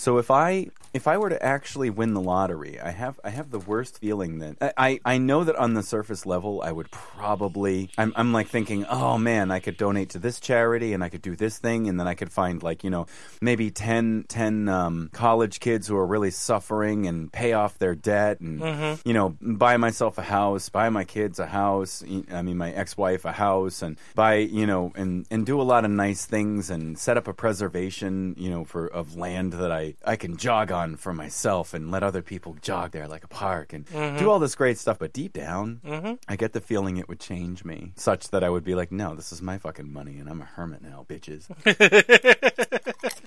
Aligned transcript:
So 0.00 0.16
if 0.16 0.30
I 0.30 0.68
if 0.92 1.06
I 1.06 1.18
were 1.18 1.30
to 1.30 1.42
actually 1.42 1.90
win 1.90 2.14
the 2.14 2.20
lottery, 2.20 2.80
I 2.80 2.90
have 2.90 3.20
I 3.22 3.30
have 3.30 3.50
the 3.50 3.58
worst 3.58 3.98
feeling 3.98 4.38
that 4.38 4.56
I 4.60 4.90
I, 4.90 5.00
I 5.04 5.18
know 5.18 5.44
that 5.44 5.56
on 5.56 5.74
the 5.74 5.82
surface 5.82 6.26
level 6.26 6.62
I 6.64 6.72
would 6.72 6.90
probably 6.90 7.90
I'm 7.96 8.12
I'm 8.16 8.32
like 8.32 8.48
thinking, 8.48 8.84
oh 8.86 9.18
man, 9.18 9.50
I 9.50 9.60
could 9.60 9.76
donate 9.76 10.10
to 10.10 10.18
this 10.18 10.40
charity 10.40 10.92
and 10.92 11.04
I 11.04 11.08
could 11.08 11.22
do 11.22 11.36
this 11.36 11.58
thing 11.58 11.88
and 11.88 12.00
then 12.00 12.08
I 12.08 12.14
could 12.14 12.32
find 12.32 12.62
like 12.62 12.82
you 12.82 12.90
know 12.90 13.06
maybe 13.40 13.70
10, 13.70 14.24
10 14.28 14.68
um, 14.68 15.10
college 15.12 15.60
kids 15.60 15.86
who 15.86 15.96
are 15.96 16.06
really 16.06 16.30
suffering 16.30 17.06
and 17.06 17.32
pay 17.32 17.52
off 17.52 17.78
their 17.78 17.94
debt 17.94 18.40
and 18.40 18.98
you 19.04 19.12
know 19.12 19.36
buy 19.40 19.76
myself 19.76 20.18
a 20.18 20.22
house, 20.22 20.68
buy 20.68 20.88
my 20.88 21.04
kids 21.04 21.38
a 21.38 21.46
house. 21.46 22.02
I 22.32 22.42
mean 22.42 22.58
my 22.58 22.72
ex 22.72 22.96
wife 22.96 23.24
a 23.24 23.32
house 23.32 23.82
and 23.82 23.96
buy 24.14 24.36
you 24.36 24.66
know 24.66 24.92
and 24.96 25.26
and 25.30 25.46
do 25.46 25.60
a 25.60 25.62
lot 25.62 25.84
of 25.84 25.90
nice 25.92 26.26
things 26.26 26.70
and 26.70 26.98
set 26.98 27.16
up 27.16 27.28
a 27.28 27.32
preservation 27.32 28.34
you 28.38 28.50
know 28.50 28.64
for 28.64 28.86
of 28.86 29.16
land 29.16 29.52
that 29.52 29.70
I 29.70 29.94
I 30.04 30.16
can 30.16 30.36
jog 30.36 30.72
on 30.72 30.79
for 30.96 31.12
myself 31.12 31.74
and 31.74 31.90
let 31.90 32.02
other 32.02 32.22
people 32.22 32.56
jog 32.60 32.92
there 32.92 33.08
like 33.08 33.24
a 33.24 33.28
park 33.28 33.72
and 33.72 33.86
mm-hmm. 33.86 34.18
do 34.18 34.30
all 34.30 34.38
this 34.38 34.54
great 34.54 34.78
stuff. 34.78 34.98
But 34.98 35.12
deep 35.12 35.32
down, 35.32 35.80
mm-hmm. 35.84 36.14
I 36.28 36.36
get 36.36 36.52
the 36.52 36.60
feeling 36.60 36.96
it 36.96 37.08
would 37.08 37.20
change 37.20 37.64
me 37.64 37.92
such 37.96 38.30
that 38.30 38.44
I 38.44 38.50
would 38.50 38.64
be 38.64 38.74
like, 38.74 38.92
no, 38.92 39.14
this 39.14 39.32
is 39.32 39.42
my 39.42 39.58
fucking 39.58 39.92
money 39.92 40.18
and 40.18 40.28
I'm 40.28 40.40
a 40.40 40.44
hermit 40.44 40.82
now, 40.82 41.06
bitches. 41.08 41.46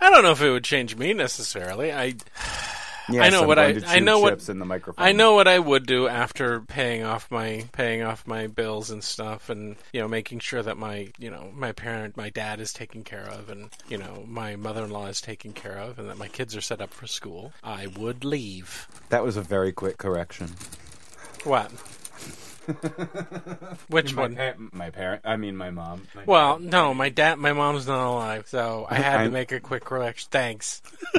I 0.00 0.10
don't 0.10 0.22
know 0.22 0.32
if 0.32 0.42
it 0.42 0.50
would 0.50 0.64
change 0.64 0.96
me 0.96 1.12
necessarily. 1.12 1.92
I 1.92 2.14
Yes, 3.10 3.26
I 3.26 3.28
know 3.30 3.42
I'm 3.42 3.46
what 3.48 3.58
I- 3.58 3.80
I 3.86 3.98
know 3.98 4.18
what- 4.20 4.48
in. 4.48 5.04
I 5.08 5.12
know 5.12 5.34
what 5.34 5.46
I 5.48 5.58
would 5.58 5.86
do 5.86 6.08
after 6.08 6.60
paying 6.60 7.04
off 7.04 7.30
my 7.30 7.66
paying 7.72 8.02
off 8.02 8.26
my 8.26 8.46
bills 8.46 8.90
and 8.90 9.04
stuff, 9.04 9.50
and 9.50 9.76
you 9.92 10.00
know 10.00 10.08
making 10.08 10.38
sure 10.38 10.62
that 10.62 10.76
my 10.78 11.08
you 11.18 11.30
know 11.30 11.50
my 11.54 11.72
parent, 11.72 12.16
my 12.16 12.30
dad 12.30 12.60
is 12.60 12.72
taken 12.72 13.04
care 13.04 13.26
of, 13.28 13.48
and 13.50 13.70
you 13.88 13.98
know 13.98 14.24
my 14.26 14.56
mother-in-law 14.56 15.06
is 15.06 15.20
taken 15.20 15.52
care 15.52 15.78
of, 15.78 15.98
and 15.98 16.08
that 16.08 16.16
my 16.18 16.28
kids 16.28 16.56
are 16.56 16.60
set 16.60 16.80
up 16.80 16.94
for 16.94 17.06
school. 17.06 17.52
I 17.62 17.86
would 17.88 18.24
leave. 18.24 18.88
That 19.10 19.22
was 19.22 19.36
a 19.36 19.42
very 19.42 19.72
quick 19.72 19.98
correction. 19.98 20.54
What? 21.44 21.70
Which 23.88 24.14
My, 24.14 24.22
one? 24.22 24.36
pa- 24.36 24.54
my 24.72 24.90
parent, 24.90 25.22
I 25.24 25.36
mean 25.36 25.56
my 25.56 25.70
mom. 25.70 26.02
My- 26.14 26.24
Well, 26.26 26.58
no, 26.58 26.94
my 26.94 27.08
dad, 27.08 27.38
my 27.38 27.52
mom's 27.52 27.86
not 27.86 28.06
alive, 28.06 28.48
so 28.48 28.86
I 28.88 28.96
had 28.96 29.24
to 29.24 29.30
make 29.30 29.52
a 29.52 29.60
quick 29.60 29.84
correction. 29.84 30.28
Thanks. 30.30 30.82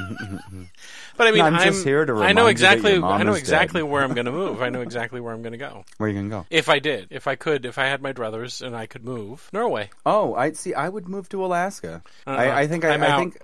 but 1.17 1.27
I 1.27 1.31
mean, 1.31 1.39
No, 1.39 1.45
I'm 1.45 1.63
just 1.63 1.83
here 1.85 2.05
to 2.05 2.11
I 2.11 2.15
remind 2.15 2.29
you 2.29 2.35
know 2.35 2.43
that 2.45 2.51
exactly. 2.51 2.91
your 2.93 3.01
mom 3.01 3.21
I 3.21 3.23
know 3.23 3.33
exactly 3.33 3.81
dead. 3.81 3.89
where 3.89 4.03
I'm 4.03 4.13
going 4.13 4.25
to 4.25 4.31
move. 4.31 4.61
I 4.61 4.69
know 4.69 4.81
exactly 4.81 5.19
where 5.21 5.33
I'm 5.33 5.41
going 5.41 5.53
to 5.53 5.57
go. 5.57 5.85
where 5.97 6.09
are 6.09 6.11
you 6.13 6.17
gonna 6.19 6.29
go? 6.29 6.45
If 6.49 6.69
I 6.69 6.79
did, 6.79 7.07
if 7.11 7.27
I 7.27 7.35
could, 7.35 7.65
if 7.65 7.77
I 7.77 7.85
had 7.85 8.01
my 8.01 8.13
druthers 8.13 8.65
and 8.65 8.75
I 8.75 8.85
could 8.85 9.03
move, 9.03 9.49
Norway. 9.53 9.89
Oh, 10.05 10.33
I 10.35 10.51
see. 10.53 10.73
I 10.73 10.89
would 10.89 11.07
move 11.07 11.29
to 11.29 11.45
Alaska. 11.45 12.01
Uh-uh. 12.27 12.35
I, 12.35 12.61
I 12.61 12.67
think 12.67 12.85
I, 12.85 12.89
I'm 12.93 13.03
I 13.03 13.07
out. 13.09 13.19
think 13.19 13.37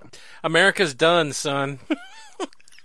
America's 0.44 0.94
done, 0.94 1.32
son. 1.32 1.78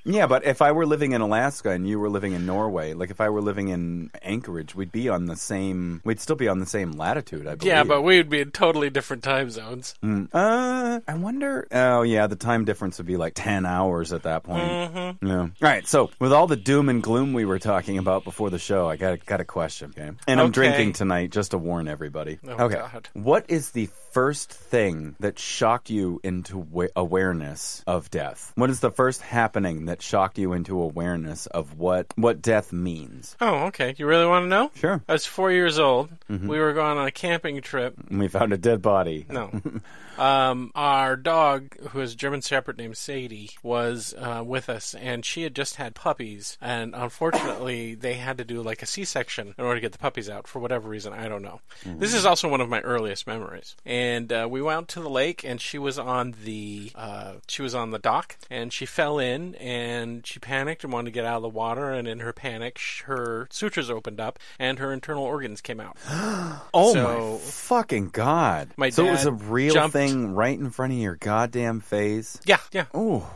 Yeah, 0.07 0.25
but 0.27 0.45
if 0.45 0.61
I 0.61 0.71
were 0.71 0.85
living 0.85 1.11
in 1.11 1.21
Alaska 1.21 1.69
and 1.71 1.87
you 1.87 1.99
were 1.99 2.09
living 2.09 2.33
in 2.33 2.45
Norway, 2.45 2.93
like 2.93 3.11
if 3.11 3.19
I 3.21 3.29
were 3.29 3.41
living 3.41 3.67
in 3.67 4.09
Anchorage, 4.23 4.73
we'd 4.73 4.91
be 4.91 5.09
on 5.09 5.25
the 5.25 5.35
same. 5.35 6.01
We'd 6.05 6.19
still 6.19 6.35
be 6.35 6.47
on 6.47 6.59
the 6.59 6.65
same 6.65 6.91
latitude, 6.93 7.41
I 7.47 7.55
believe. 7.55 7.63
yeah, 7.67 7.83
but 7.83 8.01
we 8.01 8.17
would 8.17 8.29
be 8.29 8.41
in 8.41 8.51
totally 8.51 8.89
different 8.89 9.23
time 9.23 9.49
zones. 9.49 9.93
Mm. 10.03 10.29
Uh, 10.33 11.01
I 11.07 11.13
wonder. 11.15 11.67
Oh, 11.71 12.01
yeah, 12.03 12.27
the 12.27 12.35
time 12.35 12.65
difference 12.65 12.97
would 12.97 13.07
be 13.07 13.17
like 13.17 13.33
ten 13.35 13.65
hours 13.65 14.13
at 14.13 14.23
that 14.23 14.43
point. 14.43 14.63
Mm-hmm. 14.63 15.27
Yeah. 15.27 15.39
All 15.41 15.49
right. 15.61 15.85
So, 15.87 16.09
with 16.19 16.31
all 16.33 16.47
the 16.47 16.55
doom 16.55 16.89
and 16.89 17.03
gloom 17.03 17.33
we 17.33 17.45
were 17.45 17.59
talking 17.59 17.97
about 17.97 18.23
before 18.23 18.49
the 18.49 18.59
show, 18.59 18.87
I 18.87 18.95
got 18.95 19.25
got 19.25 19.41
a 19.41 19.45
question. 19.45 19.93
Okay. 19.97 20.11
And 20.27 20.39
I'm 20.39 20.47
Okay. 20.47 20.53
drinking 20.53 20.93
tonight 20.93 21.31
just 21.31 21.51
to 21.51 21.57
warn 21.57 21.87
everybody. 21.87 22.39
Oh, 22.47 22.65
okay. 22.65 22.75
God. 22.77 23.09
What 23.13 23.45
is 23.49 23.71
the 23.71 23.89
first 24.11 24.51
thing 24.51 25.15
that 25.19 25.37
shocked 25.37 25.89
you 25.89 26.19
into 26.23 26.57
wa- 26.57 26.87
awareness 26.95 27.83
of 27.85 28.09
death? 28.09 28.51
What 28.55 28.69
is 28.69 28.79
the 28.79 28.91
first 28.91 29.21
happening 29.21 29.85
that 29.85 29.96
shocked 30.01 30.37
you 30.37 30.53
into 30.53 30.81
awareness 30.81 31.45
of 31.47 31.77
what 31.77 32.13
what 32.15 32.41
death 32.41 32.71
means? 32.73 33.35
Oh, 33.41 33.65
okay. 33.67 33.95
You 33.97 34.05
really 34.05 34.25
want 34.25 34.43
to 34.43 34.49
know? 34.49 34.71
Sure. 34.75 35.01
I 35.07 35.13
was 35.13 35.25
four 35.25 35.51
years 35.51 35.79
old. 35.79 36.09
Mm-hmm. 36.29 36.47
We 36.47 36.59
were 36.59 36.73
going 36.73 36.97
on 36.97 37.07
a 37.07 37.11
camping 37.11 37.61
trip. 37.61 37.95
And 38.09 38.19
we 38.19 38.27
found 38.27 38.53
a 38.53 38.57
dead 38.57 38.81
body. 38.81 39.25
No. 39.29 39.51
um, 40.17 40.71
our 40.75 41.15
dog, 41.15 41.77
who 41.89 42.01
is 42.01 42.13
a 42.13 42.15
German 42.15 42.41
Shepherd 42.41 42.77
named 42.77 42.97
Sadie, 42.97 43.51
was 43.63 44.13
uh, 44.17 44.43
with 44.45 44.69
us, 44.69 44.93
and 44.95 45.23
she 45.23 45.43
had 45.43 45.55
just 45.55 45.75
had 45.75 45.95
puppies. 45.95 46.57
And 46.61 46.93
unfortunately, 46.95 47.95
they 47.95 48.15
had 48.15 48.37
to 48.39 48.43
do 48.43 48.61
like 48.61 48.81
a 48.81 48.85
C 48.85 49.05
section 49.05 49.53
in 49.57 49.63
order 49.63 49.75
to 49.75 49.81
get 49.81 49.91
the 49.91 49.97
puppies 49.97 50.29
out 50.29 50.47
for 50.47 50.59
whatever 50.59 50.89
reason. 50.89 51.13
I 51.13 51.27
don't 51.27 51.41
know. 51.41 51.59
This 51.85 52.13
is 52.13 52.25
also 52.25 52.49
one 52.49 52.61
of 52.61 52.69
my 52.69 52.81
earliest 52.81 53.27
memories. 53.27 53.75
And 53.85 54.31
uh, 54.31 54.47
we 54.49 54.61
went 54.61 54.87
to 54.89 55.01
the 55.01 55.09
lake, 55.09 55.43
and 55.43 55.59
she 55.61 55.77
was 55.77 55.97
on 55.99 56.35
the 56.43 56.91
uh, 56.95 57.33
she 57.47 57.61
was 57.61 57.75
on 57.75 57.91
the 57.91 57.99
dock, 57.99 58.37
and 58.49 58.71
she 58.71 58.85
fell 58.85 59.19
in, 59.19 59.55
and 59.55 59.86
she 60.23 60.39
panicked 60.39 60.83
and 60.83 60.91
wanted 60.93 61.05
to 61.05 61.11
get 61.11 61.25
out 61.25 61.37
of 61.37 61.41
the 61.43 61.49
water. 61.49 61.91
And 61.91 62.07
in 62.07 62.19
her 62.19 62.33
panic, 62.33 62.77
sh- 62.77 63.01
her 63.03 63.47
sutures 63.51 63.89
opened 63.89 64.19
up, 64.19 64.39
and 64.59 64.79
her 64.79 64.91
internal 64.93 65.23
organs 65.23 65.61
came 65.61 65.79
out. 65.79 65.97
Oh 66.73 66.93
So- 66.93 67.31
my 67.33 67.37
fucking 67.39 68.09
god! 68.09 68.69
My 68.77 68.89
so 68.89 69.05
it 69.05 69.11
was 69.11 69.25
a 69.25 69.31
real 69.31 69.73
jumped- 69.73 69.93
thing 69.93 70.33
right 70.35 70.57
in 70.57 70.69
front 70.69 70.93
of 70.93 70.99
your 70.99 71.15
goddamn 71.15 71.79
face. 71.81 72.39
Yeah, 72.45 72.57
yeah. 72.71 72.85
Oh, 72.93 73.29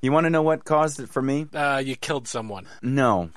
you 0.00 0.12
want 0.12 0.24
to 0.24 0.30
know 0.30 0.42
what 0.42 0.64
caused 0.64 1.00
it 1.00 1.08
for 1.08 1.20
me? 1.22 1.46
Uh, 1.52 1.82
you 1.84 1.96
killed 1.96 2.28
someone. 2.28 2.66
No. 2.82 3.30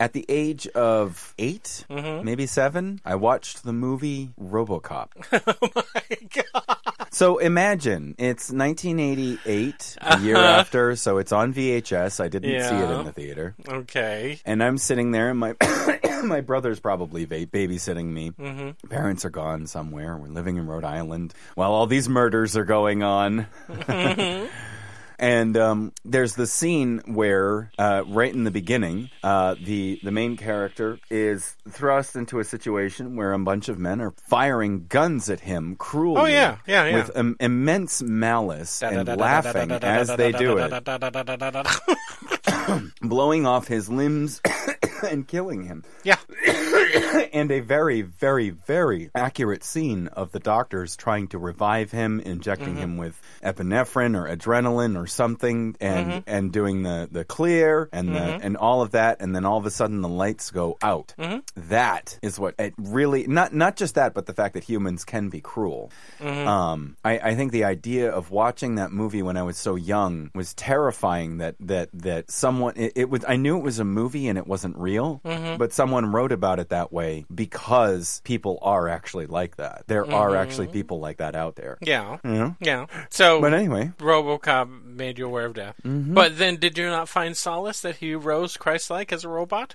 At 0.00 0.12
the 0.12 0.24
age 0.28 0.66
of 0.68 1.34
8 1.38 1.84
Mm-hmm. 1.88 2.24
maybe 2.24 2.46
seven, 2.46 3.00
I 3.04 3.14
watched 3.14 3.62
the 3.64 3.72
movie 3.72 4.30
RoboCop. 4.40 5.08
Oh 5.74 5.82
my 5.94 6.16
god! 6.34 6.76
So 7.10 7.38
imagine 7.38 8.16
it's 8.18 8.50
1988, 8.50 9.96
a 10.00 10.18
year 10.20 10.36
after, 10.36 10.96
so 10.96 11.18
it's 11.18 11.30
on 11.32 11.54
VHS. 11.54 12.20
I 12.22 12.26
didn't 12.28 12.60
see 12.62 12.74
it 12.74 12.90
in 12.90 13.04
the 13.04 13.12
theater. 13.12 13.54
Okay. 13.68 14.40
And 14.44 14.62
I'm 14.64 14.78
sitting 14.78 15.12
there, 15.12 15.30
and 15.30 15.38
my 15.38 15.54
my 16.24 16.40
brother's 16.40 16.80
probably 16.80 17.24
va- 17.24 17.46
babysitting 17.46 18.06
me. 18.06 18.30
Mm-hmm. 18.32 18.88
Parents 18.88 19.24
are 19.24 19.30
gone 19.30 19.66
somewhere. 19.68 20.16
We're 20.16 20.28
living 20.28 20.56
in 20.56 20.66
Rhode 20.66 20.84
Island 20.84 21.34
while 21.54 21.72
all 21.72 21.86
these 21.86 22.08
murders 22.08 22.56
are 22.56 22.64
going 22.64 23.02
on. 23.04 23.46
And 25.24 25.56
um, 25.56 25.92
there's 26.04 26.34
the 26.34 26.46
scene 26.46 27.00
where, 27.06 27.70
uh, 27.78 28.04
right 28.06 28.32
in 28.32 28.44
the 28.44 28.50
beginning, 28.50 29.08
uh, 29.22 29.54
the 29.58 29.98
the 30.02 30.10
main 30.10 30.36
character 30.36 30.98
is 31.10 31.56
thrust 31.66 32.14
into 32.14 32.40
a 32.40 32.44
situation 32.44 33.16
where 33.16 33.32
a 33.32 33.38
bunch 33.38 33.70
of 33.70 33.78
men 33.78 34.02
are 34.02 34.12
firing 34.28 34.84
guns 34.86 35.30
at 35.30 35.40
him 35.40 35.76
cruelly. 35.76 36.20
Oh, 36.20 36.26
yeah. 36.26 36.58
Yeah, 36.66 36.84
yeah. 36.84 36.96
With 36.96 37.16
im- 37.16 37.36
immense 37.40 38.02
malice 38.02 38.82
and 38.82 39.08
laughing 39.16 39.70
as 39.72 40.14
they 40.14 40.32
do 40.32 40.58
it, 40.58 40.72
blowing 43.02 43.46
off 43.46 43.68
his 43.68 43.88
limbs 43.88 44.40
and 45.02 45.26
killing 45.26 45.64
him. 45.64 45.84
Yeah. 46.02 46.18
and 47.32 47.50
a 47.50 47.60
very, 47.60 48.02
very, 48.02 48.50
very 48.50 49.10
accurate 49.14 49.64
scene 49.64 50.08
of 50.08 50.32
the 50.32 50.38
doctors 50.38 50.96
trying 50.96 51.28
to 51.28 51.38
revive 51.38 51.90
him, 51.90 52.20
injecting 52.20 52.74
mm-hmm. 52.74 52.78
him 52.78 52.96
with 52.96 53.20
epinephrine 53.42 54.16
or 54.16 54.34
adrenaline 54.34 55.00
or 55.00 55.06
something, 55.06 55.76
and 55.80 56.06
mm-hmm. 56.10 56.18
and 56.26 56.52
doing 56.52 56.82
the 56.82 57.08
the 57.10 57.24
clear 57.24 57.88
and 57.92 58.14
the 58.14 58.20
mm-hmm. 58.20 58.46
and 58.46 58.56
all 58.56 58.82
of 58.82 58.92
that, 58.92 59.20
and 59.20 59.34
then 59.34 59.44
all 59.44 59.58
of 59.58 59.66
a 59.66 59.70
sudden 59.70 60.00
the 60.00 60.08
lights 60.08 60.50
go 60.50 60.76
out. 60.82 61.14
That 61.56 62.18
is 62.22 62.38
what 62.38 62.54
it 62.58 62.74
really 62.78 63.26
not 63.26 63.54
not 63.54 63.76
just 63.76 63.94
that, 63.96 64.14
but 64.14 64.26
the 64.26 64.34
fact 64.34 64.54
that 64.54 64.64
humans 64.64 65.04
can 65.04 65.28
be 65.28 65.40
cruel. 65.40 65.90
Um, 66.20 66.96
I, 67.04 67.18
I 67.18 67.34
think 67.34 67.52
the 67.52 67.64
idea 67.64 68.10
of 68.10 68.30
watching 68.30 68.76
that 68.76 68.92
movie 68.92 69.22
when 69.22 69.36
I 69.36 69.42
was 69.42 69.56
so 69.56 69.74
young 69.74 70.30
was 70.34 70.54
terrifying. 70.54 71.38
That 71.38 71.56
that 71.60 71.90
that 71.94 72.30
someone 72.44 72.74
it, 72.76 72.92
it 72.94 73.08
was 73.08 73.24
I 73.26 73.36
knew 73.36 73.56
it 73.56 73.62
was 73.62 73.78
a 73.78 73.84
movie 73.84 74.28
and 74.28 74.36
it 74.36 74.46
wasn't 74.46 74.76
real, 74.76 75.22
mm-hmm. 75.24 75.56
but 75.56 75.72
someone 75.72 76.12
wrote 76.12 76.30
about 76.30 76.60
it 76.60 76.68
that 76.68 76.92
way 76.92 77.24
because 77.34 78.20
people 78.24 78.58
are 78.60 78.86
actually 78.86 79.26
like 79.26 79.56
that. 79.56 79.84
There 79.86 80.04
are 80.04 80.30
mm-hmm. 80.30 80.42
actually 80.42 80.66
people 80.66 81.00
like 81.00 81.16
that 81.18 81.34
out 81.34 81.56
there. 81.56 81.78
Yeah. 81.80 82.18
Yeah. 82.22 82.52
Yeah. 82.60 82.86
So 83.08 83.40
But 83.40 83.54
anyway, 83.54 83.92
RoboCop 83.98 84.84
made 84.84 85.18
you 85.18 85.26
aware 85.26 85.46
of 85.46 85.54
death. 85.54 85.76
Mm-hmm. 85.84 86.12
But 86.12 86.36
then 86.36 86.56
did 86.56 86.76
you 86.76 86.86
not 86.86 87.08
find 87.08 87.34
solace 87.34 87.80
that 87.80 87.96
he 87.96 88.14
rose 88.14 88.58
Christ-like 88.58 89.10
as 89.10 89.24
a 89.24 89.28
robot? 89.28 89.74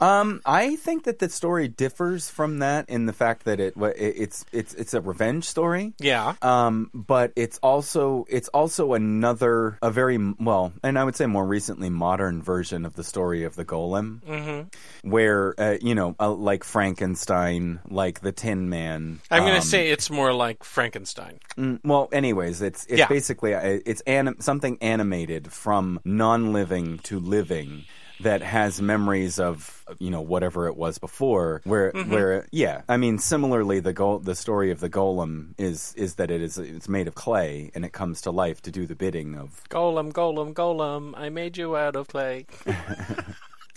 Um, 0.00 0.40
I 0.44 0.76
think 0.76 1.04
that 1.04 1.18
the 1.18 1.28
story 1.28 1.68
differs 1.68 2.28
from 2.28 2.58
that 2.58 2.88
in 2.88 3.06
the 3.06 3.12
fact 3.12 3.44
that 3.44 3.60
it, 3.60 3.74
it 3.76 3.94
it's 3.96 4.44
it's 4.52 4.74
it's 4.74 4.94
a 4.94 5.00
revenge 5.00 5.44
story. 5.44 5.94
Yeah. 5.98 6.34
Um, 6.42 6.90
but 6.92 7.32
it's 7.36 7.58
also 7.62 8.26
it's 8.28 8.48
also 8.48 8.94
another 8.94 9.78
a 9.82 9.90
very 9.90 10.18
well, 10.38 10.72
and 10.82 10.98
I 10.98 11.04
would 11.04 11.16
say 11.16 11.26
more 11.26 11.46
recently 11.46 11.90
modern 11.90 12.42
version 12.42 12.84
of 12.84 12.96
the 12.96 13.04
story 13.04 13.44
of 13.44 13.54
the 13.54 13.64
golem, 13.64 14.20
mm-hmm. 14.22 15.08
where 15.08 15.54
uh, 15.58 15.76
you 15.80 15.94
know, 15.94 16.16
uh, 16.18 16.32
like 16.32 16.64
Frankenstein, 16.64 17.80
like 17.88 18.20
the 18.20 18.32
Tin 18.32 18.68
Man. 18.68 19.20
I'm 19.30 19.42
going 19.42 19.54
um, 19.54 19.60
to 19.60 19.66
say 19.66 19.90
it's 19.90 20.10
more 20.10 20.32
like 20.32 20.64
Frankenstein. 20.64 21.38
Mm, 21.56 21.80
Well, 21.84 22.08
anyways, 22.12 22.62
it's 22.62 22.84
it's 22.86 22.98
Yeah. 22.98 23.08
basically 23.08 23.54
uh, 23.54 23.78
it's 23.86 24.00
anim- 24.06 24.40
something 24.40 24.78
animated 24.80 25.52
from 25.52 26.00
non-living 26.04 26.98
to 27.04 27.18
living 27.20 27.84
that 28.24 28.42
has 28.42 28.82
memories 28.82 29.38
of 29.38 29.84
you 29.98 30.10
know 30.10 30.20
whatever 30.20 30.66
it 30.66 30.76
was 30.76 30.98
before. 30.98 31.62
Where 31.64 31.92
Mm-hmm. 31.92 32.12
where 32.12 32.46
yeah, 32.50 32.82
I 32.88 32.96
mean 32.96 33.18
similarly 33.18 33.80
the 33.80 33.92
go- 33.92 34.18
the 34.18 34.34
story 34.34 34.70
of 34.72 34.80
the 34.80 34.90
golem 34.90 35.54
is 35.56 35.94
is 35.96 36.16
that 36.16 36.30
it 36.30 36.42
is 36.42 36.58
it's 36.58 36.88
made 36.88 37.06
of 37.08 37.14
clay 37.14 37.70
and 37.74 37.84
it 37.84 37.92
comes 37.92 38.20
to 38.22 38.30
life 38.30 38.60
to 38.62 38.70
do 38.70 38.86
the 38.86 38.94
bidding 38.96 39.36
of. 39.36 39.62
Golem, 39.70 40.12
golem, 40.12 40.52
golem, 40.52 41.14
I 41.16 41.28
made 41.30 41.56
you 41.56 41.76
out 41.76 41.96
of 41.96 42.08
clay. 42.08 42.46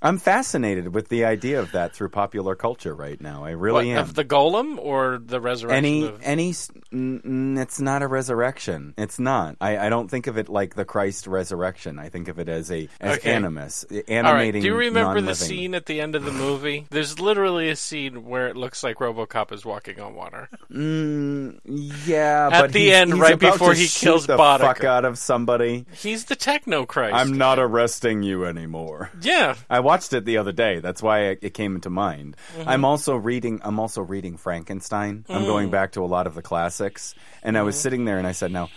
I'm 0.01 0.19
fascinated 0.19 0.93
with 0.93 1.09
the 1.09 1.25
idea 1.25 1.59
of 1.59 1.71
that 1.71 1.93
through 1.95 2.09
popular 2.09 2.55
culture 2.55 2.93
right 2.93 3.19
now. 3.19 3.43
I 3.45 3.55
What, 3.55 3.61
really 3.61 3.91
am. 3.91 3.97
of 3.99 4.13
the 4.13 4.23
golem 4.25 4.77
or 4.77 5.17
the 5.17 5.41
resurrection 5.41 5.75
any 5.85 6.05
of... 6.07 6.19
any 6.23 6.49
s- 6.51 6.69
n- 6.93 7.21
n- 7.25 7.57
it's 7.57 7.79
not 7.79 8.03
a 8.03 8.07
resurrection 8.07 8.93
it's 8.97 9.17
not 9.19 9.55
I, 9.59 9.77
I 9.87 9.89
don't 9.89 10.07
think 10.09 10.27
of 10.27 10.37
it 10.37 10.49
like 10.49 10.75
the 10.75 10.85
christ 10.85 11.25
resurrection 11.27 11.97
i 11.99 12.09
think 12.09 12.27
of 12.27 12.37
it 12.39 12.47
as 12.47 12.71
a 12.71 12.87
as 13.01 13.17
Okay. 13.17 13.31
animus 13.33 13.85
All 13.89 13.97
right. 13.97 14.09
animating 14.09 14.61
Do 14.61 14.67
you 14.67 14.75
remember 14.75 15.19
the 15.21 15.33
scene 15.35 15.73
at 15.73 15.85
the 15.87 15.99
end 15.99 16.13
of 16.15 16.23
the 16.23 16.31
movie? 16.31 16.85
There's 16.91 17.19
literally 17.19 17.69
a 17.69 17.75
scene 17.75 18.23
where 18.25 18.47
it 18.47 18.55
looks 18.55 18.83
like 18.83 18.97
RoboCop 18.97 19.51
is 19.51 19.65
walking 19.65 19.99
on 19.99 20.13
water. 20.13 20.49
mm, 20.71 21.59
yeah 22.05 22.49
At 22.51 22.71
the 22.71 22.79
he's- 22.79 22.95
end, 22.95 23.11
he's 23.13 23.19
right 23.21 23.39
before 23.39 23.73
he 23.73 23.87
kills 23.87 24.27
the 24.27 24.37
Boddicker. 24.37 24.59
fuck 24.61 24.83
out 24.83 25.05
of 25.05 25.17
somebody 25.17 25.85
He's 25.93 26.25
the 26.25 26.35
Techno 26.35 26.85
Christ. 26.85 27.15
i'm 27.15 27.37
not 27.37 27.59
arresting 27.59 28.21
you 28.23 28.45
anymore 28.45 29.09
Yeah. 29.21 29.55
I 29.69 29.79
watched 29.89 30.11
it 30.17 30.23
the 30.25 30.37
other 30.41 30.51
day. 30.65 30.73
That's 30.85 31.01
why 31.07 31.17
it 31.31 31.39
it 31.47 31.53
came 31.59 31.73
into 31.77 31.89
mind. 31.89 32.35
Mm-hmm. 32.57 32.69
I'm 32.71 32.83
also 32.85 33.15
reading. 33.29 33.55
I'm 33.67 33.79
also 33.83 34.01
reading 34.13 34.35
Frankenstein. 34.37 35.13
I'm 35.29 35.43
Mm. 35.43 35.51
going 35.53 35.69
back 35.77 35.89
to 35.95 36.01
a 36.03 36.09
lot 36.15 36.25
of 36.27 36.33
the 36.35 36.41
classics. 36.51 37.15
And 37.45 37.57
I 37.57 37.63
was 37.63 37.75
Mm-hmm. 37.75 37.81
sitting 37.83 38.05
there 38.07 38.17
and 38.21 38.27
I 38.27 38.33
said, 38.33 38.51
"Now, 38.51 38.67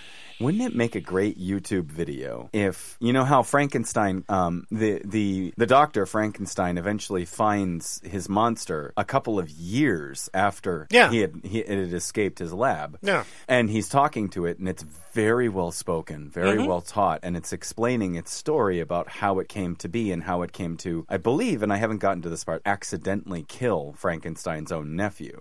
wouldn't 0.40 0.62
it 0.62 0.74
make 0.74 0.94
a 0.94 1.00
great 1.00 1.38
YouTube 1.38 1.86
video 1.86 2.48
if 2.52 2.96
you 3.00 3.12
know 3.12 3.24
how 3.24 3.42
Frankenstein, 3.42 4.24
um, 4.28 4.66
the 4.70 5.00
the 5.04 5.52
the 5.56 5.66
doctor 5.66 6.06
Frankenstein, 6.06 6.78
eventually 6.78 7.24
finds 7.24 8.00
his 8.04 8.28
monster 8.28 8.92
a 8.96 9.04
couple 9.04 9.38
of 9.38 9.50
years 9.50 10.28
after 10.34 10.86
Yeah. 10.90 11.10
he 11.10 11.18
had 11.20 11.40
he 11.44 11.58
it 11.60 11.68
had 11.86 11.92
escaped 11.94 12.38
his 12.38 12.52
lab. 12.52 12.98
Yeah. 13.02 13.24
and 13.48 13.68
he's 13.70 13.88
talking 13.88 14.28
to 14.30 14.46
it, 14.46 14.58
and 14.58 14.68
it's 14.68 14.84
very 15.12 15.48
well 15.48 15.72
spoken, 15.72 16.30
very 16.30 16.58
Mm-hmm. 16.58 16.66
well 16.68 16.80
taught, 16.80 17.20
and 17.24 17.36
it's 17.36 17.52
explaining 17.52 18.14
its 18.14 18.32
story 18.32 18.78
about 18.80 19.08
how 19.08 19.40
it 19.40 19.48
came 19.48 19.74
to 19.76 19.88
be 19.88 20.12
and 20.12 20.22
how 20.22 20.42
it 20.42 20.52
came 20.52 20.76
to, 20.78 21.04
I 21.08 21.16
believe, 21.16 21.62
and 21.64 21.72
I 21.72 21.76
haven't 21.76 21.98
gotten 21.98 22.22
to 22.22 22.28
this 22.28 22.44
part, 22.44 22.62
accidentally 22.64 23.44
kill 23.48 23.94
Frankenstein's 23.98 24.70
own 24.70 24.94
nephew. 24.94 25.40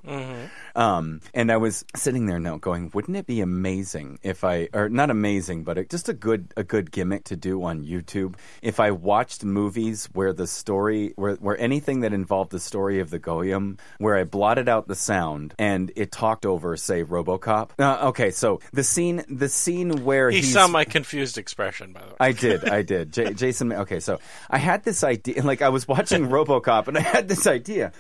Um, 0.76 1.22
and 1.34 1.52
I 1.52 1.58
was 1.58 1.86
sitting 1.96 2.26
there 2.26 2.40
now 2.40 2.58
going, 2.58 2.90
wouldn't 2.94 3.16
it 3.18 3.28
be 3.28 3.42
amazing 3.42 4.20
if 4.24 4.44
I, 4.44 4.70
or 4.74 4.89
not 4.92 5.10
amazing, 5.10 5.64
but 5.64 5.78
it, 5.78 5.90
just 5.90 6.10
a 6.10 6.14
good 6.14 6.54
a 6.58 6.64
good 6.64 6.92
gimmick 6.92 7.26
to 7.26 7.36
do 7.36 7.64
on 7.64 7.84
YouTube 7.84 8.36
if 8.62 8.80
I 8.80 8.92
watched 8.92 9.44
movies 9.44 10.10
where 10.14 10.34
the 10.34 10.48
story, 10.48 11.14
where 11.16 11.36
where 11.36 11.58
anything 11.58 12.02
that 12.02 12.14
involved 12.14 12.52
the 12.52 12.60
story 12.60 13.00
of 13.00 13.10
the 13.10 13.20
Goyim, 13.20 13.78
where 13.98 14.16
I 14.16 14.24
blotted 14.24 14.70
out 14.70 14.88
the 14.88 14.96
sound 14.96 15.54
and 15.58 15.92
it 15.96 16.12
talked 16.12 16.46
over, 16.46 16.76
say, 16.78 17.04
RoboCop. 17.04 17.72
Uh, 17.80 18.08
okay, 18.10 18.32
so 18.32 18.60
the 18.74 18.84
scene, 18.84 19.24
the 19.30 19.50
scene 19.50 20.04
where 20.04 20.30
He 20.30 20.42
saw 20.42 20.68
my 20.68 20.86
confused 20.86 21.38
expression, 21.38 21.94
by 21.94 22.02
the 22.02 22.08
way. 22.08 22.16
I 22.20 22.32
did, 22.32 22.68
I 22.68 22.82
did. 22.82 23.14
J- 23.14 23.34
Jason, 23.34 23.72
okay, 23.74 24.00
so 24.00 24.20
I 24.50 24.58
had 24.58 24.84
this 24.84 25.04
idea, 25.04 25.44
like 25.44 25.62
I 25.62 25.70
was 25.70 25.88
watching 25.88 26.28
RoboCop, 26.30 26.88
and 26.88 26.98
I 26.98 27.02
had 27.02 27.28
this 27.28 27.48
idea 27.48 27.92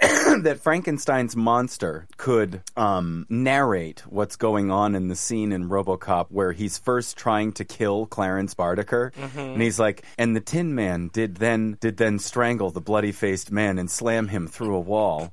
that 0.42 0.60
Frankenstein's 0.60 1.36
monster 1.36 2.06
could 2.16 2.62
um, 2.76 3.26
narrate 3.28 4.00
what's 4.08 4.36
going 4.36 4.70
on 4.70 4.94
in 4.94 5.08
the 5.08 5.16
scene 5.16 5.52
in 5.52 5.68
RoboCop 5.68 6.26
where 6.30 6.52
he's 6.52 6.78
first 6.78 7.16
trying 7.16 7.52
to 7.52 7.64
kill 7.64 8.06
Clarence 8.06 8.54
Boddicker, 8.54 9.12
and 9.52 9.62
he's 9.62 9.78
like, 9.78 10.04
and 10.18 10.34
the 10.34 10.40
Tin 10.40 10.74
Man 10.74 11.10
did 11.12 11.36
then 11.36 11.76
did 11.80 11.96
then 11.96 12.18
strangle 12.18 12.70
the 12.70 12.80
bloody 12.80 13.12
faced 13.12 13.52
man 13.52 13.78
and 13.78 13.90
slam 13.90 14.28
him 14.28 14.46
through 14.46 14.74
a 14.74 14.80
wall. 14.80 15.30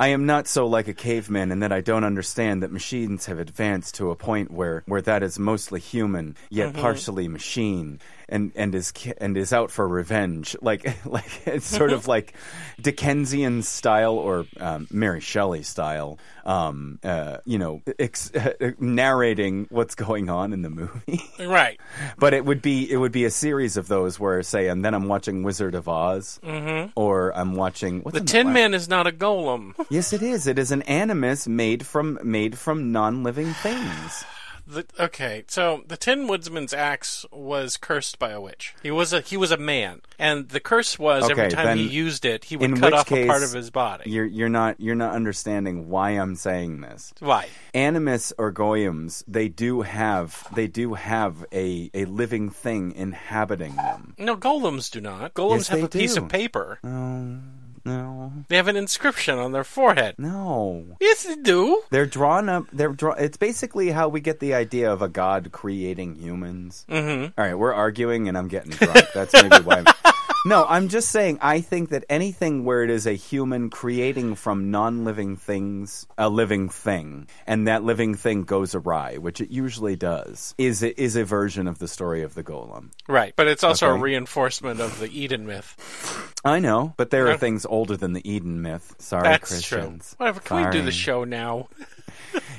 I 0.00 0.08
am 0.08 0.26
not 0.26 0.46
so 0.46 0.66
like 0.68 0.86
a 0.86 0.94
caveman 0.94 1.50
in 1.50 1.58
that 1.58 1.72
I 1.72 1.80
don't 1.80 2.04
understand 2.04 2.62
that 2.62 2.70
machines 2.70 3.26
have 3.26 3.40
advanced 3.40 3.96
to 3.96 4.12
a 4.12 4.16
point 4.16 4.52
where, 4.52 4.84
where 4.86 5.02
that 5.02 5.24
is 5.24 5.40
mostly 5.40 5.80
human 5.80 6.36
yet 6.50 6.72
partially 6.74 7.26
machine 7.26 7.98
and, 8.28 8.52
and 8.54 8.74
is 8.74 8.92
and 9.18 9.36
is 9.36 9.52
out 9.52 9.70
for 9.70 9.86
revenge. 9.86 10.56
Like 10.60 10.84
like 11.06 11.46
it's 11.46 11.66
sort 11.66 11.92
of 11.92 12.06
like 12.08 12.34
Dickensian 12.80 13.62
style 13.62 14.14
or 14.14 14.46
um, 14.60 14.86
Mary 14.90 15.20
Shelley 15.20 15.62
style. 15.62 16.18
Um, 16.44 16.98
uh, 17.04 17.38
you 17.44 17.58
know, 17.58 17.82
ex- 17.98 18.32
narrating 18.78 19.66
what's 19.70 19.94
going 19.94 20.30
on 20.30 20.52
in 20.52 20.62
the 20.62 20.70
movie. 20.70 21.20
right. 21.38 21.78
But 22.16 22.32
it 22.32 22.44
would 22.44 22.62
be 22.62 22.90
it 22.90 22.96
would 22.96 23.12
be 23.12 23.24
a 23.24 23.30
series 23.30 23.76
of 23.76 23.88
those 23.88 24.18
where 24.18 24.42
say, 24.42 24.68
and 24.68 24.84
then 24.84 24.94
I'm 24.94 25.08
watching 25.08 25.42
Wizard 25.42 25.74
of 25.74 25.88
Oz, 25.88 26.40
mm-hmm. 26.42 26.90
or 26.96 27.36
I'm 27.36 27.54
watching 27.54 28.02
what's 28.02 28.18
The 28.18 28.24
Tin 28.24 28.52
Man 28.52 28.74
is 28.74 28.88
not 28.88 29.06
a 29.06 29.12
golem. 29.12 29.74
Yes, 29.90 30.12
it 30.12 30.22
is. 30.22 30.46
It 30.46 30.58
is 30.58 30.72
an 30.72 30.82
animus 30.82 31.46
made 31.46 31.86
from 31.86 32.18
made 32.22 32.58
from 32.58 32.92
non-living 32.92 33.52
things. 33.54 34.24
The, 34.68 34.84
okay, 35.00 35.44
so 35.48 35.82
the 35.86 35.96
Tin 35.96 36.28
Woodsman's 36.28 36.74
axe 36.74 37.24
was 37.32 37.78
cursed 37.78 38.18
by 38.18 38.32
a 38.32 38.40
witch. 38.40 38.74
He 38.82 38.90
was 38.90 39.14
a 39.14 39.22
he 39.22 39.38
was 39.38 39.50
a 39.50 39.56
man, 39.56 40.02
and 40.18 40.50
the 40.50 40.60
curse 40.60 40.98
was 40.98 41.30
every 41.30 41.44
Okay, 41.44 41.54
time 41.54 41.78
he 41.78 41.86
used 41.86 42.26
it, 42.26 42.44
he 42.44 42.56
would 42.58 42.78
cut 42.78 42.92
off 42.92 43.10
a 43.10 43.26
part 43.26 43.42
of 43.42 43.52
his 43.52 43.70
body. 43.70 44.10
You're 44.10 44.26
you're 44.26 44.50
not 44.50 44.78
you're 44.78 44.94
not 44.94 45.14
understanding 45.14 45.88
why 45.88 46.10
I'm 46.10 46.34
saying 46.34 46.82
this. 46.82 47.14
Why? 47.20 47.48
Animus 47.72 48.34
or 48.36 48.52
goyams, 48.52 49.24
they 49.26 49.48
do 49.48 49.80
have 49.82 50.46
they 50.54 50.66
do 50.66 50.92
have 50.92 51.46
a 51.50 51.90
a 51.94 52.04
living 52.04 52.50
thing 52.50 52.92
inhabiting 52.92 53.74
them. 53.76 54.14
No, 54.18 54.36
golems 54.36 54.90
do 54.90 55.00
not. 55.00 55.32
Golems 55.32 55.56
Yes, 55.56 55.68
have 55.68 55.82
a 55.84 55.88
piece 55.88 56.16
of 56.18 56.28
paper. 56.28 56.78
No, 56.82 57.40
no, 57.88 58.32
They 58.48 58.56
have 58.56 58.68
an 58.68 58.76
inscription 58.76 59.38
on 59.38 59.52
their 59.52 59.64
forehead. 59.64 60.14
no. 60.18 60.96
Yes, 61.00 61.24
they 61.24 61.36
do. 61.36 61.82
They're 61.90 62.06
drawn 62.06 62.48
up. 62.48 62.64
They're 62.72 62.92
draw. 62.92 63.12
It's 63.14 63.36
basically 63.36 63.90
how 63.90 64.08
we 64.08 64.20
get 64.20 64.40
the 64.40 64.54
idea 64.54 64.92
of 64.92 65.02
a 65.02 65.08
god 65.08 65.50
creating 65.52 66.16
humans. 66.16 66.84
Mm-hmm. 66.88 67.40
right, 67.40 67.58
we're 67.58 67.72
arguing, 67.72 68.28
and 68.28 68.36
I'm 68.36 68.48
getting 68.48 68.72
drunk. 68.72 69.06
That's 69.14 69.32
maybe 69.32 69.56
why. 69.62 69.84
I'm... 69.86 70.12
No, 70.46 70.64
I'm 70.68 70.88
just 70.88 71.10
saying. 71.10 71.38
I 71.40 71.60
think 71.60 71.90
that 71.90 72.04
anything 72.08 72.64
where 72.64 72.84
it 72.84 72.90
is 72.90 73.06
a 73.06 73.12
human 73.12 73.70
creating 73.70 74.36
from 74.36 74.70
non-living 74.70 75.36
things 75.36 76.06
a 76.16 76.28
living 76.28 76.68
thing, 76.68 77.28
and 77.46 77.66
that 77.66 77.82
living 77.82 78.14
thing 78.14 78.44
goes 78.44 78.74
awry, 78.74 79.16
which 79.16 79.40
it 79.40 79.50
usually 79.50 79.96
does, 79.96 80.54
is 80.56 80.82
a, 80.82 81.00
is 81.00 81.16
a 81.16 81.24
version 81.24 81.66
of 81.66 81.80
the 81.80 81.88
story 81.88 82.22
of 82.22 82.34
the 82.34 82.44
golem. 82.44 82.90
Right, 83.08 83.34
but 83.34 83.48
it's 83.48 83.64
also 83.64 83.88
a 83.88 83.98
reinforcement 83.98 84.80
of 84.80 85.00
the 85.00 85.10
Eden 85.10 85.44
myth. 85.46 86.34
I 86.44 86.60
know, 86.60 86.94
but 86.96 87.10
there 87.10 87.28
are 87.28 87.36
things 87.36 87.66
older 87.66 87.96
than 87.96 88.12
the 88.12 88.30
Eden 88.30 88.62
myth. 88.62 88.94
Sorry, 88.98 89.24
That's 89.24 89.62
true. 89.62 89.78
Christians. 89.78 90.14
Whatever. 90.18 90.40
Can 90.40 90.64
we 90.64 90.70
do 90.70 90.82
the 90.82 90.92
show 90.92 91.24
now? 91.24 91.68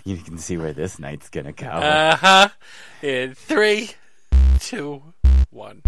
You 0.03 0.17
can 0.17 0.37
see 0.37 0.57
where 0.57 0.73
this 0.73 0.97
night's 0.97 1.29
gonna 1.29 1.51
go. 1.51 1.67
Uh 1.67 2.15
huh. 2.15 2.49
In 3.03 3.35
three, 3.35 3.91
two, 4.59 5.03
one. 5.51 5.83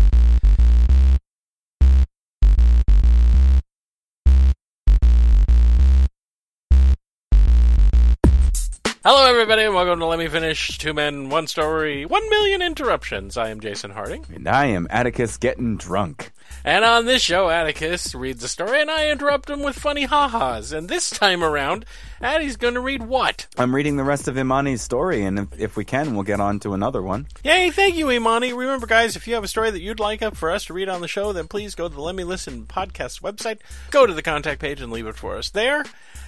Hello, 9.04 9.26
everybody, 9.26 9.64
and 9.64 9.74
welcome 9.74 9.98
to 9.98 10.06
Let 10.06 10.20
Me 10.20 10.28
Finish 10.28 10.78
Two 10.78 10.94
Men, 10.94 11.30
One 11.30 11.48
Story, 11.48 12.06
One 12.06 12.30
Million 12.30 12.62
Interruptions. 12.62 13.36
I 13.36 13.50
am 13.50 13.60
Jason 13.60 13.90
Harding. 13.90 14.24
and 14.32 14.48
I 14.48 14.68
am 14.68 14.86
Atticus 14.92 15.38
getting 15.38 15.76
drunk. 15.76 16.32
And 16.64 16.86
on 16.86 17.06
this 17.08 17.24
show, 17.24 17.50
Atticus 17.50 18.14
reads 18.14 18.44
a 18.44 18.48
story, 18.48 18.80
and 18.80 18.92
I 18.92 19.10
interrupt 19.10 19.50
him 19.50 19.64
with 19.64 19.76
funny 19.76 20.04
ha-has. 20.04 20.72
And 20.72 20.88
this 20.88 21.10
time 21.10 21.44
around, 21.44 21.84
Atti's 22.24 22.56
going 22.56 22.76
to 22.76 22.80
read 22.80 23.02
what? 23.02 23.48
I'm 23.58 23.74
reading 23.74 23.98
the 23.98 24.04
rest 24.04 24.28
of 24.28 24.38
Imani's 24.38 24.82
story, 24.82 25.24
and 25.24 25.40
if, 25.40 25.60
if 25.60 25.76
we 25.76 25.84
can, 25.84 26.14
we'll 26.14 26.24
get 26.24 26.40
on 26.40 26.60
to 26.60 26.74
another 26.74 27.02
one. 27.02 27.26
Yay, 27.44 27.72
thank 27.72 27.96
you, 27.96 28.12
Imani. 28.12 28.54
Remember, 28.54 28.86
guys, 28.86 29.16
if 29.16 29.28
you 29.28 29.34
have 29.34 29.44
a 29.44 29.48
story 29.48 29.72
that 29.72 29.82
you'd 29.82 30.00
like 30.00 30.22
up 30.22 30.36
for 30.38 30.52
us 30.52 30.66
to 30.66 30.74
read 30.74 30.88
on 30.88 31.02
the 31.02 31.08
show, 31.08 31.34
then 31.34 31.48
please 31.48 31.74
go 31.74 31.88
to 31.90 31.94
the 31.96 32.02
Let 32.02 32.14
Me 32.14 32.24
Listen 32.24 32.66
podcast 32.68 33.22
website, 33.22 33.58
go 33.90 34.06
to 34.06 34.14
the 34.14 34.22
contact 34.22 34.62
page, 34.62 34.82
and 34.82 34.92
leave 34.92 35.08
it 35.08 35.16
for 35.16 35.36
us 35.38 35.50
there. 35.50 35.84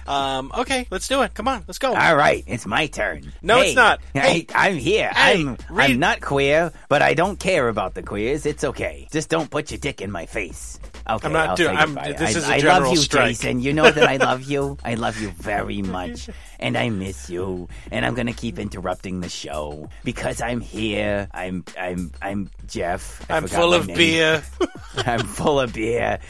Um, 0.06 0.50
okay, 0.58 0.86
let's 0.90 1.06
do 1.08 1.22
it. 1.22 1.32
Come 1.32 1.46
on, 1.48 1.64
let's 1.68 1.78
go. 1.78 1.94
All 1.94 2.16
right, 2.16 2.42
it's 2.46 2.66
my 2.66 2.88
turn. 2.88 3.32
No, 3.40 3.60
Hey, 3.60 3.66
it's 3.68 3.76
not. 3.76 4.00
Hey, 4.12 4.46
I'm 4.54 4.76
here. 4.76 5.08
Hey, 5.14 5.40
I'm 5.42 5.56
read- 5.70 5.90
I'm 5.92 5.98
not 6.00 6.20
queer, 6.20 6.72
but 6.88 7.02
I 7.02 7.14
don't 7.14 7.38
care 7.38 7.68
about 7.68 7.94
the 7.94 8.02
queers. 8.02 8.44
It's 8.46 8.64
okay. 8.64 9.06
Just 9.12 9.30
don't 9.30 9.48
put 9.50 9.70
your 9.70 9.78
dick 9.78 10.00
in 10.02 10.10
my 10.10 10.26
face. 10.26 10.78
Okay, 11.08 11.26
I'm 11.26 11.32
not 11.34 11.48
I'll 11.50 11.56
doing- 11.56 11.76
I'm- 11.76 11.94
this 11.94 12.34
I, 12.34 12.38
is 12.38 12.48
a 12.48 12.52
I 12.54 12.60
general 12.60 12.80
love 12.88 12.90
you, 12.92 12.96
strike. 12.96 13.26
Jason. 13.36 13.60
You 13.60 13.74
know 13.74 13.90
that 13.90 14.08
I 14.08 14.16
love 14.16 14.42
you. 14.50 14.78
I 14.84 14.94
love 14.94 15.20
you 15.20 15.30
very 15.32 15.82
much, 15.82 16.30
and 16.58 16.78
I 16.78 16.88
miss 16.88 17.28
you. 17.28 17.68
And 17.90 18.06
I'm 18.06 18.14
gonna 18.14 18.32
keep 18.32 18.58
interrupting 18.58 19.20
the 19.20 19.28
show 19.28 19.90
because 20.02 20.40
I'm 20.40 20.60
here. 20.60 21.28
I'm 21.32 21.64
I'm 21.78 22.10
I'm 22.22 22.50
Jeff. 22.66 23.24
I 23.30 23.36
I'm 23.36 23.46
full 23.48 23.74
of 23.74 23.86
name. 23.86 23.96
beer. 23.98 24.42
I'm 24.96 25.20
full 25.26 25.60
of 25.60 25.74
beer, 25.74 26.20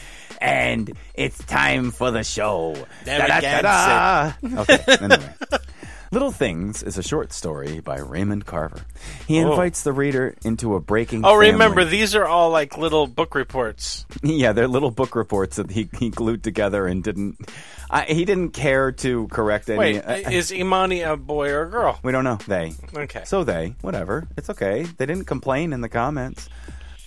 and 0.41 0.91
it's 1.13 1.37
time 1.45 1.91
for 1.91 2.11
the 2.11 2.23
show. 2.25 2.75
There 3.05 3.21
we 3.21 3.27
Da-da-da-da. 3.27 4.33
Okay, 4.61 4.79
anyway. 4.99 5.33
Little 6.11 6.31
Things 6.31 6.83
is 6.83 6.97
a 6.97 7.03
short 7.03 7.33
story 7.33 7.79
by 7.79 7.97
Raymond 7.97 8.45
Carver. 8.45 8.81
He 9.27 9.43
oh. 9.43 9.51
invites 9.51 9.83
the 9.83 9.91
reader 9.91 10.35
into 10.43 10.75
a 10.75 10.79
breaking. 10.79 11.25
Oh, 11.25 11.31
family- 11.31 11.51
remember 11.51 11.83
these 11.83 12.15
are 12.15 12.25
all 12.25 12.49
like 12.51 12.77
little 12.77 13.07
book 13.07 13.35
reports. 13.35 14.05
Yeah, 14.35 14.51
they're 14.53 14.67
little 14.67 14.91
book 14.91 15.15
reports 15.15 15.57
that 15.57 15.71
he, 15.71 15.87
he 15.97 16.09
glued 16.09 16.43
together 16.43 16.87
and 16.87 17.03
didn't. 17.03 17.37
I, 17.89 18.03
he 18.03 18.25
didn't 18.25 18.49
care 18.49 18.91
to 18.91 19.27
correct 19.27 19.69
any. 19.69 19.77
Wait, 19.77 20.01
I- 20.01 20.31
is 20.31 20.51
Imani 20.51 21.01
a 21.01 21.15
boy 21.15 21.51
or 21.51 21.63
a 21.63 21.69
girl? 21.69 21.99
we 22.03 22.11
don't 22.11 22.23
know. 22.23 22.37
They. 22.47 22.73
Okay. 22.95 23.23
So 23.25 23.43
they. 23.43 23.75
Whatever. 23.81 24.27
It's 24.35 24.49
okay. 24.49 24.83
They 24.83 25.05
didn't 25.05 25.25
complain 25.25 25.73
in 25.73 25.81
the 25.81 25.89
comments. 25.89 26.49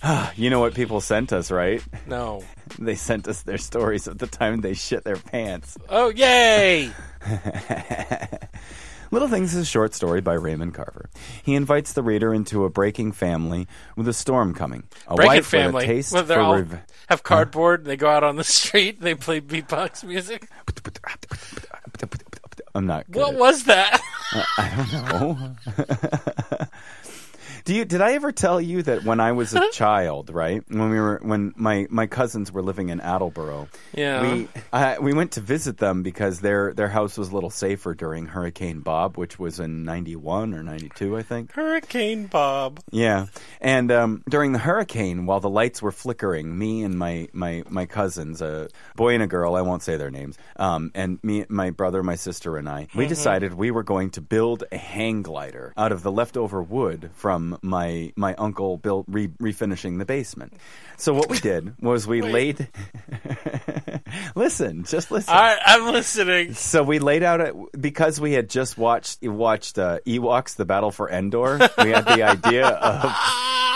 you 0.35 0.49
know 0.49 0.59
what 0.59 0.73
people 0.73 1.01
sent 1.01 1.33
us, 1.33 1.51
right? 1.51 1.83
no. 2.07 2.43
They 2.77 2.93
sent 2.93 3.27
us 3.27 3.41
their 3.41 3.57
stories 3.57 4.05
of 4.05 4.19
the 4.19 4.27
time 4.27 4.61
they 4.61 4.75
shit 4.75 5.03
their 5.03 5.17
pants. 5.17 5.75
Oh, 5.89 6.09
yay! 6.09 6.91
Little 9.11 9.27
Things 9.27 9.55
is 9.55 9.61
a 9.61 9.65
short 9.65 9.93
story 9.95 10.21
by 10.21 10.33
Raymond 10.35 10.73
Carver. 10.75 11.09
He 11.43 11.55
invites 11.55 11.93
the 11.93 12.03
reader 12.03 12.33
into 12.33 12.63
a 12.65 12.69
breaking 12.69 13.11
family 13.13 13.67
with 13.95 14.07
a 14.07 14.13
storm 14.13 14.53
coming. 14.53 14.83
A 15.07 15.15
Break 15.15 15.25
it, 15.25 15.27
wife 15.29 15.37
with 15.37 15.45
family. 15.47 15.83
a 15.83 15.87
taste 15.87 16.13
Well, 16.13 16.23
they're 16.23 16.37
for 16.37 16.43
all 16.43 16.55
rev- 16.55 16.81
have 17.07 17.23
cardboard. 17.23 17.85
They 17.85 17.97
go 17.97 18.07
out 18.09 18.23
on 18.23 18.35
the 18.35 18.43
street. 18.45 19.01
They 19.01 19.15
play 19.15 19.41
beatbox 19.41 20.03
music. 20.03 20.47
I'm 22.75 22.85
not 22.85 23.09
good. 23.09 23.19
What 23.19 23.33
at- 23.33 23.39
was 23.39 23.63
that? 23.65 24.01
Oh. 24.31 25.55
Do 27.69 27.75
you 27.75 27.85
did 27.85 28.01
I 28.01 28.13
ever 28.13 28.31
tell 28.31 28.59
you 28.59 28.81
that 28.81 29.03
when 29.03 29.19
I 29.19 29.31
was 29.33 29.53
a 29.53 29.69
child, 29.73 30.31
right? 30.33 30.63
When 30.69 30.89
we 30.89 30.99
were 30.99 31.19
when 31.21 31.53
my, 31.55 31.85
my 31.91 32.07
cousins 32.07 32.51
were 32.51 32.63
living 32.63 32.89
in 32.89 32.99
Attleboro, 32.99 33.67
Yeah. 33.93 34.23
we 34.23 34.47
uh, 34.73 34.95
we 34.99 35.13
went 35.13 35.33
to 35.33 35.39
visit 35.39 35.77
them 35.77 36.01
because 36.01 36.39
their 36.39 36.73
their 36.73 36.87
house 36.87 37.15
was 37.15 37.29
a 37.29 37.35
little 37.35 37.51
safer 37.51 37.93
during 37.93 38.25
Hurricane 38.25 38.79
Bob, 38.79 39.19
which 39.19 39.37
was 39.37 39.59
in 39.59 39.83
'91 39.83 40.55
or 40.55 40.63
'92, 40.63 41.15
I 41.15 41.21
think. 41.21 41.51
Hurricane 41.51 42.25
Bob. 42.25 42.79
Yeah, 42.89 43.27
and 43.61 43.91
um, 43.91 44.23
during 44.27 44.51
the 44.53 44.57
hurricane, 44.57 45.27
while 45.27 45.39
the 45.39 45.47
lights 45.47 45.79
were 45.79 45.91
flickering, 45.91 46.57
me 46.57 46.81
and 46.81 46.97
my 46.97 47.27
my 47.33 47.61
my 47.69 47.85
cousins, 47.85 48.41
a 48.41 48.69
boy 48.95 49.13
and 49.13 49.21
a 49.21 49.27
girl, 49.27 49.53
I 49.53 49.61
won't 49.61 49.83
say 49.83 49.95
their 49.95 50.09
names, 50.09 50.39
um, 50.55 50.89
and 50.95 51.19
me, 51.23 51.45
my 51.49 51.69
brother, 51.69 52.01
my 52.01 52.15
sister, 52.15 52.57
and 52.57 52.67
I, 52.67 52.87
we 52.95 53.05
decided 53.05 53.53
we 53.53 53.69
were 53.69 53.83
going 53.83 54.09
to 54.11 54.21
build 54.21 54.63
a 54.71 54.77
hang 54.77 55.21
glider 55.21 55.71
out 55.77 55.91
of 55.91 56.01
the 56.01 56.11
leftover 56.11 56.63
wood 56.63 57.11
from 57.13 57.57
my 57.61 58.13
my 58.15 58.33
uncle 58.35 58.77
built 58.77 59.05
re- 59.07 59.27
refinishing 59.27 59.97
the 59.97 60.05
basement. 60.05 60.53
So 60.97 61.13
what 61.13 61.29
we 61.29 61.39
did 61.39 61.75
was 61.81 62.07
we 62.07 62.21
laid. 62.21 62.67
listen, 64.35 64.83
just 64.83 65.11
listen. 65.11 65.33
Right, 65.33 65.57
I'm 65.65 65.93
listening. 65.93 66.53
So 66.53 66.83
we 66.83 66.99
laid 66.99 67.23
out 67.23 67.41
a, 67.41 67.53
because 67.79 68.19
we 68.19 68.33
had 68.33 68.49
just 68.49 68.77
watched 68.77 69.23
watched 69.23 69.79
uh, 69.79 69.99
Ewoks: 70.05 70.55
The 70.55 70.65
Battle 70.65 70.91
for 70.91 71.09
Endor. 71.09 71.57
We 71.77 71.91
had 71.91 72.05
the 72.05 72.23
idea 72.23 72.67
of 72.67 73.11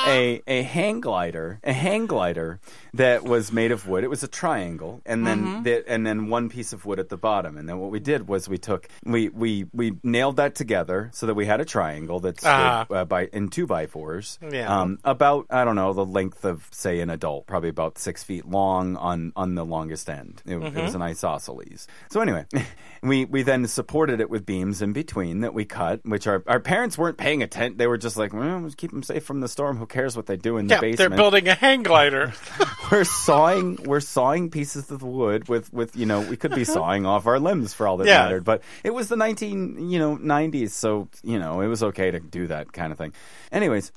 a 0.08 0.42
a 0.48 0.62
hang 0.64 1.02
glider, 1.02 1.60
a 1.64 1.74
hang 1.74 2.06
glider 2.06 2.60
that 2.94 3.24
was 3.24 3.52
made 3.52 3.72
of 3.72 3.88
wood. 3.88 4.04
It 4.04 4.10
was 4.10 4.24
a 4.24 4.28
triangle, 4.28 5.02
and 5.06 5.26
then 5.26 5.64
the, 5.64 5.84
and 5.90 6.06
then 6.06 6.30
one 6.30 6.50
piece 6.50 6.74
of 6.74 6.86
wood 6.86 7.00
at 7.00 7.10
the 7.10 7.18
bottom. 7.18 7.58
And 7.58 7.68
then 7.68 7.80
what 7.80 7.92
we 7.92 8.00
did 8.00 8.28
was 8.28 8.48
we 8.50 8.58
took 8.58 8.88
we 9.06 9.30
we 9.30 9.66
we 9.74 9.94
nailed 10.04 10.38
that 10.38 10.56
together 10.56 11.10
so 11.14 11.26
that 11.28 11.34
we 11.36 11.46
had 11.46 11.62
a 11.62 11.66
triangle 11.66 12.20
that's 12.20 12.44
Ah. 12.46 12.86
uh, 12.90 13.06
by 13.06 13.26
in 13.28 13.50
two 13.50 13.66
by 13.68 13.88
fours. 13.88 14.40
Yeah. 14.52 14.68
Um, 14.82 15.00
about 15.04 15.48
I 15.50 15.64
don't 15.66 15.76
know 15.76 15.94
the 15.94 16.06
length 16.06 16.46
of 16.46 16.68
say 16.72 17.00
an 17.00 17.10
adult, 17.10 17.48
probably 17.48 17.70
about 17.70 17.98
six 17.98 18.24
feet 18.24 18.46
long 18.46 18.96
on 18.98 19.32
on 19.36 19.56
the 19.56 19.66
longest 19.66 20.10
end. 20.10 20.42
It, 20.46 20.58
it 20.58 20.76
was 20.76 20.96
an 20.96 21.02
isosceles. 21.02 21.88
So 22.10 22.22
anyway, 22.22 22.46
we 23.04 23.26
we 23.26 23.44
then 23.44 23.66
supported 23.68 24.20
it 24.20 24.30
with 24.30 24.46
beams 24.46 24.82
in 24.82 24.94
between 24.94 25.42
that 25.42 25.54
we 25.54 25.66
cut, 25.66 26.02
which 26.06 26.28
our 26.28 26.44
our 26.48 26.60
parents 26.60 26.98
weren't 26.98 27.18
paying 27.18 27.42
attention. 27.44 27.78
They 27.78 27.88
were 27.88 27.98
just 27.98 28.18
like, 28.18 28.34
well, 28.34 28.70
keep 28.78 28.92
them 28.92 29.04
safe 29.04 29.24
from 29.24 29.40
the 29.40 29.48
storm. 29.48 29.78
Who 29.78 29.86
cares 29.94 30.18
what 30.18 30.26
they 30.26 30.36
do 30.38 30.58
in 30.58 30.68
the 30.68 30.74
Yeah, 30.76 30.82
basement? 30.82 30.98
they're 30.98 31.18
building 31.18 31.48
a 31.48 31.54
hang 31.54 31.84
glider. 31.84 32.34
we're 32.92 33.04
sawing 33.06 33.78
we're 33.86 34.00
sawing 34.02 34.50
pieces 34.50 34.92
of 34.92 35.02
wood 35.04 35.48
with 35.48 35.72
with 35.72 35.96
you 35.96 36.06
know 36.06 36.20
we 36.22 36.36
could 36.36 36.54
be 36.54 36.64
uh-huh. 36.64 36.74
sawing 36.74 37.06
off 37.06 37.26
our 37.28 37.40
limbs 37.40 37.74
for 37.74 37.88
all 37.88 37.98
that 37.98 38.08
Yeah. 38.08 38.24
mattered 38.24 38.44
but 38.44 38.62
it 38.84 38.94
was 38.94 39.08
the 39.08 39.16
19 39.16 39.90
you 39.90 40.00
know 40.00 40.18
90s 40.18 40.72
so 40.72 41.08
you 41.24 41.40
know 41.40 41.62
it 41.62 41.68
was 41.68 41.82
okay 41.84 42.12
to 42.12 42.20
do 42.20 42.48
that 42.48 42.74
kind 42.74 42.92
of 42.92 42.98
thing 42.98 43.14
anyways 43.52 43.92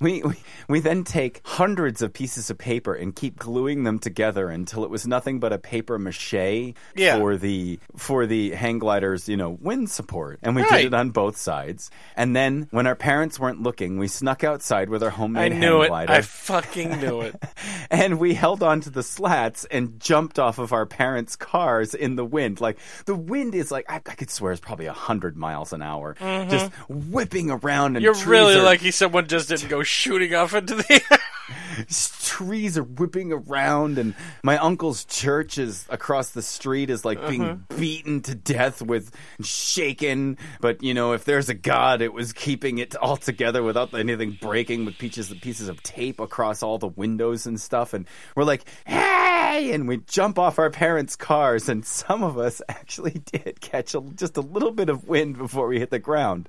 we 0.00 0.22
we, 0.22 0.34
we 0.68 0.80
then 0.80 1.04
take 1.04 1.40
hundreds 1.44 2.00
of 2.02 2.12
pieces 2.12 2.50
of 2.50 2.56
paper 2.58 2.94
and 2.94 3.14
keep 3.14 3.36
gluing 3.38 3.84
them 3.84 3.98
together 3.98 4.48
until 4.48 4.84
it 4.84 4.90
was 4.90 5.06
nothing 5.06 5.38
but 5.40 5.52
a 5.52 5.58
paper 5.58 5.98
mache 5.98 6.74
Yeah. 6.96 7.18
for 7.18 7.36
the 7.36 7.78
for 7.96 8.26
the 8.26 8.50
hang 8.52 8.78
gliders 8.78 9.28
you 9.28 9.36
know 9.36 9.50
wind 9.60 9.90
support 9.90 10.38
and 10.42 10.56
we 10.56 10.62
Right. 10.62 10.82
did 10.82 10.86
it 10.86 10.94
on 10.94 11.10
both 11.10 11.36
sides 11.36 11.90
and 12.16 12.34
then 12.34 12.68
when 12.70 12.86
our 12.86 12.96
parents 12.96 13.38
weren't 13.38 13.62
looking 13.62 13.98
we 13.98 14.08
snuck 14.08 14.42
outside 14.44 14.88
with 14.88 15.02
our 15.02 15.10
I 15.10 15.14
homemade 15.24 15.52
knew 15.52 15.78
hang 15.78 15.84
it. 15.84 15.88
glider 15.88 16.12
I 16.12 16.20
fucking 16.20 17.00
knew 17.00 17.20
it. 17.22 17.42
and 17.90 18.18
we 18.18 18.34
held 18.34 18.62
on 18.62 18.80
to 18.82 18.90
the 18.90 19.02
slats 19.02 19.64
and 19.66 19.98
jumped 20.00 20.38
off 20.38 20.58
of 20.58 20.72
our 20.72 20.86
parents' 20.86 21.36
cars 21.36 21.94
in 21.94 22.16
the 22.16 22.24
wind. 22.24 22.60
Like 22.60 22.78
the 23.06 23.14
wind 23.14 23.54
is 23.54 23.70
like 23.70 23.86
I, 23.88 23.96
I 23.96 23.98
could 23.98 24.30
swear 24.30 24.52
it's 24.52 24.60
probably 24.60 24.86
a 24.86 24.92
hundred 24.92 25.36
miles 25.36 25.72
an 25.72 25.82
hour, 25.82 26.14
mm-hmm. 26.14 26.50
just 26.50 26.72
whipping 26.88 27.50
around. 27.50 27.96
And 27.96 28.02
You're 28.02 28.14
really 28.24 28.56
are, 28.56 28.62
lucky 28.62 28.90
someone 28.90 29.26
just 29.26 29.48
didn't 29.48 29.68
go 29.68 29.82
shooting 29.82 30.34
off 30.34 30.54
into 30.54 30.74
the 30.76 31.02
air. 31.10 31.18
trees 32.24 32.76
are 32.78 32.82
whipping 32.82 33.32
around, 33.32 33.98
and 33.98 34.14
my 34.42 34.58
uncle's 34.58 35.04
church 35.04 35.58
is 35.58 35.86
across 35.88 36.30
the 36.30 36.42
street 36.42 36.90
is 36.90 37.04
like 37.04 37.20
being 37.28 37.42
mm-hmm. 37.42 37.78
beaten 37.78 38.22
to 38.22 38.34
death 38.34 38.82
with 38.82 39.14
shaken. 39.40 40.38
But 40.60 40.82
you 40.82 40.94
know, 40.94 41.12
if 41.12 41.24
there's 41.24 41.48
a 41.48 41.54
God, 41.54 42.02
it 42.02 42.12
was 42.12 42.32
keeping 42.32 42.78
it 42.78 42.96
all 42.96 43.16
together 43.16 43.62
without 43.62 43.94
anything 43.94 44.38
breaking, 44.40 44.84
with 44.84 44.98
pieces 45.14 45.38
pieces 45.40 45.68
of 45.68 45.82
tape 45.82 46.18
across 46.20 46.62
all 46.62 46.78
the 46.78 46.88
windows 46.88 47.46
and 47.46 47.60
stuff. 47.60 47.94
And 47.94 48.06
we're 48.34 48.44
like, 48.44 48.64
hey! 48.86 49.70
And 49.72 49.86
we 49.86 49.98
jump 49.98 50.36
off 50.38 50.58
our 50.58 50.70
parents' 50.70 51.14
cars, 51.14 51.68
and 51.68 51.84
some 51.84 52.24
of 52.24 52.36
us 52.38 52.60
actually 52.68 53.22
did 53.32 53.60
catch 53.60 53.94
a, 53.94 54.00
just 54.00 54.36
a 54.36 54.40
little 54.40 54.72
bit 54.72 54.88
of 54.88 55.06
wind 55.08 55.38
before 55.38 55.68
we 55.68 55.78
hit 55.78 55.90
the 55.90 56.00
ground. 56.00 56.48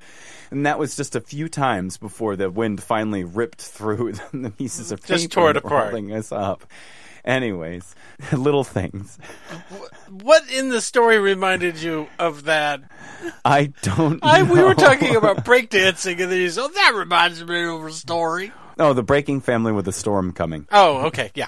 And 0.49 0.65
that 0.65 0.79
was 0.79 0.95
just 0.95 1.15
a 1.15 1.21
few 1.21 1.47
times 1.47 1.97
before 1.97 2.35
the 2.35 2.49
wind 2.49 2.81
finally 2.81 3.23
ripped 3.23 3.61
through 3.61 4.13
the 4.33 4.49
pieces 4.51 4.91
of 4.91 5.01
tape, 5.01 5.17
Just 5.17 5.31
tore 5.31 5.51
it 5.51 5.57
apart. 5.57 5.91
holding 5.91 6.11
us 6.13 6.31
up. 6.31 6.65
Anyways, 7.25 7.95
little 8.31 8.63
things. 8.63 9.17
what 10.09 10.49
in 10.51 10.69
the 10.69 10.79
story 10.79 11.17
reminded 11.17 11.77
you 11.77 12.07
of 12.19 12.43
that? 12.43 12.83
I 13.43 13.73
don't. 13.81 14.23
I 14.23 14.43
we 14.43 14.61
were 14.61 14.75
talking 14.75 15.15
about 15.15 15.37
breakdancing, 15.45 16.21
and 16.21 16.31
then 16.31 16.39
you 16.39 16.49
said, 16.49 16.61
"Oh, 16.61 16.67
that 16.67 16.93
reminds 16.95 17.43
me 17.43 17.63
of 17.63 17.83
a 17.83 17.91
story." 17.91 18.51
Oh, 18.77 18.93
the 18.93 19.03
breaking 19.03 19.41
family 19.41 19.71
with 19.71 19.87
a 19.87 19.91
storm 19.91 20.33
coming. 20.33 20.67
Oh, 20.71 21.07
okay, 21.07 21.31
yeah. 21.33 21.47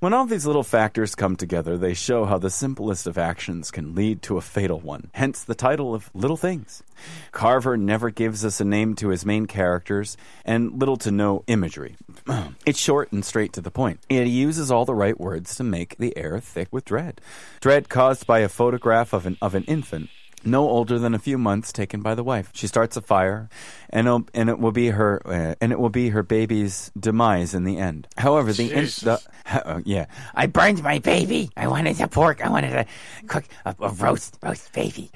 When 0.00 0.14
all 0.14 0.26
these 0.26 0.46
little 0.46 0.62
factors 0.62 1.16
come 1.16 1.34
together, 1.34 1.76
they 1.76 1.92
show 1.92 2.24
how 2.24 2.38
the 2.38 2.50
simplest 2.50 3.08
of 3.08 3.18
actions 3.18 3.72
can 3.72 3.96
lead 3.96 4.22
to 4.22 4.36
a 4.36 4.40
fatal 4.40 4.78
one. 4.78 5.10
Hence 5.12 5.42
the 5.42 5.56
title 5.56 5.92
of 5.92 6.08
Little 6.14 6.36
Things. 6.36 6.84
Carver 7.32 7.76
never 7.76 8.10
gives 8.10 8.44
us 8.44 8.60
a 8.60 8.64
name 8.64 8.94
to 8.94 9.08
his 9.08 9.26
main 9.26 9.46
characters 9.46 10.16
and 10.44 10.78
little 10.78 10.98
to 10.98 11.10
no 11.10 11.42
imagery. 11.48 11.96
it's 12.64 12.78
short 12.78 13.10
and 13.10 13.24
straight 13.24 13.52
to 13.54 13.60
the 13.60 13.72
point. 13.72 13.98
He 14.08 14.22
uses 14.22 14.70
all 14.70 14.84
the 14.84 14.94
right 14.94 15.18
words 15.18 15.56
to 15.56 15.64
make 15.64 15.96
the 15.96 16.16
air 16.16 16.38
thick 16.38 16.68
with 16.70 16.84
dread. 16.84 17.20
Dread 17.60 17.88
caused 17.88 18.24
by 18.24 18.38
a 18.38 18.48
photograph 18.48 19.12
of 19.12 19.26
an, 19.26 19.36
of 19.42 19.56
an 19.56 19.64
infant 19.64 20.10
no 20.44 20.68
older 20.68 20.98
than 20.98 21.14
a 21.14 21.18
few 21.18 21.38
months 21.38 21.72
taken 21.72 22.00
by 22.00 22.14
the 22.14 22.24
wife. 22.24 22.50
She 22.52 22.66
starts 22.66 22.96
a 22.96 23.00
fire, 23.00 23.48
and 23.90 24.06
it'll, 24.06 24.26
and 24.34 24.48
it 24.48 24.58
will 24.58 24.72
be 24.72 24.88
her 24.88 25.20
uh, 25.24 25.54
and 25.60 25.72
it 25.72 25.78
will 25.78 25.90
be 25.90 26.10
her 26.10 26.22
baby's 26.22 26.90
demise 26.98 27.54
in 27.54 27.64
the 27.64 27.78
end. 27.78 28.08
However, 28.16 28.52
the, 28.52 28.72
in, 28.72 28.84
the 28.84 29.20
uh, 29.46 29.80
yeah, 29.84 30.06
I 30.34 30.46
burned 30.46 30.82
my 30.82 30.98
baby. 30.98 31.50
I 31.56 31.68
wanted 31.68 32.00
a 32.00 32.08
pork. 32.08 32.44
I 32.44 32.50
wanted 32.50 32.70
to 32.70 32.86
cook 33.26 33.44
a, 33.64 33.74
a 33.80 33.90
roast 33.90 34.38
roast 34.42 34.72
baby. 34.72 35.10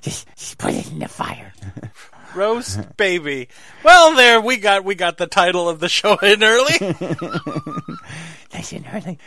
Just, 0.00 0.26
just 0.36 0.58
put 0.58 0.74
it 0.74 0.90
in 0.90 0.98
the 0.98 1.08
fire. 1.08 1.52
Roast 2.34 2.96
baby. 2.98 3.48
Well, 3.82 4.14
there 4.14 4.42
we 4.42 4.58
got 4.58 4.84
we 4.84 4.94
got 4.94 5.16
the 5.16 5.26
title 5.26 5.70
of 5.70 5.80
the 5.80 5.88
show 5.88 6.16
in 6.16 6.44
early. 6.44 6.74
Listen, 8.52 8.82
Hurley. 8.82 9.18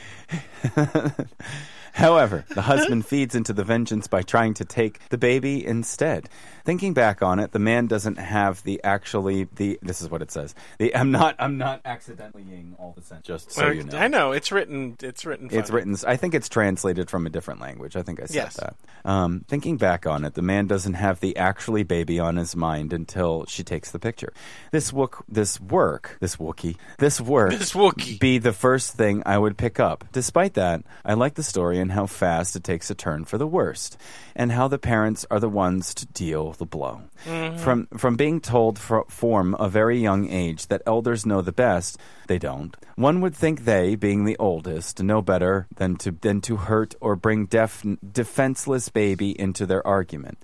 However, 1.94 2.46
the 2.50 2.62
husband 2.62 3.06
feeds 3.06 3.36
into 3.36 3.54
the 3.54 3.64
vengeance 3.64 4.08
by 4.08 4.22
trying 4.22 4.54
to 4.56 4.66
take 4.66 5.00
the 5.10 5.18
baby 5.18 5.66
instead. 5.66 6.30
Thinking 6.66 6.94
back 6.94 7.22
on 7.24 7.40
it, 7.40 7.52
the 7.52 7.60
man 7.60 7.88
doesn't 7.88 8.18
have 8.18 8.62
the 8.64 8.80
actually 8.84 9.46
the 9.56 9.80
this 9.82 10.02
is 10.02 10.10
what 10.10 10.22
it 10.22 10.32
says. 10.32 10.54
The 10.78 10.96
I'm 10.96 11.12
not 11.12 11.36
I'm 11.40 11.58
not 11.58 11.82
accidentally 11.86 12.44
ing 12.44 12.76
all 12.78 12.94
the 12.96 13.02
sense 13.02 13.26
just 13.26 13.52
so 13.52 13.70
you 13.72 13.84
know. 13.84 13.98
I 13.98 14.08
know 14.08 14.32
it's 14.34 14.52
written. 14.52 14.96
It's 15.02 15.26
written. 15.26 15.50
It's 15.52 15.70
written. 15.72 15.96
I 16.06 16.16
think 16.16 16.36
it's 16.36 16.48
translated 16.50 17.10
from 17.10 17.26
a 17.26 17.30
different 17.30 17.60
language. 17.62 17.96
I 17.96 18.04
think 18.04 18.20
I 18.22 18.26
said 18.26 18.36
Yes. 18.36 18.54
that. 18.58 18.76
Um, 19.04 19.46
thinking 19.48 19.78
back 19.78 20.06
on 20.06 20.26
it, 20.26 20.36
the 20.36 20.42
man 20.42 20.68
doesn't 20.68 20.94
have 20.94 21.20
the 21.22 21.36
actually 21.38 21.84
baby 21.84 22.20
on 22.20 22.36
his 22.36 22.56
mind 22.56 22.94
until 22.94 23.46
she 23.48 23.64
takes 23.64 23.92
the 23.92 24.00
picture. 24.00 24.32
This 24.72 24.92
wook, 24.92 25.24
this 25.28 25.60
work, 25.60 26.18
this 26.20 26.36
Wookie, 26.36 26.76
this 27.00 27.20
work, 27.20 27.52
This 27.52 27.74
Wookie. 27.74 28.20
be 28.20 28.38
the 28.38 28.54
first 28.54 28.94
thing 28.94 29.24
I 29.26 29.38
would 29.38 29.58
pick 29.58 29.80
up. 29.80 30.06
Despite 30.12 30.54
that, 30.54 30.84
I 31.04 31.14
like 31.16 31.34
the 31.36 31.44
story 31.44 31.79
story 31.80 31.82
and 31.82 31.92
how 31.92 32.06
fast 32.06 32.56
it 32.56 32.64
takes 32.64 32.92
a 32.92 32.96
turn 32.96 33.26
for 33.26 33.38
the 33.38 33.48
worst, 33.48 33.98
and 34.36 34.52
how 34.52 34.68
the 34.68 34.78
parents 34.78 35.26
are 35.32 35.40
the 35.40 35.50
ones 35.50 35.94
to 35.96 36.06
deal 36.06 36.54
the 36.54 36.66
blow. 36.66 37.02
Mm-hmm. 37.26 37.58
From 37.58 37.88
from 37.98 38.16
being 38.16 38.42
told 38.42 38.78
fr- 38.80 39.08
from 39.10 39.56
a 39.60 39.70
very 39.70 40.00
young 40.00 40.30
age 40.30 40.68
that 40.68 40.82
elders 40.86 41.26
know 41.26 41.42
the 41.42 41.52
best, 41.52 41.98
they 42.28 42.40
don't. 42.40 42.76
One 42.96 43.22
would 43.22 43.36
think 43.36 43.64
they, 43.64 43.96
being 43.96 44.26
the 44.26 44.38
oldest, 44.38 45.02
know 45.02 45.22
better 45.22 45.68
than 45.78 45.96
to 45.98 46.12
than 46.12 46.42
to 46.42 46.58
hurt 46.58 46.96
or 47.02 47.16
bring 47.16 47.48
deaf 47.48 47.84
defenseless 48.04 48.90
baby 48.90 49.32
into 49.40 49.66
their 49.66 49.86
argument. 49.86 50.38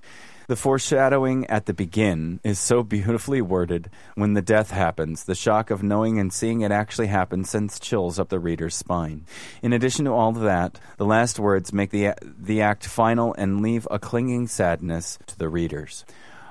The 0.47 0.55
foreshadowing 0.55 1.47
at 1.47 1.65
the 1.65 1.73
begin 1.73 2.39
is 2.43 2.59
so 2.59 2.83
beautifully 2.83 3.41
worded 3.41 3.89
when 4.13 4.33
the 4.33 4.43
death 4.43 4.69
happens. 4.69 5.23
The 5.23 5.33
shock 5.33 5.71
of 5.71 5.81
knowing 5.81 6.19
and 6.19 6.31
seeing 6.31 6.61
it 6.61 6.71
actually 6.71 7.07
happen 7.07 7.45
sends 7.45 7.79
chills 7.79 8.19
up 8.19 8.29
the 8.29 8.39
reader's 8.39 8.75
spine. 8.75 9.25
In 9.63 9.73
addition 9.73 10.05
to 10.05 10.11
all 10.11 10.31
that, 10.33 10.79
the 10.97 11.05
last 11.05 11.39
words 11.39 11.73
make 11.73 11.89
the, 11.89 12.13
the 12.21 12.61
act 12.61 12.85
final 12.85 13.33
and 13.39 13.61
leave 13.61 13.87
a 13.89 13.97
clinging 13.97 14.45
sadness 14.45 15.17
to 15.25 15.37
the 15.37 15.49
readers. 15.49 16.05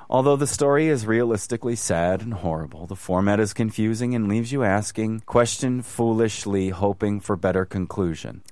Although 0.09 0.35
the 0.35 0.45
story 0.45 0.87
is 0.87 1.07
realistically 1.07 1.77
sad 1.77 2.21
and 2.21 2.33
horrible, 2.33 2.85
the 2.87 2.97
format 2.97 3.39
is 3.39 3.53
confusing 3.53 4.13
and 4.13 4.27
leaves 4.27 4.51
you 4.51 4.63
asking, 4.63 5.21
question 5.21 5.81
foolishly, 5.81 6.69
hoping 6.69 7.21
for 7.21 7.35
better 7.35 7.63
conclusion. 7.63 8.43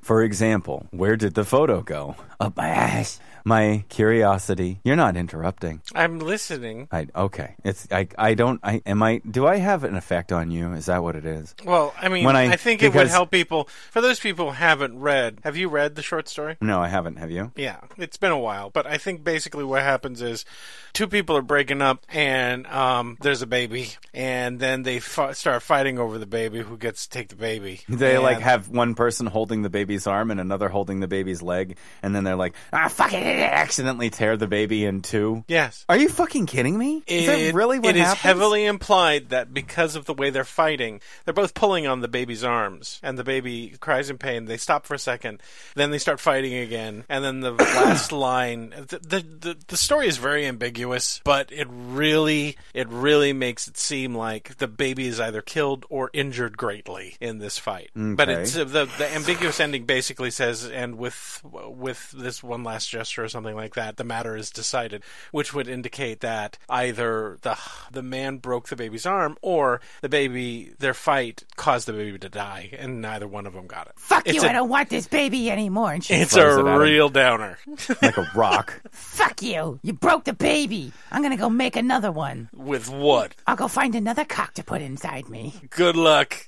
For 0.00 0.22
example, 0.22 0.86
where 0.90 1.16
did 1.16 1.34
the 1.34 1.44
photo 1.44 1.82
go? 1.82 2.16
Up 2.40 2.56
my 2.56 2.68
ass. 2.68 3.20
My 3.44 3.84
curiosity. 3.88 4.80
You're 4.84 4.96
not 4.96 5.16
interrupting. 5.16 5.80
I'm 5.94 6.18
listening. 6.18 6.88
I 6.92 7.08
okay. 7.14 7.54
It's 7.64 7.88
I 7.90 8.08
I 8.18 8.34
don't 8.34 8.60
I 8.62 8.82
am 8.86 9.02
I 9.02 9.20
do 9.28 9.46
I 9.46 9.56
have 9.56 9.84
an 9.84 9.94
effect 9.96 10.32
on 10.32 10.50
you? 10.50 10.72
Is 10.74 10.86
that 10.86 11.02
what 11.02 11.16
it 11.16 11.24
is? 11.24 11.54
Well, 11.64 11.94
I 12.00 12.08
mean, 12.08 12.24
When 12.24 12.36
I- 12.36 12.52
I, 12.52 12.56
think 12.56 12.82
it 12.82 12.88
would 12.88 12.92
because- 12.94 13.10
help 13.10 13.30
people. 13.30 13.68
For 13.90 14.00
those 14.00 14.20
people 14.20 14.46
who 14.46 14.52
haven't 14.52 14.98
read, 14.98 15.38
have 15.44 15.56
you 15.56 15.68
read 15.68 15.94
the 15.94 16.02
short 16.02 16.28
story? 16.28 16.56
No, 16.60 16.80
I 16.80 16.88
haven't. 16.88 17.16
Have 17.16 17.30
you? 17.30 17.52
Yeah, 17.56 17.78
it's 17.98 18.16
been 18.16 18.32
a 18.32 18.38
while, 18.38 18.70
but 18.70 18.86
I 18.86 18.98
think 18.98 19.24
basically 19.24 19.64
what 19.64 19.82
happens 19.82 20.22
is 20.22 20.44
two 20.92 21.06
people 21.08 21.36
are 21.36 21.42
breaking 21.42 21.82
up, 21.82 22.04
and 22.12 22.66
um, 22.68 23.16
there's 23.20 23.42
a 23.42 23.46
baby, 23.46 23.90
and 24.14 24.60
then 24.60 24.82
they 24.82 24.98
f- 24.98 25.34
start 25.36 25.62
fighting 25.62 25.98
over 25.98 26.18
the 26.18 26.26
baby. 26.26 26.60
Who 26.60 26.76
gets 26.76 27.06
to 27.06 27.10
take 27.18 27.28
the 27.28 27.36
baby? 27.36 27.80
They 27.88 28.18
like 28.18 28.40
have 28.40 28.68
one 28.68 28.94
person 28.94 29.26
holding 29.26 29.62
the 29.62 29.70
baby's 29.70 30.06
arm 30.06 30.30
and 30.30 30.40
another 30.40 30.68
holding 30.68 31.00
the 31.00 31.08
baby's 31.08 31.42
leg, 31.42 31.76
and 32.02 32.14
then 32.14 32.24
they're 32.24 32.36
like, 32.36 32.54
ah, 32.72 32.88
fuck 32.88 33.12
it, 33.12 33.22
accidentally 33.40 34.10
tear 34.10 34.36
the 34.36 34.46
baby 34.46 34.84
in 34.84 35.02
two. 35.02 35.44
Yes. 35.48 35.84
Are 35.88 35.96
you 35.96 36.08
fucking 36.08 36.46
kidding 36.46 36.76
me? 36.76 37.02
Is 37.06 37.26
that 37.26 37.54
really 37.54 37.78
what 37.78 37.90
it 37.90 37.96
is 37.96 38.02
happens? 38.02 38.20
heavily 38.20 38.64
implied 38.64 39.30
that 39.30 39.52
because 39.52 39.96
of 39.96 40.04
the 40.04 40.14
way 40.14 40.30
they're 40.30 40.44
fighting, 40.44 41.00
they're 41.24 41.34
both 41.34 41.54
pulling 41.54 41.86
on 41.86 42.00
the 42.00 42.08
baby's 42.08 42.44
arms, 42.44 43.00
and 43.02 43.18
the 43.18 43.24
baby 43.24 43.74
cries 43.80 44.10
in 44.10 44.18
pain. 44.18 44.44
They 44.44 44.56
stop 44.56 44.86
for 44.86 44.94
a 44.94 44.98
second, 44.98 45.42
then 45.74 45.90
they 45.90 45.98
start 45.98 46.20
fighting 46.20 46.54
again, 46.54 47.04
and 47.08 47.24
then 47.24 47.40
the 47.40 47.52
last 47.52 48.12
line. 48.12 48.70
The, 48.70 48.98
the 48.98 49.20
the 49.20 49.56
the 49.68 49.76
story 49.76 50.08
is 50.08 50.16
very 50.18 50.46
ambiguous, 50.46 51.20
but 51.24 51.52
it 51.52 51.68
really 51.70 52.56
it 52.74 52.88
really 52.88 53.32
makes 53.32 53.68
it 53.68 53.76
seem 53.76 54.14
like 54.14 54.56
the 54.58 54.68
baby 54.68 55.06
is 55.06 55.20
either 55.20 55.42
killed 55.42 55.86
or 55.88 56.10
injured 56.12 56.56
greatly 56.56 57.16
in 57.20 57.38
this 57.38 57.58
fight. 57.58 57.90
But 57.94 58.28
it's 58.28 58.56
uh, 58.56 58.64
the 58.64 58.84
the 58.98 59.14
ambiguous 59.14 59.60
ending 59.60 59.84
basically 59.84 60.30
says, 60.30 60.68
and 60.68 60.96
with 60.96 61.40
with 61.44 62.10
this 62.12 62.42
one 62.42 62.64
last 62.64 62.88
gesture 62.88 63.21
or 63.22 63.28
something 63.28 63.54
like 63.56 63.74
that, 63.74 63.96
the 63.96 64.04
matter 64.04 64.36
is 64.36 64.50
decided, 64.50 65.02
which 65.30 65.54
would 65.54 65.68
indicate 65.68 66.20
that 66.20 66.58
either 66.68 67.38
the 67.42 67.56
the 67.90 68.02
man 68.02 68.38
broke 68.38 68.68
the 68.68 68.76
baby's 68.76 69.06
arm 69.06 69.36
or 69.42 69.80
the 70.00 70.08
baby 70.08 70.72
their 70.78 70.94
fight 70.94 71.44
caused 71.56 71.86
the 71.86 71.92
baby 71.92 72.18
to 72.18 72.28
die, 72.28 72.70
and 72.78 73.00
neither 73.00 73.26
one 73.28 73.46
of 73.46 73.52
them 73.54 73.66
got 73.66 73.86
it. 73.86 73.92
Fuck 73.96 74.26
It's 74.26 74.36
you, 74.36 74.42
a- 74.42 74.48
I 74.48 74.52
don't 74.52 74.68
want 74.68 74.88
this 74.90 75.06
baby 75.06 75.50
anymore. 75.50 75.92
And 75.92 76.04
she, 76.04 76.14
It's 76.14 76.34
throws 76.34 76.58
it 76.58 76.66
a 76.66 76.70
him. 76.72 76.78
real 76.80 77.08
downer. 77.08 77.58
like 78.02 78.16
a 78.18 78.28
rock. 78.34 78.80
fuck 78.90 79.42
you. 79.42 79.78
You 79.82 79.92
broke 79.92 80.24
the 80.24 80.32
baby. 80.32 80.92
I'm 81.10 81.22
gonna 81.22 81.36
go 81.36 81.50
make 81.50 81.76
another 81.76 82.10
one. 82.12 82.48
with 82.54 82.88
what? 82.88 83.34
I'll 83.46 83.56
go 83.56 83.68
find 83.68 83.94
another 83.94 84.24
cock 84.24 84.54
to 84.54 84.64
put 84.64 84.82
inside 84.82 85.28
me. 85.28 85.54
Good 85.70 85.96
luck. 85.96 86.46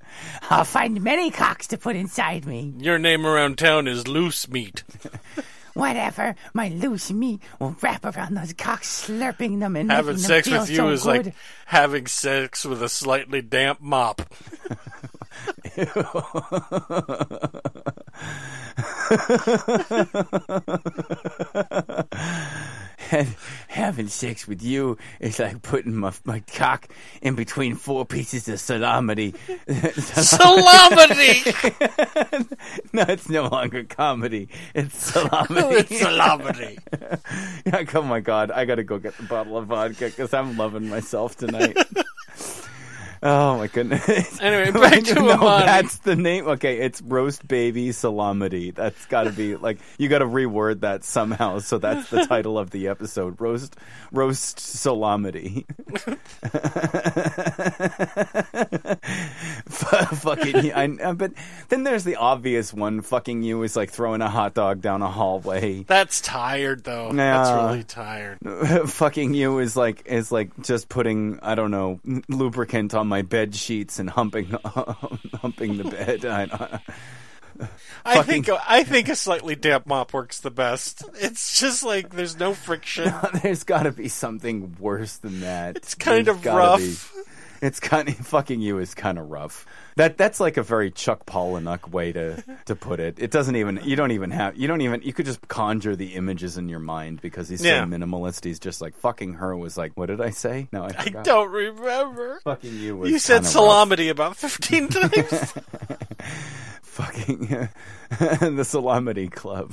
I'll 0.51 0.65
find 0.65 1.03
many 1.03 1.31
cocks 1.31 1.67
to 1.69 1.79
put 1.79 1.97
inside 1.97 2.47
me. 2.47 2.73
Your 2.79 2.99
name 2.99 3.27
around 3.27 3.59
town 3.59 3.89
is 3.89 4.07
Loose 4.09 4.49
Meat. 4.49 4.85
Whatever. 5.75 6.35
My 6.53 6.69
loose 6.69 7.11
meat 7.11 7.41
will 7.59 7.77
wrap 7.81 8.05
around 8.05 8.35
those 8.35 8.53
cocks, 8.53 9.07
slurping 9.07 9.61
them 9.61 9.77
and 9.77 9.91
Having 9.91 10.17
making 10.17 10.27
sex 10.27 10.49
them 10.49 10.55
feel 10.55 10.61
with 10.63 10.71
you 10.71 10.77
so 10.77 10.89
is 10.91 11.03
good. 11.03 11.27
like 11.27 11.35
having 11.67 12.07
sex 12.07 12.65
with 12.65 12.83
a 12.83 12.89
slightly 12.89 13.43
damp 13.43 13.81
mop. 13.81 14.23
And 23.15 23.33
having 23.69 24.09
sex 24.09 24.49
with 24.49 24.61
you 24.61 24.99
is 25.21 25.39
like 25.39 25.63
putting 25.63 25.95
my, 25.95 26.13
my 26.25 26.41
cock 26.41 26.89
in 27.23 27.37
between 27.37 27.77
four 27.77 28.05
pieces 28.05 28.49
of 28.49 28.59
salami. 28.59 29.35
Salami! 29.69 31.45
no, 32.93 33.05
it's 33.07 33.29
no 33.29 33.47
longer 33.47 33.85
comedy. 33.85 34.49
It's 34.75 35.13
salami. 35.13 35.47
it's 35.77 35.97
salami. 35.97 36.79
Yeah, 37.65 37.85
oh 37.95 38.03
my 38.03 38.19
god, 38.19 38.51
I 38.51 38.65
gotta 38.65 38.83
go 38.83 38.99
get 38.99 39.17
the 39.17 39.23
bottle 39.23 39.59
of 39.59 39.67
vodka 39.67 40.07
because 40.07 40.35
I'm 40.35 40.57
loving 40.57 40.89
myself 40.89 41.37
tonight. 41.37 41.77
Oh 43.27 43.57
my 43.57 43.69
goodness. 43.69 44.05
Anyway, 44.45 44.71
back 44.79 45.03
to 45.05 45.15
no, 45.15 45.33
Imani. 45.33 45.65
that's 45.65 45.99
the 45.99 46.15
name. 46.15 46.47
Okay, 46.47 46.79
it's 46.81 47.01
roast 47.01 47.47
baby 47.49 47.89
salomedy. 47.89 48.75
That's 48.75 49.07
got 49.07 49.25
to 49.25 49.31
be 49.31 49.57
like 49.67 49.79
you 49.97 50.09
got 50.11 50.19
to 50.19 50.27
reword 50.27 50.81
that 50.81 51.05
somehow. 51.05 51.61
So 51.61 51.79
that's 51.79 52.11
the 52.11 52.27
title 52.27 52.59
of 52.59 52.71
the 52.71 52.89
episode: 52.89 53.41
roast 53.41 53.77
roast 54.13 54.59
salomedy. 54.59 55.65
F- 59.67 60.19
fucking, 60.21 60.73
I, 60.73 60.89
uh, 61.03 61.13
but 61.15 61.33
then 61.71 61.85
there's 61.85 62.05
the 62.05 62.17
obvious 62.17 62.75
one. 62.75 63.01
Fucking 63.01 63.43
you 63.43 63.63
is 63.63 63.77
like 63.77 63.91
throwing 63.91 64.21
a 64.21 64.29
hot 64.29 64.53
dog 64.55 64.83
down 64.83 65.01
a 65.03 65.11
hallway. 65.11 65.85
That's 65.85 66.21
tired 66.21 66.85
though. 66.85 67.07
Yeah. 67.13 67.43
That's 67.43 67.51
really 67.51 67.85
tired. 67.85 68.39
fucking 68.91 69.33
you 69.35 69.59
is 69.61 69.77
like 69.77 70.03
is 70.07 70.31
like 70.31 70.51
just 70.63 70.89
putting 70.89 71.39
I 71.41 71.55
don't 71.55 71.71
know 71.71 72.01
lubricant 72.29 72.95
on 72.95 73.07
my 73.09 73.14
bed 73.23 73.55
sheets 73.55 73.99
and 73.99 74.11
humping 74.11 74.51
humping 74.65 75.77
the 75.79 75.85
bed. 75.85 76.25
I, 76.25 76.81
I 78.05 78.23
think 78.23 78.49
I 78.49 78.85
think 78.85 79.09
a 79.09 79.17
slightly 79.17 79.55
damp 79.55 79.87
mop 79.87 80.13
works 80.13 80.41
the 80.41 80.51
best. 80.51 81.05
It's 81.21 81.59
just 81.61 81.83
like 81.83 82.11
there's 82.11 82.39
no 82.39 82.55
friction. 82.55 83.13
there's 83.43 83.65
got 83.65 83.85
to 83.85 83.93
be 83.93 84.09
something 84.09 84.77
worse 84.79 85.17
than 85.17 85.41
that. 85.41 85.77
It's 85.77 85.95
kind 85.95 86.27
There's 86.27 86.39
of 86.39 86.45
rough. 86.47 87.13
be. 87.15 87.21
It's 87.65 87.81
kind 87.81 88.09
of 88.09 88.15
fucking 88.27 88.61
you 88.61 88.79
is 88.79 88.95
kind 88.95 89.19
of 89.19 89.31
rough. 89.31 89.65
That 89.97 90.19
that's 90.19 90.39
like 90.41 90.57
a 90.57 90.63
very 90.63 90.91
Chuck 90.91 91.25
Palahniuk 91.25 91.89
way 91.91 92.13
to 92.13 92.43
to 92.67 92.75
put 92.77 93.01
it. 93.01 93.19
It 93.19 93.31
doesn't 93.31 93.57
even 93.57 93.81
you 93.85 93.97
don't 93.97 94.11
even 94.11 94.31
have 94.33 94.57
you 94.57 94.69
don't 94.69 94.81
even 94.83 95.01
you 95.03 95.13
could 95.13 95.25
just 95.27 95.47
conjure 95.49 95.97
the 95.97 96.15
images 96.15 96.59
in 96.59 96.69
your 96.69 96.81
mind 96.81 97.21
because 97.21 97.49
he's 97.49 97.65
Yeah. 97.65 97.83
so 97.85 97.89
minimalist. 97.91 98.45
He's 98.45 98.59
just 98.59 98.81
like 98.81 98.95
fucking 98.97 99.35
her 99.35 99.57
was 99.57 99.77
like 99.79 99.93
what 99.95 100.07
did 100.07 100.21
I 100.21 100.31
say? 100.31 100.69
No, 100.73 100.85
I 100.85 100.93
I 100.99 101.09
don't 101.23 101.51
remember. 101.51 102.41
Fucking 102.45 102.75
you 102.77 102.97
was 102.97 103.11
You 103.11 103.19
said 103.19 103.43
kinda 103.45 103.49
rough. 103.49 104.11
about 104.11 104.37
fifteen 104.37 104.89
times. 104.89 105.13
fucking 106.83 107.47
the 107.49 108.65
Salomedy 108.65 109.31
Club. 109.31 109.73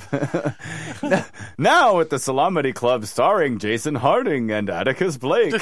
now 1.58 2.00
at 2.00 2.10
the 2.10 2.16
Salomedy 2.16 2.74
Club, 2.74 3.04
starring 3.06 3.58
Jason 3.58 3.94
Harding 3.94 4.50
and 4.50 4.68
Atticus 4.70 5.16
Blake. 5.18 5.52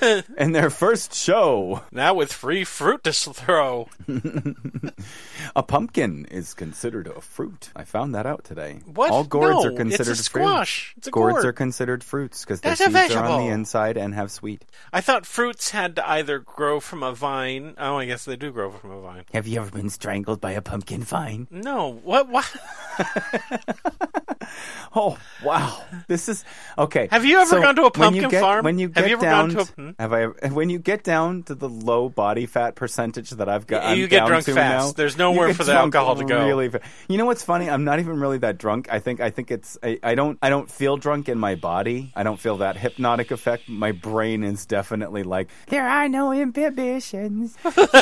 and 0.36 0.54
their 0.54 0.70
first 0.70 1.14
show, 1.14 1.82
now 1.92 2.14
with 2.14 2.32
free 2.32 2.64
fruit 2.64 3.04
to 3.04 3.12
throw. 3.12 3.88
a 5.56 5.62
pumpkin 5.62 6.26
is 6.30 6.54
considered 6.54 7.06
a 7.06 7.20
fruit. 7.20 7.70
I 7.76 7.84
found 7.84 8.14
that 8.14 8.26
out 8.26 8.44
today. 8.44 8.80
What? 8.86 9.10
All 9.10 9.24
gourds 9.24 9.64
No, 9.64 9.70
are 9.72 9.76
considered 9.76 10.10
it's 10.12 10.20
a 10.20 10.24
squash. 10.24 10.92
fruits. 10.92 10.98
It's 10.98 11.08
a 11.08 11.10
gourds 11.10 11.34
gourd. 11.36 11.44
are 11.46 11.52
considered 11.52 12.04
fruits 12.04 12.44
because 12.44 12.60
their 12.60 12.76
seeds 12.76 13.14
are 13.14 13.24
on 13.24 13.46
the 13.46 13.52
inside 13.52 13.96
and 13.96 14.14
have 14.14 14.30
sweet. 14.30 14.64
I 14.92 15.00
thought 15.00 15.26
fruits 15.26 15.70
had 15.70 15.96
to 15.96 16.08
either 16.08 16.38
grow 16.38 16.80
from 16.80 17.02
a 17.02 17.12
vine. 17.12 17.74
Oh, 17.78 17.96
I 17.98 18.06
guess 18.06 18.24
they 18.24 18.36
do 18.36 18.50
grow 18.52 18.70
from 18.70 18.90
a 18.90 19.00
vine. 19.00 19.24
Have 19.32 19.46
you 19.46 19.60
ever 19.60 19.70
been 19.70 19.90
strangled 19.90 20.40
by 20.40 20.52
a 20.52 20.62
pumpkin 20.62 21.02
vine? 21.02 21.46
No, 21.50 21.92
what? 22.04 22.28
What? 22.28 22.50
Oh 24.96 25.18
wow! 25.42 25.82
This 26.06 26.28
is 26.28 26.44
okay. 26.78 27.08
Have 27.10 27.24
you 27.24 27.38
ever 27.40 27.50
so 27.50 27.60
gone 27.60 27.74
to 27.76 27.84
a 27.86 27.90
pumpkin 27.90 28.28
get- 28.28 28.40
farm? 28.40 28.64
When 28.64 28.78
you 28.78 28.86
Have 28.88 28.94
get 28.94 29.08
you 29.08 29.16
ever 29.16 29.22
down, 29.22 29.48
gone 29.54 29.66
to 29.66 29.72
a- 29.82 29.83
hmm? 29.84 30.02
have 30.02 30.12
I? 30.12 30.26
When 30.48 30.70
you 30.70 30.78
get 30.78 31.04
down 31.04 31.42
to 31.44 31.54
the 31.54 31.68
low 31.68 32.08
body 32.08 32.46
fat 32.46 32.74
percentage 32.74 33.30
that 33.30 33.48
I've 33.48 33.66
got, 33.66 33.84
I'm 33.84 33.98
you 33.98 34.08
get 34.08 34.26
drunk 34.26 34.46
fast. 34.46 34.56
now, 34.56 34.92
There's 34.92 35.14
you 35.14 35.18
nowhere 35.18 35.54
for 35.54 35.64
the 35.64 35.74
alcohol 35.74 36.16
to 36.16 36.24
go. 36.24 36.44
Really, 36.44 36.70
you 37.08 37.18
know 37.18 37.26
what's 37.26 37.42
funny? 37.42 37.68
I'm 37.68 37.84
not 37.84 37.98
even 37.98 38.18
really 38.20 38.38
that 38.38 38.58
drunk. 38.58 38.88
I 38.90 38.98
think 38.98 39.20
I 39.20 39.30
think 39.30 39.50
it's 39.50 39.78
I, 39.82 39.98
I 40.02 40.14
don't 40.14 40.38
I 40.42 40.50
don't 40.50 40.70
feel 40.70 40.96
drunk 40.96 41.28
in 41.28 41.38
my 41.38 41.54
body. 41.54 42.12
I 42.14 42.22
don't 42.22 42.38
feel 42.38 42.58
that 42.58 42.76
hypnotic 42.76 43.30
effect. 43.30 43.68
My 43.68 43.92
brain 43.92 44.44
is 44.44 44.66
definitely 44.66 45.22
like 45.22 45.48
There 45.68 45.86
are 45.86 46.08
no 46.08 46.32
inhibitions. 46.32 47.56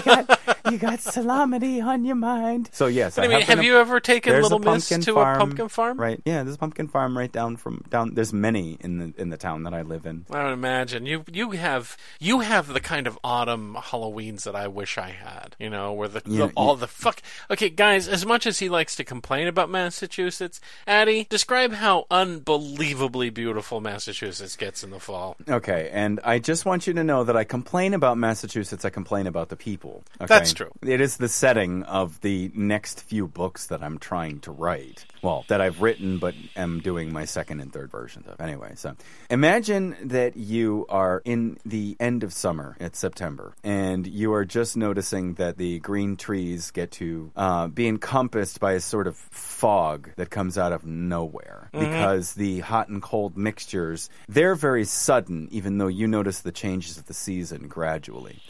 Got, 0.04 0.51
you 0.70 0.78
got 0.78 0.98
salomedy 1.00 1.82
on 1.82 2.04
your 2.04 2.16
mind. 2.16 2.68
So 2.72 2.86
yes, 2.86 3.18
I 3.18 3.22
mean, 3.22 3.38
been 3.38 3.42
have 3.42 3.58
a- 3.60 3.64
you 3.64 3.78
ever 3.78 4.00
taken 4.00 4.40
Little 4.40 4.66
a 4.66 4.74
Miss 4.74 4.88
to 4.88 5.14
farm, 5.14 5.36
a 5.36 5.38
pumpkin 5.38 5.68
farm? 5.68 5.98
Right. 5.98 6.20
Yeah, 6.24 6.42
there's 6.42 6.56
a 6.56 6.58
pumpkin 6.58 6.88
farm 6.88 7.16
right 7.16 7.30
down 7.30 7.56
from 7.56 7.82
down. 7.88 8.14
There's 8.14 8.32
many 8.32 8.76
in 8.80 8.98
the 8.98 9.20
in 9.20 9.30
the 9.30 9.36
town 9.36 9.62
that 9.64 9.74
I 9.74 9.82
live 9.82 10.06
in. 10.06 10.26
I 10.30 10.44
would 10.44 10.52
imagine 10.52 11.06
you 11.06 11.24
you 11.32 11.50
have 11.52 11.96
you 12.20 12.40
have 12.40 12.68
the 12.68 12.80
kind 12.80 13.06
of 13.06 13.18
autumn 13.24 13.76
Halloweens 13.78 14.44
that 14.44 14.54
I 14.56 14.68
wish 14.68 14.98
I 14.98 15.10
had. 15.10 15.56
You 15.58 15.70
know, 15.70 15.92
where 15.92 16.08
the, 16.08 16.22
Yeah, 16.26 16.46
the 16.46 16.52
all 16.54 16.76
the 16.76 16.86
fuck. 16.88 17.20
Okay, 17.50 17.68
guys, 17.70 18.08
as 18.08 18.24
much 18.26 18.46
as 18.46 18.58
he 18.58 18.68
likes 18.68 18.96
to 18.96 19.04
complain 19.04 19.48
about 19.48 19.70
Massachusetts, 19.70 20.60
Atti, 20.86 21.28
describe 21.28 21.72
how 21.72 22.06
unbelievably 22.10 23.30
beautiful 23.30 23.80
Massachusetts 23.80 24.56
gets 24.56 24.82
in 24.84 24.90
the 24.90 25.00
fall. 25.00 25.36
Okay, 25.48 25.90
and 25.92 26.20
I 26.24 26.38
just 26.38 26.64
want 26.64 26.86
you 26.86 26.92
to 26.94 27.04
know 27.04 27.24
that 27.24 27.36
I 27.36 27.44
complain 27.44 27.94
about 27.94 28.18
Massachusetts. 28.18 28.84
I 28.84 28.90
complain 28.90 29.26
about 29.26 29.48
the 29.48 29.56
people. 29.56 30.02
Okay? 30.20 30.26
That's 30.26 30.51
true. 30.54 30.70
It 30.82 31.00
is 31.00 31.16
the 31.16 31.28
setting 31.28 31.82
of 31.84 32.20
the 32.20 32.50
next 32.54 33.02
few 33.02 33.26
books 33.26 33.66
that 33.66 33.82
I'm 33.82 33.98
trying 33.98 34.40
to 34.40 34.52
write. 34.52 35.06
Well, 35.22 35.44
that 35.48 35.60
I've 35.60 35.80
written, 35.80 36.18
but 36.18 36.34
am 36.56 36.80
doing 36.80 37.12
my 37.12 37.24
second 37.24 37.60
and 37.60 37.72
third 37.72 37.90
versions 37.90 38.26
of. 38.26 38.40
Anyway, 38.40 38.72
so 38.74 38.96
imagine 39.30 39.96
that 40.04 40.36
you 40.36 40.86
are 40.88 41.22
in 41.24 41.58
the 41.64 41.96
end 42.00 42.24
of 42.24 42.32
summer. 42.32 42.76
It's 42.80 42.98
September, 42.98 43.54
and 43.62 44.06
you 44.06 44.32
are 44.34 44.44
just 44.44 44.76
noticing 44.76 45.34
that 45.34 45.58
the 45.58 45.78
green 45.78 46.16
trees 46.16 46.70
get 46.70 46.90
to 46.92 47.30
uh, 47.36 47.68
be 47.68 47.86
encompassed 47.86 48.58
by 48.58 48.72
a 48.72 48.80
sort 48.80 49.06
of 49.06 49.16
fog 49.16 50.10
that 50.16 50.30
comes 50.30 50.58
out 50.58 50.72
of 50.72 50.84
nowhere 50.84 51.70
because 51.72 52.34
the 52.34 52.60
hot 52.60 52.88
and 52.88 53.00
cold 53.02 53.36
mixtures 53.36 54.10
they're 54.28 54.54
very 54.54 54.84
sudden, 54.84 55.48
even 55.50 55.78
though 55.78 55.88
you 55.88 56.06
notice 56.06 56.40
the 56.40 56.52
changes 56.52 56.98
of 56.98 57.06
the 57.06 57.14
season 57.14 57.68
gradually. 57.68 58.40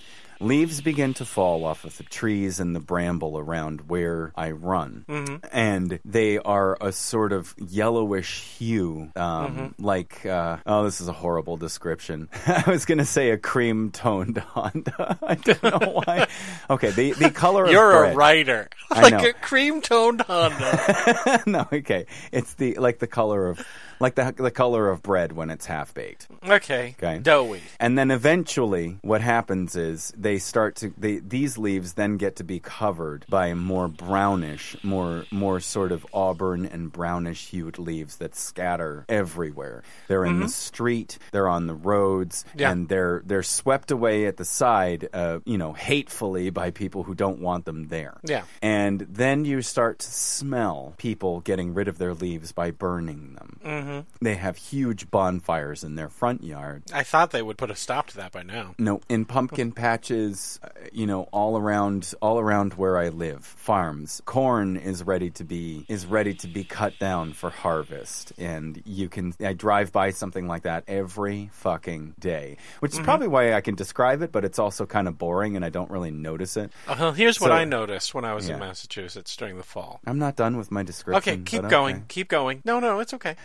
Leaves 0.43 0.81
begin 0.81 1.15
to 1.15 1.25
fall 1.25 1.65
off 1.65 1.85
of 1.85 1.97
the 1.99 2.03
trees 2.03 2.59
and 2.59 2.75
the 2.75 2.81
bramble 2.81 3.39
around 3.39 3.83
where 3.89 4.33
I 4.37 4.51
run. 4.51 5.05
And 5.53 6.01
they 6.05 6.39
are 6.39 6.77
a 6.81 6.91
sort 6.91 7.33
of 7.33 7.55
yellowish 7.59 8.43
hue, 8.59 9.11
um, 9.15 9.75
like, 9.79 10.27
uh, 10.27 10.57
oh, 10.67 10.83
this 10.85 11.01
is 11.01 11.07
a 11.07 11.13
horrible 11.13 11.57
description. 11.57 12.29
I 12.47 12.65
was 12.67 12.85
going 12.85 12.99
to 12.99 13.05
say 13.05 13.31
a 13.31 13.39
cream 13.39 13.93
toned 13.93 14.39
Honda. 14.39 15.19
I 15.23 15.35
don't 15.37 15.63
know 15.63 16.03
why. 16.05 16.27
Okay, 16.71 16.91
the, 16.91 17.13
the 17.13 17.31
color 17.31 17.65
of 17.65 17.71
You're 17.71 17.91
bread. 17.93 18.13
a 18.15 18.17
writer, 18.17 18.69
like 18.91 19.13
a 19.13 19.33
cream 19.33 19.81
toned 19.81 20.23
Honda. 20.23 21.43
no, 21.47 21.69
okay. 21.73 22.07
It's 22.33 22.55
the, 22.55 22.75
like 22.77 22.99
the 22.99 23.07
color 23.07 23.49
of, 23.49 23.65
like 24.03 24.15
the, 24.17 24.35
the 24.37 24.51
color 24.51 24.91
of 24.91 25.03
bread 25.03 25.33
when 25.33 25.49
it's 25.49 25.65
half 25.67 25.95
baked. 25.95 26.27
okay, 26.47 26.95
Okay. 26.99 27.19
doughy. 27.21 27.61
And 27.81 27.97
then 27.97 28.11
eventually, 28.11 28.99
what 29.03 29.21
happens 29.21 29.77
is 29.77 30.13
they 30.17 30.39
start 30.39 30.77
to 30.77 30.93
they 30.99 31.19
these 31.19 31.57
leaves 31.57 31.95
then 31.95 32.17
get 32.19 32.37
to 32.37 32.45
be 32.45 32.59
covered 32.61 33.25
by 33.29 33.55
more 33.55 33.89
brownish, 33.89 34.77
more 34.83 35.25
more 35.31 35.61
sort 35.61 35.93
of 35.93 36.05
auburn 36.13 36.67
and 36.67 36.91
brownish 36.93 37.49
hued 37.49 37.79
leaves 37.79 38.17
that 38.17 38.35
scatter 38.35 39.05
everywhere. 39.09 39.83
They're 40.09 40.25
in 40.25 40.41
the 40.41 40.49
street, 40.49 41.19
they're 41.31 41.49
on 41.49 41.67
the 41.67 41.75
roads, 41.75 42.45
Mm-hmm. 42.49 42.59
Yeah. 42.61 42.71
and 42.73 42.89
they're 42.89 43.23
they're 43.25 43.43
swept 43.43 43.91
away 43.91 44.27
at 44.27 44.37
the 44.37 44.45
side, 44.45 45.09
uh, 45.13 45.39
you 45.45 45.57
know, 45.59 45.73
hatefully 45.73 46.51
by 46.51 46.71
people 46.71 47.05
who 47.05 47.15
don't 47.15 47.39
want 47.41 47.65
them 47.65 47.89
there. 47.89 48.19
Yeah. 48.25 48.43
And 48.61 49.01
then 49.09 49.45
you 49.45 49.63
start 49.63 49.99
to 50.01 50.11
smell 50.11 50.95
people 50.99 51.41
getting 51.41 51.75
rid 51.75 51.89
of 51.89 51.99
their 51.99 52.15
leaves 52.15 52.53
by 52.53 52.71
burning 52.73 53.35
them. 53.35 53.61
Mm-hmm. 53.65 53.92
They 54.21 54.35
have 54.37 54.57
huge 54.57 55.11
bonfires 55.11 55.85
in 55.85 55.97
their 55.97 56.09
front 56.09 56.45
yard. 56.45 56.85
I 56.93 57.03
thought 57.03 57.31
they 57.31 57.43
would 57.43 57.59
put 57.59 57.71
a 57.71 57.77
stop 57.77 58.09
to 58.09 58.17
that 58.17 58.33
by 58.33 58.43
now. 58.43 58.75
No, 58.79 59.01
in 59.09 59.25
pumpkin 59.25 59.73
patches, 59.83 60.61
uh, 60.63 60.69
you 60.93 61.07
know, 61.07 61.29
all 61.33 61.57
around, 61.57 62.15
all 62.21 62.39
around 62.39 62.75
where 62.75 62.99
I 62.99 63.09
live, 63.09 63.45
farms, 63.45 64.23
corn 64.25 64.77
is 64.77 65.03
ready 65.05 65.31
to 65.31 65.45
be 65.45 65.85
is 65.89 66.07
ready 66.07 66.35
to 66.35 66.49
be 66.49 66.65
cut 66.65 66.99
down 66.99 67.33
for 67.33 67.51
harvest, 67.51 68.33
and 68.39 68.83
you 68.85 69.09
can. 69.09 69.35
I 69.41 69.53
drive 69.53 69.93
by 69.93 70.11
something 70.11 70.47
like 70.47 70.63
that 70.63 70.85
every 70.89 71.51
fucking 71.53 72.15
day, 72.19 72.57
which 72.81 72.93
is 72.93 73.01
probably 73.01 73.29
why 73.29 73.55
I 73.55 73.61
can 73.61 73.75
describe 73.75 74.23
it, 74.23 74.33
but 74.33 74.45
it's 74.45 74.59
also 74.59 74.87
kind 74.87 75.09
of 75.09 75.19
boring, 75.19 75.57
and 75.57 75.65
I 75.65 75.69
don't 75.69 75.91
really 75.91 76.11
notice 76.11 76.57
it. 76.57 76.71
Uh, 76.87 77.13
here's 77.13 77.41
what 77.41 77.53
I 77.53 77.65
noticed 77.65 78.15
when 78.15 78.25
I 78.25 78.35
was 78.35 78.49
in 78.49 78.59
Massachusetts 78.59 79.35
during 79.37 79.57
the 79.57 79.63
fall. 79.63 80.01
I'm 80.07 80.19
not 80.19 80.37
done 80.37 80.57
with 80.57 80.71
my 80.71 80.83
description. 80.83 81.35
Okay, 81.35 81.43
keep 81.43 81.69
going. 81.69 81.97
okay. 81.97 82.05
Keep 82.09 82.29
going. 82.29 82.63
No, 82.65 82.81
no, 82.81 83.01
it's 83.01 83.15
okay. 83.15 83.37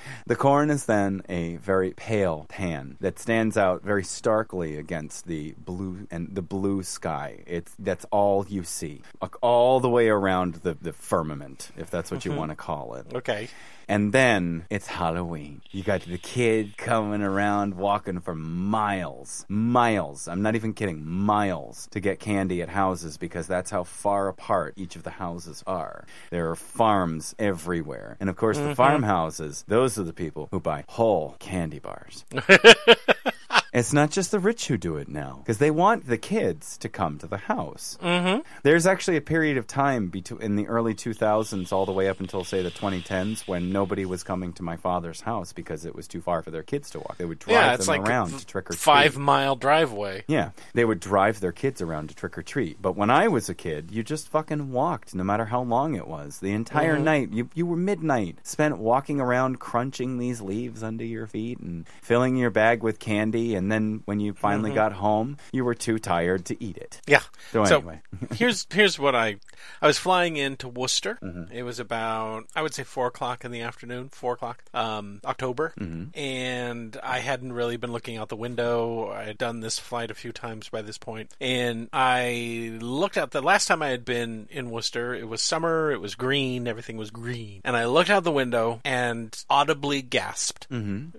The 0.26 0.36
corn 0.36 0.70
is 0.70 0.86
then 0.86 1.22
a 1.28 1.56
very 1.56 1.90
pale 1.92 2.46
tan 2.48 2.96
that 3.00 3.18
stands 3.18 3.56
out 3.56 3.82
very 3.82 4.04
starkly 4.04 4.76
against 4.76 5.26
the 5.26 5.54
blue 5.58 6.06
and 6.10 6.34
the 6.34 6.42
blue 6.42 6.82
sky. 6.82 7.42
It's 7.46 7.74
that's 7.78 8.04
all 8.10 8.46
you 8.48 8.62
see, 8.62 9.02
all 9.42 9.80
the 9.80 9.90
way 9.90 10.08
around 10.08 10.54
the, 10.56 10.74
the 10.80 10.92
firmament, 10.92 11.70
if 11.76 11.90
that's 11.90 12.10
what 12.10 12.24
you 12.24 12.30
mm-hmm. 12.30 12.40
want 12.40 12.50
to 12.50 12.56
call 12.56 12.94
it. 12.94 13.06
Okay. 13.14 13.48
And 13.88 14.12
then 14.12 14.66
it's 14.70 14.86
Halloween. 14.86 15.62
You 15.70 15.82
got 15.82 16.02
the 16.02 16.18
kid 16.18 16.76
coming 16.76 17.22
around, 17.22 17.74
walking 17.74 18.20
for 18.20 18.34
miles, 18.34 19.44
miles. 19.48 20.28
I'm 20.28 20.42
not 20.42 20.54
even 20.54 20.72
kidding, 20.72 21.06
miles 21.06 21.88
to 21.90 22.00
get 22.00 22.20
candy 22.20 22.62
at 22.62 22.68
houses 22.68 23.16
because 23.16 23.46
that's 23.46 23.70
how 23.70 23.84
far 23.84 24.28
apart 24.28 24.74
each 24.76 24.96
of 24.96 25.02
the 25.02 25.10
houses 25.10 25.62
are. 25.66 26.04
There 26.30 26.50
are 26.50 26.56
farms 26.56 27.34
everywhere. 27.38 28.16
And 28.20 28.30
of 28.30 28.36
course, 28.36 28.58
the 28.58 28.64
mm-hmm. 28.64 28.74
farmhouses, 28.74 29.64
those 29.68 29.98
are 29.98 30.04
the 30.04 30.12
people 30.12 30.48
who 30.50 30.60
buy 30.60 30.84
whole 30.88 31.36
candy 31.38 31.78
bars. 31.78 32.24
It's 33.72 33.92
not 33.92 34.10
just 34.10 34.30
the 34.32 34.38
rich 34.38 34.68
who 34.68 34.76
do 34.76 34.96
it 34.98 35.08
now, 35.08 35.38
because 35.38 35.56
they 35.58 35.70
want 35.70 36.06
the 36.06 36.18
kids 36.18 36.76
to 36.78 36.90
come 36.90 37.18
to 37.18 37.26
the 37.26 37.38
house. 37.38 37.96
Mm-hmm. 38.02 38.40
There's 38.62 38.86
actually 38.86 39.16
a 39.16 39.22
period 39.22 39.56
of 39.56 39.66
time 39.66 40.08
between 40.08 40.42
in 40.42 40.56
the 40.56 40.66
early 40.68 40.94
2000s, 40.94 41.72
all 41.72 41.86
the 41.86 41.92
way 41.92 42.08
up 42.08 42.20
until 42.20 42.44
say 42.44 42.62
the 42.62 42.70
2010s, 42.70 43.48
when 43.48 43.70
nobody 43.72 44.04
was 44.04 44.22
coming 44.22 44.52
to 44.54 44.62
my 44.62 44.76
father's 44.76 45.22
house 45.22 45.54
because 45.54 45.86
it 45.86 45.94
was 45.94 46.06
too 46.06 46.20
far 46.20 46.42
for 46.42 46.50
their 46.50 46.62
kids 46.62 46.90
to 46.90 46.98
walk. 46.98 47.16
They 47.16 47.24
would 47.24 47.38
drive 47.38 47.54
Yeah, 47.54 47.76
them 47.78 47.86
like 47.86 48.00
around 48.02 48.34
a 48.34 48.38
to 48.38 48.46
trick 48.46 48.66
or 48.68 48.74
treat. 48.74 48.78
five 48.80 49.16
mile 49.16 49.56
driveway. 49.56 50.24
Yeah, 50.28 50.50
they 50.74 50.84
would 50.84 51.00
drive 51.00 51.40
their 51.40 51.52
kids 51.52 51.80
around 51.80 52.10
to 52.10 52.14
trick 52.14 52.36
or 52.36 52.42
treat. 52.42 52.82
But 52.82 52.96
when 52.96 53.08
I 53.08 53.28
was 53.28 53.48
a 53.48 53.54
kid, 53.54 53.90
you 53.90 54.02
just 54.02 54.28
fucking 54.28 54.70
walked, 54.72 55.14
no 55.14 55.24
matter 55.24 55.46
how 55.46 55.62
long 55.62 55.94
it 55.94 56.06
was. 56.06 56.40
The 56.40 56.52
entire 56.52 56.96
Mm-hmm. 56.96 57.04
night, 57.04 57.32
you 57.32 57.48
you 57.54 57.64
were 57.64 57.76
midnight 57.76 58.36
spent 58.42 58.76
walking 58.76 59.18
around, 59.20 59.60
crunching 59.60 60.18
these 60.18 60.42
leaves 60.42 60.82
under 60.82 61.04
your 61.04 61.26
feet 61.26 61.58
and 61.58 61.86
filling 62.02 62.36
your 62.36 62.50
bag 62.50 62.82
with 62.82 62.98
candy. 62.98 63.54
And 63.54 63.61
then 63.70 64.02
when 64.06 64.18
you 64.20 64.32
finally 64.34 64.70
Mm-hmm. 64.70 64.76
got 64.76 64.92
home, 64.94 65.36
you 65.52 65.64
were 65.64 65.74
too 65.74 65.98
tired 65.98 66.46
to 66.46 66.62
eat 66.62 66.76
it. 66.78 67.00
Yeah. 67.06 67.20
So 67.52 67.62
anyway. 67.64 68.00
here's 68.34 68.66
here's 68.72 68.98
what 68.98 69.14
I 69.14 69.36
I 69.80 69.86
was 69.86 69.98
flying 69.98 70.36
into 70.36 70.68
Worcester. 70.68 71.18
Mm-hmm. 71.22 71.52
It 71.52 71.62
was 71.62 71.78
about 71.78 72.44
I 72.54 72.62
would 72.62 72.74
say 72.74 72.84
four 72.84 73.06
o'clock 73.08 73.44
in 73.44 73.50
the 73.52 73.60
afternoon, 73.60 74.08
four 74.10 74.34
o'clock, 74.34 74.62
um, 74.72 75.20
October, 75.24 75.72
Mm-hmm. 75.78 76.18
and 76.18 76.96
I 77.02 77.18
hadn't 77.18 77.52
really 77.52 77.76
been 77.76 77.92
looking 77.92 78.16
out 78.16 78.28
the 78.28 78.36
window. 78.36 79.10
I 79.10 79.24
had 79.24 79.38
done 79.38 79.60
this 79.60 79.78
flight 79.78 80.10
a 80.10 80.14
few 80.14 80.32
times 80.32 80.68
by 80.68 80.82
this 80.82 80.98
point, 80.98 81.30
and 81.40 81.88
I 81.92 82.78
looked 82.80 83.16
out. 83.18 83.30
The 83.32 83.42
last 83.42 83.66
time 83.68 83.82
I 83.82 83.88
had 83.88 84.04
been 84.04 84.48
in 84.50 84.70
Worcester, 84.70 85.14
it 85.14 85.28
was 85.28 85.42
summer. 85.42 85.90
It 85.92 86.00
was 86.00 86.14
green. 86.14 86.66
Everything 86.66 86.96
was 86.96 87.10
green, 87.10 87.60
and 87.64 87.76
I 87.76 87.84
looked 87.86 88.10
out 88.10 88.24
the 88.24 88.32
window 88.32 88.80
and 88.84 89.36
audibly 89.50 90.02
gasped 90.02 90.66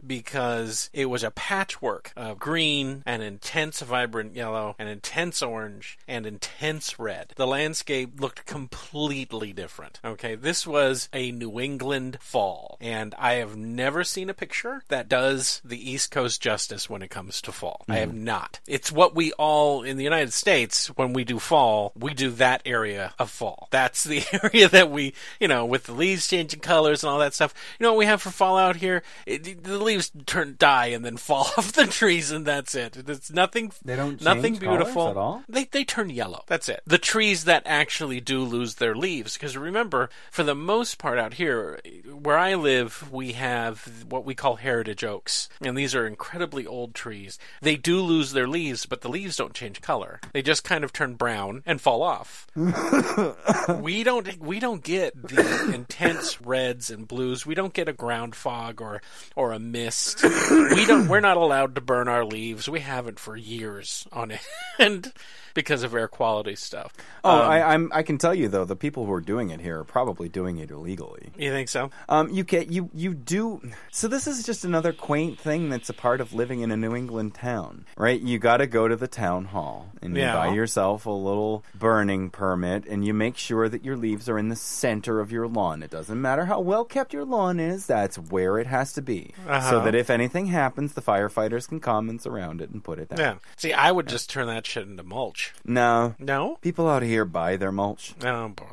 because 0.05 0.89
it 0.93 1.05
was 1.05 1.23
a 1.23 1.31
patchwork 1.31 2.11
of 2.33 2.39
green 2.39 3.03
and 3.05 3.21
intense 3.21 3.81
vibrant 3.81 4.35
yellow 4.35 4.75
and 4.79 4.89
intense 4.89 5.41
orange 5.41 5.97
and 6.07 6.25
intense 6.25 6.99
red. 6.99 7.33
The 7.35 7.47
landscape 7.47 8.19
looked 8.19 8.45
completely 8.45 9.53
different. 9.53 9.99
Okay, 10.03 10.35
this 10.35 10.67
was 10.67 11.09
a 11.13 11.31
New 11.31 11.59
England 11.59 12.17
fall, 12.19 12.77
and 12.81 13.15
I 13.17 13.33
have 13.33 13.55
never 13.55 14.03
seen 14.03 14.29
a 14.29 14.33
picture 14.33 14.83
that 14.89 15.07
does 15.07 15.61
the 15.63 15.91
East 15.91 16.11
Coast 16.11 16.41
justice 16.41 16.89
when 16.89 17.01
it 17.01 17.09
comes 17.09 17.41
to 17.43 17.51
fall. 17.51 17.85
I 17.87 17.97
have 17.97 18.09
mm-hmm. 18.09 18.23
not. 18.23 18.59
It's 18.67 18.91
what 18.91 19.15
we 19.15 19.31
all 19.33 19.83
in 19.83 19.97
the 19.97 20.03
United 20.03 20.33
States 20.33 20.87
when 20.87 21.13
we 21.13 21.23
do 21.23 21.39
fall, 21.39 21.93
we 21.95 22.13
do 22.13 22.31
that 22.31 22.63
area 22.65 23.13
of 23.19 23.29
fall. 23.29 23.67
That's 23.71 24.03
the 24.03 24.23
area 24.43 24.67
that 24.69 24.89
we, 24.89 25.13
you 25.39 25.47
know, 25.47 25.65
with 25.65 25.83
the 25.83 25.93
leaves 25.93 26.27
changing 26.27 26.61
colors 26.61 27.03
and 27.03 27.11
all 27.11 27.19
that 27.19 27.35
stuff. 27.35 27.53
You 27.79 27.83
know 27.83 27.93
what 27.93 27.99
we 27.99 28.05
have 28.05 28.21
for 28.21 28.31
fall 28.31 28.57
out 28.57 28.77
here? 28.77 29.03
It, 29.27 29.63
the 29.63 29.77
leaves 29.77 30.11
turn 30.25 30.55
die 30.57 30.87
and 30.87 31.05
then 31.05 31.17
fall 31.17 31.51
off 31.57 31.73
the 31.73 31.85
trees, 31.85 32.22
and 32.31 32.45
that's 32.45 32.75
it. 32.75 32.97
It's 33.07 33.31
nothing. 33.31 33.71
They 33.83 33.95
don't 33.95 34.21
nothing 34.21 34.53
change 34.53 34.61
colors 34.61 34.77
beautiful 34.77 35.09
at 35.09 35.17
all? 35.17 35.43
They 35.47 35.65
they 35.65 35.83
turn 35.83 36.09
yellow. 36.09 36.43
That's 36.47 36.69
it. 36.69 36.81
The 36.85 36.97
trees 36.97 37.45
that 37.45 37.63
actually 37.65 38.19
do 38.19 38.43
lose 38.43 38.75
their 38.75 38.95
leaves, 38.95 39.33
because 39.33 39.57
remember, 39.57 40.09
for 40.31 40.43
the 40.43 40.55
most 40.55 40.97
part 40.97 41.19
out 41.19 41.35
here, 41.35 41.79
where 42.11 42.37
I 42.37 42.55
live, 42.55 43.11
we 43.11 43.33
have 43.33 44.05
what 44.09 44.25
we 44.25 44.35
call 44.35 44.55
heritage 44.57 45.03
oaks, 45.03 45.49
and 45.61 45.77
these 45.77 45.95
are 45.95 46.07
incredibly 46.07 46.65
old 46.65 46.93
trees. 46.93 47.39
They 47.61 47.75
do 47.75 47.99
lose 47.99 48.33
their 48.33 48.47
leaves, 48.47 48.85
but 48.85 49.01
the 49.01 49.09
leaves 49.09 49.37
don't 49.37 49.53
change 49.53 49.81
color. 49.81 50.19
They 50.31 50.41
just 50.41 50.63
kind 50.63 50.83
of 50.83 50.93
turn 50.93 51.15
brown 51.15 51.63
and 51.65 51.81
fall 51.81 52.01
off. 52.01 52.47
we 53.81 54.03
don't 54.03 54.39
we 54.39 54.59
don't 54.59 54.83
get 54.83 55.21
the 55.21 55.71
intense 55.73 56.41
reds 56.41 56.89
and 56.89 57.07
blues. 57.07 57.45
We 57.45 57.55
don't 57.55 57.73
get 57.73 57.89
a 57.89 57.93
ground 57.93 58.35
fog 58.35 58.81
or 58.81 59.01
or 59.35 59.51
a 59.51 59.59
mist. 59.59 60.23
We 60.23 60.85
don't. 60.85 61.07
We're 61.07 61.19
not 61.19 61.37
allowed 61.37 61.75
to 61.75 61.81
burn 61.81 62.07
our 62.13 62.23
leaves. 62.23 62.69
We 62.69 62.79
haven't 62.81 63.19
for 63.19 63.35
years 63.35 64.07
on 64.11 64.33
end 64.79 65.11
because 65.53 65.83
of 65.83 65.93
air 65.93 66.07
quality 66.07 66.55
stuff. 66.55 66.93
Oh, 67.23 67.29
Um, 67.41 67.49
I, 67.51 67.61
I'm. 67.61 67.91
I 67.93 68.03
can 68.03 68.17
tell 68.17 68.33
you 68.33 68.47
though, 68.47 68.65
the 68.65 68.75
people 68.75 69.05
who 69.05 69.13
are 69.13 69.21
doing 69.21 69.49
it 69.49 69.61
here 69.61 69.79
are 69.79 69.83
probably 69.83 70.29
doing 70.29 70.57
it 70.57 70.71
illegally. 70.71 71.31
you 71.37 71.51
think 71.51 71.69
so? 71.69 71.89
Um, 72.09 72.29
you 72.29 72.43
can 72.43 72.71
you 72.71 72.89
you 72.93 73.13
do. 73.13 73.61
So 73.91 74.07
this 74.07 74.27
is 74.27 74.43
just 74.43 74.65
another 74.65 74.93
quaint 74.93 75.39
thing 75.39 75.69
that's 75.69 75.89
a 75.89 75.93
part 75.93 76.21
of 76.21 76.33
living 76.33 76.61
in 76.61 76.71
a 76.71 76.77
New 76.77 76.95
England 76.95 77.33
town, 77.35 77.85
right? 77.97 78.19
You 78.19 78.39
got 78.39 78.57
to 78.57 78.67
go 78.67 78.87
to 78.87 78.95
the 78.95 79.07
town 79.07 79.45
hall 79.45 79.89
and 80.01 80.15
you 80.15 80.21
Yeah. 80.21 80.35
buy 80.35 80.53
yourself 80.53 81.05
a 81.05 81.11
little 81.11 81.63
burning 81.75 82.29
permit, 82.29 82.85
and 82.87 83.05
you 83.05 83.13
make 83.13 83.37
sure 83.37 83.69
that 83.69 83.83
your 83.85 83.95
leaves 83.97 84.27
are 84.29 84.37
in 84.37 84.49
the 84.49 84.55
center 84.55 85.19
of 85.19 85.31
your 85.31 85.47
lawn. 85.47 85.83
It 85.83 85.91
doesn't 85.91 86.21
matter 86.21 86.45
how 86.45 86.59
well 86.59 86.85
kept 86.85 87.13
your 87.13 87.25
lawn 87.25 87.59
is; 87.59 87.85
that's 87.87 88.17
where 88.17 88.57
it 88.59 88.67
has 88.67 88.93
to 88.93 89.01
be, 89.01 89.33
so 89.45 89.51
Uh-huh. 89.51 89.79
that 89.81 89.95
if 89.95 90.09
anything 90.09 90.47
happens, 90.47 90.93
the 90.93 91.01
firefighters 91.01 91.67
can 91.67 91.79
come 91.79 92.09
and 92.09 92.21
surround 92.21 92.61
it 92.61 92.69
and 92.69 92.83
put 92.83 92.99
it 92.99 93.09
down. 93.09 93.19
Yeah. 93.19 93.35
See, 93.57 93.73
I 93.73 93.91
would 93.91 94.07
just 94.07 94.29
turn 94.29 94.47
that 94.47 94.65
shit 94.65 94.87
into 94.87 95.03
mulch. 95.03 95.42
No, 95.65 96.15
No. 96.19 96.57
people 96.61 96.87
out 96.89 97.03
here 97.03 97.25
buy 97.25 97.55
their 97.57 97.71
mulch. 97.71 98.13
Oh, 98.23 98.49
boy. 98.49 98.65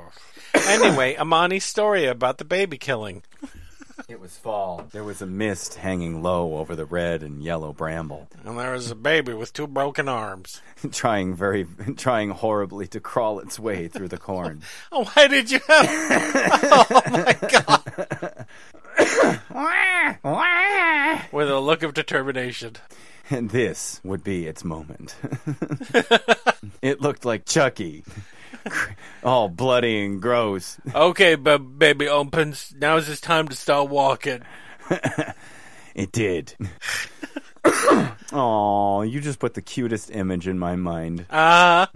anyway, 0.67 1.15
Imani's 1.17 1.65
story 1.65 2.07
about 2.07 2.39
the 2.39 2.45
baby 2.45 2.77
killing. 2.79 3.23
It 4.09 4.19
was 4.19 4.37
fall. 4.37 4.87
There 4.91 5.05
was 5.05 5.23
a 5.23 5.27
mist 5.27 5.75
hanging 5.75 6.21
low 6.23 6.57
over 6.57 6.75
the 6.75 6.87
red 6.87 7.23
and 7.23 7.43
yellow 7.45 7.73
bramble. 7.73 8.29
And 8.45 8.59
there 8.59 8.73
was 8.73 8.91
a 8.91 8.97
baby 8.97 9.33
with 9.35 9.53
two 9.53 9.69
broken 9.69 10.09
arms. 10.09 10.61
trying 10.91 11.35
very 11.35 11.65
trying 11.97 12.31
horribly 12.31 12.89
to 12.89 12.99
crawl 12.99 13.39
its 13.39 13.61
way 13.61 13.87
through 13.89 14.09
the 14.09 14.19
corn. 14.19 14.63
Oh, 14.93 15.05
why 15.05 15.29
did 15.29 15.51
you 15.53 15.61
have? 15.69 15.87
Oh 16.73 17.03
my 17.11 17.37
god! 17.51 18.47
With 21.33 21.51
a 21.51 21.61
look 21.61 21.83
of 21.83 21.95
determination. 21.95 22.77
And 23.31 23.51
this 23.51 24.01
would 24.05 24.25
be 24.25 24.47
its 24.47 24.65
moment. 24.65 25.15
it 26.83 27.01
looked 27.01 27.25
like 27.25 27.45
Chucky. 27.47 28.05
All 29.25 29.49
bloody 29.49 30.05
and 30.05 30.21
gross. 30.21 30.79
Okay, 30.95 31.35
but 31.35 31.59
baby 31.59 32.09
opens. 32.09 32.75
Now 32.79 32.97
is 32.97 33.07
his 33.07 33.21
time 33.21 33.49
to 33.49 33.57
start 33.57 33.89
walking. 33.89 34.43
It 35.95 36.13
did. 36.13 36.55
Oh, 38.33 39.03
you 39.03 39.21
just 39.21 39.41
put 39.41 39.55
the 39.55 39.63
cutest 39.63 40.09
image 40.13 40.47
in 40.47 40.57
my 40.59 40.77
mind. 40.77 41.27
Uh 41.31 41.87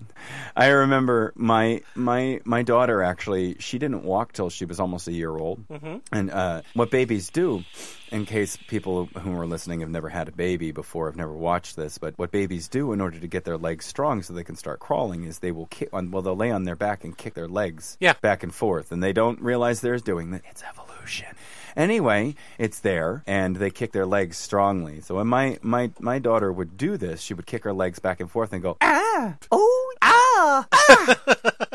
I 0.57 0.67
remember 0.69 1.33
my 1.37 1.83
my 1.95 2.41
my 2.45 2.63
daughter 2.63 3.03
actually 3.03 3.57
she 3.61 3.79
didn't 3.79 4.03
walk 4.03 4.33
till 4.33 4.51
she 4.51 4.65
was 4.65 4.81
almost 4.81 5.07
a 5.07 5.13
year 5.13 5.31
old. 5.31 5.67
Mm-hmm. 5.69 5.99
And 6.11 6.31
uh, 6.33 6.63
what 6.75 6.91
babies 6.91 7.31
do, 7.31 7.63
in 8.11 8.25
case 8.27 8.57
people 8.69 9.07
who 9.07 9.33
are 9.39 9.47
listening 9.47 9.81
have 9.81 9.91
never 9.91 10.09
had 10.09 10.29
a 10.29 10.33
baby 10.33 10.73
before, 10.73 11.07
have 11.07 11.17
never 11.17 11.33
watched 11.33 11.77
this, 11.77 11.99
but 11.99 12.15
what 12.19 12.33
babies 12.33 12.67
do 12.67 12.93
in 12.93 13.01
order 13.01 13.21
to 13.21 13.29
get 13.29 13.45
their 13.45 13.59
legs 13.59 13.85
strong 13.87 14.23
so 14.23 14.33
they 14.33 14.43
can 14.45 14.57
start 14.57 14.81
crawling 14.81 15.23
is 15.25 15.39
they 15.39 15.53
will 15.53 15.67
kick 15.67 15.89
on 15.93 16.11
well 16.11 16.23
they'll 16.23 16.35
lay 16.37 16.51
on 16.51 16.65
their 16.65 16.77
back 16.77 17.05
and 17.05 17.17
kick 17.17 17.35
their 17.35 17.49
legs 17.49 17.97
Yeah. 18.01 18.15
back 18.23 18.43
and 18.43 18.53
forth, 18.53 18.91
and 18.91 19.03
they 19.03 19.13
don't 19.13 19.41
realize 19.41 19.81
they're 19.83 19.99
doing 19.99 20.33
that. 20.33 20.43
It's 20.51 20.63
evolution. 20.65 20.94
Anyway, 21.77 22.37
it's 22.59 22.81
there, 22.81 23.23
and 23.27 23.57
they 23.57 23.71
kick 23.71 23.93
their 23.93 24.07
legs 24.07 24.37
strongly. 24.37 25.01
So 25.01 25.17
when 25.17 25.27
my, 25.27 25.59
my, 25.61 25.91
my 25.99 26.21
daughter 26.21 26.53
would 26.53 26.77
do 26.77 26.97
this, 26.97 27.21
she 27.21 27.35
would 27.35 27.47
kick 27.47 27.65
her 27.65 27.73
legs 27.73 27.99
back 27.99 28.21
and 28.21 28.31
forth 28.31 28.53
and 28.53 28.63
go, 28.63 28.77
ah, 28.81 29.37
oh, 29.51 29.95
ah, 30.03 30.67
ah, 30.73 31.17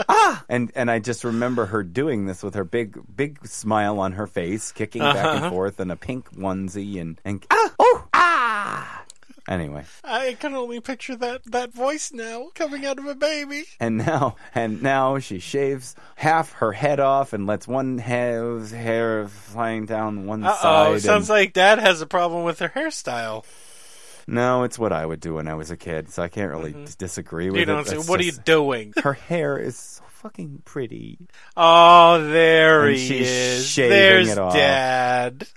ah. 0.08 0.46
And, 0.50 0.72
and 0.74 0.89
I 0.89 1.00
just 1.00 1.24
remember 1.24 1.68
her 1.68 1.84
doing 1.84 2.26
this 2.26 2.42
with 2.42 2.56
her 2.56 2.63
big, 2.63 2.98
big 3.15 3.46
smile 3.46 4.00
on 4.00 4.13
her 4.13 4.26
face, 4.26 4.72
kicking 4.72 5.02
back 5.02 5.42
and 5.42 5.52
forth 5.52 5.80
in 5.80 5.92
a 5.92 5.96
pink 5.96 6.32
onesie 6.32 7.00
and, 7.00 7.20
and 7.24 7.46
ah. 7.52 7.70
Anyway, 9.49 9.83
I 10.03 10.38
can 10.39 10.53
only 10.53 10.79
picture 10.79 11.15
that 11.15 11.41
that 11.51 11.73
voice 11.73 12.12
now 12.13 12.49
coming 12.53 12.85
out 12.85 12.99
of 12.99 13.05
a 13.07 13.15
baby. 13.15 13.63
and 13.79 13.97
now, 13.97 14.35
and 14.53 14.81
now 14.83 15.17
she 15.17 15.39
shaves 15.39 15.95
half 16.17 16.51
her 16.53 16.71
head 16.73 16.99
off 16.99 17.33
and 17.33 17.47
lets 17.47 17.67
one 17.67 17.97
hair, 17.97 18.59
hair 18.65 19.27
flying 19.27 19.88
down 19.88 20.27
one 20.27 20.43
Uh 20.43 20.53
side. 20.55 20.88
oh, 20.88 20.93
and- 20.93 21.01
sounds 21.01 21.29
like 21.31 21.53
Dad 21.53 21.79
has 21.79 21.99
a 21.99 22.05
problem 22.05 22.43
with 22.43 22.59
her 22.59 22.69
hairstyle. 22.69 23.43
No, 24.27 24.62
it's 24.63 24.77
what 24.77 24.93
I 24.93 25.03
would 25.03 25.19
do 25.19 25.33
when 25.33 25.47
I 25.47 25.55
was 25.55 25.71
a 25.71 25.77
kid, 25.77 26.12
so 26.12 26.21
I 26.21 26.27
can't 26.27 26.51
really 26.51 26.73
d- 26.73 26.85
disagree 26.99 27.49
with 27.49 27.55
You 27.57 27.63
it. 27.63 27.65
don't 27.65 27.88
say, 27.88 27.95
That's 27.95 28.07
"What 28.07 28.19
are 28.19 28.23
you 28.25 28.31
doing?" 28.33 28.93
Her 29.03 29.13
hair 29.13 29.57
is 29.57 29.75
so 29.75 30.03
fucking 30.21 30.62
pretty. 30.65 31.17
Oh, 31.57 32.21
there 32.29 32.85
And 32.89 32.95
he 32.97 33.07
she's 33.07 33.27
is. 33.27 33.67
shaving 33.67 33.89
There's 33.89 34.29
it 34.29 34.38
off. 34.38 34.53
Dad. 34.53 35.47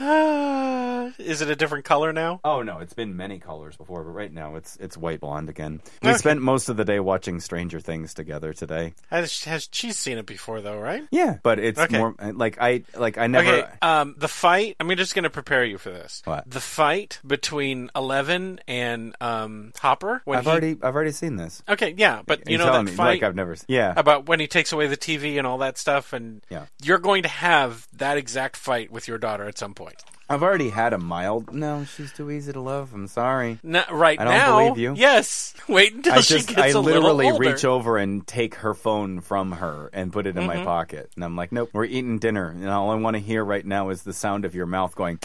Is 1.18 1.42
it 1.42 1.50
a 1.50 1.56
different 1.56 1.84
color 1.84 2.12
now? 2.12 2.40
Oh 2.44 2.62
no, 2.62 2.78
it's 2.78 2.94
been 2.94 3.16
many 3.16 3.38
colors 3.38 3.76
before, 3.76 4.02
but 4.02 4.10
right 4.10 4.32
now 4.32 4.56
it's 4.56 4.76
it's 4.76 4.96
white 4.96 5.20
blonde 5.20 5.48
again. 5.50 5.80
We 6.02 6.08
Okay. 6.10 6.18
spent 6.18 6.40
most 6.40 6.68
of 6.68 6.76
the 6.76 6.84
day 6.84 7.00
watching 7.00 7.40
Stranger 7.40 7.80
Things 7.80 8.14
together 8.14 8.52
today. 8.54 8.94
Has, 9.10 9.44
has 9.44 9.68
she's 9.70 9.98
seen 9.98 10.16
it 10.18 10.26
before 10.26 10.60
though, 10.62 10.78
right? 10.78 11.04
Yeah, 11.10 11.36
but 11.42 11.58
it's 11.58 11.78
Okay. 11.78 11.98
more 11.98 12.14
like 12.18 12.56
I 12.60 12.82
like 12.96 13.18
I 13.18 13.26
never. 13.26 13.50
Okay, 13.50 13.68
um, 13.82 14.14
the 14.16 14.28
fight. 14.28 14.76
I'm 14.80 14.88
just 14.96 15.14
going 15.14 15.24
to 15.24 15.30
prepare 15.30 15.64
you 15.64 15.76
for 15.78 15.90
this. 15.90 16.22
What? 16.24 16.48
The 16.48 16.60
fight 16.60 17.20
between 17.26 17.90
Eleven 17.94 18.60
and 18.66 19.14
um, 19.20 19.72
Hopper. 19.78 20.22
When 20.24 20.38
I've 20.38 20.44
he- 20.44 20.50
already 20.50 20.70
I've 20.82 20.94
already 20.94 21.12
seen 21.12 21.36
this. 21.36 21.62
Okay, 21.68 21.94
yeah, 21.96 22.22
but 22.24 22.48
you 22.48 22.56
You're 22.56 22.66
know 22.66 22.72
that 22.72 22.84
me, 22.84 22.92
fight 22.92 23.06
like 23.20 23.22
I've 23.22 23.36
never. 23.36 23.52
s- 23.52 23.64
Yeah, 23.68 23.92
about 23.96 24.26
when 24.28 24.40
he 24.40 24.46
takes 24.46 24.72
away 24.72 24.86
the 24.86 24.96
TV 24.96 25.36
and 25.38 25.46
all 25.46 25.58
that 25.58 25.76
stuff, 25.78 26.12
and 26.14 26.42
Yeah. 26.48 26.66
you're 26.82 26.98
going 26.98 27.22
to 27.24 27.28
have 27.28 27.86
that 27.94 28.16
exact 28.16 28.56
fight 28.56 28.90
with 28.90 29.06
your 29.08 29.18
daughter 29.18 29.44
at 29.44 29.58
some 29.58 29.74
point. 29.74 29.89
I've 30.28 30.44
already 30.44 30.68
had 30.70 30.92
a 30.92 30.98
mild. 30.98 31.52
No, 31.52 31.84
she's 31.84 32.12
too 32.12 32.30
easy 32.30 32.52
to 32.52 32.60
love. 32.60 32.94
I'm 32.94 33.08
sorry. 33.08 33.58
No, 33.64 33.82
right 33.90 34.16
I 34.20 34.22
don't 34.24 34.32
now, 34.32 34.58
believe 34.60 34.78
you. 34.78 34.94
yes. 34.96 35.54
Wait 35.68 35.92
until 35.92 36.12
I 36.14 36.20
she 36.20 36.36
gets 36.42 36.56
I 36.56 36.68
a 36.68 36.78
literally 36.78 37.26
little 37.26 37.32
older. 37.32 37.50
reach 37.50 37.64
over 37.64 37.98
and 37.98 38.24
take 38.24 38.54
her 38.56 38.72
phone 38.74 39.20
from 39.22 39.50
her 39.52 39.90
and 39.92 40.12
put 40.12 40.26
it 40.28 40.36
in 40.36 40.44
Mm-hmm. 40.44 40.58
my 40.60 40.64
pocket. 40.64 41.10
And 41.16 41.24
I'm 41.24 41.34
like, 41.34 41.50
nope, 41.50 41.70
we're 41.72 41.84
eating 41.84 42.18
dinner. 42.20 42.48
And 42.48 42.68
all 42.68 42.90
I 42.92 42.94
want 42.94 43.14
to 43.16 43.20
hear 43.20 43.44
right 43.44 43.66
now 43.66 43.88
is 43.88 44.04
the 44.04 44.12
sound 44.12 44.44
of 44.44 44.54
your 44.54 44.66
mouth 44.66 44.94
going. 44.94 45.18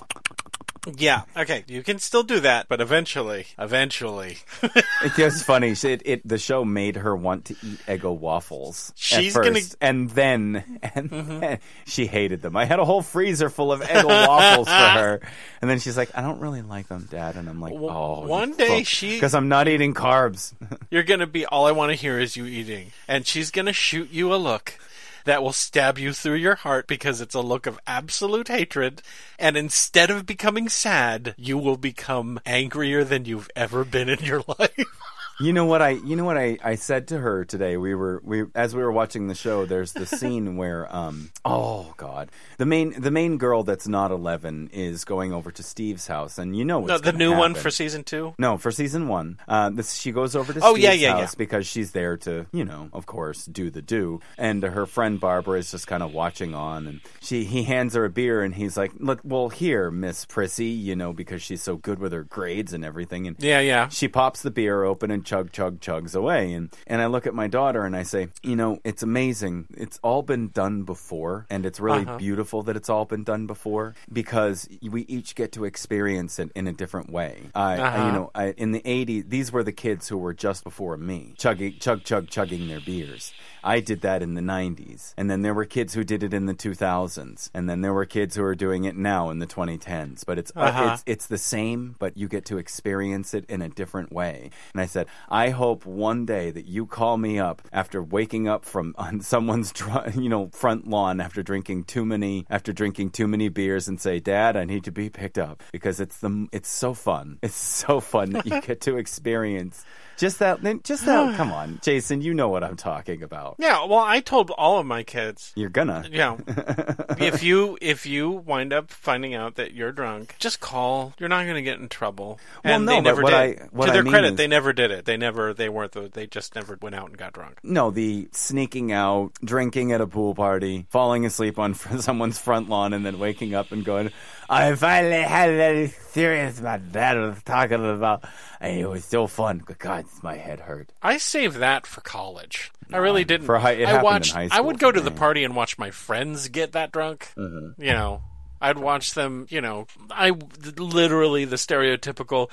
Yeah, 0.98 1.24
okay, 1.36 1.64
you 1.68 1.82
can 1.84 2.00
still 2.00 2.24
do 2.24 2.40
that, 2.42 2.68
but 2.68 2.80
eventually, 2.82 3.48
eventually, 3.58 4.38
It's 5.04 5.16
just 5.16 5.46
funny. 5.46 5.72
It, 5.72 6.02
it 6.06 6.28
the 6.28 6.38
show 6.38 6.64
made 6.64 6.98
her 6.98 7.16
want 7.16 7.46
to 7.46 7.54
eat 7.64 7.80
Eggo 7.88 8.16
waffles. 8.18 8.92
at 8.92 8.98
She's 9.00 9.34
first, 9.34 9.48
gonna- 9.48 9.60
Mm-hmm. 9.60 9.76
and 9.82 10.10
then 10.12 10.80
and 10.94 11.10
then 11.10 11.60
she 11.86 12.06
hated 12.08 12.42
them. 12.42 12.56
I 12.56 12.66
had 12.66 12.80
a 12.80 12.86
whole 12.86 13.02
freezer 13.02 13.50
full 13.50 13.72
of 13.72 13.82
Eggo 13.82 14.06
waffles 14.28 14.68
for 14.68 14.74
her, 14.74 15.22
and 15.62 15.70
then 15.70 15.80
she's 15.80 15.98
like, 15.98 16.10
"I 16.16 16.22
don't 16.22 16.40
really 16.40 16.62
like 16.62 16.88
them, 16.88 17.08
Dad." 17.10 17.36
And 17.36 17.50
I'm 17.50 17.60
like, 17.62 17.74
W- 17.74 17.92
"Oh, 17.92 18.26
one 18.28 18.54
day 18.54 18.84
she- 18.84 19.16
because 19.16 19.34
I'm 19.34 19.50
not 19.50 19.68
eating 19.68 19.94
carbs." 19.94 20.54
you're 20.92 21.04
gonna 21.04 21.28
be 21.28 21.46
all 21.46 21.66
I 21.66 21.72
want 21.72 21.92
to 21.92 21.96
hear 21.96 22.20
is 22.20 22.36
you 22.38 22.46
eating, 22.46 22.92
and 23.08 23.26
she's 23.26 23.50
gonna 23.52 23.74
shoot 23.74 24.12
you 24.12 24.34
a 24.34 24.38
look 24.38 24.78
that 25.26 25.44
will 25.44 25.54
stab 25.54 26.00
you 26.00 26.14
through 26.14 26.36
your 26.36 26.56
heart 26.56 26.88
because 26.88 27.22
it's 27.22 27.36
a 27.36 27.42
look 27.42 27.68
of 27.68 27.80
absolute 27.86 28.48
hatred, 28.48 29.02
and 29.38 29.58
instead 29.58 30.10
of 30.10 30.26
becoming 30.26 30.70
sad, 30.70 31.36
you 31.38 31.58
will 31.58 31.78
become 31.78 32.40
angrier 32.46 33.04
than 33.04 33.26
you've 33.26 33.50
ever 33.56 33.84
been 33.84 34.10
in 34.10 34.24
your 34.24 34.44
life. 34.60 35.15
You 35.42 35.52
know 35.52 35.66
what 35.66 35.82
I 35.82 35.90
you 35.90 36.16
know 36.16 36.24
what 36.24 36.38
I, 36.38 36.58
I 36.64 36.76
said 36.76 37.10
to 37.10 37.18
her 37.20 37.44
today. 37.44 37.76
We 37.76 37.94
were 37.94 38.22
we 38.24 38.44
as 38.56 38.74
we 38.74 38.82
were 38.82 38.92
watching 38.92 39.28
the 39.28 39.36
show. 39.36 39.66
There's 39.66 39.92
the 39.92 40.06
scene 40.06 40.56
where 40.56 40.94
um 40.96 41.30
oh 41.44 41.94
god 41.98 42.32
the 42.58 42.66
main 42.66 43.00
the 43.02 43.12
main 43.12 43.38
girl 43.38 43.64
that's 43.64 43.86
not 43.88 44.12
11 44.12 44.70
is 44.72 45.04
going 45.04 45.34
over 45.34 45.52
to 45.52 45.62
Steve's 45.62 46.08
house 46.08 46.38
and 46.38 46.56
you 46.56 46.64
know 46.64 46.80
what's 46.80 47.04
no, 47.04 47.12
the 47.12 47.18
new 47.18 47.36
one 47.36 47.54
for 47.54 47.70
season 47.70 48.06
two. 48.06 48.34
no 48.40 48.58
for 48.58 48.72
season 48.72 49.10
one. 49.10 49.38
Uh, 49.46 49.70
this 49.72 49.94
she 49.96 50.14
goes 50.14 50.38
over 50.38 50.54
to 50.54 50.60
Oh, 50.64 50.74
Steve's 50.76 50.84
yeah, 50.86 50.92
yeah, 50.94 51.12
house 51.20 51.34
yeah. 51.34 51.38
because 51.38 51.68
she's 51.68 51.92
there 51.92 52.16
to 52.18 52.46
you 52.54 52.64
know 52.64 52.90
of 52.94 53.06
course 53.06 53.46
do 53.46 53.70
the 53.70 53.82
do 53.82 54.22
and 54.38 54.64
her 54.64 54.86
friend 54.86 55.20
Barbara 55.20 55.60
is 55.60 55.70
just 55.70 55.86
kind 55.86 56.02
of 56.02 56.14
watching 56.14 56.56
on 56.56 56.88
and 56.88 57.02
she 57.20 57.44
he 57.44 57.64
hands 57.64 57.94
her 57.96 58.06
a 58.06 58.10
beer 58.10 58.42
and 58.42 58.56
he's 58.56 58.78
like 58.78 58.94
look 59.00 59.20
well 59.26 59.50
here 59.50 59.92
Miss 59.92 60.24
Prissy 60.24 60.68
you 60.68 60.96
know 60.96 61.12
because 61.12 61.42
she's 61.42 61.62
so 61.62 61.76
good 61.76 62.00
with 62.00 62.14
her 62.14 62.24
grades 62.24 62.72
and 62.72 62.86
everything 62.86 63.28
and 63.28 63.36
Yeah, 63.40 63.60
yeah. 63.60 63.90
she 63.90 64.08
pops 64.08 64.42
the 64.42 64.52
beer 64.52 64.84
open 64.86 65.12
and 65.12 65.25
chug 65.26 65.52
chug 65.52 65.80
chugs 65.82 66.16
away 66.16 66.54
and 66.54 66.70
and 66.88 67.02
I 67.02 67.08
look 67.08 67.26
at 67.28 67.34
my 67.34 67.48
daughter 67.48 67.84
and 67.84 67.96
I 67.96 68.04
say, 68.04 68.30
"You 68.44 68.56
know, 68.56 68.80
it's 68.84 69.04
amazing. 69.04 69.66
It's 69.76 70.00
all 70.04 70.22
been 70.22 70.50
done 70.50 70.84
before 70.84 71.46
and 71.50 71.66
it's 71.66 71.80
really 71.80 72.04
Uh-huh. 72.06 72.18
beautiful 72.18 72.64
that 72.64 72.76
it's 72.76 72.90
all 72.90 73.06
been 73.06 73.24
done 73.24 73.48
before 73.48 73.96
because 74.12 74.68
we 74.82 75.02
each 75.04 75.36
get 75.36 75.52
to 75.54 75.66
experience 75.66 76.40
it 76.40 76.52
in 76.56 76.68
a 76.68 76.74
different 76.74 77.10
way." 77.12 77.50
I, 77.56 77.74
I 77.74 77.78
Uh-huh. 77.78 78.06
you 78.06 78.12
know, 78.14 78.32
I, 78.36 78.46
in 78.58 78.72
the 78.72 78.82
80s, 78.86 79.30
these 79.30 79.52
were 79.52 79.64
the 79.64 79.72
kids 79.72 80.08
who 80.10 80.18
were 80.18 80.34
just 80.34 80.64
before 80.64 80.98
me, 80.98 81.34
chugging 81.38 81.76
chug 81.80 82.04
chug 82.04 82.28
chugging 82.30 82.68
their 82.68 82.80
beers. 82.82 83.34
I 83.66 83.80
did 83.80 84.02
that 84.02 84.22
in 84.22 84.36
the 84.36 84.42
90s. 84.42 85.14
And 85.18 85.30
then 85.30 85.42
there 85.42 85.54
were 85.54 85.66
kids 85.66 85.94
who 85.96 86.04
did 86.04 86.22
it 86.24 86.34
in 86.34 86.46
the 86.46 86.54
2000s. 86.54 87.50
And 87.54 87.68
then 87.70 87.82
there 87.82 87.94
were 87.94 88.06
kids 88.06 88.36
who 88.36 88.44
are 88.44 88.56
doing 88.56 88.84
it 88.86 88.96
now 88.96 89.30
in 89.32 89.40
the 89.40 89.48
2010s. 89.48 90.24
But 90.26 90.38
it's 90.38 90.52
Uh-huh. 90.56 90.92
it's 90.94 91.04
it's 91.08 91.28
the 91.28 91.38
same, 91.38 91.96
but 92.00 92.16
you 92.16 92.28
get 92.28 92.46
to 92.46 92.58
experience 92.58 93.34
it 93.34 93.46
in 93.50 93.62
a 93.62 93.70
different 93.70 94.12
way. 94.14 94.52
And 94.74 94.82
I 94.82 94.86
said, 94.86 95.08
I 95.30 95.50
hope 95.50 95.86
one 95.86 96.26
day 96.26 96.52
that 96.52 96.66
you 96.68 96.86
call 96.86 97.18
me 97.18 97.40
up 97.40 97.62
after 97.74 98.02
waking 98.04 98.48
up 98.48 98.66
from 98.66 98.94
on 99.00 99.22
someone's 99.22 99.72
dr- 99.72 100.16
you 100.16 100.30
know 100.30 100.50
front 100.54 100.88
lawn 100.88 101.20
after 101.20 101.42
drinking 101.44 101.86
too 101.86 102.06
many 102.06 102.46
after 102.50 102.72
drinking 102.72 103.10
too 103.12 103.28
many 103.28 103.50
beers 103.50 103.88
and 103.88 104.00
say, 104.00 104.20
"Dad, 104.20 104.56
I 104.56 104.66
need 104.66 104.84
to 104.84 104.92
be 104.92 105.10
picked 105.10 105.38
up," 105.40 105.64
because 105.72 106.00
it's 106.00 106.20
the 106.20 106.48
it's 106.52 106.70
so 106.70 106.94
fun. 106.94 107.40
It's 107.42 107.56
so 107.56 108.00
fun 108.00 108.30
that 108.32 108.46
you 108.46 108.62
get 108.70 108.82
to 108.82 108.98
experience 108.98 109.84
just 110.18 110.40
that. 110.40 110.62
Just 110.84 111.06
that. 111.06 111.36
come 111.38 111.52
on, 111.52 111.80
Jason, 111.82 112.22
you 112.22 112.34
know 112.34 112.50
what 112.50 112.64
I'm 112.64 112.76
talking 112.76 113.24
about. 113.24 113.56
Yeah, 113.60 113.86
well, 113.86 114.00
I 114.00 114.20
told 114.20 114.50
all 114.52 114.80
of 114.80 114.86
my 114.86 115.04
kids. 115.04 115.52
You're 115.56 115.70
gonna. 115.70 116.06
Yeah. 116.12 116.38
if 117.18 117.44
you 117.44 117.78
if 117.82 118.06
you 118.06 118.30
wind 118.32 118.74
up 118.74 118.92
finding 118.92 119.34
out 119.34 119.56
that 119.56 119.74
you're 119.74 119.92
drunk, 119.92 120.36
just 120.40 120.60
call. 120.60 121.14
You're 121.20 121.30
not 121.30 121.44
going 121.44 121.56
to 121.56 121.62
get 121.62 121.80
in 121.80 121.90
trouble. 121.90 122.40
Well, 122.64 122.76
and 122.76 122.86
no, 122.86 122.94
they 122.94 122.98
but 123.00 123.04
never 123.04 123.22
what 123.24 123.30
did. 123.32 123.38
I- 123.40 123.68
to 123.86 123.90
I 123.90 123.94
their 123.94 124.04
mean 124.04 124.12
credit, 124.14 124.32
is- 124.32 124.38
they 124.38 124.48
never 124.48 124.74
did 124.74 124.92
it. 124.92 125.06
They 125.06 125.18
never. 125.18 125.54
They 125.54 125.70
weren't. 125.70 125.92
The, 125.92 126.10
they 126.12 126.28
just 126.28 126.56
never 126.56 126.78
went 126.82 126.96
out 126.96 127.08
and 127.10 127.18
got 127.18 127.34
drunk. 127.34 127.60
No, 127.64 127.92
the 127.92 128.28
sneaking 128.32 128.92
out, 128.92 129.32
drinking 129.44 129.92
at 129.92 130.02
a 130.02 130.08
pool 130.08 130.36
party, 130.36 130.86
falling 130.90 131.26
asleep 131.26 131.60
on 131.60 131.74
someone's 132.00 132.38
front 132.40 132.70
lawn, 132.70 132.94
and 132.94 133.06
then 133.06 133.20
waking 133.20 133.54
up 133.54 133.72
and 133.72 133.84
going, 133.86 134.12
I 134.50 134.74
finally 134.76 135.22
had 135.22 135.50
it 135.50 135.94
serious 136.16 136.62
my 136.62 136.78
dad 136.78 137.18
was 137.18 137.44
talking 137.44 137.86
about, 137.88 138.24
and 138.62 138.80
it 138.80 138.88
was 138.88 139.04
so 139.04 139.28
fun. 139.28 139.62
God, 139.78 140.06
my 140.24 140.38
head 140.38 140.62
hurt. 140.62 140.92
I 141.04 141.18
saved 141.18 141.58
that 141.58 141.86
for 141.86 142.00
college. 142.02 142.72
I 142.92 142.98
really 142.98 143.26
didn't. 143.26 143.46
for 143.46 143.60
high- 143.60 143.84
I 143.84 144.02
watched. 144.02 144.32
high 144.32 144.48
I 144.50 144.62
would 144.62 144.80
go 144.80 144.92
to 144.92 145.02
the 145.02 145.12
party 145.12 145.44
and 145.44 145.56
watch 145.56 145.78
my 145.78 145.92
friends 145.92 146.48
get 146.48 146.72
that 146.72 146.92
drunk. 146.94 147.34
Mm-hmm. 147.36 147.82
You 147.82 147.92
know, 147.92 148.22
I'd 148.62 148.78
watch 148.78 149.14
them. 149.14 149.48
You 149.50 149.60
know, 149.60 149.88
I 150.10 150.32
literally 150.78 151.44
the 151.46 151.58
stereotypical. 151.58 152.50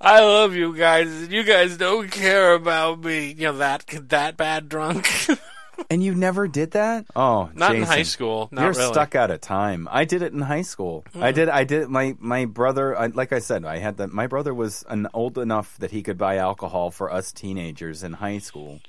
I 0.00 0.20
love 0.20 0.54
you 0.54 0.76
guys. 0.76 1.28
You 1.28 1.44
guys 1.44 1.78
don't 1.78 2.10
care 2.10 2.52
about 2.52 3.02
me. 3.02 3.28
You 3.32 3.46
know 3.46 3.58
that 3.58 3.86
that 4.10 4.36
bad 4.36 4.68
drunk. 4.68 5.08
And 5.90 6.02
you 6.02 6.14
never 6.14 6.48
did 6.48 6.72
that? 6.72 7.06
Oh, 7.16 7.50
Not 7.54 7.74
in 7.74 7.82
high 7.82 8.02
school. 8.02 8.48
Not 8.50 8.62
You're 8.62 8.70
really. 8.72 8.84
Mm. 8.84 8.92
stuck 8.92 9.14
out 9.14 9.30
of 9.30 9.40
time. 9.40 9.88
I 9.90 10.04
did 10.04 10.22
it 10.22 10.32
in 10.32 10.40
high 10.40 10.62
school. 10.62 11.04
I 11.14 11.32
did. 11.32 11.48
I 11.48 11.64
did. 11.64 11.88
My 11.88 12.14
my 12.18 12.44
brother. 12.44 12.98
I, 12.98 13.06
like 13.06 13.32
I 13.32 13.38
said, 13.38 13.64
I 13.64 13.78
had 13.78 13.96
that. 13.98 14.12
My 14.12 14.26
brother 14.26 14.54
was 14.54 14.84
an 14.88 15.08
old 15.12 15.38
enough 15.38 15.76
that 15.78 15.90
he 15.90 16.02
could 16.02 16.18
buy 16.18 16.36
alcohol 16.36 16.90
for 16.90 17.12
us 17.12 17.32
teenagers 17.32 18.02
in 18.02 18.14
high 18.14 18.38
school. 18.38 18.80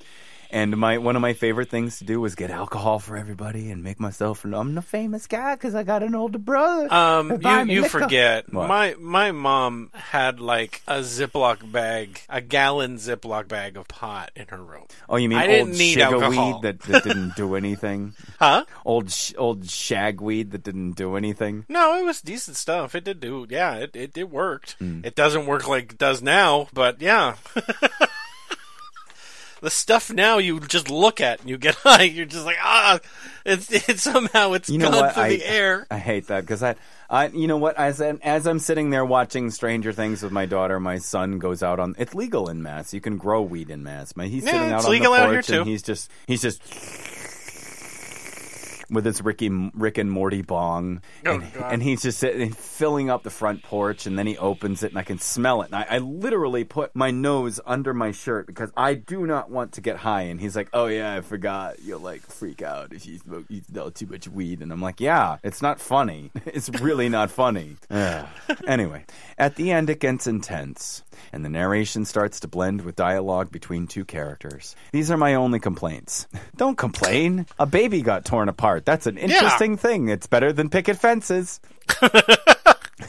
And 0.54 0.78
my 0.78 1.00
one 1.00 1.16
of 1.16 1.22
my 1.24 1.34
favorite 1.34 1.70
things 1.70 1.98
to 1.98 2.04
do 2.06 2.22
was 2.22 2.36
get 2.36 2.52
alcohol 2.52 3.00
for 3.00 3.18
everybody 3.18 3.72
and 3.72 3.84
make 3.84 4.00
myself. 4.00 4.46
I'm 4.46 4.76
the 4.76 4.84
famous 4.84 5.26
guy 5.26 5.56
because 5.56 5.74
I 5.74 5.82
got 5.82 6.04
an 6.04 6.14
older 6.14 6.38
brother. 6.38 6.94
Um, 6.94 7.42
you 7.42 7.82
you 7.82 7.90
forget. 7.90 8.54
What? 8.54 8.68
My 8.68 8.96
my 9.00 9.32
mom 9.32 9.90
had 9.96 10.40
like 10.40 10.84
a 10.88 11.00
Ziploc 11.00 11.72
bag, 11.72 12.22
a 12.30 12.40
gallon 12.40 12.98
Ziploc 12.98 13.48
bag 13.48 13.78
of 13.78 13.88
pot 13.88 14.30
in 14.36 14.46
her 14.50 14.62
room. 14.64 14.86
oh, 15.10 15.16
you 15.16 15.28
mean 15.28 15.40
I 15.40 15.48
old 15.48 15.50
didn't 15.70 15.78
need 15.80 15.98
alcohol. 15.98 16.32
shiggaweed 16.32 16.62
that, 16.62 16.80
that 16.82 17.04
didn't 17.04 17.36
do 17.36 17.56
anything? 17.64 18.14
Huh? 18.38 18.66
Old 18.86 19.10
sh- 19.10 19.34
old 19.36 19.64
shagweed 19.64 20.52
that 20.52 20.62
didn't 20.64 20.92
do 20.92 21.16
anything. 21.16 21.66
No, 21.68 21.96
it 21.98 22.06
was 22.06 22.22
decent 22.22 22.58
stuff. 22.58 22.94
It 22.94 23.06
did 23.06 23.20
do, 23.20 23.48
yeah, 23.50 23.74
it 23.78 23.96
it, 23.96 24.16
it 24.16 24.30
worked. 24.30 24.74
Hmm. 24.74 25.02
It 25.04 25.16
doesn't 25.16 25.48
work 25.48 25.68
like 25.68 25.94
it 25.94 25.98
does 25.98 26.22
now, 26.22 26.68
but 26.74 27.02
yeah. 27.02 27.38
the 29.64 29.70
stuff 29.70 30.12
now 30.12 30.38
you 30.40 30.60
just 30.60 30.90
look 30.92 31.22
at 31.22 31.40
and 31.40 31.50
you 31.50 31.58
get 31.58 31.76
high. 31.84 32.04
You're 32.04 32.26
just 32.26 32.46
like 32.46 32.58
ah, 32.62 33.00
it's 33.46 33.72
it 33.90 33.98
somehow 34.00 34.52
it's 34.54 34.70
You 34.70 34.78
know 34.78 34.92
gone 34.92 35.00
what? 35.02 35.14
through 35.14 35.24
I, 35.24 35.30
the 35.30 35.46
air. 35.50 35.88
I 35.90 35.98
hate 35.98 36.28
that 36.28 36.42
because 36.42 36.62
I, 36.62 36.76
I, 37.10 37.28
you 37.28 37.48
know 37.48 37.58
what? 37.58 37.78
As 37.78 38.02
I'm, 38.02 38.20
as 38.24 38.46
I'm 38.46 38.60
sitting 38.60 38.90
there 38.90 39.06
watching 39.06 39.50
Stranger 39.52 39.94
Things 39.94 40.22
with 40.22 40.32
my 40.32 40.46
daughter, 40.46 40.80
my 40.80 40.98
son 40.98 41.40
goes 41.40 41.64
out 41.64 41.80
on. 41.80 41.96
It's 41.98 42.14
legal 42.14 42.50
in 42.50 42.62
Mass. 42.62 42.94
You 42.94 43.02
can 43.02 43.18
grow 43.18 43.42
weed 43.42 43.70
in 43.70 43.84
Mass. 43.84 44.16
My, 44.16 44.28
he's 44.28 44.44
Yeah, 44.44 44.52
sitting 44.52 44.72
out 44.72 44.86
on 44.86 44.92
legal 44.92 45.14
the 45.14 45.20
out 45.20 45.30
porch 45.30 45.50
and 45.50 45.66
he's 45.68 45.82
just 45.82 46.12
he's 46.28 46.42
just 46.42 46.62
with 48.94 49.06
his 49.06 49.22
Ricky 49.22 49.50
Rick 49.74 49.98
and 49.98 50.10
Morty 50.12 50.42
bong, 50.42 51.02
Oh, 51.26 51.34
and, 51.36 51.44
and 51.56 51.84
he's 51.84 52.02
just 52.04 52.20
sitting, 52.20 52.52
filling 52.52 53.10
up 53.10 53.24
the 53.24 53.30
front 53.30 53.64
porch, 53.64 54.06
and 54.06 54.18
then 54.18 54.28
he 54.28 54.38
opens 54.38 54.84
it, 54.84 54.92
and 54.92 54.98
I 54.98 55.04
can 55.04 55.20
smell 55.20 55.62
it. 55.64 55.66
And 55.66 55.76
I, 55.76 55.86
I 55.90 55.98
literally 55.98 56.64
put 56.64 56.96
my 56.96 57.12
nose 57.12 57.60
under 57.66 57.94
my 57.94 58.12
shirt 58.12 58.48
because 58.48 58.72
I 58.78 58.94
do 58.94 59.26
not 59.26 59.50
want 59.50 59.74
to 59.74 59.82
get 59.82 59.98
high. 59.98 60.24
And 60.24 60.40
he's 60.40 60.56
like, 60.56 60.70
"Oh 60.74 60.86
yeah, 60.88 61.16
I 61.16 61.22
forgot. 61.22 61.82
You'll 61.84 62.00
like 62.00 62.22
freak 62.22 62.62
out 62.62 62.94
if 62.94 63.06
you 63.06 63.18
smoke 63.18 63.46
you 63.50 63.62
smell 63.64 63.92
too 63.92 64.08
much 64.08 64.28
weed." 64.28 64.62
And 64.62 64.72
I'm 64.72 64.82
like, 64.82 65.00
"Yeah, 65.02 65.38
it's 65.44 65.62
not 65.62 65.80
funny. 65.80 66.32
It's 66.46 66.70
really 66.82 67.10
not 67.10 67.32
funny." 67.32 67.78
Ugh. 67.90 68.28
anyway, 68.68 69.06
at 69.38 69.56
the 69.56 69.72
end, 69.72 69.90
it 69.90 70.00
gets 70.00 70.28
intense, 70.28 71.04
and 71.32 71.44
the 71.44 71.50
narration 71.50 72.06
starts 72.06 72.40
to 72.42 72.48
blend 72.48 72.82
with 72.82 72.96
dialogue 72.96 73.52
between 73.52 73.88
two 73.88 74.06
characters. 74.06 74.76
These 74.92 75.10
are 75.10 75.18
my 75.18 75.34
only 75.36 75.60
complaints. 75.60 76.28
Don't 76.56 76.78
complain. 76.78 77.46
A 77.58 77.66
baby 77.66 78.02
got 78.02 78.26
torn 78.26 78.50
apart. 78.50 78.83
That's 78.86 79.08
an 79.08 79.18
interesting 79.18 79.78
thing. 79.78 80.10
It's 80.10 80.28
better 80.28 80.54
than 80.54 80.70
picket 80.70 80.98
fences. 80.98 81.60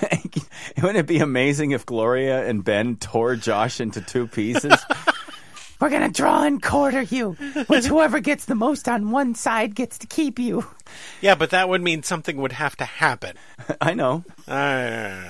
Wouldn't 0.76 0.98
it 0.98 1.06
be 1.06 1.18
amazing 1.18 1.72
if 1.72 1.86
Gloria 1.86 2.46
and 2.46 2.64
Ben 2.64 2.96
tore 2.96 3.36
Josh 3.36 3.80
into 3.80 4.00
two 4.00 4.26
pieces? 4.26 4.74
We're 5.80 5.90
gonna 5.90 6.10
draw 6.10 6.44
and 6.44 6.62
quarter 6.62 7.02
you, 7.02 7.32
which 7.66 7.84
whoever 7.84 8.20
gets 8.20 8.46
the 8.46 8.54
most 8.54 8.88
on 8.88 9.10
one 9.10 9.34
side 9.34 9.74
gets 9.74 9.98
to 9.98 10.06
keep 10.06 10.38
you. 10.38 10.64
Yeah, 11.20 11.34
but 11.34 11.50
that 11.50 11.68
would 11.68 11.82
mean 11.82 12.02
something 12.02 12.36
would 12.38 12.52
have 12.52 12.76
to 12.76 12.84
happen. 12.84 13.36
I 13.80 13.92
know. 13.92 14.24
Uh, 14.48 15.20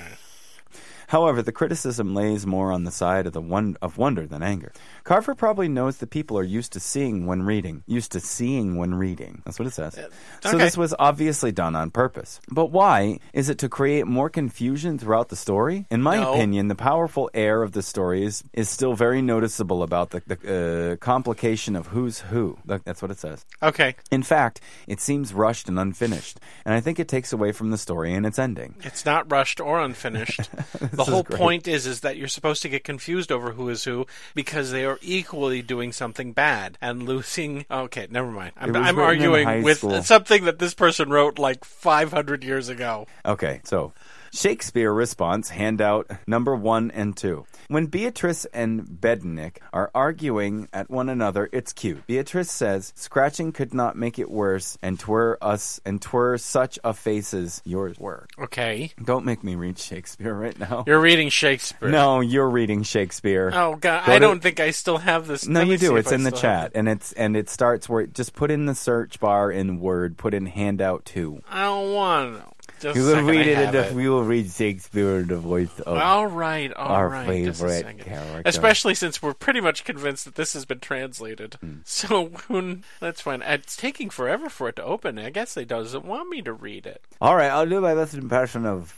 However, 1.07 1.41
the 1.41 1.51
criticism 1.51 2.13
lays 2.15 2.45
more 2.45 2.71
on 2.71 2.83
the 2.83 2.91
side 2.91 3.27
of 3.27 3.33
the 3.33 3.41
one 3.41 3.77
of 3.81 3.97
wonder 3.97 4.25
than 4.25 4.41
anger. 4.43 4.71
Carver 5.03 5.35
probably 5.35 5.67
knows 5.67 5.97
that 5.97 6.09
people 6.09 6.37
are 6.37 6.43
used 6.43 6.73
to 6.73 6.79
seeing 6.79 7.25
when 7.25 7.43
reading, 7.43 7.83
used 7.87 8.11
to 8.13 8.19
seeing 8.19 8.77
when 8.77 8.95
reading. 8.95 9.41
That's 9.45 9.59
what 9.59 9.67
it 9.67 9.73
says. 9.73 9.95
So 10.41 10.49
okay. 10.49 10.57
this 10.57 10.77
was 10.77 10.93
obviously 10.97 11.51
done 11.51 11.75
on 11.75 11.91
purpose. 11.91 12.39
But 12.49 12.67
why? 12.71 13.19
Is 13.33 13.49
it 13.49 13.57
to 13.59 13.69
create 13.69 14.07
more 14.07 14.29
confusion 14.29 14.97
throughout 14.97 15.29
the 15.29 15.35
story? 15.35 15.85
In 15.91 16.01
my 16.01 16.17
No. 16.17 16.33
opinion, 16.33 16.67
the 16.69 16.75
powerful 16.75 17.29
air 17.33 17.61
of 17.61 17.71
the 17.73 17.81
story 17.83 18.23
is, 18.25 18.43
is 18.53 18.69
still 18.69 18.93
very 18.95 19.21
noticeable 19.21 19.83
about 19.83 20.09
the, 20.11 20.21
the 20.27 20.91
uh, 20.93 20.95
complication 20.97 21.75
of 21.75 21.87
who's 21.87 22.19
who. 22.19 22.57
That's 22.65 23.01
what 23.01 23.11
it 23.11 23.19
says. 23.19 23.45
okay, 23.61 23.95
In 24.11 24.23
fact, 24.23 24.59
it 24.87 24.99
seems 24.99 25.33
rushed 25.33 25.69
and 25.69 25.77
unfinished, 25.79 26.39
and 26.65 26.73
I 26.73 26.79
think 26.81 26.99
it 26.99 27.07
takes 27.07 27.31
away 27.33 27.51
from 27.51 27.69
the 27.71 27.77
story 27.77 28.13
and 28.13 28.25
its 28.25 28.39
ending. 28.39 28.75
it's 28.83 29.05
not 29.05 29.29
rushed 29.31 29.59
or 29.59 29.79
unfinished. 29.79 30.49
the 30.95 31.03
whole 31.03 31.23
great. 31.23 31.39
point 31.39 31.67
is 31.67 31.85
is 31.85 32.01
that 32.01 32.17
you're 32.17 32.27
supposed 32.27 32.61
to 32.63 32.69
get 32.69 32.83
confused 32.83 33.31
over 33.31 33.51
who 33.51 33.69
is 33.69 33.83
who 33.83 34.05
because 34.33 34.71
they 34.71 34.85
are 34.85 34.99
equally 35.01 35.61
doing 35.61 35.91
something 35.91 36.33
bad 36.33 36.77
and 36.81 37.03
losing. 37.03 37.65
Okay, 37.69 38.07
never 38.09 38.31
mind. 38.31 38.53
I'm, 38.57 38.75
I'm 38.75 38.75
written 38.75 38.87
in 38.87 38.95
high 38.95 39.01
arguing 39.01 39.63
with 39.63 39.77
school. 39.79 40.03
something 40.03 40.45
that 40.45 40.59
this 40.59 40.73
person 40.73 41.09
wrote 41.09 41.39
like 41.39 41.63
500 41.65 42.43
years 42.43 42.69
ago. 42.69 43.07
Okay, 43.25 43.61
so 43.63 43.93
Shakespeare 44.35 44.91
response 44.93 45.49
handout 45.49 46.11
number 46.27 46.53
one 46.55 46.91
and 46.91 47.15
two. 47.15 47.45
When 47.69 47.85
Beatrice 47.85 48.43
and 48.53 48.83
Bednick 48.83 49.57
are 49.71 49.89
arguing 49.95 50.67
at 50.73 50.89
one 50.89 51.07
another, 51.07 51.49
it's 51.53 51.71
cute. 51.71 52.05
Beatrice 52.05 52.51
says, 52.51 52.91
"Scratching 52.97 53.53
could 53.53 53.73
not 53.73 53.95
make 53.95 54.19
it 54.19 54.29
worse, 54.29 54.77
and 54.81 54.99
twere 54.99 55.37
us, 55.41 55.79
and 55.85 56.01
twere 56.01 56.37
such 56.37 56.77
a 56.83 56.93
faces 56.93 57.61
yours 57.63 57.97
were." 57.97 58.27
Okay, 58.37 58.91
Don't 59.03 59.23
make 59.25 59.41
me 59.41 59.55
read 59.55 59.79
Shakespeare 59.79 60.33
right 60.33 60.59
now. 60.59 60.83
you're 60.85 60.99
reading 60.99 61.29
Shakespeare. 61.29 61.89
no, 61.89 62.19
you're 62.19 62.49
reading 62.49 62.83
Shakespeare. 62.83 63.51
Oh 63.53 63.75
God, 63.77 64.05
Go 64.05 64.11
I 64.11 64.15
to- 64.15 64.19
don't 64.19 64.41
think 64.41 64.59
I 64.59 64.71
still 64.71 64.97
have 64.97 65.27
this. 65.27 65.47
No, 65.47 65.61
Let 65.61 65.69
you 65.69 65.77
do. 65.77 65.95
It's 65.95 66.11
I 66.11 66.15
in 66.15 66.23
the 66.23 66.35
still 66.35 66.49
have 66.51 66.63
chat, 66.63 66.71
and 66.75 66.89
it's 66.89 67.13
and 67.13 67.37
it 67.37 67.49
starts 67.49 67.87
where 67.87 68.05
just 68.05 68.33
put 68.35 68.51
in 68.51 68.65
the 68.65 68.75
search 68.75 69.19
bar 69.21 69.49
in 69.49 69.79
Word, 69.79 70.17
put 70.17 70.33
in 70.33 70.45
handout 70.45 71.05
two. 71.05 71.39
I 71.49 71.63
don't 71.63 71.93
want 71.93 72.35
to. 72.35 72.54
Just 72.93 73.07
we'll 73.07 73.23
read 73.23 73.47
it. 73.47 73.57
In 73.57 73.71
the, 73.71 73.87
it. 73.87 73.93
we 73.93 74.07
will 74.07 74.23
read 74.23 74.51
Shakespeare 74.51 75.17
in 75.19 75.27
the 75.27 75.37
voice 75.37 75.79
of 75.79 75.97
All 75.97 76.27
right, 76.27 76.71
all 76.73 76.87
our 76.87 77.09
right, 77.09 77.27
favorite 77.27 77.99
character. 77.99 78.41
Especially 78.45 78.93
since 78.93 79.21
we're 79.21 79.33
pretty 79.33 79.61
much 79.61 79.83
convinced 79.83 80.25
that 80.25 80.35
this 80.35 80.53
has 80.53 80.65
been 80.65 80.79
translated. 80.79 81.55
Hmm. 81.55 81.77
So 81.83 82.25
when, 82.47 82.83
that's 82.99 83.21
fine. 83.21 83.41
It's 83.41 83.75
taking 83.75 84.09
forever 84.09 84.49
for 84.49 84.69
it 84.69 84.75
to 84.77 84.83
open. 84.83 85.17
I 85.17 85.29
guess 85.29 85.53
they 85.53 85.65
doesn't 85.65 86.05
want 86.05 86.29
me 86.29 86.41
to 86.43 86.53
read 86.53 86.85
it. 86.85 87.01
All 87.21 87.35
right, 87.35 87.49
I'll 87.49 87.67
do 87.67 87.81
my 87.81 87.95
best 87.95 88.13
impression 88.13 88.65
of. 88.65 88.95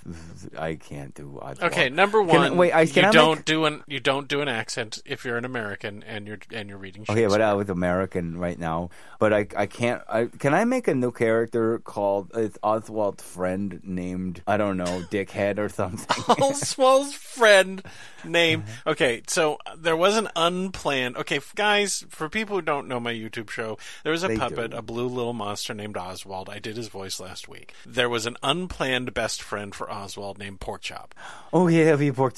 I 0.58 0.76
can't 0.76 1.13
do. 1.13 1.39
Oswald. 1.41 1.71
Okay, 1.71 1.89
number 1.89 2.19
Can 2.26 2.28
one. 2.28 2.58
wait, 2.58 2.73
I, 2.73 2.86
can 2.86 3.04
you 3.04 3.10
I 3.10 3.12
don't 3.12 3.38
Make, 3.38 3.45
do 3.45 3.65
an 3.65 3.84
you 3.88 4.00
don't 4.00 4.28
do 4.28 4.41
an 4.41 4.47
accent 4.47 5.00
if 5.06 5.23
you're 5.23 5.38
an 5.38 5.45
American 5.45 6.04
and 6.04 6.28
you're 6.28 6.39
and 6.52 6.69
you're 6.69 6.78
reading. 6.78 7.06
okay, 7.08 7.28
but 7.28 7.41
I 7.41 7.54
was 7.54 7.69
American 7.69 8.38
right 8.38 8.58
now. 8.60 8.89
But 9.19 9.34
I, 9.34 9.47
I 9.56 9.65
can't. 9.65 10.02
I 10.10 10.26
can 10.26 10.54
I 10.54 10.65
make 10.65 10.88
a 10.88 10.95
new 10.95 11.12
character 11.12 11.80
called 11.80 12.32
it's 12.34 12.58
Oswald's 12.63 13.23
friend 13.23 13.76
named 13.83 14.41
I 14.47 14.57
don't 14.57 14.77
know 14.77 15.03
Dickhead 15.11 15.57
or 15.59 15.69
something. 15.69 16.35
Oswald's 16.43 17.13
friend 17.37 17.81
name. 18.23 18.61
Uh-huh. 18.65 18.91
Okay, 18.91 19.21
so 19.27 19.57
there 19.77 19.95
was 19.95 20.17
an 20.17 20.27
unplanned. 20.35 21.17
Okay, 21.17 21.39
guys, 21.55 22.05
for 22.09 22.29
people 22.29 22.55
who 22.55 22.61
don't 22.61 22.87
know 22.87 22.99
my 22.99 23.13
YouTube 23.13 23.49
show, 23.49 23.77
there 24.03 24.11
was 24.11 24.23
a 24.23 24.27
They 24.27 24.37
puppet, 24.37 24.71
do. 24.71 24.77
a 24.77 24.81
blue 24.81 25.07
little 25.07 25.33
monster 25.33 25.73
named 25.73 25.97
Oswald. 25.97 26.49
I 26.49 26.59
did 26.59 26.77
his 26.77 26.87
voice 26.87 27.19
last 27.19 27.47
week. 27.47 27.73
There 27.85 28.09
was 28.09 28.25
an 28.25 28.37
unplanned 28.43 29.13
best 29.13 29.41
friend 29.41 29.73
for 29.73 29.91
Oswald 29.91 30.37
named 30.37 30.60
Porkchop. 30.60 31.12
oh 31.54 31.67
yeah, 31.67 31.95
we 31.95 32.12
pork 32.12 32.35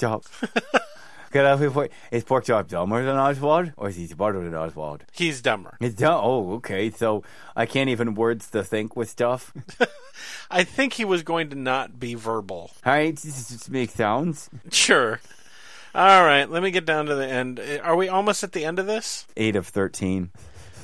chop. 1.30 1.32
Get 1.32 1.46
off 1.46 1.60
your 1.60 1.70
foot. 1.70 1.92
Is 2.10 2.24
Porkchop 2.24 2.68
dumber 2.68 3.04
than 3.04 3.16
Oswald, 3.16 3.72
or 3.76 3.88
is 3.88 3.96
he 3.96 4.06
smarter 4.06 4.42
than 4.42 4.54
Oswald? 4.54 5.04
He's 5.12 5.40
dumber. 5.40 5.76
It's 5.80 5.94
dumb. 5.94 6.20
Oh, 6.22 6.52
okay. 6.54 6.90
So 6.90 7.22
I 7.56 7.66
can't 7.66 7.88
even 7.90 8.14
words 8.14 8.50
to 8.50 8.64
think 8.64 8.96
with 8.96 9.08
stuff. 9.08 9.52
I 10.50 10.64
think 10.64 10.94
he 10.94 11.04
was 11.04 11.22
going 11.22 11.50
to 11.50 11.56
not 11.56 11.98
be 11.98 12.14
verbal. 12.14 12.70
All 12.84 12.92
right, 12.92 13.16
this 13.16 13.48
just 13.48 13.70
make 13.70 13.90
sounds. 13.90 14.50
Sure. 14.70 15.20
All 15.94 16.24
right, 16.24 16.48
let 16.48 16.62
me 16.62 16.70
get 16.70 16.84
down 16.86 17.06
to 17.06 17.14
the 17.16 17.26
end. 17.26 17.58
Uh, 17.58 17.78
Are 17.82 17.96
we 17.96 18.08
almost 18.08 18.44
at 18.44 18.52
the 18.52 18.64
end 18.64 18.78
of 18.78 18.86
this? 18.86 19.26
Eight 19.36 19.56
of 19.56 19.66
thirteen. 19.66 20.30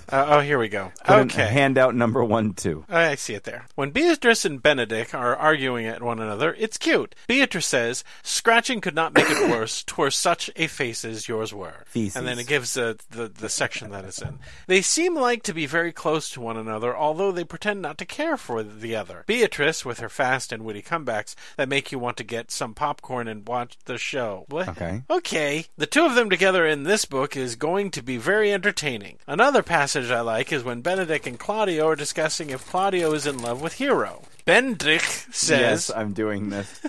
Uh, 0.08 0.26
oh, 0.28 0.40
here 0.40 0.58
we 0.58 0.68
go. 0.68 0.92
Put 1.04 1.32
okay. 1.32 1.46
handout 1.46 1.94
number 1.94 2.22
one, 2.24 2.54
two. 2.54 2.84
I 2.88 3.14
see 3.16 3.34
it 3.34 3.44
there. 3.44 3.66
When 3.74 3.90
Beatrice 3.90 4.44
and 4.44 4.62
Benedict 4.62 5.14
are 5.14 5.34
arguing 5.34 5.86
at 5.86 6.02
one 6.02 6.20
another, 6.20 6.54
it's 6.58 6.78
cute. 6.78 7.14
Beatrice 7.26 7.66
says, 7.66 8.04
"Scratching 8.22 8.80
could 8.80 8.94
not 8.94 9.14
make 9.14 9.28
it 9.28 9.50
worse. 9.50 9.82
Twere 9.82 10.10
such 10.10 10.50
a 10.56 10.66
face 10.66 11.04
as 11.04 11.28
yours 11.28 11.52
were." 11.52 11.84
And 12.16 12.26
then 12.26 12.38
it 12.38 12.46
gives 12.46 12.76
uh, 12.76 12.94
the 13.10 13.28
the 13.28 13.48
section 13.48 13.90
that 13.90 14.04
it's 14.04 14.22
in. 14.22 14.38
They 14.66 14.82
seem 14.82 15.14
like 15.14 15.42
to 15.44 15.54
be 15.54 15.66
very 15.66 15.92
close 15.92 16.30
to 16.30 16.40
one 16.40 16.56
another, 16.56 16.96
although 16.96 17.32
they 17.32 17.44
pretend 17.44 17.82
not 17.82 17.98
to 17.98 18.04
care 18.04 18.36
for 18.36 18.62
the 18.62 18.94
other. 18.94 19.24
Beatrice, 19.26 19.84
with 19.84 20.00
her 20.00 20.08
fast 20.08 20.52
and 20.52 20.64
witty 20.64 20.82
comebacks 20.82 21.34
that 21.56 21.68
make 21.68 21.90
you 21.90 21.98
want 21.98 22.16
to 22.18 22.24
get 22.24 22.50
some 22.50 22.74
popcorn 22.74 23.28
and 23.28 23.46
watch 23.46 23.76
the 23.86 23.98
show. 23.98 24.44
What? 24.48 24.68
Okay. 24.68 25.02
Okay. 25.10 25.66
The 25.76 25.86
two 25.86 26.04
of 26.04 26.14
them 26.14 26.30
together 26.30 26.66
in 26.66 26.84
this 26.84 27.04
book 27.04 27.36
is 27.36 27.56
going 27.56 27.90
to 27.92 28.02
be 28.02 28.16
very 28.16 28.52
entertaining. 28.52 29.18
Another 29.26 29.62
passage 29.62 29.95
I 29.96 30.20
like 30.20 30.52
is 30.52 30.62
when 30.62 30.82
Benedict 30.82 31.26
and 31.26 31.38
Claudio 31.38 31.88
are 31.88 31.96
discussing 31.96 32.50
if 32.50 32.68
Claudio 32.68 33.12
is 33.14 33.26
in 33.26 33.38
love 33.38 33.62
with 33.62 33.74
Hero. 33.74 34.22
Benedict 34.44 35.28
says, 35.34 35.60
Yes, 35.60 35.90
I'm 35.90 36.12
doing 36.12 36.50
this. 36.50 36.80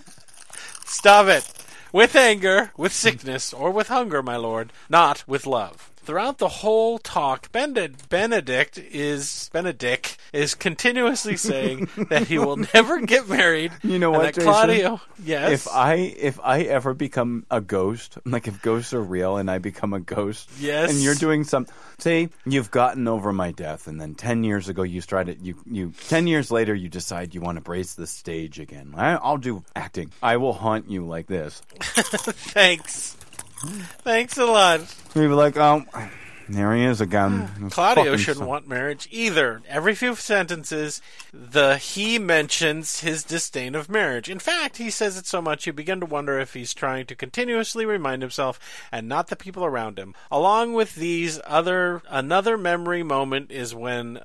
Stop 0.85 1.27
it! 1.27 1.49
With 1.93 2.15
anger, 2.15 2.71
with 2.75 2.91
sickness, 2.91 3.53
or 3.53 3.71
with 3.71 3.87
hunger, 3.87 4.21
my 4.21 4.35
lord, 4.35 4.73
not 4.89 5.23
with 5.25 5.47
love. 5.47 5.89
Throughout 6.07 6.37
the 6.37 6.47
whole 6.47 6.99
talk, 6.99 7.51
Benedict 7.51 8.77
is 8.77 9.49
Benedict 9.51 10.17
is 10.31 10.55
continuously 10.55 11.35
saying 11.49 11.89
that 12.09 12.27
he 12.27 12.37
will 12.39 12.55
never 12.55 13.01
get 13.01 13.27
married. 13.27 13.73
You 13.83 13.99
know 13.99 14.11
what, 14.11 14.33
Jason? 14.35 14.43
Claudio, 14.43 15.01
yes, 15.21 15.51
If 15.51 15.67
I 15.67 15.95
if 15.95 16.39
I 16.41 16.61
ever 16.61 16.93
become 16.93 17.45
a 17.51 17.59
ghost, 17.59 18.19
like 18.23 18.47
if 18.47 18.61
ghosts 18.61 18.93
are 18.93 19.01
real 19.03 19.35
and 19.35 19.51
I 19.51 19.57
become 19.57 19.91
a 19.91 19.99
ghost, 19.99 20.49
Yes. 20.61 20.91
and 20.91 21.01
you're 21.03 21.13
doing 21.13 21.43
some, 21.43 21.67
say 21.99 22.29
you've 22.45 22.71
gotten 22.71 23.09
over 23.09 23.33
my 23.33 23.51
death, 23.51 23.87
and 23.87 23.99
then 23.99 24.15
ten 24.15 24.45
years 24.45 24.69
ago 24.69 24.83
you 24.83 25.01
started, 25.01 25.41
you 25.41 25.55
you 25.69 25.91
ten 26.07 26.25
years 26.25 26.51
later 26.51 26.73
you 26.73 26.87
decide 26.87 27.35
you 27.35 27.41
want 27.41 27.57
to 27.57 27.61
brace 27.61 27.95
the 27.95 28.07
stage 28.07 28.61
again. 28.61 28.93
I, 28.95 29.15
I'll 29.15 29.37
do 29.37 29.61
acting. 29.75 30.13
I 30.23 30.37
will 30.37 30.53
haunt 30.53 30.89
you 30.89 31.05
like 31.05 31.27
this. 31.27 31.59
thanks, 31.81 33.16
thanks 34.03 34.37
a 34.37 34.45
lot. 34.45 34.81
You'll 35.15 35.29
be 35.29 35.33
like, 35.33 35.57
oh, 35.57 35.85
there 36.49 36.75
he 36.75 36.83
is 36.83 37.01
again. 37.01 37.43
Ah, 37.43 37.51
this 37.59 37.73
Claudio 37.73 38.17
shouldn't 38.17 38.47
want 38.47 38.67
marriage 38.67 39.07
either. 39.11 39.61
Every 39.67 39.93
few 39.95 40.15
sentences, 40.15 41.01
the 41.33 41.77
he 41.77 42.17
mentions 42.19 43.01
his 43.01 43.23
disdain 43.23 43.75
of 43.75 43.89
marriage. 43.89 44.29
In 44.29 44.39
fact, 44.39 44.77
he 44.77 44.89
says 44.89 45.17
it 45.17 45.25
so 45.25 45.41
much 45.41 45.67
you 45.67 45.73
begin 45.73 45.99
to 45.99 46.05
wonder 46.05 46.39
if 46.39 46.53
he's 46.53 46.73
trying 46.73 47.05
to 47.07 47.15
continuously 47.15 47.85
remind 47.85 48.21
himself 48.21 48.59
and 48.91 49.07
not 49.07 49.27
the 49.27 49.35
people 49.35 49.65
around 49.65 49.99
him. 49.99 50.13
Along 50.31 50.73
with 50.73 50.95
these 50.95 51.39
other 51.45 52.01
another 52.09 52.57
memory 52.57 53.03
moment 53.03 53.51
is 53.51 53.75
when 53.75 54.19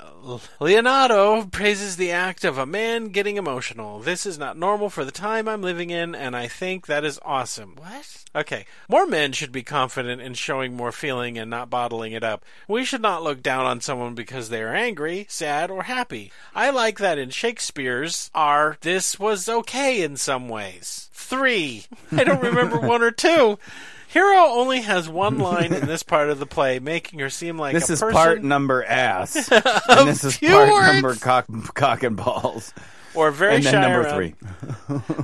Leonardo 0.61 1.45
praises 1.47 1.97
the 1.97 2.13
act 2.13 2.45
of 2.45 2.59
a 2.59 2.67
man 2.67 3.09
getting 3.09 3.37
emotional. 3.37 4.01
This 4.01 4.27
is 4.27 4.39
not 4.39 4.57
normal 4.57 4.91
for 4.91 5.05
the 5.05 5.11
time 5.11 5.49
I'm 5.49 5.63
living 5.63 5.91
in 5.91 6.15
and 6.15 6.37
I 6.37 6.49
think 6.49 6.87
that 6.87 7.05
is 7.05 7.19
awesome. 7.25 7.77
What? 7.77 8.25
Okay. 8.35 8.65
More 8.89 9.07
men 9.07 9.33
should 9.33 9.53
be 9.53 9.63
confident 9.63 10.23
in 10.23 10.35
showing 10.35 10.75
more 10.77 10.93
feeling 10.93 11.37
and 11.37 11.51
not 11.51 11.69
bottling 11.69 12.12
it 12.13 12.25
up. 12.25 12.45
We 12.69 12.85
should 12.85 13.03
not 13.03 13.23
look 13.23 13.43
down 13.43 13.67
on 13.67 13.81
someone 13.81 14.15
because 14.15 14.49
they 14.49 14.63
are 14.63 14.75
angry, 14.75 15.27
sad, 15.29 15.71
or 15.71 15.85
happy. 15.85 16.33
I 16.55 16.71
like 16.71 16.99
that 16.99 17.19
in 17.19 17.31
Shakespeare's 17.31 18.31
are 18.35 18.77
this 18.81 19.19
was 19.19 19.49
okay 19.49 20.03
in 20.03 20.17
some 20.17 20.49
ways. 20.49 21.09
Three. 21.13 21.85
I 22.11 22.25
don't 22.25 22.43
remember 22.43 22.79
one 22.87 23.03
or 23.03 23.11
two. 23.11 23.59
Hero 24.09 24.37
only 24.37 24.83
has 24.83 25.09
one 25.09 25.39
line 25.39 25.73
in 25.73 25.87
this 25.87 26.03
part 26.03 26.29
of 26.29 26.39
the 26.39 26.45
play, 26.45 26.79
making 26.79 27.21
her 27.21 27.31
seem 27.31 27.57
like 27.59 27.73
This 27.73 27.89
is 27.89 28.01
person 28.01 28.15
part 28.15 28.43
number 28.43 28.85
ass, 28.85 29.35
and 29.51 30.07
this 30.07 30.23
is 30.23 30.37
part 30.37 30.71
words. 30.71 30.93
number 30.93 31.15
cock, 31.15 31.47
cock 31.73 32.03
and 32.03 32.15
balls, 32.15 32.75
or 33.15 33.31
very 33.31 33.57
and 33.57 33.65
then 33.65 33.73
shy 33.73 33.81
number 33.81 34.03
around, 34.03 34.15
three. 34.17 34.35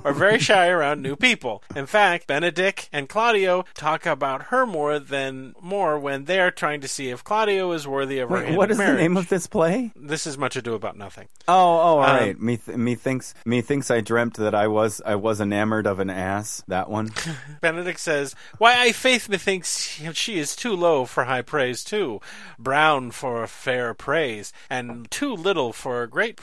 are 0.05 0.13
very 0.13 0.39
shy 0.39 0.69
around 0.69 1.03
new 1.03 1.17
people. 1.17 1.63
In 1.77 1.87
fact, 1.87 2.27
Benedict 2.27 2.89
and 2.93 3.09
Claudio 3.09 3.65
talk 3.75 4.07
about 4.07 4.45
her 4.45 4.67
more 4.67 4.99
than 4.99 5.55
more 5.61 5.99
when 5.99 6.25
they 6.25 6.41
are 6.41 6.51
trying 6.51 6.81
to 6.83 6.89
see 6.89 7.11
if 7.11 7.25
Claudio 7.25 7.73
is 7.73 7.87
worthy 7.87 8.19
of 8.19 8.29
her 8.31 8.37
Wait, 8.37 8.45
hand 8.47 8.57
what 8.57 8.71
is 8.71 8.79
marriage. 8.79 8.97
the 8.97 9.03
name 9.03 9.17
of 9.17 9.29
this 9.29 9.47
play? 9.47 9.93
This 9.97 10.27
is 10.27 10.37
much 10.39 10.57
ado 10.57 10.75
about 10.75 10.97
nothing. 10.97 11.29
Oh, 11.47 11.53
oh, 11.55 11.57
all 11.57 11.99
Um, 12.03 12.17
right. 12.17 12.41
Me, 12.41 12.57
th- 12.57 12.77
me 12.77 12.95
thinks, 12.95 13.35
me 13.45 13.61
thinks 13.63 13.91
I 13.91 14.01
dreamt 14.01 14.35
that 14.37 14.55
I 14.55 14.67
was, 14.69 15.01
I 15.05 15.15
was 15.17 15.41
enamored 15.41 15.87
of 15.87 15.99
an 16.01 16.11
ass. 16.11 16.63
That 16.69 16.91
one. 16.91 17.11
Benedict 17.61 18.01
says, 18.01 18.35
"Why, 18.59 18.81
I 18.81 18.93
faith 18.93 19.29
methinks 19.29 19.99
she 20.13 20.39
is 20.39 20.55
too 20.57 20.75
low 20.75 21.05
for 21.05 21.25
high 21.25 21.43
praise 21.43 21.85
too, 21.85 22.21
brown 22.59 23.11
for 23.11 23.47
fair 23.47 23.95
praise, 23.95 24.53
and 24.69 25.11
too 25.11 25.33
little 25.35 25.73
for 25.73 26.03
a 26.03 26.09
great 26.09 26.39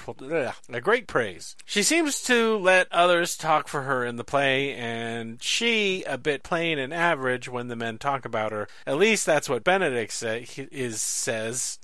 a 0.72 0.82
great 0.82 1.08
praise. 1.08 1.35
She 1.66 1.84
seems 1.84 2.22
to 2.24 2.58
let 2.58 2.92
others 2.92 3.38
talk 3.38 3.68
for 3.68 3.84
her 3.84 4.06
in 4.06 4.16
the 4.16 4.24
play, 4.24 4.74
and 4.74 5.42
she 5.42 6.04
a 6.04 6.18
bit 6.18 6.44
plain 6.44 6.80
and 6.80 6.94
average 6.94 7.50
when 7.50 7.68
the 7.68 7.76
men 7.76 7.98
talk 7.98 8.26
about 8.26 8.52
her. 8.52 8.68
At 8.86 8.98
least 8.98 9.26
that's 9.26 9.50
what 9.50 9.64
Benedict 9.64 10.14
say, 10.14 10.48
is 10.72 11.02
says." 11.02 11.80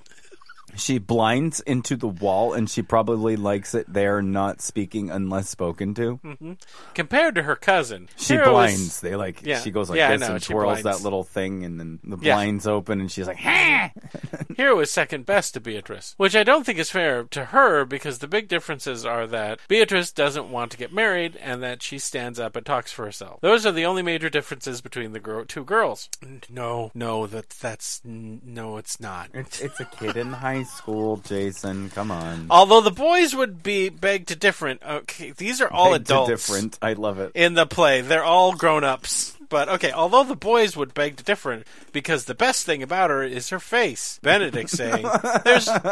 She 0.76 0.98
blinds 1.00 1.60
into 1.62 1.96
the 1.96 2.08
wall, 2.08 2.54
and 2.54 2.70
she 2.70 2.82
probably 2.82 3.36
likes 3.36 3.74
it 3.76 3.92
there, 3.92 4.22
not 4.22 4.62
speaking 4.62 5.10
unless 5.10 5.50
spoken 5.50 5.94
to. 5.96 6.20
Mm-hmm. 6.24 6.54
Compared 6.94 7.36
to 7.36 7.44
her 7.44 7.56
cousin, 7.56 8.10
She 8.16 8.34
Hero 8.34 8.46
is- 8.46 8.52
blinds. 8.76 9.02
They 9.02 9.16
like. 9.16 9.46
Yeah. 9.46 9.60
She 9.60 9.72
goes 9.72 9.90
like 9.90 9.98
Yeah, 9.98 10.12
this 10.18 10.22
know, 10.28 10.36
and 10.36 10.44
she 10.44 10.54
twirls 10.54 10.82
blinds. 10.82 11.00
that 11.00 11.04
little 11.04 11.24
thing, 11.24 11.64
and 11.66 11.80
then 11.80 12.00
the 12.04 12.18
Yeah. 12.22 12.36
blinds 12.36 12.68
open, 12.68 13.02
and 13.02 13.12
she's 13.12 13.28
like, 13.28 13.38
"Ha!" 13.38 13.92
Hero 14.58 14.80
is 14.80 14.92
second 14.92 15.26
best 15.26 15.54
to 15.56 15.60
Beatrice, 15.60 16.14
which 16.18 16.36
I 16.36 16.44
don't 16.44 16.66
think 16.66 16.80
is 16.80 16.90
fair 16.90 17.24
to 17.26 17.46
her 17.46 17.86
because 17.86 18.20
the 18.20 18.28
big 18.28 18.48
differences 18.48 19.06
are 19.06 19.26
that 19.28 19.60
Beatrice 19.68 20.12
doesn't 20.12 20.50
want 20.50 20.72
to 20.72 20.78
get 20.78 20.94
married 20.94 21.36
and 21.38 21.64
that 21.64 21.82
she 21.82 21.98
stands 22.00 22.40
up 22.40 22.56
and 22.56 22.66
talks 22.66 22.92
for 22.92 23.06
herself. 23.06 23.40
Those 23.42 23.66
are 23.66 23.72
the 23.72 23.86
only 23.86 24.02
major 24.04 24.30
differences 24.30 24.82
between 24.82 25.14
the 25.14 25.20
gir- 25.20 25.46
two 25.46 25.64
girls. 25.64 26.10
No, 26.50 26.92
no, 26.94 27.28
that 27.28 27.50
that's 27.50 28.02
no, 28.04 28.78
it's 28.78 29.00
not. 29.00 29.30
It's, 29.34 29.60
it's 29.62 29.80
a 29.80 29.86
kid 29.86 30.18
in 30.18 30.34
high 30.34 30.61
school, 30.64 31.18
Jason. 31.18 31.90
Come 31.90 32.12
on. 32.12 32.48
Although 32.50 32.82
the 32.82 32.92
boys 32.92 33.36
would 33.36 33.62
be 33.64 33.90
beg 33.90 34.28
to 34.28 34.36
different. 34.36 34.82
Okay, 34.84 35.32
these 35.32 35.62
are 35.62 35.72
all 35.72 35.92
Beg 35.92 36.06
to 36.06 36.14
adults 36.14 36.30
different. 36.30 36.78
I 36.82 36.94
love 36.94 37.20
it. 37.20 37.32
in 37.36 37.54
the 37.54 37.66
play. 37.66 38.02
They're 38.02 38.24
all 38.24 38.54
grown 38.54 38.84
ups. 38.84 39.38
But 39.50 39.68
okay, 39.68 39.92
although 39.92 40.24
the 40.24 40.36
boys 40.36 40.78
would 40.78 40.94
beg 40.94 41.18
to 41.18 41.24
different, 41.26 41.68
because 41.92 42.24
the 42.24 42.34
best 42.36 42.66
thing 42.66 42.82
about 42.82 43.10
her 43.10 43.22
is 43.22 43.50
her 43.50 43.60
face. 43.60 44.18
Benedict 44.24 44.70
saying, 44.70 45.06
"There's, 45.44 45.68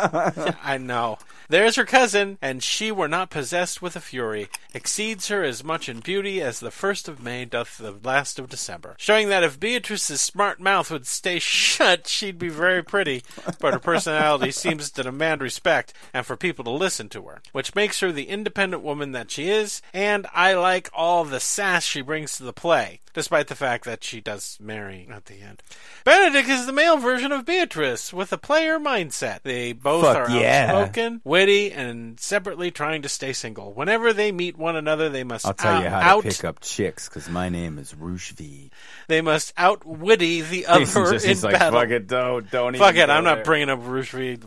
I 0.64 0.78
know, 0.80 1.18
there's 1.50 1.76
her 1.76 1.86
cousin, 1.86 2.38
and 2.42 2.64
she 2.64 2.92
were 2.92 3.08
not 3.08 3.30
possessed 3.30 3.82
with 3.82 3.96
a 3.96 4.02
fury, 4.02 4.48
exceeds 4.74 5.28
her 5.28 5.44
as 5.44 5.64
much 5.64 5.90
in 5.90 6.00
beauty 6.00 6.42
as 6.42 6.60
the 6.60 6.72
first 6.72 7.08
of 7.08 7.22
May 7.22 7.46
doth 7.46 7.78
the 7.78 7.92
last 8.04 8.40
of 8.40 8.50
December." 8.50 8.96
Showing 8.98 9.30
that 9.30 9.44
if 9.44 9.60
Beatrice's 9.60 10.22
smart 10.22 10.60
mouth 10.60 10.92
would 10.92 11.08
stay 11.08 11.40
shut, 11.40 12.08
she'd 12.08 12.40
be 12.40 12.50
very 12.50 12.84
pretty, 12.84 13.24
but 13.60 13.74
her 13.74 13.80
personality 13.80 14.52
seems 14.52 14.92
to 14.92 15.04
demand 15.04 15.42
respect 15.42 15.94
and 16.14 16.26
for 16.26 16.38
people 16.38 16.64
to 16.66 16.72
listen 16.72 17.10
to 17.10 17.24
her, 17.24 17.42
which 17.52 17.76
makes 17.76 18.00
her 18.00 18.12
the 18.12 18.30
independent 18.30 18.84
woman 18.84 19.12
that 19.12 19.32
she 19.32 19.50
is. 19.50 19.82
And 19.94 20.28
I 20.34 20.54
like 20.54 20.90
all 20.94 21.26
the 21.26 21.40
sass 21.40 21.84
she 21.84 22.02
brings 22.02 22.38
to 22.38 22.44
the 22.44 22.54
play 22.54 23.02
despite 23.14 23.48
the 23.48 23.56
fact 23.56 23.86
that 23.86 24.04
she 24.04 24.22
does 24.22 24.58
marry 24.62 25.08
at 25.12 25.26
the 25.26 25.42
end. 25.42 25.62
Benedict 26.04 26.48
is 26.48 26.66
the 26.66 26.72
male 26.72 26.98
version 26.98 27.32
of 27.32 27.46
Beatrice 27.46 28.14
with 28.14 28.32
a 28.32 28.38
player 28.38 28.80
mindset. 28.80 29.42
They 29.44 29.74
both 29.74 30.06
Fuck 30.06 30.30
are 30.30 30.32
yeah. 30.32 30.72
outspoken, 30.74 31.22
witty, 31.40 31.72
and 31.72 32.20
separately 32.20 32.72
trying 32.72 33.02
to 33.04 33.10
stay 33.10 33.34
single. 33.34 33.72
Whenever 33.74 34.14
they 34.14 34.32
meet 34.32 34.58
one 34.58 34.76
another, 34.76 35.10
they 35.10 35.24
must 35.24 35.46
I'll 35.46 35.54
tell 35.54 35.76
out, 35.76 35.84
you 35.84 35.90
how 35.90 36.00
out 36.00 36.24
to 36.24 36.30
pick 36.30 36.44
up 36.44 36.60
chicks 36.60 37.08
because 37.08 37.30
my 37.30 37.50
name 37.50 37.78
is 37.80 37.94
Rushvi. 37.94 38.70
they 39.08 39.22
must 39.22 39.54
outwitty 39.58 40.42
the 40.42 40.66
other 40.66 40.86
just- 40.86 41.26
in 41.26 41.30
he's 41.30 41.44
like, 41.44 41.58
battle. 41.58 41.80
fuck 41.80 41.90
it, 41.90 42.08
don't, 42.08 42.50
don't 42.52 42.78
Fuck 42.78 42.96
it, 42.96 43.10
I'm 43.10 43.24
go 43.24 43.36
not 43.36 43.44
bringing 43.44 43.70
up 43.70 43.80
Reed. 44.14 44.44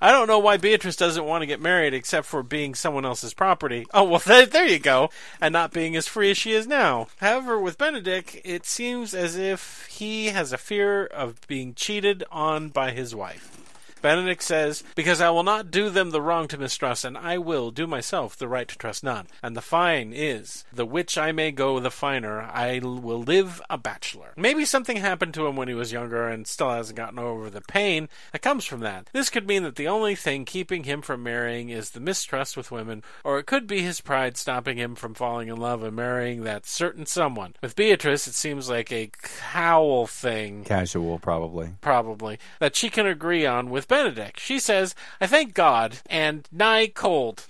I 0.00 0.10
don't 0.12 0.26
know 0.26 0.40
why 0.40 0.56
Beatrice 0.56 0.96
doesn't 0.96 1.24
want 1.24 1.42
to 1.42 1.46
get 1.46 1.60
married 1.60 1.94
except 1.94 2.26
for 2.26 2.42
being 2.42 2.74
someone 2.74 3.04
else's 3.04 3.32
property. 3.32 3.86
Oh, 3.94 4.04
well, 4.04 4.18
there, 4.24 4.46
there 4.46 4.66
you 4.66 4.78
go. 4.78 5.10
And 5.40 5.52
not 5.52 5.72
being 5.72 5.96
as 5.96 6.06
free 6.08 6.30
as 6.30 6.36
she 6.38 6.52
is 6.52 6.66
now. 6.66 7.06
However, 7.18 7.58
with 7.58 7.78
Benedict, 7.78 8.36
it 8.44 8.66
seems 8.66 9.14
as 9.14 9.36
if 9.36 9.86
he 9.90 10.26
has 10.26 10.52
a 10.52 10.58
fear 10.58 11.06
of 11.06 11.40
being 11.46 11.74
cheated 11.74 12.24
on 12.30 12.68
by 12.68 12.90
his 12.90 13.14
wife. 13.14 13.63
Benedict 14.04 14.42
says, 14.42 14.84
Because 14.94 15.22
I 15.22 15.30
will 15.30 15.42
not 15.42 15.70
do 15.70 15.88
them 15.88 16.10
the 16.10 16.20
wrong 16.20 16.46
to 16.48 16.58
mistrust, 16.58 17.06
and 17.06 17.16
I 17.16 17.38
will 17.38 17.70
do 17.70 17.86
myself 17.86 18.36
the 18.36 18.46
right 18.46 18.68
to 18.68 18.76
trust 18.76 19.02
none. 19.02 19.28
And 19.42 19.56
the 19.56 19.62
fine 19.62 20.12
is, 20.14 20.66
the 20.70 20.84
which 20.84 21.16
I 21.16 21.32
may 21.32 21.50
go 21.50 21.80
the 21.80 21.90
finer, 21.90 22.42
I 22.42 22.80
will 22.80 23.22
live 23.22 23.62
a 23.70 23.78
bachelor. 23.78 24.34
Maybe 24.36 24.66
something 24.66 24.98
happened 24.98 25.32
to 25.32 25.46
him 25.46 25.56
when 25.56 25.68
he 25.68 25.74
was 25.74 25.90
younger 25.90 26.28
and 26.28 26.46
still 26.46 26.68
hasn't 26.68 26.98
gotten 26.98 27.18
over 27.18 27.48
the 27.48 27.62
pain 27.62 28.10
that 28.32 28.42
comes 28.42 28.66
from 28.66 28.80
that. 28.80 29.08
This 29.14 29.30
could 29.30 29.48
mean 29.48 29.62
that 29.62 29.76
the 29.76 29.88
only 29.88 30.14
thing 30.14 30.44
keeping 30.44 30.84
him 30.84 31.00
from 31.00 31.22
marrying 31.22 31.70
is 31.70 31.92
the 31.92 32.00
mistrust 32.00 32.58
with 32.58 32.70
women, 32.70 33.02
or 33.24 33.38
it 33.38 33.46
could 33.46 33.66
be 33.66 33.80
his 33.80 34.02
pride 34.02 34.36
stopping 34.36 34.76
him 34.76 34.96
from 34.96 35.14
falling 35.14 35.48
in 35.48 35.56
love 35.56 35.82
and 35.82 35.96
marrying 35.96 36.44
that 36.44 36.66
certain 36.66 37.06
someone. 37.06 37.54
With 37.62 37.74
Beatrice, 37.74 38.26
it 38.26 38.34
seems 38.34 38.68
like 38.68 38.92
a 38.92 39.10
cowl 39.22 40.06
thing 40.06 40.64
Casual, 40.64 41.18
probably. 41.18 41.70
probably, 41.80 42.38
that 42.58 42.76
she 42.76 42.90
can 42.90 43.06
agree 43.06 43.46
on 43.46 43.70
with 43.70 43.88
Benedict. 43.94 44.40
She 44.40 44.58
says, 44.58 44.92
I 45.20 45.28
thank 45.28 45.54
God, 45.54 45.98
and 46.10 46.48
nigh 46.50 46.88
cold. 46.88 47.46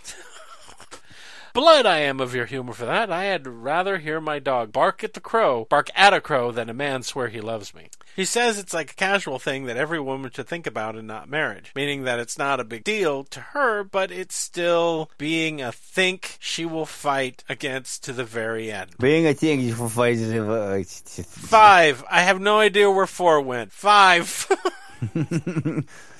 Blood 1.54 1.86
I 1.86 2.00
am 2.00 2.20
of 2.20 2.34
your 2.34 2.44
humor 2.44 2.74
for 2.74 2.84
that. 2.84 3.10
I 3.10 3.24
had 3.24 3.46
rather 3.46 3.96
hear 3.96 4.20
my 4.20 4.40
dog 4.40 4.70
bark 4.70 5.02
at 5.02 5.14
the 5.14 5.20
crow, 5.20 5.66
bark 5.70 5.88
at 5.94 6.12
a 6.12 6.20
crow, 6.20 6.52
than 6.52 6.68
a 6.68 6.74
man 6.74 7.02
swear 7.02 7.28
he 7.28 7.40
loves 7.40 7.74
me. 7.74 7.88
He 8.14 8.26
says 8.26 8.58
it's 8.58 8.74
like 8.74 8.90
a 8.90 8.94
casual 8.94 9.38
thing 9.38 9.64
that 9.64 9.78
every 9.78 9.98
woman 9.98 10.30
should 10.30 10.46
think 10.46 10.66
about 10.66 10.96
and 10.96 11.08
not 11.08 11.30
marriage, 11.30 11.72
meaning 11.74 12.04
that 12.04 12.18
it's 12.18 12.36
not 12.36 12.60
a 12.60 12.64
big 12.64 12.84
deal 12.84 13.24
to 13.24 13.40
her, 13.40 13.82
but 13.82 14.10
it's 14.10 14.36
still 14.36 15.10
being 15.16 15.62
a 15.62 15.72
think 15.72 16.36
she 16.40 16.66
will 16.66 16.84
fight 16.84 17.42
against 17.48 18.04
to 18.04 18.12
the 18.12 18.24
very 18.24 18.70
end. 18.70 18.90
Being 19.00 19.26
a 19.26 19.32
think 19.32 19.62
thing 19.62 19.72
for 19.72 19.88
fight 19.88 20.18
uh, 20.20 20.82
Five. 21.22 22.04
I 22.10 22.20
have 22.20 22.38
no 22.38 22.58
idea 22.58 22.90
where 22.90 23.06
four 23.06 23.40
went. 23.40 23.72
Five. 23.72 24.46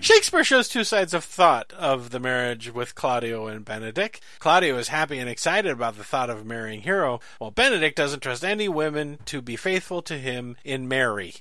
Shakespeare 0.00 0.44
shows 0.44 0.68
two 0.68 0.84
sides 0.84 1.12
of 1.12 1.24
thought 1.24 1.72
of 1.72 2.10
the 2.10 2.20
marriage 2.20 2.72
with 2.72 2.94
Claudio 2.94 3.48
and 3.48 3.64
Benedict. 3.64 4.20
Claudio 4.38 4.78
is 4.78 4.88
happy 4.88 5.18
and 5.18 5.28
excited 5.28 5.72
about 5.72 5.96
the 5.96 6.04
thought 6.04 6.30
of 6.30 6.46
marrying 6.46 6.82
Hero, 6.82 7.20
while 7.38 7.50
Benedict 7.50 7.96
doesn't 7.96 8.20
trust 8.20 8.44
any 8.44 8.68
women 8.68 9.18
to 9.26 9.42
be 9.42 9.56
faithful 9.56 10.00
to 10.02 10.16
him 10.16 10.56
in 10.64 10.86
Mary. 10.86 11.34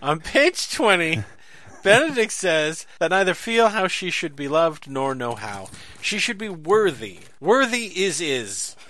On 0.00 0.20
page 0.20 0.70
20, 0.72 1.22
Benedict 1.82 2.32
says 2.32 2.86
that 2.98 3.10
neither 3.10 3.34
feel 3.34 3.68
how 3.68 3.86
she 3.86 4.10
should 4.10 4.34
be 4.34 4.48
loved 4.48 4.88
nor 4.90 5.14
know 5.14 5.34
how. 5.34 5.68
She 6.00 6.18
should 6.18 6.38
be 6.38 6.48
worthy. 6.48 7.20
Worthy 7.40 7.86
is 8.04 8.20
is. 8.20 8.76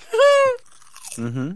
Mm-hmm. 1.17 1.55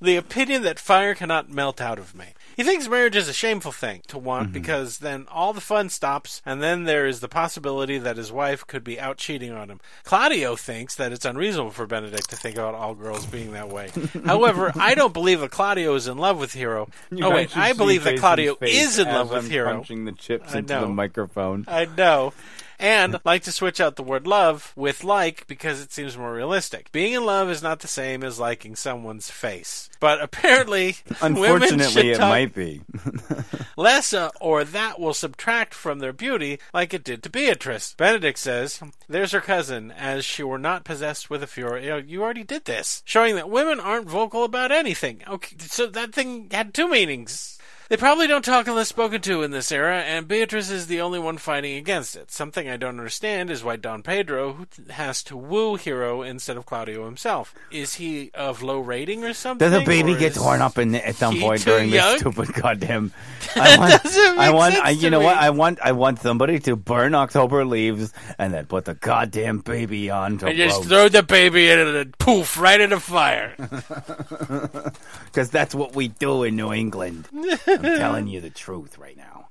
The 0.00 0.14
opinion 0.14 0.62
that 0.62 0.78
fire 0.78 1.12
cannot 1.16 1.50
melt 1.50 1.80
out 1.80 1.98
of 1.98 2.14
me. 2.14 2.26
He 2.58 2.64
thinks 2.64 2.88
marriage 2.88 3.14
is 3.14 3.28
a 3.28 3.32
shameful 3.32 3.70
thing 3.70 4.02
to 4.08 4.18
want 4.18 4.46
mm-hmm. 4.46 4.54
because 4.54 4.98
then 4.98 5.26
all 5.30 5.52
the 5.52 5.60
fun 5.60 5.90
stops, 5.90 6.42
and 6.44 6.60
then 6.60 6.82
there 6.82 7.06
is 7.06 7.20
the 7.20 7.28
possibility 7.28 7.98
that 7.98 8.16
his 8.16 8.32
wife 8.32 8.66
could 8.66 8.82
be 8.82 8.98
out 8.98 9.16
cheating 9.16 9.52
on 9.52 9.70
him. 9.70 9.78
Claudio 10.02 10.56
thinks 10.56 10.96
that 10.96 11.12
it's 11.12 11.24
unreasonable 11.24 11.70
for 11.70 11.86
Benedict 11.86 12.28
to 12.30 12.36
think 12.36 12.56
about 12.56 12.74
all 12.74 12.96
girls 12.96 13.26
being 13.26 13.52
that 13.52 13.68
way. 13.68 13.90
However, 14.24 14.72
I 14.74 14.96
don't 14.96 15.14
believe 15.14 15.38
that 15.38 15.52
Claudio 15.52 15.94
is 15.94 16.08
in 16.08 16.18
love 16.18 16.40
with 16.40 16.52
Hero. 16.52 16.88
oh 17.22 17.30
wait, 17.30 17.56
I 17.56 17.74
believe 17.74 18.02
that 18.02 18.18
Claudio 18.18 18.56
is 18.60 18.98
in 18.98 19.06
love 19.06 19.30
with 19.30 19.48
Hero. 19.48 19.74
Punching 19.74 20.04
the 20.04 20.12
chips 20.12 20.52
into 20.52 20.80
the 20.80 20.88
microphone. 20.88 21.64
I 21.68 21.84
know. 21.84 22.32
And 22.78 23.20
like 23.24 23.42
to 23.42 23.52
switch 23.52 23.80
out 23.80 23.96
the 23.96 24.02
word 24.02 24.26
love 24.26 24.72
with 24.76 25.02
like 25.02 25.46
because 25.46 25.80
it 25.80 25.92
seems 25.92 26.16
more 26.16 26.32
realistic. 26.32 26.92
Being 26.92 27.14
in 27.14 27.24
love 27.26 27.50
is 27.50 27.62
not 27.62 27.80
the 27.80 27.88
same 27.88 28.22
as 28.22 28.38
liking 28.38 28.76
someone's 28.76 29.30
face. 29.30 29.90
But 30.00 30.22
apparently, 30.22 30.96
Unfortunately, 31.20 32.10
it 32.10 32.20
might 32.20 32.54
be. 32.54 32.82
less, 33.76 34.12
uh, 34.12 34.30
or 34.40 34.64
that 34.64 35.00
will 35.00 35.14
subtract 35.14 35.74
from 35.74 35.98
their 35.98 36.12
beauty, 36.12 36.58
like 36.72 36.94
it 36.94 37.04
did 37.04 37.22
to 37.22 37.30
Beatrice. 37.30 37.94
Benedict 37.96 38.38
says, 38.38 38.80
"There's 39.08 39.32
her 39.32 39.40
cousin, 39.40 39.90
as 39.90 40.24
she 40.24 40.42
were 40.42 40.58
not 40.58 40.84
possessed 40.84 41.30
with 41.30 41.42
a 41.42 41.46
fury." 41.46 41.84
You, 41.84 41.90
know, 41.90 41.96
you 41.96 42.22
already 42.22 42.44
did 42.44 42.64
this, 42.64 43.02
showing 43.04 43.34
that 43.36 43.50
women 43.50 43.80
aren't 43.80 44.08
vocal 44.08 44.44
about 44.44 44.72
anything. 44.72 45.22
Okay, 45.26 45.56
so 45.60 45.86
that 45.86 46.12
thing 46.12 46.48
had 46.50 46.74
two 46.74 46.88
meanings. 46.88 47.57
They 47.88 47.96
probably 47.96 48.26
don't 48.26 48.44
talk 48.44 48.68
unless 48.68 48.88
spoken 48.88 49.22
to 49.22 49.42
in 49.42 49.50
this 49.50 49.72
era, 49.72 50.00
and 50.00 50.28
Beatrice 50.28 50.68
is 50.68 50.88
the 50.88 51.00
only 51.00 51.18
one 51.18 51.38
fighting 51.38 51.76
against 51.76 52.16
it. 52.16 52.30
Something 52.30 52.68
I 52.68 52.76
don't 52.76 52.98
understand 52.98 53.50
is 53.50 53.64
why 53.64 53.76
Don 53.76 54.02
Pedro 54.02 54.66
has 54.90 55.22
to 55.24 55.38
woo 55.38 55.76
Hero 55.76 56.20
instead 56.20 56.58
of 56.58 56.66
Claudio 56.66 57.06
himself. 57.06 57.54
Is 57.70 57.94
he 57.94 58.30
of 58.34 58.62
low 58.62 58.78
rating 58.78 59.24
or 59.24 59.32
something? 59.32 59.70
Does 59.70 59.82
a 59.82 59.86
baby 59.86 60.14
get 60.16 60.34
torn 60.34 60.60
up 60.60 60.76
in 60.76 60.94
at 60.96 61.14
some 61.14 61.40
point 61.40 61.64
during 61.64 61.88
young? 61.88 62.12
this 62.12 62.20
stupid 62.20 62.52
goddamn? 62.52 63.10
I 63.56 63.78
want, 63.78 64.06
I 64.38 64.50
want, 64.50 64.74
I, 64.74 64.90
you 64.90 65.08
know 65.08 65.20
what? 65.20 65.38
I 65.38 65.48
want, 65.48 65.78
I 65.82 65.92
want 65.92 66.18
somebody 66.18 66.58
to 66.60 66.76
burn 66.76 67.14
October 67.14 67.64
leaves 67.64 68.12
and 68.36 68.52
then 68.52 68.66
put 68.66 68.84
the 68.84 68.94
goddamn 68.94 69.60
baby 69.60 70.10
on 70.10 70.36
to 70.38 70.48
And 70.48 70.58
just 70.58 70.84
throw 70.84 71.08
the 71.08 71.22
baby 71.22 71.70
in 71.70 71.78
and 71.78 72.18
poof 72.18 72.60
right 72.60 72.80
in 72.80 72.90
the 72.90 73.00
fire. 73.00 73.56
Because 75.26 75.50
that's 75.50 75.74
what 75.74 75.94
we 75.94 76.08
do 76.08 76.42
in 76.42 76.56
New 76.56 76.72
England. 76.72 77.28
I'm 77.84 77.98
telling 77.98 78.26
you 78.26 78.40
the 78.40 78.50
truth 78.50 78.98
right 78.98 79.16
now. 79.16 79.48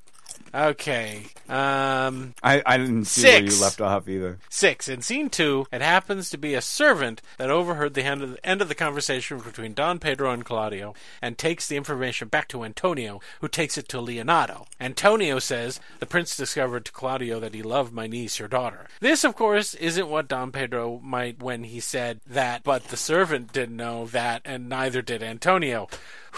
Okay. 0.53 1.23
Um, 1.49 2.34
I, 2.41 2.61
I 2.65 2.78
didn't 2.78 3.05
see 3.05 3.23
where 3.23 3.43
you 3.43 3.61
left 3.61 3.82
off 3.82 4.07
either. 4.07 4.39
six. 4.49 4.88
In 4.88 5.01
scene 5.01 5.30
two, 5.30 5.67
it 5.71 5.82
happens 5.82 6.30
to 6.30 6.38
be 6.38 6.53
a 6.53 6.61
servant 6.61 7.21
that 7.38 7.49
overheard 7.49 7.93
the 7.93 8.03
end 8.03 8.21
of 8.21 8.32
the, 8.32 8.45
end 8.47 8.61
of 8.61 8.67
the 8.69 8.75
conversation 8.75 9.39
between 9.39 9.73
Don 9.73 9.99
Pedro 9.99 10.32
and 10.32 10.45
Claudio 10.45 10.93
and 11.21 11.38
takes 11.38 11.67
the 11.67 11.78
information 11.78 12.28
back 12.28 12.47
to 12.49 12.63
Antonio, 12.63 13.19
who 13.41 13.47
takes 13.47 13.78
it 13.78 13.88
to 13.89 14.01
Leonardo. 14.01 14.65
Antonio 14.80 15.39
says, 15.39 15.80
The 15.99 16.05
prince 16.05 16.36
discovered 16.36 16.86
to 16.86 16.91
Claudio 16.91 17.39
that 17.39 17.53
he 17.53 17.61
loved 17.61 17.93
my 17.93 18.07
niece, 18.07 18.39
your 18.39 18.47
daughter. 18.47 18.88
This, 18.99 19.23
of 19.23 19.36
course, 19.36 19.73
isn't 19.75 20.09
what 20.09 20.28
Don 20.28 20.51
Pedro 20.51 20.99
might 21.03 21.41
when 21.41 21.65
he 21.65 21.80
said 21.80 22.21
that, 22.25 22.63
but 22.63 22.86
the 22.86 22.97
servant 22.97 23.51
didn't 23.53 23.75
know 23.75 24.05
that, 24.07 24.41
and 24.45 24.69
neither 24.69 25.01
did 25.01 25.21
Antonio. 25.21 25.88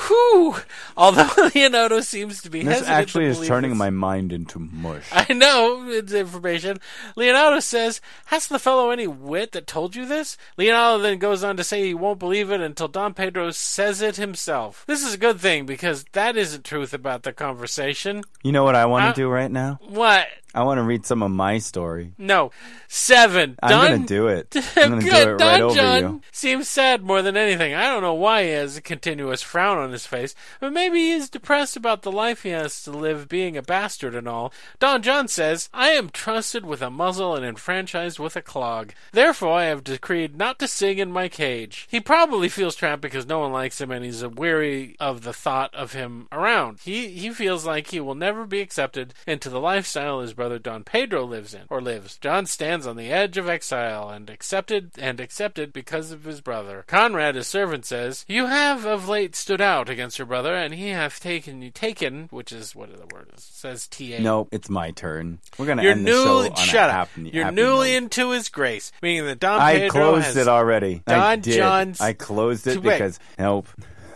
Whew! 0.07 0.55
Although 0.95 1.29
Leonardo 1.55 2.01
seems 2.01 2.41
to 2.41 2.49
be 2.49 2.63
This 2.63 2.83
actually 2.87 3.25
to 3.25 3.31
is 3.41 3.47
turning 3.47 3.71
this- 3.71 3.77
my 3.79 3.89
mind 3.89 4.31
into 4.33 4.59
mush. 4.59 5.07
I 5.11 5.33
know 5.33 5.89
it's 5.89 6.13
information. 6.13 6.79
Leonardo 7.15 7.59
says, 7.59 8.01
Hasn't 8.25 8.49
the 8.53 8.59
fellow 8.59 8.89
any 8.91 9.07
wit 9.07 9.51
that 9.53 9.67
told 9.67 9.95
you 9.95 10.05
this? 10.05 10.37
Leonardo 10.57 11.01
then 11.03 11.17
goes 11.19 11.43
on 11.43 11.57
to 11.57 11.63
say 11.63 11.83
he 11.85 11.93
won't 11.93 12.19
believe 12.19 12.51
it 12.51 12.61
until 12.61 12.87
Don 12.87 13.13
Pedro 13.13 13.51
says 13.51 14.01
it 14.01 14.15
himself. 14.15 14.83
This 14.87 15.05
is 15.05 15.13
a 15.13 15.17
good 15.17 15.39
thing 15.39 15.65
because 15.65 16.05
that 16.13 16.37
isn't 16.37 16.63
truth 16.65 16.93
about 16.93 17.23
the 17.23 17.33
conversation. 17.33 18.23
You 18.43 18.51
know 18.51 18.63
what 18.63 18.75
I 18.75 18.85
want 18.85 19.13
to 19.15 19.21
do 19.21 19.29
right 19.29 19.51
now? 19.51 19.79
What? 19.81 20.27
I 20.53 20.63
want 20.63 20.79
to 20.79 20.83
read 20.83 21.05
some 21.05 21.21
of 21.21 21.29
my 21.29 21.59
story. 21.59 22.13
No. 22.17 22.51
Seven. 22.87 23.57
I'm 23.61 23.69
Don 23.69 23.91
gonna 23.91 24.07
do 24.07 24.27
it. 24.27 24.55
I'm 24.75 24.89
gonna 24.89 25.01
do 25.01 25.09
Good. 25.11 25.27
it 25.27 25.37
Don 25.37 25.47
right 25.47 25.61
over 25.61 25.75
John 25.75 26.01
you. 26.01 26.21
seems 26.31 26.67
sad 26.67 27.03
more 27.03 27.21
than 27.21 27.37
anything. 27.37 27.75
I 27.75 27.83
don't 27.83 28.01
know 28.01 28.15
why 28.15 28.43
he 28.45 28.49
has 28.49 28.75
a 28.75 28.81
continuous 28.81 29.43
frown 29.43 29.77
on 29.77 29.91
his 29.91 30.07
face, 30.07 30.33
but 30.59 30.73
maybe 30.73 30.99
he's 31.11 31.29
depressed 31.29 31.77
about 31.77 32.01
the 32.01 32.11
life 32.11 32.41
he 32.41 32.49
has 32.49 32.81
to 32.83 32.91
live 32.91 33.29
being 33.29 33.55
a 33.57 33.61
bastard 33.61 34.15
and 34.15 34.27
all. 34.27 34.51
Don 34.79 35.03
John 35.03 35.27
says, 35.27 35.69
I 35.71 35.89
am 35.89 36.09
trusted 36.09 36.65
with 36.65 36.81
a 36.81 36.89
muzzle 36.89 37.35
and 37.35 37.45
enfranchised 37.45 38.17
with 38.17 38.35
a 38.35 38.41
clog. 38.41 38.93
Therefore 39.11 39.53
I 39.53 39.65
have 39.65 39.83
decreed 39.83 40.35
not 40.35 40.57
to 40.59 40.67
sing 40.67 40.97
in 40.97 41.11
my 41.11 41.29
cage. 41.29 41.87
He 41.91 41.99
probably 41.99 42.49
feels 42.49 42.75
trapped 42.75 43.03
because 43.03 43.27
no 43.27 43.37
one 43.39 43.51
likes 43.51 43.79
him 43.79 43.91
and 43.91 44.03
he's 44.03 44.25
weary 44.25 44.95
of 44.99 45.21
the 45.21 45.33
thought 45.33 45.73
of 45.75 45.93
him 45.93 46.27
around. 46.31 46.79
He 46.81 47.09
he 47.09 47.29
feels 47.29 47.65
like 47.67 47.87
he 47.91 47.99
will 47.99 48.15
never 48.15 48.45
be 48.47 48.61
accepted 48.61 49.13
into 49.27 49.49
the 49.49 49.59
lifestyle 49.59 50.21
his 50.21 50.33
brother 50.39 50.57
Don 50.57 50.83
Pedro 50.85 51.25
lives 51.25 51.53
in 51.53 51.63
or 51.69 51.81
lives. 51.81 52.17
John 52.17 52.45
stands 52.45 52.87
on 52.87 52.95
the 52.95 53.11
edge 53.11 53.37
of 53.37 53.49
exile 53.49 54.09
and 54.09 54.29
accepted 54.29 54.91
and 54.97 55.19
accepted 55.19 55.73
because 55.73 56.11
of 56.11 56.23
his 56.23 56.39
brother. 56.39 56.85
Conrad, 56.87 57.35
his 57.35 57.45
servant, 57.45 57.85
says, 57.85 58.23
You 58.27 58.45
have 58.45 58.85
of 58.85 59.09
late 59.09 59.35
stood 59.35 59.59
out 59.59 59.89
against 59.89 60.17
your 60.17 60.25
brother, 60.25 60.55
and 60.55 60.73
he 60.73 60.89
hath 60.89 61.19
taken 61.19 61.61
you 61.61 61.71
taken 61.71 62.27
which 62.31 62.53
is 62.53 62.73
what 62.73 62.89
the 62.95 63.13
word 63.13 63.29
is. 63.35 63.43
Says 63.43 63.87
T 63.87 64.13
A 64.13 64.19
No, 64.21 64.47
it's 64.51 64.69
my 64.69 64.91
turn. 64.91 65.39
We're 65.57 65.65
gonna 65.65 65.83
you're 65.83 65.91
end 65.91 66.07
the 66.07 66.11
show 66.11 66.45
on 66.49 66.55
shut 66.55 66.89
a 66.89 66.93
up. 66.93 67.09
happy, 67.09 67.29
You're 67.33 67.43
happy 67.43 67.55
newly 67.57 67.95
into 67.95 68.31
his 68.31 68.47
grace, 68.47 68.91
meaning 69.01 69.25
that 69.25 69.39
Don 69.41 69.59
Pedro. 69.59 69.75
I 69.75 69.79
Pedro 69.89 70.11
closed 70.21 70.37
it 70.37 70.47
already. 70.47 71.03
I 71.05 71.35
did. 71.35 71.57
John's- 71.57 71.99
I 71.99 72.13
closed 72.13 72.65
it 72.65 72.81
because 72.81 73.19
nope. 73.37 73.67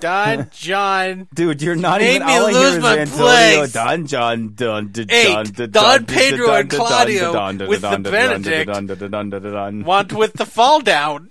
Don 0.04 0.50
John 0.52 1.28
Dude, 1.34 1.62
you're 1.62 1.76
not 1.76 2.02
Made 2.02 2.16
even 2.16 2.28
me 2.28 2.34
all 2.34 2.46
I 2.48 2.52
hear 2.52 2.60
lose 2.60 2.74
is 2.76 2.82
my 2.84 2.98
Antonio 3.00 3.26
place. 3.26 3.72
Don 3.72 4.06
John 4.06 4.54
Don 4.54 4.88
Don 4.92 5.06
Eight. 5.10 5.54
Don 5.54 5.72
Don 5.72 6.06
Pedro 6.06 6.54
and 6.56 6.70
Claudio 6.70 7.68
with 7.68 7.82
the 7.82 8.00
Benedict 8.00 9.86
want 9.86 10.12
with 10.12 10.34
the 10.34 10.46
fall 10.46 10.82
down. 10.82 11.30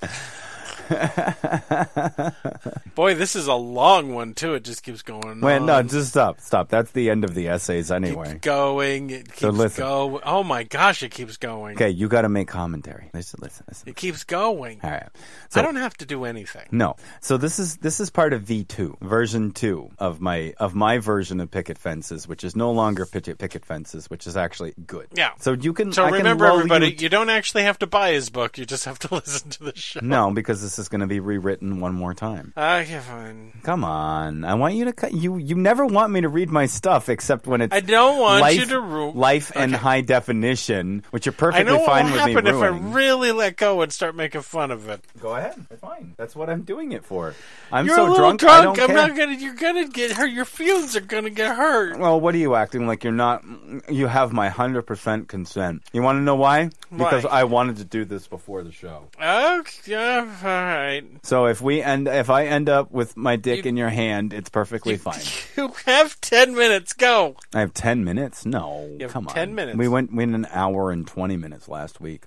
Boy, 2.94 3.14
this 3.14 3.36
is 3.36 3.46
a 3.46 3.54
long 3.54 4.14
one 4.14 4.34
too. 4.34 4.54
It 4.54 4.64
just 4.64 4.82
keeps 4.82 5.02
going. 5.02 5.40
Wait, 5.40 5.56
on. 5.56 5.66
no, 5.66 5.82
just 5.82 6.10
stop, 6.10 6.40
stop. 6.40 6.68
That's 6.68 6.90
the 6.92 7.10
end 7.10 7.24
of 7.24 7.34
the 7.34 7.48
essays 7.48 7.90
anyway. 7.90 8.32
keeps 8.32 8.40
going. 8.40 9.10
It 9.10 9.28
keeps 9.28 9.40
So 9.40 9.50
listen. 9.50 9.84
going. 9.84 10.20
Oh 10.24 10.42
my 10.44 10.62
gosh, 10.64 11.02
it 11.02 11.10
keeps 11.10 11.36
going. 11.36 11.76
Okay, 11.76 11.90
you 11.90 12.08
got 12.08 12.22
to 12.22 12.28
make 12.28 12.48
commentary. 12.48 13.10
Listen, 13.14 13.40
listen, 13.42 13.64
listen. 13.68 13.88
It 13.88 13.96
keeps 13.96 14.24
going. 14.24 14.80
All 14.82 14.90
right. 14.90 15.08
So, 15.48 15.60
I 15.60 15.62
don't 15.62 15.76
have 15.76 15.96
to 15.98 16.06
do 16.06 16.24
anything. 16.24 16.66
No. 16.70 16.96
So 17.20 17.36
this 17.36 17.58
is 17.58 17.76
this 17.78 18.00
is 18.00 18.10
part 18.10 18.32
of 18.32 18.42
V2, 18.42 19.00
version 19.00 19.52
2 19.52 19.90
of 19.98 20.20
my 20.20 20.54
of 20.58 20.74
my 20.74 20.98
version 20.98 21.40
of 21.40 21.50
picket 21.50 21.78
fences, 21.78 22.28
which 22.28 22.44
is 22.44 22.56
no 22.56 22.70
longer 22.72 23.06
picket 23.06 23.38
picket 23.38 23.64
fences, 23.64 24.08
which 24.10 24.26
is 24.26 24.36
actually 24.36 24.74
good. 24.86 25.08
Yeah. 25.14 25.30
So 25.38 25.52
you 25.52 25.72
can 25.72 25.92
So 25.92 26.04
I 26.04 26.10
remember, 26.10 26.46
lull 26.46 26.58
everybody, 26.58 26.88
you 26.88 26.96
you 27.02 27.08
don't 27.08 27.30
actually 27.30 27.64
have 27.64 27.78
to 27.80 27.86
buy 27.86 28.12
his 28.12 28.30
book. 28.30 28.58
You 28.58 28.64
just 28.64 28.84
have 28.84 28.98
to 29.00 29.14
listen 29.22 29.50
to 29.50 29.64
the 29.64 29.76
show. 29.76 30.00
No, 30.02 30.30
because 30.30 30.62
this 30.72 30.78
is 30.78 30.88
going 30.88 31.02
to 31.02 31.06
be 31.06 31.20
rewritten 31.20 31.80
one 31.80 31.94
more 31.94 32.14
time. 32.14 32.54
Ah, 32.56 32.78
okay, 32.78 32.98
fine. 32.98 33.52
Come 33.62 33.84
on, 33.84 34.42
I 34.42 34.54
want 34.54 34.72
you 34.74 34.86
to 34.86 34.94
cut. 34.94 35.12
You 35.12 35.36
you 35.36 35.54
never 35.54 35.84
want 35.84 36.10
me 36.12 36.22
to 36.22 36.30
read 36.30 36.48
my 36.48 36.64
stuff 36.64 37.10
except 37.10 37.46
when 37.46 37.60
it's 37.60 37.74
I 37.74 37.80
don't 37.80 38.18
want 38.18 38.40
life, 38.40 38.58
you 38.58 38.64
to 38.66 38.80
ru- 38.80 39.10
life 39.12 39.52
and 39.54 39.74
high 39.76 40.00
definition, 40.00 41.04
which 41.10 41.26
you're 41.26 41.34
I 41.34 41.36
perfectly 41.36 41.64
know 41.72 41.80
what 41.80 41.86
fine 41.86 42.04
will 42.06 42.12
with 42.12 42.24
me 42.24 42.32
happen 42.32 42.46
if 42.46 42.54
I 42.56 42.68
really 42.68 43.32
let 43.32 43.56
go 43.58 43.82
and 43.82 43.92
start 43.92 44.16
making 44.16 44.40
fun 44.40 44.70
of 44.70 44.88
it. 44.88 45.04
Go 45.20 45.36
ahead, 45.36 45.54
it's 45.70 45.82
fine. 45.82 46.14
That's 46.16 46.34
what 46.34 46.48
I'm 46.48 46.62
doing 46.62 46.92
it 46.92 47.04
for. 47.04 47.34
I'm 47.70 47.84
You're 47.86 47.96
so 47.96 48.02
a 48.02 48.08
little 48.10 48.16
drunk. 48.16 48.40
drunk. 48.40 48.58
I 48.58 48.62
don't 48.62 48.80
I'm 48.80 48.86
care. 48.86 48.96
not 49.08 49.16
gonna. 49.16 49.34
You're 49.34 49.54
gonna 49.54 49.88
get 49.88 50.12
hurt. 50.12 50.30
Your 50.30 50.46
feelings 50.46 50.96
are 50.96 51.00
gonna 51.00 51.28
get 51.30 51.54
hurt. 51.54 51.98
Well, 51.98 52.18
what 52.18 52.34
are 52.34 52.38
you 52.38 52.54
acting 52.54 52.86
like 52.86 53.04
you're 53.04 53.12
not? 53.12 53.44
You 53.90 54.06
have 54.06 54.32
my 54.32 54.48
hundred 54.48 54.82
percent 54.82 55.28
consent. 55.28 55.82
You 55.92 56.00
want 56.00 56.16
to 56.16 56.22
know 56.22 56.36
why? 56.36 56.70
Because 56.90 57.26
I 57.26 57.44
wanted 57.44 57.76
to 57.76 57.84
do 57.84 58.06
this 58.06 58.26
before 58.26 58.62
the 58.62 58.72
show. 58.72 59.08
Okay, 59.20 59.92
yeah, 59.92 60.24
right. 60.62 61.02
So 61.22 61.46
if 61.46 61.60
we 61.60 61.82
end, 61.82 62.08
if 62.08 62.30
I 62.30 62.46
end 62.46 62.68
up 62.68 62.90
with 62.90 63.16
my 63.16 63.36
dick 63.36 63.64
You- 63.64 63.68
in 63.70 63.76
your 63.76 63.88
hand, 63.90 64.32
it's 64.32 64.50
perfectly 64.50 64.96
fine. 64.96 65.20
You 65.56 65.72
have 65.86 66.20
ten 66.20 66.54
minutes. 66.54 66.92
Go. 66.92 67.36
I 67.54 67.60
have 67.60 67.74
ten 67.74 68.04
minutes. 68.04 68.44
No, 68.46 68.88
You 68.98 69.02
have 69.04 69.12
come 69.12 69.28
on. 69.28 69.34
10 69.34 69.54
minutes. 69.54 69.76
We 69.78 69.86
went 69.88 70.10
we 70.12 70.18
went 70.18 70.34
an 70.34 70.46
hour 70.50 70.90
and 70.90 71.06
twenty 71.06 71.36
minutes 71.36 71.68
last 71.68 72.00
week. 72.00 72.24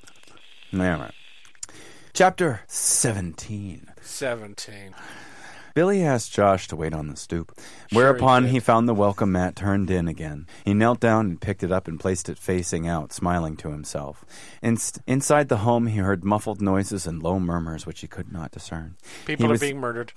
All 0.73 0.79
right. 0.79 1.11
Chapter 2.13 2.61
seventeen. 2.67 3.87
Seventeen. 4.01 4.93
Billy 5.75 6.01
asked 6.01 6.31
Josh 6.33 6.67
to 6.69 6.75
wait 6.75 6.93
on 6.93 7.07
the 7.09 7.15
stoop, 7.17 7.51
Sure 7.91 8.01
whereupon 8.01 8.45
he 8.45 8.51
he, 8.53 8.59
found 8.59 8.87
the 8.89 8.93
welcome 8.95 9.33
mat 9.33 9.55
turned 9.57 9.91
in 9.91 10.07
again. 10.07 10.47
He 10.63 10.73
knelt 10.73 10.99
down 11.01 11.25
and 11.27 11.41
picked 11.41 11.63
it 11.63 11.71
up 11.71 11.87
and 11.87 11.99
placed 11.99 12.29
it 12.29 12.39
facing 12.39 12.87
out, 12.87 13.11
smiling 13.11 13.57
to 13.57 13.69
himself. 13.71 14.25
Inside 14.63 15.49
the 15.49 15.57
home, 15.57 15.87
he 15.87 15.97
heard 15.97 16.23
muffled 16.23 16.61
noises 16.61 17.05
and 17.05 17.21
low 17.21 17.39
murmurs 17.39 17.85
which 17.85 17.99
he 17.99 18.07
could 18.07 18.31
not 18.31 18.51
discern. 18.51 18.95
People 19.25 19.43
He 19.45 19.49
are 19.49 19.51
was- 19.51 19.61
being 19.61 19.79
murdered. 19.79 20.13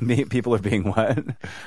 People 0.30 0.54
are 0.54 0.58
being 0.58 0.84
what? 0.84 1.18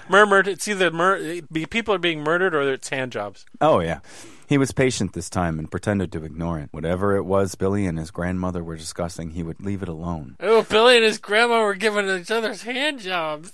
Murmured. 0.10 0.48
It's 0.48 0.68
either 0.68 0.90
mur- 0.92 1.42
people 1.70 1.94
are 1.94 1.98
being 2.00 2.22
murdered 2.22 2.54
or 2.56 2.64
it's 2.74 2.90
hand 2.90 3.12
jobs. 3.14 3.46
Oh, 3.62 3.80
yeah. 3.80 4.00
He 4.48 4.58
was 4.58 4.72
patient 4.72 5.14
this 5.14 5.30
time 5.30 5.58
and 5.58 5.70
pretended 5.72 6.12
to 6.12 6.24
ignore 6.24 6.60
it. 6.60 6.70
Whatever 6.72 7.16
it 7.16 7.24
was 7.24 7.56
Billy 7.56 7.86
and 7.88 7.98
his 7.98 8.12
grandmother 8.12 8.64
were 8.64 8.76
discussing, 8.78 9.32
he 9.32 9.42
would 9.44 9.60
leave 9.60 9.82
it 9.82 9.90
alone. 9.90 10.36
Oh, 10.40 10.64
Billy 10.64 10.96
and 10.98 11.04
his 11.06 11.18
grandma 11.18 11.64
were 11.64 11.74
giving 11.76 12.08
each 12.10 12.30
other's 12.32 12.62
hand 12.64 13.00
jobs. 13.00 13.54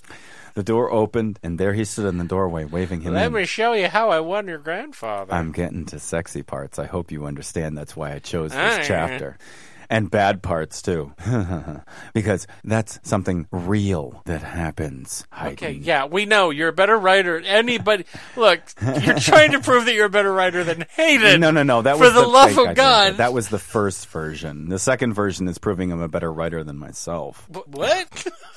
The 0.54 0.62
door 0.62 0.92
opened, 0.92 1.38
and 1.42 1.58
there 1.58 1.72
he 1.72 1.86
stood 1.86 2.04
in 2.04 2.18
the 2.18 2.24
doorway, 2.24 2.64
waving 2.66 3.00
him 3.00 3.14
Let 3.14 3.28
in. 3.28 3.32
me 3.32 3.46
show 3.46 3.72
you 3.72 3.88
how 3.88 4.10
I 4.10 4.20
won 4.20 4.46
your 4.48 4.58
grandfather. 4.58 5.32
I'm 5.32 5.50
getting 5.50 5.86
to 5.86 5.98
sexy 5.98 6.42
parts. 6.42 6.78
I 6.78 6.84
hope 6.84 7.10
you 7.10 7.24
understand 7.24 7.78
that's 7.78 7.96
why 7.96 8.12
I 8.12 8.18
chose 8.18 8.50
this 8.50 8.58
Aye. 8.80 8.84
chapter. 8.86 9.38
And 9.92 10.10
bad 10.10 10.42
parts 10.42 10.80
too. 10.80 11.12
because 12.14 12.46
that's 12.64 12.98
something 13.02 13.46
real 13.52 14.22
that 14.24 14.42
happens. 14.42 15.26
Okay, 15.48 15.72
yeah, 15.72 16.06
we 16.06 16.24
know 16.24 16.48
you're 16.48 16.70
a 16.70 16.72
better 16.72 16.96
writer. 16.96 17.38
Anybody, 17.38 18.06
look, 18.34 18.60
you're 18.80 19.18
trying 19.18 19.52
to 19.52 19.60
prove 19.60 19.84
that 19.84 19.94
you're 19.94 20.06
a 20.06 20.08
better 20.08 20.32
writer 20.32 20.64
than 20.64 20.86
Hayden. 20.96 21.42
No, 21.42 21.50
no, 21.50 21.62
no. 21.62 21.82
That 21.82 21.98
For 21.98 22.04
was 22.04 22.14
the 22.14 22.26
love 22.26 22.56
of. 22.56 22.74
God. 22.74 23.18
That 23.18 23.34
was 23.34 23.50
the 23.50 23.58
first 23.58 24.06
version. 24.06 24.70
The 24.70 24.78
second 24.78 25.12
version 25.12 25.46
is 25.46 25.58
proving 25.58 25.92
I'm 25.92 26.00
a 26.00 26.08
better 26.08 26.32
writer 26.32 26.64
than 26.64 26.78
myself. 26.78 27.46
Wh- 27.52 27.68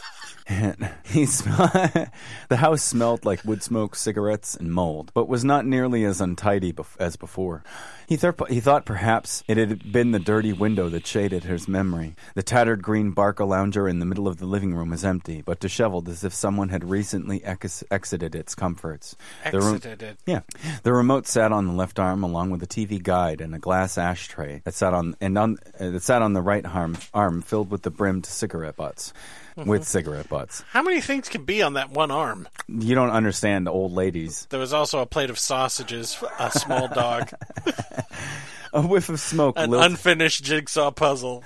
What? 0.48 0.78
he 1.06 1.26
sm- 1.26 1.50
the 2.50 2.58
house 2.58 2.82
smelled 2.84 3.26
like 3.26 3.44
wood 3.46 3.64
smoke, 3.64 3.96
cigarettes, 3.96 4.56
and 4.56 4.72
mold, 4.72 5.12
but 5.14 5.28
was 5.28 5.44
not 5.44 5.66
nearly 5.66 6.04
as 6.04 6.22
untidy 6.22 6.72
bef- 6.72 6.96
as 7.00 7.16
before. 7.16 7.64
He, 8.08 8.16
thir- 8.18 8.36
he 8.50 8.60
thought 8.60 8.86
perhaps 8.86 9.44
it 9.48 9.58
had 9.58 9.92
been 9.92 10.12
the 10.12 10.20
dirty 10.20 10.54
window 10.54 10.90
that 10.90 11.08
shaded 11.08 11.44
his 11.44 11.68
memory. 11.68 12.16
The 12.36 12.44
tattered 12.44 12.84
green 12.84 13.14
Barcalounger 13.16 13.90
in 13.90 13.98
the 14.00 14.06
middle 14.06 14.28
of 14.28 14.38
the 14.38 14.46
living 14.46 14.76
room 14.76 14.92
was 14.92 15.04
empty, 15.04 15.42
but 15.42 15.60
disheveled 15.60 16.08
as 16.08 16.24
if 16.24 16.34
someone 16.34 16.70
had 16.70 16.88
recently 16.88 17.44
ex- 17.44 17.84
exited 17.90 18.36
its 18.36 18.54
comforts. 18.54 19.16
The 19.44 19.58
Exited 19.58 20.04
it. 20.04 20.18
yeah, 20.28 20.42
the 20.84 20.94
remote 20.94 21.26
sat 21.26 21.52
on 21.52 21.66
the 21.66 21.74
left 21.74 21.98
arm, 22.00 22.24
along 22.24 22.52
with 22.52 22.62
a 22.62 22.68
TV 22.68 23.02
guide 23.02 23.42
and 23.42 23.56
a 23.56 23.60
glass 23.60 23.98
ashtray 23.98 24.62
that 24.66 24.76
sat 24.76 24.94
on 24.94 25.16
and 25.20 25.36
on 25.38 25.58
uh, 25.80 25.90
that 25.90 26.04
sat 26.04 26.22
on 26.22 26.34
the 26.34 26.42
right 26.42 26.66
arm, 26.66 26.98
arm 27.14 27.42
filled 27.42 27.72
with 27.72 27.82
the 27.82 27.90
brimmed 27.92 28.26
cigarette 28.28 28.76
butts, 28.76 29.14
with 29.66 29.88
cigarette 29.88 30.30
butts. 30.30 30.64
How 30.70 30.82
many 30.84 31.02
things 31.02 31.30
can 31.30 31.44
be 31.44 31.62
on 31.62 31.74
that 31.74 31.92
one 31.92 32.12
arm? 32.12 32.48
You 32.68 32.96
don't 32.96 33.10
understand, 33.10 33.68
old 33.70 33.92
ladies. 33.94 34.48
There 34.50 34.60
was 34.60 34.74
also 34.74 35.00
a 35.00 35.06
plate 35.06 35.30
of 35.30 35.40
sausages, 35.40 36.22
a 36.40 36.52
small 36.52 36.88
dog, 36.88 37.32
A 38.76 38.82
whiff 38.82 39.08
of 39.08 39.22
smoke, 39.22 39.56
an 39.58 39.70
lilt- 39.70 39.86
unfinished 39.86 40.44
jigsaw 40.44 40.92
puzzle. 40.92 41.44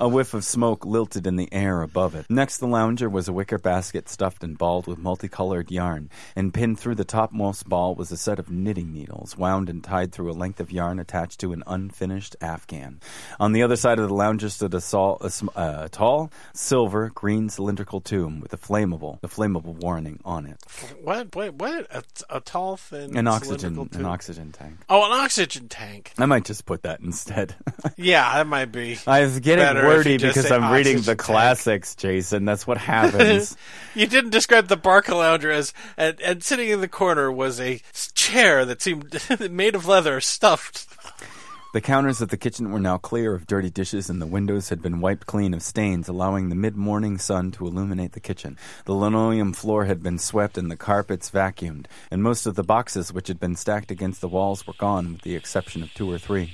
a 0.00 0.08
whiff 0.08 0.34
of 0.34 0.44
smoke 0.44 0.84
lilted 0.84 1.28
in 1.28 1.36
the 1.36 1.48
air 1.52 1.80
above 1.80 2.16
it. 2.16 2.26
Next 2.28 2.58
the 2.58 2.66
lounger 2.66 3.08
was 3.08 3.28
a 3.28 3.32
wicker 3.32 3.58
basket 3.58 4.08
stuffed 4.08 4.42
and 4.42 4.58
balled 4.58 4.88
with 4.88 4.98
multicolored 4.98 5.70
yarn, 5.70 6.10
and 6.34 6.52
pinned 6.52 6.80
through 6.80 6.96
the 6.96 7.04
topmost 7.04 7.68
ball 7.68 7.94
was 7.94 8.10
a 8.10 8.16
set 8.16 8.40
of 8.40 8.50
knitting 8.50 8.92
needles, 8.92 9.36
wound 9.38 9.70
and 9.70 9.84
tied 9.84 10.10
through 10.10 10.32
a 10.32 10.34
length 10.34 10.58
of 10.58 10.72
yarn 10.72 10.98
attached 10.98 11.38
to 11.38 11.52
an 11.52 11.62
unfinished 11.68 12.34
afghan. 12.40 12.98
On 13.38 13.52
the 13.52 13.62
other 13.62 13.76
side 13.76 14.00
of 14.00 14.08
the 14.08 14.14
lounger 14.14 14.48
stood 14.48 14.74
a, 14.74 14.80
sol- 14.80 15.18
a, 15.20 15.30
sm- 15.30 15.50
uh, 15.54 15.86
tall, 15.92 16.32
silver, 16.52 17.10
green 17.14 17.48
cylindrical 17.48 18.00
tomb 18.00 18.40
with 18.40 18.52
a 18.52 18.58
flammable, 18.58 19.20
the 19.20 19.28
flammable 19.28 19.76
warning 19.76 20.18
on 20.24 20.46
it. 20.46 20.60
What? 21.00 21.36
Wait, 21.36 21.54
what? 21.54 21.86
A, 21.94 22.02
a 22.28 22.40
tall, 22.40 22.76
thin, 22.76 23.16
An 23.16 23.28
oxygen, 23.28 23.78
an 23.92 24.04
oxygen 24.04 24.50
tank. 24.50 24.78
Oh, 24.88 25.04
an 25.06 25.12
oxygen 25.20 25.68
tank. 25.68 26.12
I 26.18 26.26
might 26.26 26.44
just 26.44 26.66
put 26.66 26.71
that 26.80 27.00
instead. 27.00 27.54
Yeah, 27.96 28.36
that 28.36 28.46
might 28.46 28.72
be. 28.72 28.98
I 29.06 29.20
was 29.20 29.38
getting 29.40 29.64
wordy 29.84 30.16
because 30.16 30.50
I'm 30.50 30.72
reading 30.72 30.98
the 30.98 31.14
tank. 31.14 31.18
classics, 31.18 31.94
Jason. 31.94 32.44
That's 32.46 32.66
what 32.66 32.78
happens. 32.94 33.54
You 33.94 34.06
didn't 34.06 34.30
describe 34.30 34.68
the 34.68 34.78
Barcalounger 34.78 35.52
as, 35.52 35.74
and, 35.96 36.18
and 36.20 36.42
sitting 36.42 36.68
in 36.68 36.80
the 36.80 36.88
corner 36.88 37.30
was 37.30 37.60
a 37.60 37.82
chair 38.14 38.64
that 38.64 38.80
seemed 38.80 39.20
made 39.50 39.74
of 39.74 39.86
leather, 39.86 40.20
stuffed. 40.20 40.86
The 41.72 41.80
counters 41.80 42.20
of 42.20 42.28
the 42.28 42.36
kitchen 42.36 42.70
were 42.70 42.78
now 42.78 42.98
clear 42.98 43.34
of 43.34 43.46
dirty 43.46 43.70
dishes, 43.70 44.10
and 44.10 44.20
the 44.20 44.26
windows 44.26 44.68
had 44.68 44.82
been 44.82 45.00
wiped 45.00 45.26
clean 45.26 45.54
of 45.54 45.62
stains, 45.62 46.06
allowing 46.06 46.50
the 46.50 46.54
mid 46.54 46.76
morning 46.76 47.16
sun 47.16 47.50
to 47.52 47.66
illuminate 47.66 48.12
the 48.12 48.20
kitchen. 48.20 48.58
The 48.84 48.94
linoleum 48.94 49.54
floor 49.54 49.86
had 49.86 50.02
been 50.02 50.18
swept 50.18 50.58
and 50.58 50.70
the 50.70 50.76
carpets 50.76 51.30
vacuumed, 51.30 51.86
and 52.10 52.22
most 52.22 52.44
of 52.44 52.56
the 52.56 52.62
boxes 52.62 53.10
which 53.10 53.28
had 53.28 53.40
been 53.40 53.56
stacked 53.56 53.90
against 53.90 54.20
the 54.20 54.28
walls 54.28 54.66
were 54.66 54.74
gone, 54.76 55.14
with 55.14 55.22
the 55.22 55.34
exception 55.34 55.82
of 55.82 55.94
two 55.94 56.10
or 56.10 56.18
three. 56.18 56.52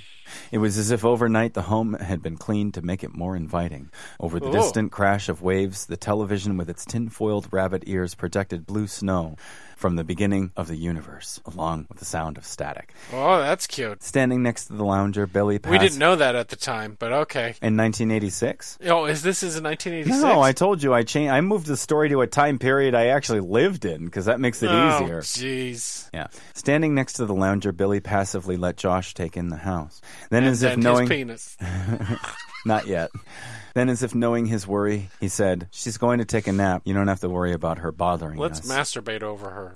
It 0.50 0.58
was 0.58 0.78
as 0.78 0.90
if 0.90 1.04
overnight 1.04 1.54
the 1.54 1.62
home 1.62 1.94
had 1.94 2.22
been 2.22 2.36
cleaned 2.36 2.74
to 2.74 2.82
make 2.82 3.04
it 3.04 3.14
more 3.14 3.36
inviting. 3.36 3.90
Over 4.20 4.40
the 4.40 4.48
Ooh. 4.48 4.52
distant 4.52 4.92
crash 4.92 5.28
of 5.28 5.42
waves, 5.42 5.86
the 5.86 5.96
television 5.96 6.56
with 6.56 6.68
its 6.70 6.84
tin-foiled 6.84 7.48
rabbit 7.52 7.84
ears 7.86 8.14
projected 8.14 8.66
blue 8.66 8.86
snow 8.86 9.36
from 9.78 9.94
the 9.94 10.02
beginning 10.02 10.50
of 10.56 10.66
the 10.66 10.76
universe, 10.76 11.40
along 11.46 11.86
with 11.88 11.98
the 11.98 12.04
sound 12.04 12.36
of 12.36 12.44
static. 12.44 12.92
Oh, 13.12 13.38
that's 13.38 13.68
cute. 13.68 14.02
Standing 14.02 14.42
next 14.42 14.66
to 14.66 14.72
the 14.72 14.84
lounger, 14.84 15.26
Billy 15.26 15.60
passed. 15.60 15.70
We 15.70 15.78
didn't 15.78 15.98
know 15.98 16.16
that 16.16 16.34
at 16.34 16.48
the 16.48 16.56
time, 16.56 16.96
but 16.98 17.12
okay. 17.12 17.54
In 17.62 17.76
1986? 17.76 18.78
Oh, 18.86 19.04
is 19.04 19.22
this 19.22 19.44
is 19.44 19.56
in 19.56 19.62
1986? 19.62 20.20
No, 20.20 20.42
I 20.42 20.50
told 20.50 20.82
you 20.82 20.92
I 20.92 21.04
changed. 21.04 21.30
I 21.30 21.40
moved 21.40 21.66
the 21.66 21.76
story 21.76 22.08
to 22.08 22.22
a 22.22 22.26
time 22.26 22.58
period 22.58 22.94
I 22.96 23.06
actually 23.06 23.40
lived 23.40 23.84
in 23.84 24.04
because 24.04 24.24
that 24.24 24.40
makes 24.40 24.62
it 24.64 24.68
oh, 24.68 25.04
easier. 25.04 25.20
Jeez. 25.20 26.10
Yeah. 26.12 26.26
Standing 26.54 26.96
next 26.96 27.12
to 27.14 27.26
the 27.26 27.34
lounger, 27.34 27.70
Billy 27.70 28.00
passively 28.00 28.56
let 28.56 28.76
Josh 28.76 29.14
take 29.14 29.36
in 29.36 29.48
the 29.48 29.56
house. 29.56 30.00
Then, 30.30 30.42
as 30.42 30.64
if 30.64 30.72
And 30.72 30.82
knowing, 30.82 31.08
his 31.08 31.16
penis. 31.16 31.56
not 32.68 32.86
yet. 32.86 33.10
Then, 33.74 33.88
as 33.88 34.02
if 34.04 34.14
knowing 34.14 34.46
his 34.46 34.66
worry, 34.66 35.08
he 35.20 35.28
said, 35.28 35.66
"She's 35.72 35.98
going 35.98 36.18
to 36.18 36.24
take 36.24 36.46
a 36.46 36.52
nap. 36.52 36.82
You 36.84 36.94
don't 36.94 37.08
have 37.08 37.20
to 37.20 37.28
worry 37.28 37.52
about 37.52 37.78
her 37.78 37.90
bothering 37.92 38.38
Let's 38.38 38.60
us." 38.60 38.66
masturbate 38.70 39.22
over 39.22 39.50
her. 39.50 39.74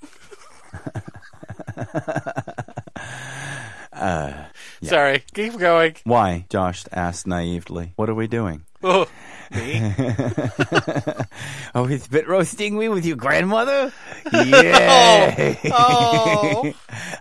Uh, 3.95 4.33
Sorry, 4.81 5.23
keep 5.35 5.55
going. 5.57 5.95
Why? 6.03 6.45
Josh 6.49 6.83
asked 6.91 7.27
naively. 7.27 7.93
What 7.95 8.09
are 8.09 8.15
we 8.15 8.27
doing? 8.27 8.63
Oh, 8.85 9.07
me? 9.55 9.93
Oh, 11.73 11.85
he's 11.85 12.05
bit 12.07 12.27
roasting 12.27 12.77
me 12.77 12.89
with 12.89 13.05
your 13.05 13.15
grandmother? 13.15 13.93
Yeah. 14.33 15.55
Oh, 15.71 16.73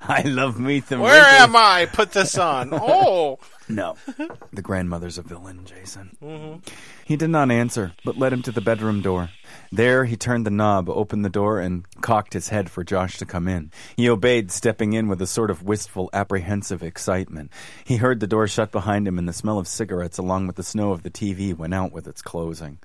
I 0.02 0.22
love 0.22 0.58
me 0.58 0.80
some 0.80 0.98
where 1.00 1.12
wrinkles. 1.22 1.40
am 1.50 1.54
I? 1.54 1.86
Put 1.92 2.10
this 2.10 2.36
on. 2.36 2.70
Oh, 2.72 3.38
No. 3.74 3.96
The 4.52 4.60
grandmother's 4.60 5.16
a 5.16 5.22
villain, 5.22 5.64
Jason. 5.64 6.14
Mm-hmm. 6.22 6.58
He 7.06 7.16
did 7.16 7.30
not 7.30 7.50
answer, 7.50 7.92
but 8.04 8.18
led 8.18 8.32
him 8.32 8.42
to 8.42 8.52
the 8.52 8.60
bedroom 8.60 9.00
door. 9.00 9.30
There, 9.70 10.04
he 10.04 10.14
turned 10.14 10.44
the 10.44 10.50
knob, 10.50 10.90
opened 10.90 11.24
the 11.24 11.30
door, 11.30 11.58
and 11.58 11.86
cocked 12.02 12.34
his 12.34 12.50
head 12.50 12.70
for 12.70 12.84
Josh 12.84 13.16
to 13.16 13.24
come 13.24 13.48
in. 13.48 13.70
He 13.96 14.10
obeyed, 14.10 14.50
stepping 14.50 14.92
in 14.92 15.08
with 15.08 15.22
a 15.22 15.26
sort 15.26 15.50
of 15.50 15.62
wistful, 15.62 16.10
apprehensive 16.12 16.82
excitement. 16.82 17.50
He 17.82 17.96
heard 17.96 18.20
the 18.20 18.26
door 18.26 18.46
shut 18.46 18.72
behind 18.72 19.08
him, 19.08 19.18
and 19.18 19.26
the 19.26 19.32
smell 19.32 19.58
of 19.58 19.66
cigarettes, 19.66 20.18
along 20.18 20.46
with 20.46 20.56
the 20.56 20.62
snow 20.62 20.92
of 20.92 21.02
the 21.02 21.10
TV, 21.10 21.56
went 21.56 21.72
out 21.72 21.92
with 21.92 22.06
its 22.06 22.20
closing. 22.20 22.78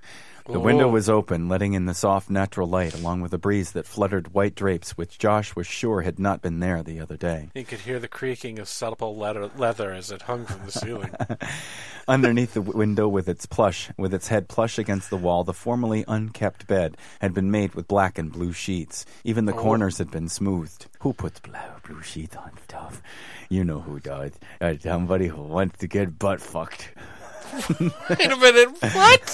The 0.50 0.60
window 0.62 0.88
was 0.88 1.10
open, 1.10 1.50
letting 1.50 1.74
in 1.74 1.86
the 1.86 1.93
soft 1.93 2.30
natural 2.30 2.68
light, 2.68 2.93
along 2.93 3.20
with 3.20 3.34
a 3.34 3.38
breeze 3.38 3.74
that 3.74 3.86
fluttered 3.86 4.34
white 4.34 4.56
drapes, 4.56 4.98
which 4.98 5.20
Josh 5.20 5.56
was 5.58 5.68
sure 5.68 6.02
had 6.02 6.20
not 6.20 6.41
been 6.41 6.60
there 6.62 6.82
the 6.84 7.02
other 7.02 7.18
day. 7.18 7.50
He 7.54 7.66
could 7.66 7.80
hear 7.80 8.00
the 8.00 8.08
creaking 8.08 8.58
of 8.58 8.70
supple 8.70 9.18
leather, 9.18 9.52
leather 9.58 9.91
as 9.91 10.10
it 10.10 10.22
hung 10.22 10.45
from 10.45 10.66
the 10.66 10.72
ceiling. 10.72 11.12
Underneath 12.08 12.54
the 12.54 12.62
window, 12.62 13.10
with 13.10 13.28
its 13.28 13.45
plush, 13.45 13.89
with 13.98 14.14
its 14.14 14.30
head 14.30 14.48
plush 14.48 14.80
against 14.80 15.10
the 15.10 15.18
wall, 15.18 15.43
the 15.43 15.54
formerly 15.54 16.06
unkept 16.08 16.66
bed 16.66 16.95
had 17.20 17.34
been 17.34 17.52
made 17.52 17.76
with 17.76 17.88
black 17.89 18.18
and 18.18 18.32
blue 18.32 18.54
sheets. 18.54 19.06
Even 19.26 19.45
the 19.45 19.54
corners 19.54 19.98
had 19.98 20.10
been 20.10 20.30
smoothed. 20.30 20.88
Who 21.00 21.12
puts 21.12 21.41
black 21.41 21.86
blue 21.86 22.02
sheets 22.02 22.38
on 22.38 22.52
stuff? 22.64 23.02
You 23.50 23.66
know 23.66 23.82
who 23.82 24.00
does. 24.00 24.32
Uh, 24.62 24.76
somebody 24.80 25.28
who 25.28 25.41
wants 25.41 25.80
to 25.80 25.88
get 25.88 26.18
butt 26.18 26.39
fucked. 26.39 26.91
Wait 28.10 28.32
a 28.32 28.38
minute, 28.38 28.70
what? 28.82 29.34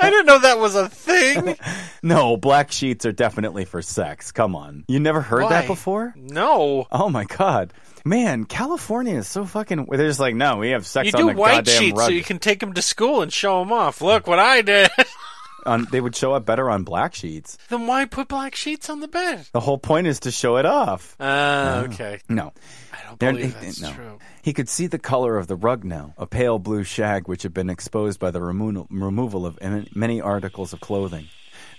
I 0.00 0.10
didn't 0.10 0.26
know 0.26 0.38
that 0.40 0.58
was 0.58 0.74
a 0.74 0.88
thing. 0.88 1.56
No, 2.02 2.36
black 2.36 2.70
sheets 2.70 3.06
are 3.06 3.12
definitely 3.12 3.64
for 3.64 3.80
sex. 3.80 4.30
Come 4.30 4.54
on, 4.54 4.84
you 4.88 5.00
never 5.00 5.22
heard 5.22 5.48
that 5.48 5.66
before? 5.66 6.12
No. 6.16 6.86
Oh 6.92 7.08
my 7.08 7.24
god, 7.24 7.72
man, 8.04 8.44
California 8.44 9.14
is 9.16 9.26
so 9.26 9.46
fucking. 9.46 9.86
They're 9.90 10.06
just 10.06 10.20
like, 10.20 10.34
no, 10.34 10.58
we 10.58 10.70
have 10.70 10.86
sex 10.86 11.06
You 11.06 11.12
on 11.14 11.20
do 11.28 11.32
the 11.32 11.40
white 11.40 11.54
goddamn 11.64 11.78
sheets 11.80 11.96
rug. 11.98 12.06
so 12.08 12.12
you 12.12 12.22
can 12.22 12.38
take 12.38 12.60
them 12.60 12.74
to 12.74 12.82
school 12.82 13.22
and 13.22 13.32
show 13.32 13.60
them 13.60 13.72
off. 13.72 14.02
Look 14.02 14.26
what 14.26 14.38
I 14.38 14.60
did. 14.60 14.90
on, 15.66 15.86
they 15.90 16.00
would 16.00 16.14
show 16.16 16.32
up 16.34 16.44
better 16.44 16.70
on 16.70 16.84
black 16.84 17.14
sheets. 17.14 17.58
then 17.68 17.86
why 17.86 18.04
put 18.04 18.28
black 18.28 18.54
sheets 18.54 18.88
on 18.90 19.00
the 19.00 19.08
bed? 19.08 19.46
The 19.52 19.60
whole 19.60 19.78
point 19.78 20.06
is 20.06 20.20
to 20.20 20.30
show 20.30 20.56
it 20.56 20.66
off. 20.66 21.16
Ah, 21.20 21.80
okay. 21.82 22.20
No. 22.28 22.52
I 22.92 22.98
don't 23.16 23.18
believe 23.36 23.54
that's 23.60 23.80
no. 23.80 23.92
true. 23.92 24.18
He 24.42 24.52
could 24.52 24.68
see 24.68 24.86
the 24.86 24.98
color 24.98 25.38
of 25.38 25.46
the 25.46 25.56
rug 25.56 25.84
now, 25.84 26.14
a 26.18 26.26
pale 26.26 26.58
blue 26.58 26.84
shag 26.84 27.28
which 27.28 27.42
had 27.42 27.54
been 27.54 27.70
exposed 27.70 28.18
by 28.20 28.30
the 28.30 28.40
remo- 28.40 28.86
removal 28.90 29.46
of 29.46 29.58
m- 29.60 29.86
many 29.94 30.20
articles 30.20 30.72
of 30.72 30.80
clothing. 30.80 31.28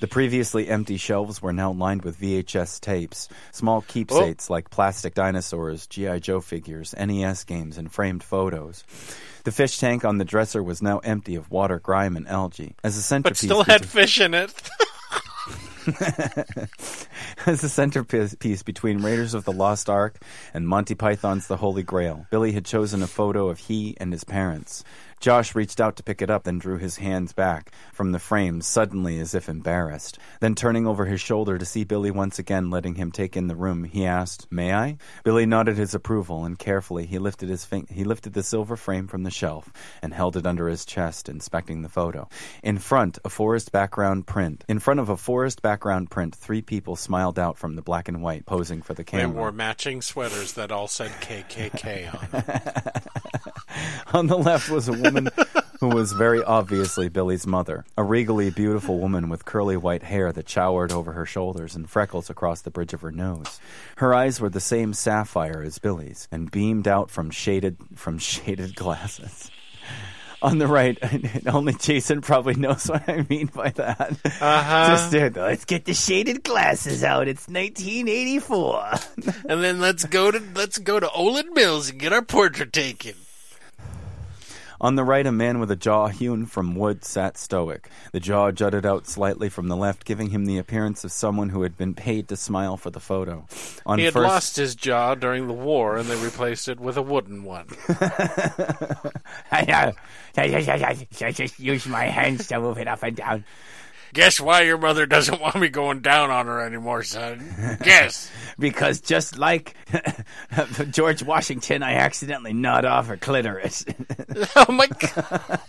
The 0.01 0.07
previously 0.07 0.67
empty 0.67 0.97
shelves 0.97 1.41
were 1.41 1.53
now 1.53 1.71
lined 1.71 2.03
with 2.03 2.19
VHS 2.19 2.81
tapes, 2.81 3.29
small 3.51 3.81
keepsakes 3.81 4.49
like 4.49 4.69
plastic 4.69 5.13
dinosaurs, 5.13 5.87
G.I. 5.87 6.19
Joe 6.19 6.41
figures, 6.41 6.93
NES 6.97 7.43
games, 7.45 7.77
and 7.77 7.91
framed 7.91 8.23
photos. 8.23 8.83
The 9.45 9.51
fish 9.51 9.77
tank 9.77 10.03
on 10.03 10.17
the 10.17 10.25
dresser 10.25 10.63
was 10.63 10.81
now 10.81 10.97
empty 10.99 11.35
of 11.35 11.51
water, 11.51 11.79
grime, 11.79 12.17
and 12.17 12.27
algae. 12.27 12.75
As 12.83 12.97
a 12.97 13.01
centerpiece, 13.01 13.41
But 13.41 13.45
still 13.45 13.63
had 13.63 13.85
fish 13.85 14.19
in 14.19 14.33
it. 14.33 14.51
as 17.45 17.61
the 17.61 17.69
centerpiece 17.69 18.63
between 18.63 19.03
Raiders 19.03 19.35
of 19.35 19.45
the 19.45 19.51
Lost 19.51 19.87
Ark 19.87 20.17
and 20.51 20.67
Monty 20.67 20.95
Python's 20.95 21.45
The 21.45 21.57
Holy 21.57 21.83
Grail. 21.83 22.25
Billy 22.31 22.53
had 22.53 22.65
chosen 22.65 23.03
a 23.03 23.07
photo 23.07 23.47
of 23.49 23.59
he 23.59 23.95
and 23.99 24.11
his 24.11 24.23
parents. 24.23 24.83
Josh 25.25 25.55
reached 25.55 25.81
out 25.81 25.95
to 25.95 26.03
pick 26.03 26.21
it 26.21 26.29
up, 26.29 26.43
then 26.43 26.59
drew 26.59 26.77
his 26.77 26.97
hands 26.97 27.33
back 27.33 27.71
from 27.93 28.11
the 28.11 28.19
frame, 28.19 28.61
suddenly 28.61 29.19
as 29.19 29.33
if 29.33 29.49
embarrassed. 29.49 30.19
Then, 30.39 30.53
turning 30.53 30.85
over 30.85 31.05
his 31.05 31.19
shoulder 31.19 31.57
to 31.57 31.65
see 31.65 31.83
Billy 31.83 32.11
once 32.11 32.37
again 32.37 32.69
letting 32.69 32.93
him 32.93 33.11
take 33.11 33.35
in 33.35 33.47
the 33.47 33.55
room, 33.55 33.85
he 33.85 34.05
asked, 34.05 34.45
May 34.51 34.71
I? 34.71 34.97
Billy 35.23 35.47
nodded 35.47 35.77
his 35.77 35.95
approval, 35.95 36.45
and 36.45 36.59
carefully 36.59 37.07
he 37.07 37.17
lifted, 37.17 37.49
his 37.49 37.65
fin- 37.65 37.87
he 37.89 38.03
lifted 38.03 38.33
the 38.33 38.43
silver 38.43 38.75
frame 38.75 39.07
from 39.07 39.23
the 39.23 39.31
shelf 39.31 39.73
and 40.03 40.13
held 40.13 40.37
it 40.37 40.45
under 40.45 40.67
his 40.67 40.85
chest, 40.85 41.27
inspecting 41.27 41.81
the 41.81 41.89
photo. 41.89 42.29
In 42.61 42.77
front, 42.77 43.17
a 43.25 43.29
forest 43.29 43.71
background 43.71 44.27
print. 44.27 44.63
In 44.69 44.77
front 44.77 44.99
of 44.99 45.09
a 45.09 45.17
forest 45.17 45.63
background 45.63 46.11
print, 46.11 46.35
three 46.35 46.61
people 46.61 46.95
smiled 46.95 47.39
out 47.39 47.57
from 47.57 47.75
the 47.75 47.81
black 47.81 48.07
and 48.07 48.21
white, 48.21 48.45
posing 48.45 48.83
for 48.83 48.93
the 48.93 49.03
camera. 49.03 49.33
They 49.33 49.39
wore 49.39 49.51
matching 49.51 50.03
sweaters 50.03 50.53
that 50.53 50.71
all 50.71 50.87
said 50.87 51.09
KKK 51.13 52.13
on 52.13 52.29
them. 52.29 53.53
On 54.13 54.27
the 54.27 54.37
left 54.37 54.69
was 54.69 54.87
a 54.87 54.93
woman 54.93 55.29
who 55.79 55.89
was 55.89 56.13
very 56.13 56.43
obviously 56.43 57.09
Billy's 57.09 57.45
mother, 57.45 57.85
a 57.97 58.03
regally 58.03 58.49
beautiful 58.49 58.99
woman 58.99 59.29
with 59.29 59.45
curly 59.45 59.77
white 59.77 60.03
hair 60.03 60.31
that 60.31 60.49
showered 60.49 60.91
over 60.91 61.11
her 61.13 61.25
shoulders 61.25 61.75
and 61.75 61.89
freckles 61.89 62.29
across 62.29 62.61
the 62.61 62.71
bridge 62.71 62.93
of 62.93 63.01
her 63.01 63.11
nose. 63.11 63.59
Her 63.97 64.13
eyes 64.13 64.39
were 64.39 64.49
the 64.49 64.59
same 64.59 64.93
sapphire 64.93 65.61
as 65.61 65.79
Billy's 65.79 66.27
and 66.31 66.51
beamed 66.51 66.87
out 66.87 67.09
from 67.09 67.29
shaded 67.29 67.77
from 67.95 68.17
shaded 68.17 68.75
glasses. 68.75 69.51
On 70.41 70.59
the 70.59 70.67
right, 70.67 70.97
only 71.47 71.73
Jason 71.73 72.21
probably 72.21 72.53
knows 72.55 72.87
what 72.87 73.07
I 73.09 73.25
mean 73.29 73.47
by 73.47 73.69
that. 73.69 74.11
Uh-huh. 74.11 74.87
Just 74.89 75.15
uh, 75.15 75.41
let's 75.41 75.65
get 75.65 75.85
the 75.85 75.93
shaded 75.93 76.43
glasses 76.43 77.03
out. 77.03 77.27
It's 77.27 77.47
1984. 77.47 78.91
And 79.49 79.63
then 79.63 79.79
let's 79.79 80.05
go 80.05 80.29
to 80.29 80.41
let's 80.53 80.77
go 80.77 80.99
to 80.99 81.07
Olan 81.07 81.53
Mills 81.53 81.89
and 81.89 81.99
get 81.99 82.13
our 82.13 82.21
portrait 82.21 82.73
taken. 82.73 83.15
On 84.81 84.95
the 84.95 85.03
right, 85.03 85.25
a 85.25 85.31
man 85.31 85.59
with 85.59 85.71
a 85.71 85.75
jaw 85.75 86.07
hewn 86.07 86.45
from 86.45 86.75
wood 86.75 87.03
sat 87.05 87.37
stoic. 87.37 87.89
The 88.11 88.19
jaw 88.19 88.51
jutted 88.51 88.85
out 88.85 89.07
slightly 89.07 89.49
from 89.49 89.67
the 89.67 89.75
left, 89.75 90.05
giving 90.05 90.29
him 90.29 90.45
the 90.45 90.57
appearance 90.57 91.03
of 91.03 91.11
someone 91.11 91.49
who 91.49 91.61
had 91.61 91.77
been 91.77 91.93
paid 91.93 92.27
to 92.29 92.35
smile 92.35 92.77
for 92.77 92.89
the 92.89 92.99
photo. 92.99 93.45
On 93.85 93.97
He 93.97 94.05
had 94.05 94.13
first, 94.13 94.27
lost 94.27 94.55
his 94.57 94.75
jaw 94.75 95.15
during 95.15 95.47
the 95.47 95.53
war, 95.53 95.97
and 95.97 96.09
they 96.09 96.15
replaced 96.23 96.67
it 96.67 96.79
with 96.79 96.97
a 96.97 97.01
wooden 97.01 97.43
one. 97.43 97.67
I, 99.51 99.61
uh, 99.61 99.91
I 100.37 101.31
just 101.31 101.59
use 101.59 101.85
my 101.87 102.05
hands 102.05 102.47
to 102.47 102.59
move 102.59 102.77
it 102.77 102.87
up 102.87 103.03
and 103.03 103.15
down. 103.15 103.45
Guess 104.15 104.39
why 104.39 104.61
your 104.61 104.77
mother 104.77 105.05
doesn't 105.05 105.41
want 105.41 105.57
me 105.57 105.67
going 105.67 105.99
down 105.99 106.31
on 106.31 106.47
her 106.47 106.61
anymore, 106.61 107.03
son? 107.03 107.77
Guess. 107.83 108.31
Because 108.57 109.01
just 109.01 109.37
like 109.37 109.75
George 110.91 111.21
Washington, 111.21 111.83
I 111.83 111.95
accidentally 111.95 112.53
gnawed 112.53 112.85
off 112.85 113.07
her 113.07 113.17
clitoris. 113.17 113.83
oh 114.55 114.71
my 114.71 114.87
god. 114.87 115.59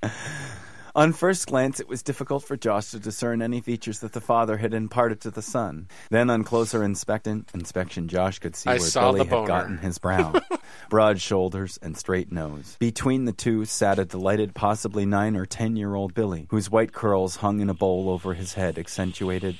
On 0.96 1.12
first 1.12 1.46
glance, 1.48 1.78
it 1.78 1.90
was 1.90 2.02
difficult 2.02 2.42
for 2.42 2.56
Josh 2.56 2.92
to 2.92 2.98
discern 2.98 3.42
any 3.42 3.60
features 3.60 3.98
that 3.98 4.14
the 4.14 4.20
father 4.22 4.56
had 4.56 4.72
imparted 4.72 5.20
to 5.20 5.30
the 5.30 5.42
son. 5.42 5.88
Then, 6.08 6.30
on 6.30 6.42
closer 6.42 6.82
inspection, 6.82 7.44
inspection 7.52 8.08
Josh 8.08 8.38
could 8.38 8.56
see 8.56 8.70
I 8.70 8.78
where 8.78 9.12
Billy 9.12 9.26
had 9.26 9.46
gotten 9.46 9.76
his 9.76 9.98
brow, 9.98 10.32
broad 10.88 11.20
shoulders, 11.20 11.78
and 11.82 11.98
straight 11.98 12.32
nose. 12.32 12.78
Between 12.80 13.26
the 13.26 13.34
two 13.34 13.66
sat 13.66 13.98
a 13.98 14.06
delighted, 14.06 14.54
possibly 14.54 15.04
nine 15.04 15.36
or 15.36 15.44
ten-year-old 15.44 16.14
Billy, 16.14 16.46
whose 16.48 16.70
white 16.70 16.94
curls 16.94 17.36
hung 17.36 17.60
in 17.60 17.68
a 17.68 17.74
bowl 17.74 18.08
over 18.08 18.32
his 18.32 18.54
head, 18.54 18.78
accentuated 18.78 19.56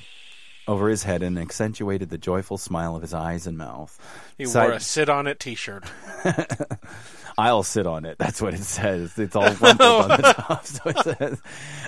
over 0.67 0.89
his 0.89 1.03
head 1.03 1.23
and 1.23 1.37
accentuated 1.39 2.09
the 2.09 2.17
joyful 2.17 2.57
smile 2.57 2.95
of 2.95 3.01
his 3.01 3.13
eyes 3.13 3.47
and 3.47 3.57
mouth. 3.57 3.97
He 4.37 4.45
Side- 4.45 4.63
wore 4.67 4.73
a 4.73 4.79
sit 4.79 5.09
on 5.09 5.27
it 5.27 5.39
t 5.39 5.55
shirt. 5.55 5.85
I'll 7.39 7.61
sit 7.61 7.85
on 7.85 8.03
it. 8.05 8.17
That's 8.17 8.41
what 8.41 8.55
it 8.55 8.63
says. 8.63 9.17
It's 9.19 9.35
all 9.35 9.43
rumpled 9.53 9.81
on 9.81 10.07
the 10.09 10.33
top, 10.37 10.65
so 10.65 10.81
it 10.89 10.97
says, 11.17 11.41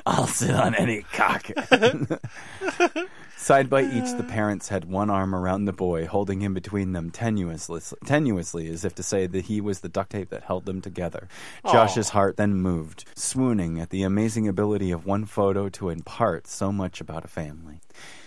"I'll 0.06 0.28
sit 0.28 0.54
on 0.54 0.76
any 0.76 1.02
cock." 1.12 1.48
Side 3.36 3.70
by 3.70 3.82
each, 3.84 4.16
the 4.16 4.24
parents 4.28 4.68
had 4.68 4.86
one 4.86 5.10
arm 5.10 5.34
around 5.34 5.66
the 5.66 5.72
boy, 5.74 6.06
holding 6.06 6.42
him 6.42 6.54
between 6.54 6.92
them 6.92 7.10
tenuously, 7.10 7.82
tenuously, 8.06 8.70
as 8.70 8.86
if 8.86 8.94
to 8.96 9.02
say 9.02 9.26
that 9.26 9.46
he 9.46 9.60
was 9.60 9.80
the 9.80 9.90
duct 9.90 10.12
tape 10.12 10.30
that 10.30 10.44
held 10.44 10.66
them 10.66 10.82
together. 10.82 11.28
Josh's 11.66 12.10
heart 12.10 12.38
then 12.38 12.54
moved, 12.56 13.06
swooning 13.16 13.80
at 13.80 13.90
the 13.90 14.04
amazing 14.04 14.48
ability 14.48 14.92
of 14.92 15.06
one 15.08 15.26
photo 15.26 15.68
to 15.70 15.90
impart 15.90 16.46
so 16.48 16.72
much 16.72 17.00
about 17.02 17.26
a 17.26 17.30
family. 17.30 17.80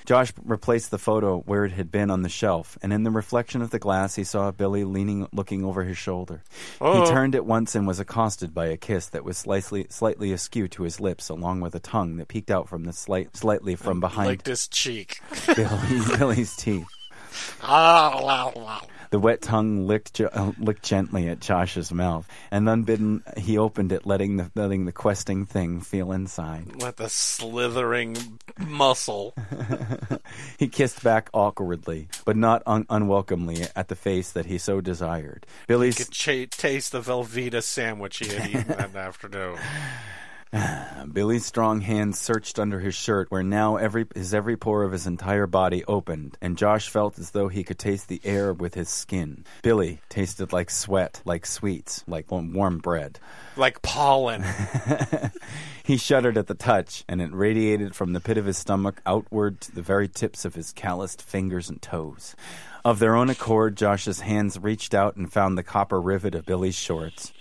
Josh 0.05 0.33
replaced 0.43 0.91
the 0.91 0.99
photo 0.99 1.41
where 1.41 1.65
it 1.65 1.73
had 1.73 1.91
been 1.91 2.11
on 2.11 2.23
the 2.23 2.29
shelf, 2.29 2.79
and 2.83 2.93
in 2.93 3.03
the 3.03 3.11
reflection 3.11 3.63
of 3.63 3.71
the 3.71 3.79
glass, 3.79 4.15
he 4.15 4.25
saw 4.25 4.51
Billy 4.51 4.85
leaning, 4.85 5.29
looking 5.33 5.65
over 5.65 5.85
his 5.85 5.99
shoulder. 5.99 6.43
Oh. 6.81 7.01
He 7.05 7.11
turned 7.11 7.35
at 7.35 7.47
once 7.47 7.75
and 7.75 7.87
was 7.87 8.01
accosted 8.01 8.55
by 8.55 8.67
a 8.67 8.77
kiss 8.77 9.07
that 9.09 9.25
was 9.25 9.37
slightly, 9.37 9.87
slightly 9.91 10.33
askew 10.33 10.69
to 10.69 10.83
his 10.83 11.01
lips, 11.01 11.29
along 11.29 11.61
with 11.61 11.75
a 11.75 11.81
tongue 11.81 12.17
that 12.17 12.29
peeked 12.29 12.51
out 12.51 12.69
from 12.69 12.85
the 12.85 12.93
slight, 12.93 13.37
slightly 13.37 13.77
from 13.77 14.01
behind 14.01 14.29
Like 14.29 14.45
this 14.45 14.69
cheek. 14.69 15.21
Billy, 15.55 16.01
Billy's 16.19 16.57
teeth. 16.57 16.87
Ah, 17.63 18.81
The 19.13 19.19
wet 19.19 19.43
tongue 19.43 19.87
licked, 19.87 20.15
jo- 20.15 20.31
uh, 20.33 20.53
licked 20.59 20.83
gently 20.83 21.29
at 21.29 21.39
Josh's 21.39 21.93
mouth, 21.93 22.27
and 22.51 22.67
unbidden, 22.67 23.23
he 23.37 23.59
opened 23.59 23.93
it, 23.93 24.07
letting 24.07 24.39
the 24.39 24.51
letting 24.55 24.87
the 24.87 24.93
questing 24.93 25.45
thing 25.45 25.83
feel 25.83 26.13
inside. 26.13 26.81
Let 26.81 26.97
the 26.97 27.11
slithering 27.11 28.17
muscle. 28.59 29.35
He 30.59 30.69
kissed 30.69 31.03
back 31.03 31.29
awkwardly, 31.35 32.09
but 32.25 32.37
not 32.37 32.63
un- 32.67 32.87
unwelcomely, 32.89 33.67
at 33.77 33.89
the 33.89 33.97
face 33.97 34.31
that 34.33 34.47
he 34.47 34.57
so 34.57 34.81
desired. 34.81 35.45
Billy's 35.67 35.97
Could 35.99 36.11
cha- 36.11 36.47
taste 36.51 36.93
the 36.93 37.01
Velveeta 37.01 37.63
sandwich 37.63 38.19
he 38.19 38.29
had 38.29 38.49
eaten 38.49 38.69
that 38.69 38.97
afternoon. 38.97 39.59
Billy's 41.13 41.47
strong 41.47 41.81
hands 41.81 42.19
searched 42.19 42.59
under 42.59 42.81
his 42.81 42.95
shirt, 42.95 43.31
where 43.31 43.43
now 43.43 43.77
every 43.77 44.07
his 44.15 44.35
every 44.35 44.57
pore 44.57 44.83
of 44.83 44.93
his 44.93 45.07
entire 45.07 45.47
body 45.47 45.85
opened, 45.85 46.37
and 46.41 46.59
Josh 46.59 46.89
felt 46.89 47.19
as 47.19 47.31
though 47.31 47.49
he 47.49 47.65
could 47.65 47.79
taste 47.79 48.09
the 48.09 48.21
air 48.25 48.53
with 48.53 48.75
his 48.75 48.89
skin. 48.89 49.45
Billy 49.63 50.01
tasted 50.09 50.53
like 50.53 50.71
sweat, 50.71 51.23
like 51.25 51.47
sweets, 51.47 52.05
like 52.07 52.31
warm 52.31 52.79
bread. 52.79 53.19
Like 53.57 53.83
pollen. 53.83 54.45
He 55.85 55.97
shuddered 55.97 56.39
at 56.39 56.47
the 56.47 56.55
touch, 56.55 57.05
and 57.09 57.21
it 57.21 57.33
radiated 57.33 57.97
from 57.97 58.13
the 58.13 58.21
pit 58.21 58.39
of 58.39 58.47
his 58.47 58.57
stomach 58.57 59.03
outward 59.05 59.61
to 59.63 59.75
the 59.75 59.83
very 59.83 60.07
tips 60.07 60.45
of 60.45 60.55
his 60.55 60.73
calloused 60.73 61.21
fingers 61.21 61.69
and 61.69 61.83
toes. 61.83 62.37
Of 62.85 63.01
their 63.01 63.17
own 63.17 63.31
accord, 63.31 63.77
Josh's 63.77 64.21
hands 64.21 64.59
reached 64.59 64.95
out 64.95 65.17
and 65.17 65.33
found 65.33 65.59
the 65.59 65.65
copper 65.65 66.01
rivet 66.01 66.37
of 66.37 66.47
Billy's 66.47 66.77
shorts. 66.77 67.33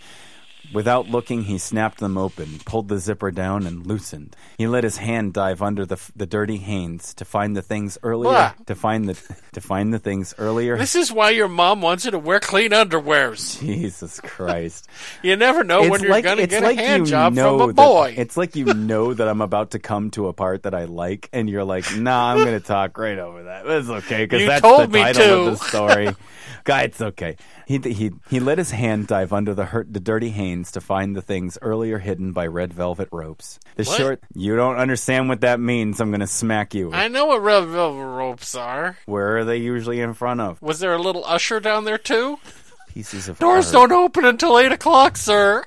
Without 0.73 1.09
looking, 1.09 1.43
he 1.43 1.57
snapped 1.57 1.99
them 1.99 2.17
open, 2.17 2.59
pulled 2.65 2.87
the 2.87 2.97
zipper 2.97 3.29
down, 3.29 3.65
and 3.67 3.85
loosened. 3.85 4.35
He 4.57 4.67
let 4.67 4.83
his 4.85 4.97
hand 4.97 5.33
dive 5.33 5.61
under 5.61 5.85
the 5.85 5.97
the 6.15 6.25
dirty 6.25 6.57
Hanes 6.57 7.13
to 7.15 7.25
find 7.25 7.57
the 7.57 7.61
things 7.61 7.97
earlier. 8.03 8.53
To 8.67 8.75
find 8.75 9.09
the 9.09 9.35
to 9.51 9.59
find 9.59 9.93
the 9.93 9.99
things 9.99 10.33
earlier. 10.37 10.77
this 10.77 10.95
is 10.95 11.11
why 11.11 11.31
your 11.31 11.49
mom 11.49 11.81
wants 11.81 12.05
you 12.05 12.11
to 12.11 12.19
wear 12.19 12.39
clean 12.39 12.71
underwears. 12.71 13.59
Jesus 13.59 14.19
Christ! 14.21 14.87
You 15.23 15.35
never 15.35 15.63
know 15.63 15.87
when 15.89 16.01
you're 16.01 16.21
going 16.21 16.37
to 16.37 16.47
get 16.47 16.63
a 16.63 16.73
hand 16.73 17.05
job 17.05 17.35
from 17.35 17.61
a 17.61 17.67
that- 17.67 17.75
boy. 17.75 18.13
It's 18.17 18.37
like 18.37 18.55
you 18.55 18.65
know 18.73 19.13
that 19.13 19.27
I'm 19.27 19.41
about 19.41 19.71
to 19.71 19.79
come 19.79 20.09
to 20.11 20.27
a 20.27 20.33
part 20.33 20.63
that 20.63 20.73
I 20.73 20.85
like, 20.85 21.29
and 21.33 21.49
you're 21.49 21.63
like, 21.65 21.95
"Nah, 21.95 22.31
I'm 22.31 22.37
going 22.45 22.59
to 22.59 22.65
talk 22.65 22.97
right 22.97 23.17
over 23.19 23.43
that. 23.43 23.65
It's 23.67 23.89
okay 23.89 24.25
because 24.25 24.47
that's 24.47 24.61
the 24.61 24.87
title 24.87 25.47
of 25.49 25.59
the 25.59 25.65
story." 25.67 26.15
Guy, 26.63 26.83
it's 26.83 27.01
okay. 27.01 27.37
He 27.71 27.79
he 27.93 28.11
he 28.29 28.39
let 28.41 28.57
his 28.57 28.71
hand 28.71 29.07
dive 29.07 29.31
under 29.31 29.53
the 29.53 29.63
hurt, 29.65 29.93
the 29.93 29.99
dirty 30.01 30.29
Hanes 30.31 30.71
to 30.73 30.81
find 30.81 31.15
the 31.15 31.21
things 31.21 31.57
earlier 31.61 31.99
hidden 31.99 32.33
by 32.33 32.47
red 32.47 32.73
velvet 32.73 33.07
ropes. 33.11 33.59
The 33.77 33.83
What? 33.85 33.97
short. 33.97 34.23
You 34.33 34.57
don't 34.57 34.75
understand 34.75 35.29
what 35.29 35.39
that 35.41 35.59
means. 35.59 36.01
I'm 36.01 36.09
going 36.11 36.19
to 36.19 36.27
smack 36.27 36.73
you. 36.73 36.91
I 36.91 37.07
know 37.07 37.27
what 37.27 37.41
red 37.41 37.65
velvet 37.65 38.05
ropes 38.05 38.55
are. 38.55 38.97
Where 39.05 39.37
are 39.37 39.45
they 39.45 39.57
usually 39.57 40.01
in 40.01 40.13
front 40.13 40.41
of? 40.41 40.61
Was 40.61 40.79
there 40.79 40.93
a 40.93 41.01
little 41.01 41.23
usher 41.25 41.59
down 41.61 41.85
there 41.85 41.97
too? 41.97 42.39
Pieces 42.89 43.29
of 43.29 43.39
Doors 43.39 43.73
art. 43.73 43.89
don't 43.89 44.03
open 44.03 44.25
until 44.25 44.59
eight 44.59 44.73
o'clock, 44.73 45.15
sir. 45.15 45.63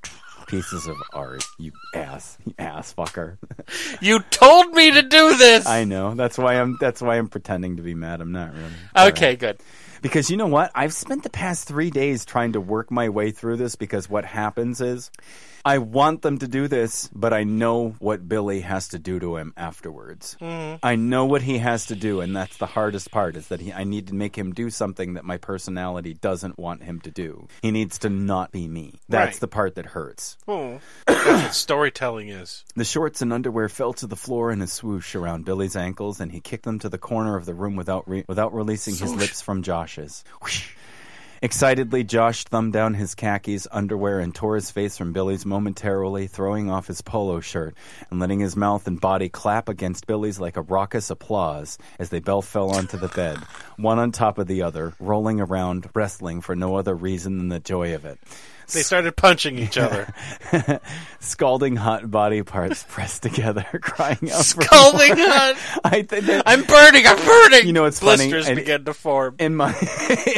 Pieces 0.47 0.87
of 0.87 0.97
art. 1.15 1.43
You 1.59 1.73
ass. 1.95 2.37
You 2.45 2.53
ass 2.59 2.93
fucker. 2.93 3.39
You 4.03 4.21
told 4.29 4.73
me 4.75 4.91
to 4.93 5.01
do 5.03 5.37
this. 5.39 5.67
I 5.67 5.85
know. 5.85 6.15
That's 6.15 6.37
why 6.37 6.61
I'm. 6.61 6.77
That's 6.79 7.01
why 7.01 7.17
I'm 7.17 7.29
pretending 7.29 7.77
to 7.79 7.83
be 7.83 7.95
mad. 7.95 8.21
I'm 8.21 8.33
not 8.33 8.53
really. 8.53 9.09
okay, 9.11 9.37
good. 9.37 9.59
Because 10.05 10.31
you 10.31 10.37
know 10.37 10.49
what? 10.49 10.71
I've 10.75 10.93
spent 10.93 11.23
the 11.23 11.31
past 11.31 11.67
three 11.67 11.89
days 11.89 12.27
trying 12.27 12.53
to 12.53 12.61
work 12.61 12.91
my 12.91 13.09
way 13.09 13.31
through 13.31 13.57
this. 13.57 13.75
Because 13.75 14.07
what 14.07 14.27
happens 14.27 14.83
is, 14.83 15.11
I 15.65 15.79
want 15.79 16.23
them 16.23 16.39
to 16.39 16.49
do 16.49 16.69
this, 16.69 17.09
but 17.15 17.33
I 17.33 17.45
know 17.45 17.95
what 17.99 18.29
Billy 18.29 18.61
has 18.61 18.89
to 18.89 18.99
do 18.99 19.19
to 19.19 19.37
him 19.37 19.55
afterwards. 19.57 20.37
Mm-hmm. 20.41 20.77
I 20.83 20.97
know 20.97 21.25
what 21.25 21.43
he 21.43 21.59
has 21.59 21.87
to 21.87 21.95
do, 21.97 22.21
and 22.21 22.37
that's 22.37 22.59
the 22.59 22.67
hardest 22.67 23.11
part. 23.11 23.35
Is 23.37 23.49
that 23.49 23.61
he, 23.61 23.73
I 23.73 23.85
need 23.85 24.09
to 24.09 24.15
make 24.15 24.37
him 24.37 24.53
do 24.53 24.69
something 24.71 25.15
that 25.15 25.25
my 25.25 25.39
personality 25.39 26.15
doesn't 26.15 26.59
want 26.59 26.83
him 26.83 27.01
to 27.01 27.11
do. 27.11 27.49
He 27.63 27.71
needs 27.71 27.99
to 28.01 28.11
not 28.11 28.53
be 28.53 28.69
me. 28.69 29.01
That's 29.09 29.37
Right. 29.37 29.41
the 29.41 29.49
part 29.49 29.75
that 29.77 29.87
hurts. 29.87 30.37
Oh, 30.47 30.81
that's 31.07 31.27
what 31.45 31.55
storytelling 31.55 32.29
is. 32.29 32.65
The 32.77 32.85
shorts 32.85 33.23
and 33.23 33.33
underwear 33.33 33.69
fell 33.69 33.95
to 33.95 34.07
the 34.07 34.17
floor 34.17 34.51
in 34.51 34.61
a 34.61 34.67
swoosh 34.67 35.15
around 35.15 35.45
Billy's 35.47 35.77
ankles, 35.77 36.21
and 36.21 36.31
he 36.31 36.41
kicked 36.41 36.65
them 36.65 36.79
to 36.81 36.89
the 36.91 36.99
corner 36.99 37.37
of 37.37 37.47
the 37.47 37.55
room 37.55 37.75
without 37.77 38.07
re- 38.09 38.25
without 38.29 38.53
releasing 38.55 38.95
his 38.97 39.15
lips 39.15 39.41
from 39.41 39.63
Josh's. 39.63 40.25
Whoosh. 40.43 40.73
Excitedly, 41.43 42.05
Josh 42.05 42.45
thumbed 42.45 42.73
down 42.73 42.95
his 42.95 43.15
khakis, 43.15 43.67
underwear, 43.71 44.21
and 44.21 44.35
tore 44.35 44.55
his 44.55 44.71
face 44.71 44.97
from 44.97 45.13
Billy's 45.13 45.45
momentarily, 45.45 46.27
throwing 46.27 46.71
off 46.71 46.87
his 46.87 47.03
polo 47.03 47.41
shirt 47.41 47.75
and 48.11 48.21
letting 48.21 48.41
his 48.41 48.57
mouth 48.57 48.87
and 48.87 49.01
body 49.01 49.29
clap 49.29 49.69
against 49.69 50.07
Billy's 50.07 50.41
like 50.41 50.57
a 50.57 50.63
raucous 50.63 51.11
applause 51.11 51.77
as 51.99 52.09
they 52.09 52.21
both 52.21 52.47
fell 52.47 52.71
onto 52.71 52.97
the 52.97 53.09
bed, 53.09 53.39
one 53.77 53.99
on 53.99 54.13
top 54.13 54.39
of 54.39 54.47
the 54.47 54.63
other, 54.63 54.95
rolling 54.99 55.41
around, 55.41 55.89
wrestling 55.95 56.41
for 56.41 56.57
no 56.57 56.77
other 56.77 56.95
reason 56.95 57.39
than 57.39 57.49
the 57.49 57.61
joy 57.61 57.95
of 57.95 58.05
it. 58.05 58.19
They 58.73 58.83
started 58.83 59.17
punching 59.17 59.59
each 59.59 59.77
other. 59.79 60.13
Scalding 61.21 61.77
hot 61.77 62.11
body 62.11 62.43
parts 62.43 62.85
pressed 62.89 63.23
together, 63.23 63.65
crying 63.83 64.31
out 64.31 64.45
Scalding 64.45 65.17
hot. 65.17 65.81
I 65.85 66.03
think 66.03 66.27
that 66.27 66.43
I'm 66.47 66.65
burning. 66.65 67.07
I'm 67.07 67.25
burning. 67.25 67.67
You 67.67 67.73
know 67.73 67.83
what's 67.83 68.01
funny? 68.01 68.29
Blisters 68.31 68.55
began 68.55 68.85
to 68.85 68.95
form. 68.95 69.37
in 69.39 69.55
my 69.57 69.75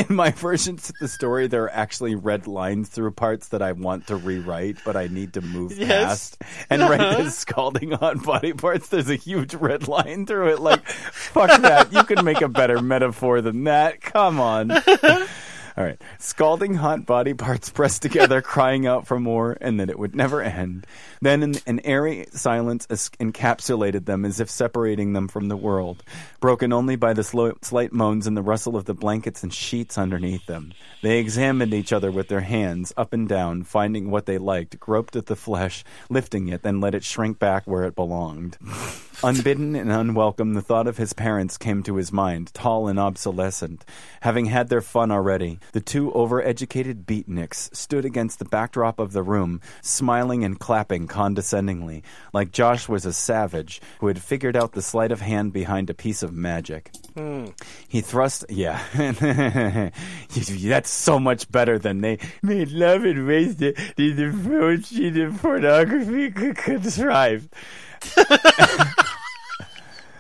in 0.09 0.15
my 0.15 0.31
versions 0.31 0.91
of 0.91 0.97
the 1.01 1.09
story, 1.09 1.47
there 1.47 1.65
are 1.65 1.71
actually 1.73 2.15
red 2.15 2.47
lines 2.47 2.89
through 2.89 3.13
parts 3.13 3.49
that 3.49 3.63
I 3.63 3.73
want 3.73 4.09
to 4.09 4.17
rewrite, 4.17 4.77
but 4.85 4.97
I 4.97 5.07
need 5.09 5.35
to 5.35 5.41
move 5.41 5.73
Yes. 5.77 6.37
past 6.37 6.43
and 6.71 6.83
write 6.83 6.99
this 6.99 7.19
uh-huh. 7.19 7.31
scalding 7.31 7.91
hot 7.93 8.23
body 8.23 8.53
parts. 8.53 8.89
There's 8.89 9.11
a 9.11 9.17
huge 9.17 9.55
red 9.55 9.89
line 9.89 10.27
through 10.27 10.53
it. 10.53 10.61
Like, 10.61 10.87
fuck 10.87 11.61
that. 11.63 11.93
You 11.93 12.05
can 12.05 12.25
make 12.25 12.41
a 12.41 12.49
better 12.49 12.81
metaphor 12.81 13.41
than 13.41 13.65
that. 13.65 14.01
Come 14.01 14.41
on. 14.41 14.71
All 15.77 15.85
right. 15.85 16.01
Scalding 16.19 16.75
hot 16.75 17.05
body 17.05 17.35
parts 17.35 17.69
pressed 17.69 18.01
together, 18.01 18.41
crying 18.57 18.87
out 18.87 19.07
for 19.07 19.21
more, 19.21 19.59
and 19.61 19.79
that 19.79 19.91
it 19.91 19.99
would 19.99 20.17
never 20.17 20.41
end. 20.41 20.87
Then 21.21 21.43
an, 21.43 21.55
an 21.67 21.81
airy 21.85 22.27
silence 22.33 22.87
es- 22.89 23.11
encapsulated 23.21 24.07
them 24.07 24.25
as 24.25 24.41
if 24.41 24.49
separating 24.49 25.13
them 25.13 25.29
from 25.29 25.49
the 25.49 25.57
world, 25.57 26.03
broken 26.41 26.73
only 26.73 26.97
by 26.97 27.13
the 27.13 27.23
slow, 27.23 27.53
slight 27.61 27.93
moans 27.93 28.27
and 28.27 28.35
the 28.35 28.43
rustle 28.43 28.75
of 28.75 28.87
the 28.87 28.95
blankets 28.95 29.43
and 29.43 29.53
sheets 29.53 29.99
underneath 29.99 30.47
them. 30.47 30.73
They 31.03 31.19
examined 31.19 31.75
each 31.75 31.93
other 31.93 32.11
with 32.11 32.29
their 32.29 32.41
hands 32.41 32.95
up 32.97 33.13
and 33.13 33.29
down, 33.29 33.65
finding 33.65 34.11
what 34.11 34.25
they 34.25 34.39
liked, 34.39 34.81
groped 34.81 35.15
at 35.15 35.27
the 35.27 35.37
flesh, 35.37 35.85
lifting 36.09 36.49
it, 36.49 36.63
then 36.63 36.81
let 36.81 36.95
it 36.95 37.05
shrink 37.05 37.39
back 37.39 37.65
where 37.67 37.85
it 37.85 37.95
belonged. 37.95 38.57
Unbidden 39.23 39.75
and 39.75 39.91
unwelcome, 39.91 40.53
the 40.53 40.61
thought 40.61 40.87
of 40.87 40.99
his 40.99 41.15
parents 41.15 41.57
came 41.57 41.83
to 41.83 41.97
his 41.97 42.13
mind, 42.13 42.53
tall 42.53 42.87
and 42.87 42.99
obsolescent. 42.99 43.83
Having 44.21 44.47
had 44.47 44.69
their 44.69 44.83
fun 44.83 45.11
already, 45.11 45.59
the 45.73 45.81
two 45.81 46.11
overeducated 46.13 47.05
beatniks 47.05 47.75
stood 47.75 48.05
against 48.05 48.39
the 48.39 48.45
backdrop 48.45 48.99
of 48.99 49.13
the 49.13 49.23
room, 49.23 49.61
smiling 49.83 50.45
and 50.45 50.59
clapping 50.59 51.07
condescendingly, 51.07 52.03
like 52.33 52.53
Josh 52.53 52.89
was 52.89 53.07
a 53.07 53.13
savage 53.13 53.81
who 54.01 54.07
had 54.07 54.21
figured 54.21 54.57
out 54.57 54.73
the 54.73 54.83
sleight 54.83 55.13
of 55.13 55.21
hand 55.21 55.53
behind 55.53 55.91
a 55.91 55.95
piece 55.95 56.23
of 56.23 56.33
magic. 56.33 56.91
He 57.89 58.01
thrust, 58.01 58.45
yeah, 58.49 58.83
that's 58.91 60.91
so 60.91 61.19
much 61.19 61.51
better 61.51 61.79
than 61.79 62.01
they 62.01 62.19
made 62.43 62.71
love 62.71 63.05
in 63.05 63.27
ways 63.27 63.57
that 63.57 63.77
the 63.97 64.29
approach 64.29 64.91
to 64.91 65.33
pornography 65.41 66.31
could 66.31 66.57
contrive. 66.57 67.49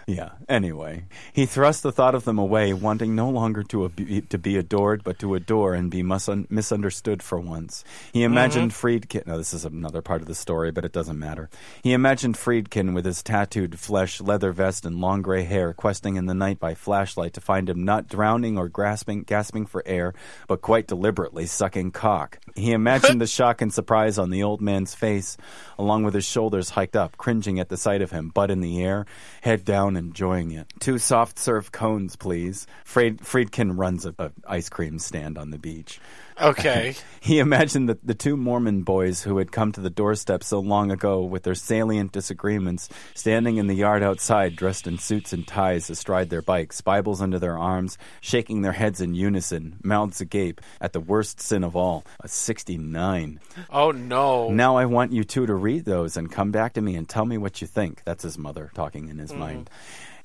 Yeah. 0.07 0.31
Anyway, 0.49 1.07
he 1.33 1.47
thrust 1.47 1.83
the 1.83 1.91
thought 1.91 2.15
of 2.15 2.25
them 2.25 2.39
away, 2.39 2.73
wanting 2.73 3.17
no 3.17 3.29
longer 3.29 3.65
to 3.65 3.87
ab- 3.87 4.29
to 4.29 4.39
be 4.39 4.57
adored, 4.57 5.03
but 5.03 5.19
to 5.19 5.35
adore 5.35 5.75
and 5.75 5.91
be 5.91 6.05
misun- 6.05 6.49
misunderstood 6.49 7.25
for 7.25 7.41
once. 7.41 7.83
He 8.13 8.21
mm-hmm. 8.21 8.33
imagined 8.33 8.71
Friedkin. 8.71 9.27
No, 9.27 9.37
this 9.37 9.53
is 9.53 9.65
another 9.65 10.03
part 10.03 10.21
of 10.21 10.29
the 10.29 10.35
story, 10.37 10.71
but 10.71 10.85
it 10.85 10.93
doesn't 10.93 11.19
matter. 11.19 11.51
He 11.83 11.93
imagined 11.93 12.37
Friedkin 12.37 12.95
with 12.95 13.05
his 13.05 13.21
tattooed 13.21 13.81
flesh, 13.81 14.21
leather 14.21 14.53
vest, 14.53 14.87
and 14.87 15.01
long 15.01 15.23
gray 15.23 15.43
hair, 15.43 15.73
questing 15.73 16.15
in 16.15 16.27
the 16.27 16.35
night 16.35 16.61
by 16.61 16.75
flashlight 16.75 17.33
to 17.33 17.41
find 17.41 17.69
him 17.69 17.85
not 17.85 18.07
drowning 18.07 18.57
or 18.57 18.69
grasping, 18.69 19.25
gasping 19.25 19.67
for 19.67 19.83
air, 19.87 20.15
but 20.47 20.63
quite 20.63 20.87
deliberately 20.87 21.47
sucking 21.47 21.91
cock. 21.91 22.39
He 22.55 22.71
imagined 22.71 23.21
the 23.21 23.27
shock 23.27 23.61
and 23.61 23.75
surprise 23.75 24.19
on 24.19 24.31
the 24.31 24.45
old 24.45 24.61
man's 24.61 24.95
face, 24.95 25.37
along 25.81 26.05
with 26.05 26.15
his 26.15 26.25
shoulders 26.25 26.71
hiked 26.71 26.95
up, 26.95 27.17
cringing 27.17 27.59
at 27.59 27.71
the 27.71 27.77
sight 27.77 28.03
of 28.03 28.13
him, 28.13 28.29
butt 28.29 28.53
in 28.53 28.61
the 28.61 28.85
air, 28.85 29.05
head 29.41 29.65
down, 29.65 29.96
enjoying 29.97 30.53
it. 30.53 30.67
Two 30.79 30.99
soft 30.99 31.39
serve 31.39 31.73
cones, 31.73 32.17
please. 32.17 32.67
Fried- 32.85 33.19
Friedkin 33.19 33.77
runs 33.77 34.07
a, 34.07 34.15
a 34.19 34.31
ice 34.47 34.69
cream 34.69 34.99
stand 34.99 35.39
on 35.39 35.51
the 35.51 35.59
beach. 35.59 36.01
Okay. 36.41 36.95
He 37.27 37.41
imagined 37.41 37.89
that 37.89 38.07
the 38.07 38.15
two 38.15 38.37
Mormon 38.37 38.83
boys 38.83 39.25
who 39.25 39.39
had 39.39 39.51
come 39.51 39.73
to 39.73 39.81
the 39.81 39.91
doorstep 39.91 40.45
so 40.45 40.61
long 40.61 40.93
ago 40.93 41.25
with 41.25 41.43
their 41.43 41.57
salient 41.57 42.13
disagreements, 42.13 42.89
standing 43.15 43.57
in 43.57 43.67
the 43.67 43.75
yard 43.75 44.05
outside, 44.05 44.55
dressed 44.55 44.87
in 44.87 44.99
suits 44.99 45.33
and 45.33 45.45
ties 45.45 45.91
astride 45.91 46.31
their 46.31 46.41
bikes, 46.41 46.81
Bibles 46.83 47.21
under 47.21 47.41
their 47.41 47.59
arms, 47.59 47.99
shaking 48.21 48.63
their 48.63 48.71
heads 48.71 49.01
in 49.01 49.17
unison, 49.17 49.81
mouths 49.83 50.21
agape, 50.21 50.61
at 50.81 50.93
the 50.93 51.01
worst 51.01 51.41
sin 51.41 51.65
of 51.65 51.75
all, 51.75 52.05
a 52.21 52.29
69. 52.29 53.41
Oh 53.71 53.91
no. 53.91 54.49
Now 54.51 54.77
I 54.77 54.85
want 54.85 55.11
you 55.11 55.25
two 55.25 55.47
to 55.47 55.55
read 55.57 55.85
those 55.85 56.17
and 56.17 56.31
come 56.31 56.53
back 56.53 56.75
to 56.75 56.81
me 56.81 56.95
and 56.95 57.09
tell 57.09 57.25
me 57.25 57.39
what 57.39 57.61
you 57.61 57.67
think. 57.67 58.03
That's 58.05 58.23
his 58.23 58.39
mother 58.39 58.71
talking 58.73 59.09
in 59.09 59.19
his 59.19 59.31
mm-hmm. 59.31 59.41
mind. 59.41 59.71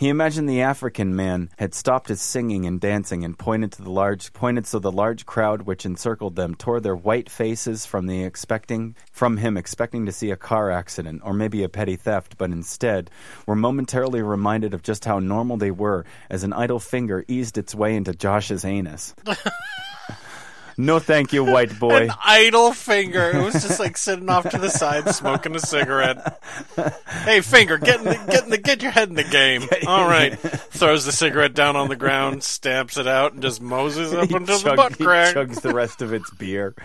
He 0.01 0.09
imagined 0.09 0.49
the 0.49 0.61
African 0.61 1.15
man 1.15 1.51
had 1.59 1.75
stopped 1.75 2.07
his 2.07 2.19
singing 2.19 2.65
and 2.65 2.81
dancing 2.81 3.23
and 3.23 3.37
pointed 3.37 3.73
to 3.73 3.83
the 3.83 3.91
large 3.91 4.33
pointed 4.33 4.65
so 4.65 4.79
the 4.79 4.91
large 4.91 5.27
crowd 5.27 5.61
which 5.61 5.85
encircled 5.85 6.35
them 6.35 6.55
tore 6.55 6.79
their 6.79 6.95
white 6.95 7.29
faces 7.29 7.85
from 7.85 8.07
the 8.07 8.23
expecting 8.23 8.95
from 9.11 9.37
him 9.37 9.57
expecting 9.57 10.07
to 10.07 10.11
see 10.11 10.31
a 10.31 10.35
car 10.35 10.71
accident 10.71 11.21
or 11.23 11.33
maybe 11.33 11.61
a 11.61 11.69
petty 11.69 11.97
theft, 11.97 12.35
but 12.39 12.49
instead 12.49 13.11
were 13.45 13.55
momentarily 13.55 14.23
reminded 14.23 14.73
of 14.73 14.81
just 14.81 15.05
how 15.05 15.19
normal 15.19 15.57
they 15.57 15.69
were 15.69 16.03
as 16.31 16.43
an 16.43 16.51
idle 16.51 16.79
finger 16.79 17.23
eased 17.27 17.59
its 17.59 17.75
way 17.75 17.95
into 17.95 18.11
Josh's 18.11 18.65
anus. 18.65 19.13
No, 20.77 20.99
thank 20.99 21.33
you, 21.33 21.43
white 21.43 21.77
boy. 21.79 22.03
An 22.03 22.11
idle 22.23 22.73
finger. 22.73 23.31
It 23.31 23.43
was 23.43 23.53
just 23.53 23.79
like 23.79 23.97
sitting 23.97 24.29
off 24.29 24.49
to 24.49 24.57
the 24.57 24.69
side, 24.69 25.09
smoking 25.13 25.55
a 25.55 25.59
cigarette. 25.59 26.41
Hey, 27.23 27.41
finger, 27.41 27.77
get 27.77 27.99
in 27.99 28.05
the, 28.05 28.15
get 28.31 28.43
in 28.45 28.49
the, 28.49 28.57
get 28.57 28.81
your 28.81 28.91
head 28.91 29.09
in 29.09 29.15
the 29.15 29.23
game. 29.23 29.63
All 29.87 30.07
right. 30.07 30.37
Throws 30.39 31.05
the 31.05 31.11
cigarette 31.11 31.53
down 31.53 31.75
on 31.75 31.89
the 31.89 31.95
ground, 31.95 32.43
stamps 32.43 32.97
it 32.97 33.07
out, 33.07 33.33
and 33.33 33.41
just 33.41 33.61
moses 33.61 34.13
up 34.13 34.29
He 34.29 34.35
into 34.35 34.57
the 34.57 34.73
butt 34.75 34.97
crack. 34.97 35.35
chugs 35.35 35.61
the 35.61 35.73
rest 35.73 36.01
of 36.01 36.13
its 36.13 36.29
beer. 36.31 36.75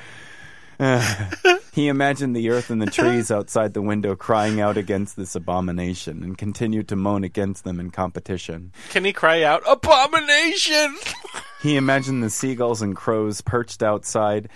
he 1.73 1.89
imagined 1.89 2.37
the 2.37 2.51
earth 2.51 2.69
and 2.69 2.83
the 2.83 2.91
trees 2.91 3.31
outside 3.31 3.73
the 3.73 3.81
window 3.81 4.15
crying 4.15 4.61
out 4.61 4.77
against 4.77 5.17
this 5.17 5.35
abomination 5.35 6.23
and 6.23 6.37
continued 6.37 6.87
to 6.89 6.97
moan 6.97 7.25
against 7.25 7.65
them 7.65 7.81
in 7.81 7.91
competition. 7.91 8.73
Can 8.91 9.05
he 9.07 9.13
cry 9.15 9.43
out, 9.43 9.63
"Abomination"? 9.67 10.99
He 11.61 11.77
imagined 11.77 12.23
the 12.23 12.31
seagulls 12.31 12.83
and 12.83 12.95
crows 12.95 13.41
perched 13.41 13.83
outside 13.83 14.49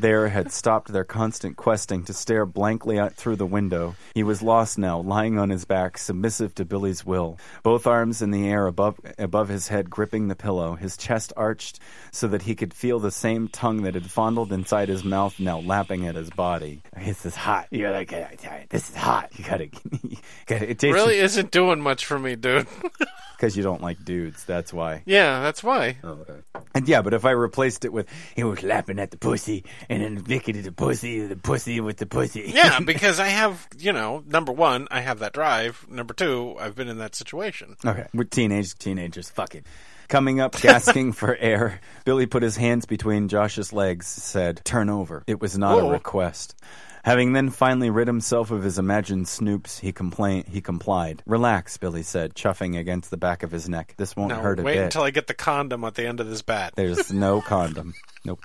there 0.00 0.28
had 0.28 0.52
stopped 0.52 0.92
their 0.92 1.04
constant 1.04 1.56
questing 1.56 2.04
to 2.04 2.12
stare 2.12 2.46
blankly 2.46 2.98
out 2.98 3.14
through 3.14 3.36
the 3.36 3.46
window. 3.46 3.94
He 4.14 4.22
was 4.22 4.42
lost 4.42 4.78
now, 4.78 5.00
lying 5.00 5.38
on 5.38 5.50
his 5.50 5.64
back, 5.64 5.98
submissive 5.98 6.54
to 6.56 6.64
Billy's 6.64 7.04
will, 7.04 7.38
both 7.62 7.86
arms 7.86 8.22
in 8.22 8.30
the 8.30 8.48
air 8.48 8.66
above 8.66 9.00
above 9.18 9.48
his 9.48 9.68
head, 9.68 9.90
gripping 9.90 10.28
the 10.28 10.36
pillow, 10.36 10.74
his 10.74 10.96
chest 10.96 11.32
arched 11.36 11.80
so 12.12 12.28
that 12.28 12.42
he 12.42 12.54
could 12.54 12.72
feel 12.72 12.98
the 12.98 13.10
same 13.10 13.48
tongue 13.48 13.82
that 13.82 13.94
had 13.94 14.10
fondled 14.10 14.52
inside 14.52 14.88
his 14.88 15.04
mouth 15.04 15.38
now 15.38 15.60
lapping 15.60 16.06
at 16.06 16.14
his 16.14 16.30
body. 16.30 16.82
This 16.96 17.26
is 17.26 17.34
hot. 17.34 17.66
You're 17.70 17.90
like, 17.90 18.10
this 18.70 18.90
is 18.90 18.96
hot. 18.96 19.30
You 19.38 19.44
gotta, 19.44 19.64
you 20.02 20.16
gotta 20.46 20.70
it 20.70 20.82
really 20.82 21.18
isn't 21.18 21.50
doing 21.50 21.80
much 21.80 22.06
for 22.06 22.18
me, 22.18 22.36
dude. 22.36 22.66
because 23.38 23.56
you 23.56 23.62
don't 23.62 23.80
like 23.80 24.04
dudes. 24.04 24.44
That's 24.44 24.72
why. 24.72 25.02
yeah, 25.06 25.40
that's 25.40 25.62
why. 25.62 25.96
Okay. 26.02 26.34
And 26.74 26.88
yeah, 26.88 27.02
but 27.02 27.14
if 27.14 27.24
I 27.24 27.30
replaced 27.30 27.84
it 27.84 27.92
with 27.92 28.08
He 28.34 28.42
was 28.42 28.62
lapping 28.62 28.98
at 28.98 29.12
the 29.12 29.16
pussy, 29.16 29.64
and 29.88 30.02
then 30.02 30.18
Vicky 30.18 30.52
did 30.52 30.64
the 30.64 30.72
pussy, 30.72 31.20
the 31.26 31.36
pussy 31.36 31.80
with 31.80 31.96
the 31.96 32.06
pussy. 32.06 32.50
Yeah, 32.54 32.80
because 32.84 33.18
I 33.20 33.28
have, 33.28 33.66
you 33.78 33.92
know, 33.92 34.22
number 34.26 34.52
one, 34.52 34.88
I 34.90 35.00
have 35.00 35.20
that 35.20 35.32
drive. 35.32 35.86
Number 35.88 36.14
two, 36.14 36.56
I've 36.58 36.74
been 36.74 36.88
in 36.88 36.98
that 36.98 37.14
situation. 37.14 37.76
Okay. 37.84 38.06
We're 38.12 38.24
teenage 38.24 38.74
teenagers. 38.78 39.30
Fuck 39.30 39.54
it. 39.54 39.64
Coming 40.08 40.40
up, 40.40 40.52
gasping 40.60 41.12
for 41.12 41.36
air, 41.36 41.80
Billy 42.04 42.26
put 42.26 42.42
his 42.42 42.56
hands 42.56 42.86
between 42.86 43.28
Josh's 43.28 43.72
legs, 43.72 44.06
said, 44.06 44.62
Turn 44.64 44.88
over. 44.88 45.22
It 45.26 45.40
was 45.40 45.58
not 45.58 45.76
Whoa. 45.82 45.88
a 45.88 45.92
request. 45.92 46.54
Having 47.04 47.32
then 47.32 47.48
finally 47.50 47.88
rid 47.90 48.06
himself 48.08 48.50
of 48.50 48.62
his 48.62 48.78
imagined 48.78 49.26
snoops, 49.26 49.78
he, 49.80 49.92
complain- 49.92 50.44
he 50.44 50.60
complied. 50.60 51.22
Relax, 51.26 51.76
Billy 51.78 52.02
said, 52.02 52.34
chuffing 52.34 52.76
against 52.78 53.10
the 53.10 53.16
back 53.16 53.42
of 53.42 53.50
his 53.50 53.68
neck. 53.68 53.94
This 53.96 54.16
won't 54.16 54.30
Now, 54.30 54.40
hurt 54.40 54.58
a 54.60 54.62
wait 54.62 54.74
bit. 54.74 54.84
until 54.84 55.02
I 55.04 55.10
get 55.10 55.26
the 55.26 55.32
condom 55.34 55.84
at 55.84 55.94
the 55.94 56.06
end 56.06 56.20
of 56.20 56.28
this 56.28 56.42
bat. 56.42 56.72
There's 56.76 57.12
no 57.12 57.40
condom. 57.40 57.94
Nope. 58.24 58.40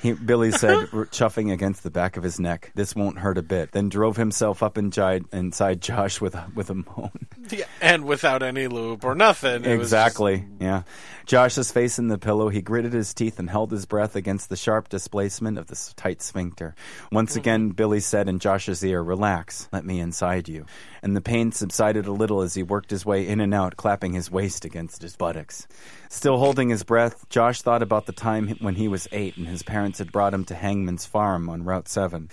He, 0.00 0.12
Billy 0.12 0.52
said, 0.52 0.86
chuffing 1.10 1.52
against 1.52 1.82
the 1.82 1.90
back 1.90 2.16
of 2.16 2.22
his 2.22 2.38
neck. 2.38 2.70
This 2.74 2.94
won't 2.94 3.18
hurt 3.18 3.36
a 3.38 3.42
bit. 3.42 3.72
Then 3.72 3.88
drove 3.88 4.16
himself 4.16 4.62
up 4.62 4.78
inside, 4.78 5.24
inside 5.32 5.80
Josh 5.80 6.20
with 6.20 6.34
a, 6.34 6.46
with 6.54 6.70
a 6.70 6.74
moan. 6.74 7.10
Yeah, 7.50 7.64
and 7.80 8.04
without 8.04 8.42
any 8.42 8.68
lube 8.68 9.04
or 9.04 9.14
nothing. 9.14 9.64
It 9.64 9.76
was 9.76 9.88
Exactly. 9.88 10.44
Yeah. 10.68 10.82
Josh's 11.24 11.72
face 11.72 11.98
in 11.98 12.08
the 12.08 12.18
pillow, 12.18 12.50
he 12.50 12.60
gritted 12.60 12.92
his 12.92 13.14
teeth 13.14 13.38
and 13.38 13.48
held 13.48 13.70
his 13.70 13.86
breath 13.86 14.14
against 14.16 14.48
the 14.50 14.56
sharp 14.56 14.88
displacement 14.90 15.56
of 15.56 15.66
the 15.66 15.92
tight 15.96 16.20
sphincter. 16.20 16.74
Once 17.10 17.30
Mm-hmm. 17.32 17.38
again, 17.38 17.68
Billy 17.70 18.00
said 18.00 18.28
in 18.28 18.38
Josh's 18.38 18.84
ear, 18.84 19.02
Relax, 19.02 19.68
let 19.72 19.84
me 19.84 19.98
inside 19.98 20.48
you. 20.48 20.66
And 21.02 21.16
the 21.16 21.20
pain 21.22 21.52
subsided 21.52 22.06
a 22.06 22.12
little 22.12 22.42
as 22.42 22.54
he 22.54 22.62
worked 22.62 22.90
his 22.90 23.06
way 23.06 23.26
in 23.26 23.40
and 23.40 23.54
out, 23.54 23.76
clapping 23.76 24.12
his 24.12 24.30
waist 24.30 24.64
against 24.66 25.00
his 25.02 25.16
buttocks. 25.16 25.66
Still 26.10 26.38
holding 26.38 26.68
his 26.70 26.82
breath, 26.82 27.28
Josh 27.28 27.62
thought 27.62 27.82
about 27.82 28.06
the 28.06 28.12
time 28.12 28.48
when 28.60 28.74
he 28.74 28.88
was 28.88 29.08
eight 29.12 29.36
and 29.36 29.46
his 29.46 29.62
parents 29.62 29.98
had 29.98 30.12
brought 30.12 30.34
him 30.34 30.44
to 30.46 30.54
Hangman's 30.54 31.06
farm 31.06 31.48
on 31.48 31.64
Route 31.64 31.88
7. 31.88 32.28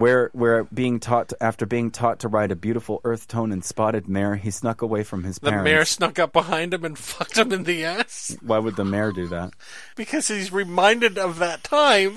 Where, 0.00 0.30
where 0.32 0.64
being 0.64 0.98
taught 0.98 1.28
to, 1.28 1.42
after 1.42 1.66
being 1.66 1.90
taught 1.90 2.20
to 2.20 2.28
ride 2.28 2.50
a 2.50 2.56
beautiful 2.56 3.02
earth 3.04 3.28
tone 3.28 3.52
and 3.52 3.62
spotted 3.62 4.08
mare, 4.08 4.36
he 4.36 4.50
snuck 4.50 4.80
away 4.80 5.02
from 5.02 5.24
his 5.24 5.38
parents. 5.38 5.42
The 5.42 5.50
parents. 5.50 5.64
mayor 5.64 5.84
snuck 5.84 6.18
up 6.18 6.32
behind 6.32 6.72
him 6.72 6.86
and 6.86 6.98
fucked 7.10 7.36
him 7.36 7.52
in 7.52 7.64
the 7.64 7.84
ass 7.84 8.34
Why 8.40 8.58
would 8.58 8.76
the 8.76 8.84
mayor 8.86 9.12
do 9.12 9.26
that? 9.28 9.52
because 9.96 10.28
he's 10.28 10.50
reminded 10.52 11.18
of 11.18 11.38
that 11.40 11.62
time. 11.62 12.16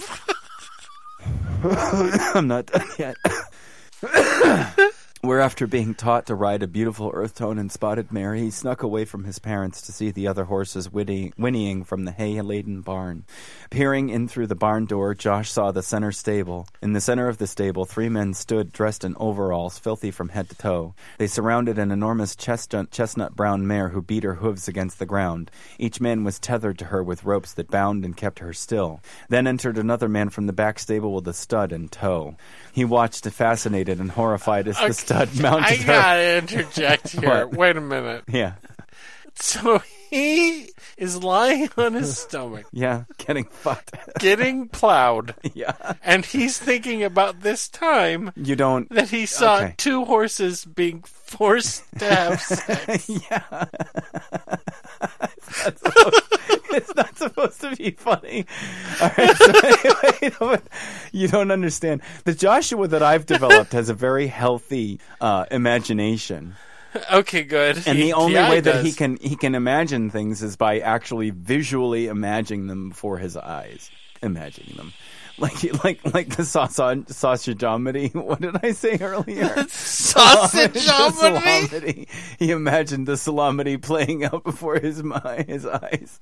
I'm 2.36 2.48
not 2.48 2.68
done 2.68 2.88
yet. 2.98 3.18
Where 5.24 5.40
after 5.40 5.68
being 5.68 5.96
taught 5.96 6.26
to 6.26 6.36
ride 6.36 6.64
a 6.64 6.68
beautiful 6.68 7.10
earth 7.14 7.36
tone 7.36 7.58
and 7.58 7.72
spotted 7.72 8.12
mare, 8.12 8.36
he 8.36 8.52
snuck 8.52 8.84
away 8.84 9.06
from 9.06 9.24
his 9.24 9.40
parents 9.40 9.82
to 9.84 9.94
see 9.94 10.12
the 10.12 10.28
other 10.28 10.44
horses 10.44 10.88
whinnying 10.88 11.86
from 11.86 12.04
the 12.04 12.12
hay-laden 12.12 12.82
barn. 12.82 13.24
Peering 13.70 14.10
in 14.10 14.28
through 14.28 14.48
the 14.48 14.54
barn 14.54 14.86
door, 14.86 15.16
Josh 15.16 15.50
saw 15.50 15.72
the 15.72 15.82
center 15.82 16.12
stable. 16.12 16.68
In 16.82 16.92
the 16.92 17.00
center 17.00 17.30
of 17.30 17.38
the 17.38 17.48
stable, 17.48 17.86
three 17.86 18.10
men 18.10 18.34
stood 18.34 18.74
dressed 18.74 19.06
in 19.06 19.16
overalls, 19.16 19.80
filthy 19.80 20.12
from 20.12 20.28
head 20.28 20.50
to 20.50 20.58
toe. 20.58 20.94
They 21.20 21.28
surrounded 21.28 21.80
an 21.80 21.90
enormous 21.90 22.36
chestnut, 22.36 23.34
brown 23.34 23.66
mare 23.66 23.88
who 23.88 24.02
beat 24.02 24.24
her 24.24 24.36
hooves 24.36 24.68
against 24.68 25.00
the 25.00 25.06
ground. 25.06 25.50
Each 25.80 26.02
man 26.02 26.26
was 26.26 26.38
tethered 26.38 26.78
to 26.80 26.86
her 26.88 27.02
with 27.02 27.24
ropes 27.24 27.54
that 27.54 27.72
bound 27.72 28.04
and 28.04 28.18
kept 28.18 28.40
her 28.40 28.52
still. 28.52 29.00
Then 29.30 29.48
entered 29.48 29.78
another 29.78 30.10
man 30.10 30.32
from 30.32 30.48
the 30.48 30.54
back 30.54 30.80
stable 30.80 31.14
with 31.14 31.30
a 31.30 31.34
stud 31.34 31.72
in 31.72 31.88
tow. 31.88 32.36
He 32.74 32.84
watched, 32.86 33.26
it 33.28 33.32
fascinated 33.32 34.00
and 34.00 34.12
horrified, 34.12 34.68
as 34.68 34.78
the 34.80 34.94
stud 34.94 35.40
mounted 35.40 35.64
I 35.66 35.76
her. 35.76 35.86
gotta 35.86 36.38
interject 36.40 37.10
here. 37.20 37.48
Wait 37.48 37.78
a 37.78 37.82
minute. 37.82 38.24
Yeah, 38.28 38.54
So 39.36 39.82
he 40.10 40.70
is 40.98 41.24
lying 41.24 41.70
on 41.78 41.94
his 41.94 42.18
stomach, 42.18 42.66
yeah, 42.72 43.04
getting 43.18 43.46
fucked. 43.46 43.96
getting 44.20 44.68
plowed, 44.70 45.36
yeah, 45.54 45.94
and 46.04 46.26
he's 46.26 46.58
thinking 46.58 47.04
about 47.04 47.42
this 47.42 47.68
time 47.70 48.32
you 48.36 48.56
don't. 48.56 48.90
that 48.90 49.10
he 49.10 49.26
saw 49.28 49.58
Okay. 49.58 49.74
two 49.78 50.06
horses 50.06 50.66
being 50.66 51.04
forced 51.04 51.84
to 52.00 52.06
have 52.06 52.42
sex. 52.42 53.10
yeah. 53.30 53.66
It's 56.76 56.96
not 56.96 57.13
supposed- 57.24 57.64
it's 57.64 57.64
not 57.64 57.76
supposed 57.76 57.78
to 57.78 57.84
be 57.84 57.92
funny. 57.92 58.46
All 59.02 59.12
right, 59.18 59.38
so 59.38 59.52
anyway, 59.64 60.18
you, 60.22 60.32
know 60.40 60.58
you 61.12 61.28
don't 61.28 61.52
understand. 61.52 62.02
The 62.26 62.34
Joshua 62.34 62.88
that 62.88 63.04
I've 63.04 63.26
developed 63.26 63.74
has 63.74 63.90
a 63.90 63.94
very 63.94 64.28
healthy 64.28 65.00
uh, 65.22 65.46
imagination, 65.52 66.56
Okay, 67.12 67.44
good. 67.44 67.78
and 67.88 67.98
He- 67.98 68.06
the 68.06 68.14
only 68.14 68.34
yeah, 68.34 68.50
way 68.50 68.60
that 68.60 68.86
he 68.86 68.92
can 68.92 69.18
he 69.18 69.36
can 69.36 69.56
imagine 69.56 70.10
things 70.12 70.44
is 70.44 70.56
by 70.56 70.80
actually 70.80 71.32
visually 71.32 72.08
imagining 72.08 72.68
them 72.68 72.90
before 72.90 73.18
his 73.18 73.36
eyes, 73.36 73.90
imagining 74.22 74.76
them. 74.78 74.94
Like 75.40 75.84
like 75.84 76.14
like 76.14 76.36
the 76.36 76.46
sausage 76.46 77.06
sausageomedy. 77.08 78.14
What 78.24 78.40
did 78.40 78.56
I 78.64 78.72
say 78.72 79.00
earlier? 79.02 79.66
sausage. 79.68 80.76
He 82.38 82.52
imagined 82.52 83.08
the 83.08 83.14
salomedy 83.14 83.82
playing 83.82 84.26
out 84.26 84.44
before 84.44 84.80
his 84.80 85.04
mi- 85.04 85.44
his 85.48 85.66
eyes. 85.66 86.20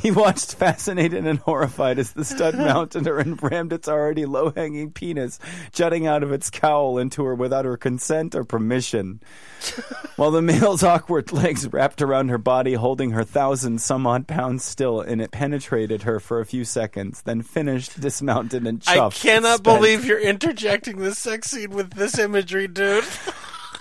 he 0.00 0.12
watched 0.12 0.54
fascinated 0.54 1.26
and 1.26 1.40
horrified 1.40 1.98
as 1.98 2.12
the 2.12 2.24
stud 2.24 2.54
mounted 2.56 3.06
her 3.06 3.18
and 3.18 3.42
rammed 3.42 3.72
its 3.72 3.88
already 3.88 4.24
low 4.24 4.50
hanging 4.52 4.92
penis 4.92 5.40
jutting 5.72 6.06
out 6.06 6.22
of 6.22 6.30
its 6.30 6.48
cowl 6.48 6.96
into 6.96 7.24
her 7.24 7.34
without 7.34 7.64
her 7.64 7.76
consent 7.76 8.36
or 8.36 8.44
permission. 8.44 9.20
While 10.16 10.30
the 10.30 10.42
male's 10.42 10.82
awkward 10.82 11.32
legs 11.32 11.66
wrapped 11.72 12.02
around 12.02 12.28
her 12.28 12.38
body, 12.38 12.74
holding 12.74 13.10
her 13.12 13.24
thousand 13.24 13.80
some 13.80 14.06
odd 14.06 14.26
pounds 14.26 14.64
still, 14.64 15.00
and 15.00 15.20
it 15.20 15.30
penetrated 15.30 16.02
her 16.02 16.20
for 16.20 16.40
a 16.40 16.46
few 16.46 16.64
seconds, 16.64 17.22
then 17.22 17.42
finished, 17.42 18.00
dismounted, 18.00 18.66
and 18.66 18.80
chuffed. 18.80 19.06
I 19.06 19.10
cannot 19.10 19.62
believe 19.62 20.04
you're 20.04 20.20
interjecting 20.20 20.98
this 20.98 21.18
sex 21.18 21.50
scene 21.50 21.70
with 21.70 21.94
this 21.94 22.18
imagery, 22.18 22.68
dude. 22.68 23.04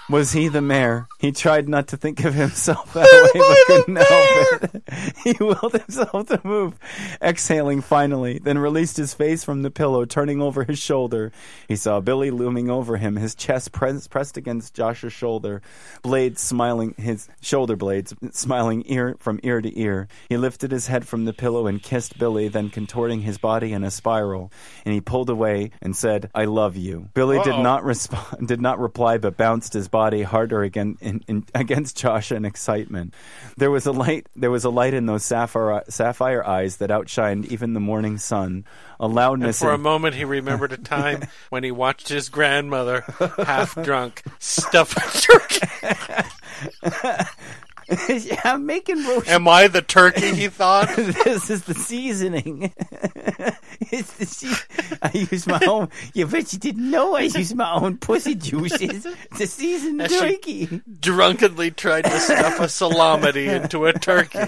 Was 0.10 0.32
he 0.32 0.48
the 0.48 0.62
mayor? 0.62 1.08
He 1.20 1.32
tried 1.32 1.70
not 1.70 1.90
to 1.90 1.98
think 1.98 2.26
of 2.26 2.34
himself 2.34 2.94
that 2.94 3.04
way, 3.04 3.40
but 3.40 3.58
couldn't 3.68 3.96
help 3.98 4.64
it. 4.64 4.84
He 5.24 5.36
willed 5.40 5.74
himself 5.74 6.28
to 6.28 6.42
move, 6.44 6.80
exhaling 7.22 7.82
finally, 7.82 8.40
then 8.40 8.58
released 8.58 8.98
his 8.98 9.14
face 9.14 9.44
from 9.44 9.62
the 9.62 9.70
pillow, 9.70 10.06
turning 10.06 10.42
over 10.42 10.64
his 10.64 10.80
shoulder. 10.80 11.32
He 11.68 11.76
saw 11.76 12.00
Billy 12.00 12.32
looming 12.32 12.70
over 12.70 12.98
him, 12.98 13.18
his 13.18 13.36
chest 13.36 13.72
press, 13.72 14.08
pressed 14.08 14.38
against 14.38 14.74
Josh's 14.74 15.14
shoulder, 15.14 15.62
blades 16.02 16.42
smiling, 16.42 16.96
his 16.98 17.28
shoulder 17.42 17.76
blades 17.76 18.14
smiling 18.32 18.84
ear 18.88 19.16
from 19.20 19.40
ear 19.44 19.62
to 19.62 19.80
ear. 19.80 20.08
He 20.30 20.38
lifted 20.38 20.72
his 20.72 20.88
head 20.88 21.08
from 21.08 21.26
the 21.26 21.34
pillow 21.34 21.68
and 21.68 21.84
kissed 21.84 22.18
Billy, 22.18 22.48
then 22.48 22.70
contorting 22.70 23.22
his 23.22 23.38
body 23.38 23.74
in 23.74 23.84
a 23.84 23.92
spiral, 23.92 24.52
and 24.86 24.94
he 24.94 25.02
pulled 25.02 25.30
away 25.30 25.72
and 25.82 25.96
said, 25.96 26.32
"I 26.34 26.46
love 26.46 26.78
you." 26.78 27.10
Billy 27.14 27.38
did 27.44 27.54
Uh-oh. 27.56 27.62
not 27.62 27.84
respond, 27.84 28.48
did 28.48 28.62
not 28.62 28.80
reply, 28.80 29.18
but 29.18 29.38
bounced 29.38 29.74
his 29.74 29.88
body 29.88 29.99
harder 30.00 30.64
again 30.64 30.98
in, 31.02 31.24
in, 31.28 31.46
against 31.54 31.98
Josh 31.98 32.32
in 32.32 32.46
excitement. 32.46 33.14
There 33.58 33.72
was 33.72 33.86
a 33.86 33.92
light. 33.92 34.28
There 34.36 34.52
was 34.52 34.64
a 34.64 34.70
light 34.70 34.94
in 34.94 35.06
those 35.06 35.24
sapphire 35.24 35.84
sapphire 35.90 36.46
eyes 36.46 36.78
that 36.78 36.90
outshined 36.90 37.46
even 37.48 37.74
the 37.74 37.80
morning 37.80 38.18
sun. 38.18 38.66
A 39.00 39.08
loudness. 39.08 39.60
For 39.60 39.72
a 39.72 39.78
moment, 39.78 40.16
he 40.16 40.26
remembered 40.26 40.74
a 40.74 40.78
time 40.96 41.24
when 41.50 41.64
he 41.64 41.72
watched 41.72 42.10
his 42.10 42.30
grandmother, 42.30 43.06
half 43.38 43.82
drunk, 43.84 44.24
stuff 44.40 44.96
a 44.98 45.02
turkey. 45.22 45.68
I'm 48.44 48.66
making 48.66 49.04
roast. 49.06 49.28
Am 49.30 49.48
I 49.48 49.68
the 49.68 49.82
turkey? 49.82 50.34
He 50.36 50.48
thought. 50.50 50.90
this 50.96 51.50
is 51.50 51.64
the 51.64 51.74
seasoning. 51.74 52.74
it's 53.82 54.14
the 54.14 54.26
se- 54.26 54.98
I 55.02 55.12
use 55.32 55.48
my 55.48 55.60
own. 55.68 55.90
You 56.14 56.28
bet 56.28 56.54
you 56.54 56.60
didn't 56.60 56.90
know 56.90 57.16
I 57.16 57.22
use 57.22 57.54
my 57.56 57.72
own 57.74 57.98
pussy 57.98 58.36
juices 58.36 59.08
to 59.38 59.48
season 59.48 60.02
As 60.02 60.12
she- 60.12 60.20
turkey. 60.20 60.82
Drunkenly 61.00 61.72
tried 61.72 62.04
to 62.04 62.20
stuff 62.20 62.60
a 62.60 62.64
salomedy 62.68 63.48
into 63.48 63.86
a 63.86 63.94
turkey. 63.94 64.40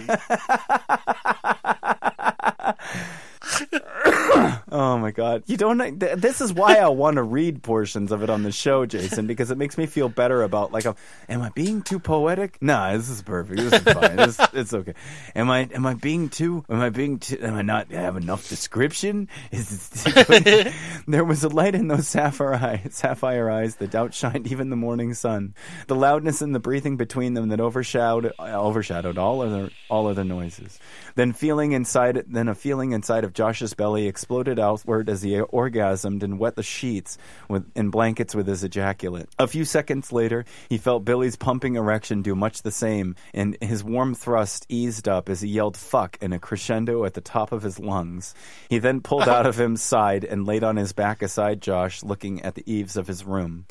Oh 4.73 4.97
my 4.97 5.11
god! 5.11 5.43
You 5.47 5.57
don't. 5.57 5.99
th- 5.99 6.17
This 6.17 6.39
is 6.39 6.53
why 6.53 6.77
I 6.77 6.87
want 6.87 7.15
to 7.17 7.23
read 7.23 7.61
portions 7.61 8.11
of 8.13 8.23
it 8.23 8.29
on 8.29 8.43
the 8.43 8.51
show, 8.51 8.85
Jason, 8.85 9.27
because 9.27 9.51
it 9.51 9.57
makes 9.57 9.77
me 9.77 9.85
feel 9.85 10.07
better 10.07 10.41
about 10.43 10.71
like, 10.71 10.85
am 10.85 11.41
I 11.41 11.49
being 11.49 11.81
too 11.81 11.99
poetic? 11.99 12.57
Nah, 12.61 12.93
this 12.95 13.09
is 13.09 13.21
perfect. 13.21 13.59
This 13.59 13.73
is 13.73 13.81
fine. 13.93 14.15
this, 14.15 14.39
it's 14.53 14.73
okay. 14.73 14.93
Am 15.35 15.49
I? 15.49 15.67
Am 15.73 15.85
I 15.85 15.95
being 15.95 16.29
too? 16.29 16.63
Am 16.69 16.79
I 16.79 16.89
being 16.89 17.19
too? 17.19 17.37
Am 17.41 17.55
I 17.55 17.61
not 17.61 17.91
have 17.91 18.15
enough 18.15 18.47
description? 18.47 19.27
Is 19.51 19.89
there 21.07 21.25
was 21.25 21.43
a 21.43 21.49
light 21.49 21.75
in 21.75 21.87
those 21.89 22.07
sapphire 22.07 22.53
eyes, 22.55 22.87
sapphire 22.91 23.49
eyes 23.49 23.75
that 23.77 23.91
outshined 23.91 24.47
even 24.47 24.69
the 24.69 24.75
morning 24.77 25.13
sun. 25.13 25.53
The 25.87 25.95
loudness 25.95 26.41
and 26.41 26.55
the 26.55 26.59
breathing 26.59 26.95
between 26.95 27.33
them 27.33 27.49
that 27.49 27.59
overshadowed 27.59 28.31
overshadowed 28.39 29.17
all 29.17 29.41
other 29.41 29.69
all 29.89 30.07
other 30.07 30.23
noises. 30.23 30.79
Then 31.15 31.33
feeling 31.33 31.71
inside, 31.71 32.23
then 32.27 32.47
a 32.47 32.55
feeling 32.55 32.91
inside 32.91 33.23
of 33.23 33.33
Josh's 33.33 33.73
belly 33.73 34.07
exploded 34.07 34.59
outward 34.59 35.09
as 35.09 35.21
he 35.21 35.31
orgasmed 35.31 36.23
and 36.23 36.39
wet 36.39 36.55
the 36.55 36.63
sheets 36.63 37.17
with 37.49 37.69
in 37.75 37.89
blankets 37.89 38.35
with 38.35 38.47
his 38.47 38.63
ejaculate. 38.63 39.29
A 39.39 39.47
few 39.47 39.65
seconds 39.65 40.11
later, 40.11 40.45
he 40.69 40.77
felt 40.77 41.05
Billy's 41.05 41.35
pumping 41.35 41.75
erection 41.75 42.21
do 42.21 42.35
much 42.35 42.61
the 42.61 42.71
same, 42.71 43.15
and 43.33 43.57
his 43.61 43.83
warm 43.83 44.15
thrust 44.15 44.65
eased 44.69 45.07
up 45.07 45.29
as 45.29 45.41
he 45.41 45.49
yelled 45.49 45.77
"fuck" 45.77 46.17
in 46.21 46.33
a 46.33 46.39
crescendo 46.39 47.05
at 47.05 47.13
the 47.13 47.21
top 47.21 47.51
of 47.51 47.63
his 47.63 47.79
lungs. 47.79 48.33
He 48.69 48.79
then 48.79 49.01
pulled 49.01 49.27
out 49.27 49.45
of 49.45 49.57
his 49.57 49.81
side 49.81 50.23
and 50.23 50.45
laid 50.45 50.63
on 50.63 50.75
his 50.75 50.93
back 50.93 51.21
aside 51.21 51.61
Josh, 51.61 52.03
looking 52.03 52.41
at 52.41 52.55
the 52.55 52.71
eaves 52.71 52.97
of 52.97 53.07
his 53.07 53.25
room. 53.25 53.65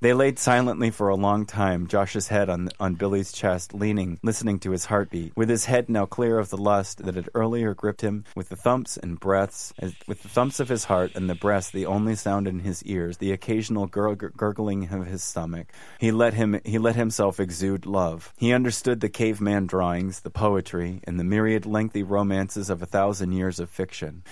They 0.00 0.12
laid 0.12 0.38
silently 0.38 0.90
for 0.90 1.08
a 1.08 1.16
long 1.16 1.46
time, 1.46 1.86
Josh's 1.86 2.28
head 2.28 2.50
on 2.50 2.68
on 2.78 2.94
Billy's 2.94 3.32
chest, 3.32 3.72
leaning, 3.72 4.18
listening 4.22 4.58
to 4.60 4.72
his 4.72 4.84
heartbeat, 4.84 5.34
with 5.34 5.48
his 5.48 5.64
head 5.64 5.88
now 5.88 6.04
clear 6.04 6.38
of 6.38 6.50
the 6.50 6.58
lust 6.58 7.04
that 7.04 7.14
had 7.14 7.30
earlier 7.34 7.72
gripped 7.72 8.02
him, 8.02 8.24
with 8.34 8.50
the 8.50 8.56
thumps 8.56 8.98
and 8.98 9.18
breaths, 9.18 9.72
with 10.06 10.22
the 10.22 10.28
thumps 10.28 10.60
of 10.60 10.68
his 10.68 10.84
heart 10.84 11.12
and 11.14 11.30
the 11.30 11.34
breaths 11.34 11.70
the 11.70 11.86
only 11.86 12.14
sound 12.14 12.46
in 12.46 12.60
his 12.60 12.82
ears, 12.84 13.16
the 13.16 13.32
occasional 13.32 13.86
gurg- 13.86 14.36
gurgling 14.36 14.92
of 14.92 15.06
his 15.06 15.22
stomach. 15.22 15.72
He 15.98 16.10
let 16.12 16.34
him 16.34 16.60
he 16.64 16.78
let 16.78 16.96
himself 16.96 17.40
exude 17.40 17.86
love. 17.86 18.34
He 18.36 18.52
understood 18.52 19.00
the 19.00 19.08
caveman 19.08 19.66
drawings, 19.66 20.20
the 20.20 20.30
poetry, 20.30 21.00
and 21.04 21.18
the 21.18 21.24
myriad 21.24 21.64
lengthy 21.64 22.02
romances 22.02 22.68
of 22.68 22.82
a 22.82 22.86
thousand 22.86 23.32
years 23.32 23.58
of 23.58 23.70
fiction. 23.70 24.22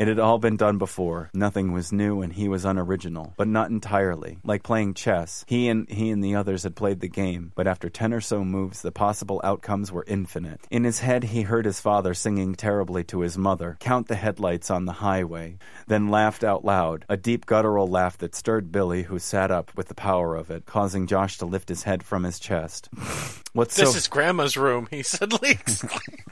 It 0.00 0.08
had 0.08 0.18
all 0.18 0.38
been 0.38 0.56
done 0.56 0.78
before. 0.78 1.28
Nothing 1.34 1.72
was 1.72 1.92
new, 1.92 2.22
and 2.22 2.32
he 2.32 2.48
was 2.48 2.64
unoriginal, 2.64 3.34
but 3.36 3.46
not 3.46 3.68
entirely. 3.68 4.38
Like 4.42 4.62
playing 4.62 4.94
chess, 4.94 5.44
he 5.46 5.68
and 5.68 5.86
he 5.90 6.08
and 6.08 6.24
the 6.24 6.34
others 6.36 6.62
had 6.62 6.74
played 6.74 7.00
the 7.00 7.08
game, 7.08 7.52
but 7.54 7.66
after 7.66 7.90
ten 7.90 8.14
or 8.14 8.22
so 8.22 8.42
moves, 8.42 8.80
the 8.80 8.92
possible 8.92 9.42
outcomes 9.44 9.92
were 9.92 10.06
infinite. 10.08 10.62
In 10.70 10.84
his 10.84 11.00
head, 11.00 11.24
he 11.24 11.42
heard 11.42 11.66
his 11.66 11.80
father 11.82 12.14
singing 12.14 12.54
terribly 12.54 13.04
to 13.04 13.20
his 13.20 13.36
mother, 13.36 13.76
"Count 13.78 14.08
the 14.08 14.14
headlights 14.14 14.70
on 14.70 14.86
the 14.86 14.92
highway," 15.04 15.58
then 15.86 16.08
laughed 16.08 16.42
out 16.44 16.64
loud, 16.64 17.04
a 17.10 17.18
deep 17.18 17.44
guttural 17.44 17.86
laugh 17.86 18.16
that 18.16 18.34
stirred 18.34 18.72
Billy, 18.72 19.02
who 19.02 19.18
sat 19.18 19.50
up 19.50 19.70
with 19.76 19.88
the 19.88 19.94
power 19.94 20.34
of 20.34 20.50
it, 20.50 20.64
causing 20.64 21.06
Josh 21.06 21.36
to 21.36 21.44
lift 21.44 21.68
his 21.68 21.82
head 21.82 22.02
from 22.02 22.22
his 22.24 22.38
chest. 22.40 22.88
What's 23.52 23.76
This 23.76 23.90
so? 23.92 23.98
is 23.98 24.08
Grandma's 24.08 24.56
room, 24.56 24.88
he 24.90 25.02
suddenly 25.02 25.50
exclaimed. 25.60 26.22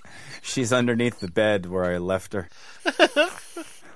She's 0.40 0.72
underneath 0.72 1.20
the 1.20 1.28
bed 1.30 1.66
where 1.66 1.84
I 1.84 1.98
left 1.98 2.32
her. 2.32 2.48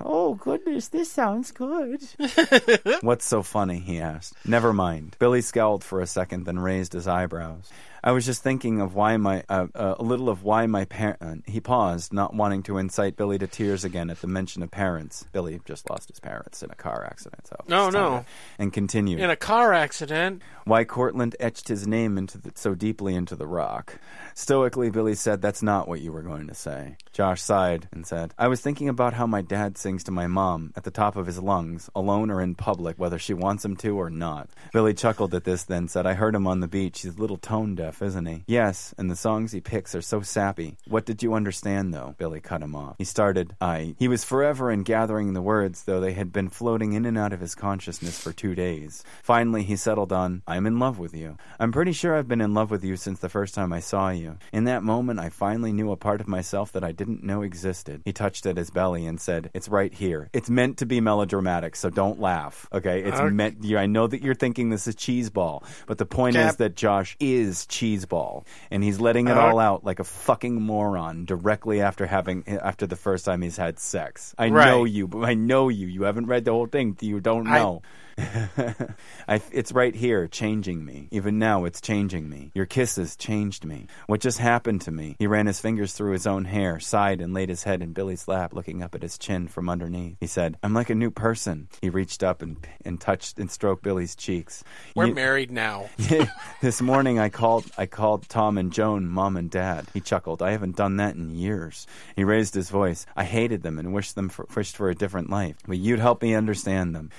Oh 0.05 0.35
goodness, 0.35 0.89
this 0.89 1.11
sounds 1.11 1.51
good. 1.53 2.03
What's 3.03 3.25
so 3.25 3.43
funny? 3.43 3.79
he 3.79 4.01
asked. 4.01 4.35
Never 4.45 4.73
mind. 4.73 5.17
Billy 5.19 5.41
scowled 5.41 5.85
for 5.85 6.01
a 6.01 6.07
second, 6.07 6.45
then 6.45 6.59
raised 6.59 6.93
his 6.93 7.07
eyebrows. 7.07 7.71
I 8.05 8.11
was 8.13 8.27
just 8.27 8.43
thinking 8.43 8.81
of 8.81 8.95
why 8.95 9.17
my 9.17 9.45
uh, 9.49 9.69
uh, 9.75 9.95
a 9.99 10.03
little 10.03 10.29
of 10.29 10.43
why 10.43 10.67
my 10.67 10.85
parent. 10.87 11.45
He 11.47 11.61
paused, 11.61 12.13
not 12.13 12.35
wanting 12.35 12.65
to 12.65 12.79
incite 12.79 13.17
Billy 13.17 13.39
to 13.39 13.47
tears 13.47 13.85
again 13.85 14.11
at 14.11 14.21
the 14.21 14.27
mention 14.27 14.63
of 14.63 14.71
parents. 14.73 15.25
Billy 15.33 15.61
just 15.65 15.89
lost 15.89 16.09
his 16.09 16.19
parents 16.19 16.63
in 16.63 16.71
a 16.71 16.75
car 16.75 17.05
accident. 17.05 17.47
So 17.47 17.57
No, 17.69 17.91
no. 17.91 18.25
And 18.59 18.73
continued. 18.73 19.21
In 19.21 19.31
a 19.31 19.37
car 19.37 19.73
accident. 19.73 20.43
why 20.65 20.85
Cortland 20.85 21.37
etched 21.41 21.69
his 21.69 21.87
name 21.87 22.19
into 22.19 22.39
the, 22.39 22.53
so 22.55 22.75
deeply 22.75 23.15
into 23.15 23.37
the 23.37 23.47
rock. 23.47 23.99
Stoically, 24.35 24.91
Billy 24.91 25.15
said, 25.15 25.43
"That's 25.43 25.63
not 25.63 25.87
what 25.89 26.01
you 26.01 26.11
were 26.13 26.23
going 26.23 26.47
to 26.49 26.55
say." 26.55 26.97
Josh 27.13 27.43
sighed 27.43 27.89
and 27.93 28.07
said, 28.07 28.33
"I 28.39 28.49
was 28.49 28.61
thinking 28.61 28.89
about 28.89 29.15
how 29.15 29.27
my 29.27 29.43
dad 29.43 29.77
sings 29.79 30.03
to 30.05 30.11
my 30.11 30.27
mom 30.27 30.73
at 30.75 30.85
the 30.85 30.91
top 30.91 31.17
of 31.17 31.27
his 31.27 31.39
lungs, 31.39 31.91
alone 31.95 32.31
or 32.31 32.41
in 32.41 32.55
public, 32.55 32.99
whether 32.99 33.19
she 33.19 33.35
wants 33.35 33.65
him 33.65 33.77
to 33.77 33.97
or 34.01 34.11
not." 34.11 34.49
Billy 34.73 34.95
chuckled 34.95 35.35
at 35.35 35.45
this, 35.45 35.63
then 35.65 35.87
said, 35.87 36.07
"I 36.07 36.15
heard 36.15 36.35
him 36.35 36.47
on 36.47 36.61
the 36.61 36.69
beach. 36.69 37.03
He's 37.03 37.17
a 37.17 37.21
little 37.21 37.37
tone 37.37 37.75
deaf, 37.75 37.92
isn't 38.01 38.27
he?" 38.27 38.45
"Yes, 38.47 38.95
and 38.97 39.11
the 39.11 39.17
songs 39.17 39.53
he 39.53 39.61
picks 39.61 39.95
are 39.95 40.01
so 40.01 40.23
sappy." 40.23 40.77
"What 40.89 41.05
did 41.05 41.23
you 41.23 41.35
understand, 41.35 41.93
though?" 41.93 42.15
Billy 42.17 42.41
cut 42.41 42.63
him 42.63 42.75
off. 42.75 42.95
He 42.99 43.05
started, 43.05 43.55
"I." 43.61 43.95
He 43.99 44.09
was 44.09 44.25
forever 44.25 44.71
in 44.71 44.85
gathering 44.85 45.35
the 45.35 45.43
words, 45.43 45.83
though 45.85 46.01
they 46.01 46.13
had 46.13 46.33
been 46.33 46.49
floating 46.49 46.93
in 46.93 47.05
and 47.05 47.19
out 47.19 47.33
of 47.33 47.41
his 47.41 47.55
consciousness 47.55 48.19
for 48.23 48.33
two 48.33 48.55
days. 48.55 49.03
Finally, 49.23 49.65
he 49.65 49.77
settled 49.77 50.13
on, 50.13 50.43
"I'm 50.47 50.67
in 50.67 50.79
love 50.79 50.99
with 50.99 51.15
you. 51.15 51.37
I'm 51.59 51.73
pretty 51.73 51.93
sure 51.93 52.17
I've 52.17 52.29
been 52.29 52.41
in 52.41 52.55
love 52.55 52.71
with 52.71 52.85
you 52.85 52.97
since 52.97 53.19
the 53.19 53.29
first 53.29 53.55
time 53.55 53.73
I 53.73 53.81
saw 53.81 54.11
you." 54.11 54.37
In 54.53 54.65
that 54.65 54.83
moment, 54.83 55.19
I 55.19 55.29
finally 55.29 55.73
knew 55.73 55.91
a 55.91 55.97
part 55.97 56.21
of 56.21 56.29
myself 56.29 56.71
that 56.73 56.85
I 56.85 56.93
didn't 56.93 57.25
know 57.25 57.43
existed. 57.43 58.03
He 58.05 58.13
touched 58.13 58.47
at 58.47 58.57
his 58.57 58.71
belly 58.71 59.05
and 59.07 59.21
said, 59.21 59.51
"It's 59.55 59.69
right 59.69 59.93
here. 59.93 60.29
It's 60.33 60.49
meant 60.51 60.77
to 60.79 60.87
be 60.87 61.01
melodramatic, 61.01 61.75
so 61.75 61.91
don't 61.91 62.21
laugh. 62.21 62.69
Okay? 62.73 63.03
It's 63.03 63.19
Okay. 63.19 63.31
meant. 63.31 63.65
You, 63.65 63.79
I 63.79 63.87
know 63.87 64.07
that 64.07 64.23
you're 64.23 64.35
thinking 64.35 64.71
this 64.71 64.87
is 64.87 64.95
cheeseball, 64.95 65.63
but 65.87 65.99
the 65.99 66.07
point 66.07 66.37
is 66.37 66.57
that 66.57 66.77
Josh 66.77 67.17
is 67.19 67.67
cheeseball, 67.83 68.45
and 68.71 68.83
he's 68.85 69.01
letting 69.01 69.29
it 69.29 69.37
Uh, 69.37 69.41
all 69.41 69.59
out 69.59 69.85
like 69.85 69.99
a 69.99 70.05
fucking 70.05 70.61
moron 70.61 71.25
directly 71.25 71.81
after 71.81 72.07
having 72.07 72.45
after 72.47 72.87
the 72.87 72.97
first 72.97 73.25
time 73.25 73.43
he's 73.43 73.57
had 73.57 73.79
sex. 73.79 74.35
I 74.39 74.49
Right. 74.49 74.67
know 74.67 74.85
you, 74.85 75.09
but 75.09 75.25
I 75.29 75.35
know 75.35 75.69
you. 75.69 75.87
You 75.87 76.03
haven't 76.05 76.27
read 76.27 76.45
the 76.45 76.53
whole 76.53 76.67
thing. 76.67 76.97
You 77.01 77.21
don't 77.21 77.45
know. 77.45 77.83
I, 77.85 78.12
it's 79.53 79.73
right 79.73 79.95
here, 79.95 80.27
changing 80.29 80.85
me. 80.85 81.09
Even 81.11 81.39
now, 81.39 81.65
it's 81.65 81.81
changing 81.81 82.29
me. 82.29 82.51
Your 82.55 82.67
kisses 82.67 83.17
changed 83.17 83.65
me. 83.65 83.87
What 84.07 84.21
just 84.21 84.39
happened 84.39 84.83
to 84.83 84.91
me? 84.91 85.17
He 85.19 85.27
ran 85.27 85.47
his 85.47 85.61
fingers 85.61 85.93
through 85.93 86.13
his 86.13 86.27
own 86.27 86.45
hair, 86.45 86.81
sighed, 86.81 87.21
and 87.21 87.35
laid 87.35 87.49
his 87.49 87.63
head 87.63 87.83
in 87.83 87.93
Billy's 87.93 88.29
lap, 88.29 88.53
looking 88.55 88.83
up 88.83 88.95
at 88.95 89.03
his 89.03 89.19
chin 89.19 89.49
from 89.49 89.69
underneath. 89.69 90.17
He 90.21 90.27
said, 90.27 90.57
I'm 90.63 90.75
like 90.75 90.91
a 90.91 90.95
new 90.95 91.11
person. 91.11 91.69
He 91.81 91.91
reached 91.91 92.23
up 92.23 92.43
and, 92.43 92.57
and 92.85 93.01
touched 93.01 93.39
and 93.39 93.51
stroked 93.51 93.83
Billy's 93.83 94.15
cheeks. 94.17 94.63
We're 94.95 95.07
You- 95.07 95.15
married 95.15 95.51
now. 95.51 95.91
this 96.61 96.81
morning 96.83 97.19
I 97.19 97.29
called 97.29 97.67
I 97.79 97.87
called 97.87 98.29
Tom 98.29 98.59
and 98.59 98.73
Joan 98.73 99.09
mom 99.09 99.37
and 99.37 99.51
dad. 99.51 99.87
He 99.95 100.01
chuckled. 100.01 100.43
I 100.43 100.53
haven't 100.53 100.77
done 100.77 100.97
that 100.97 101.15
in 101.15 101.31
years. 101.31 101.87
He 102.17 102.25
raised 102.25 102.55
his 102.55 102.71
voice. 102.71 103.07
I 103.17 103.25
hated 103.25 103.63
them 103.63 103.79
and 103.79 103.93
wished 103.93 104.15
them 104.15 104.29
for, 104.29 104.47
wished 104.55 104.77
for 104.77 104.91
a 104.91 104.95
different 104.95 105.31
life. 105.31 105.57
But 105.67 105.79
you'd 105.79 105.99
help 105.99 106.23
me 106.23 106.35
understand 106.35 106.95
them 106.95 107.11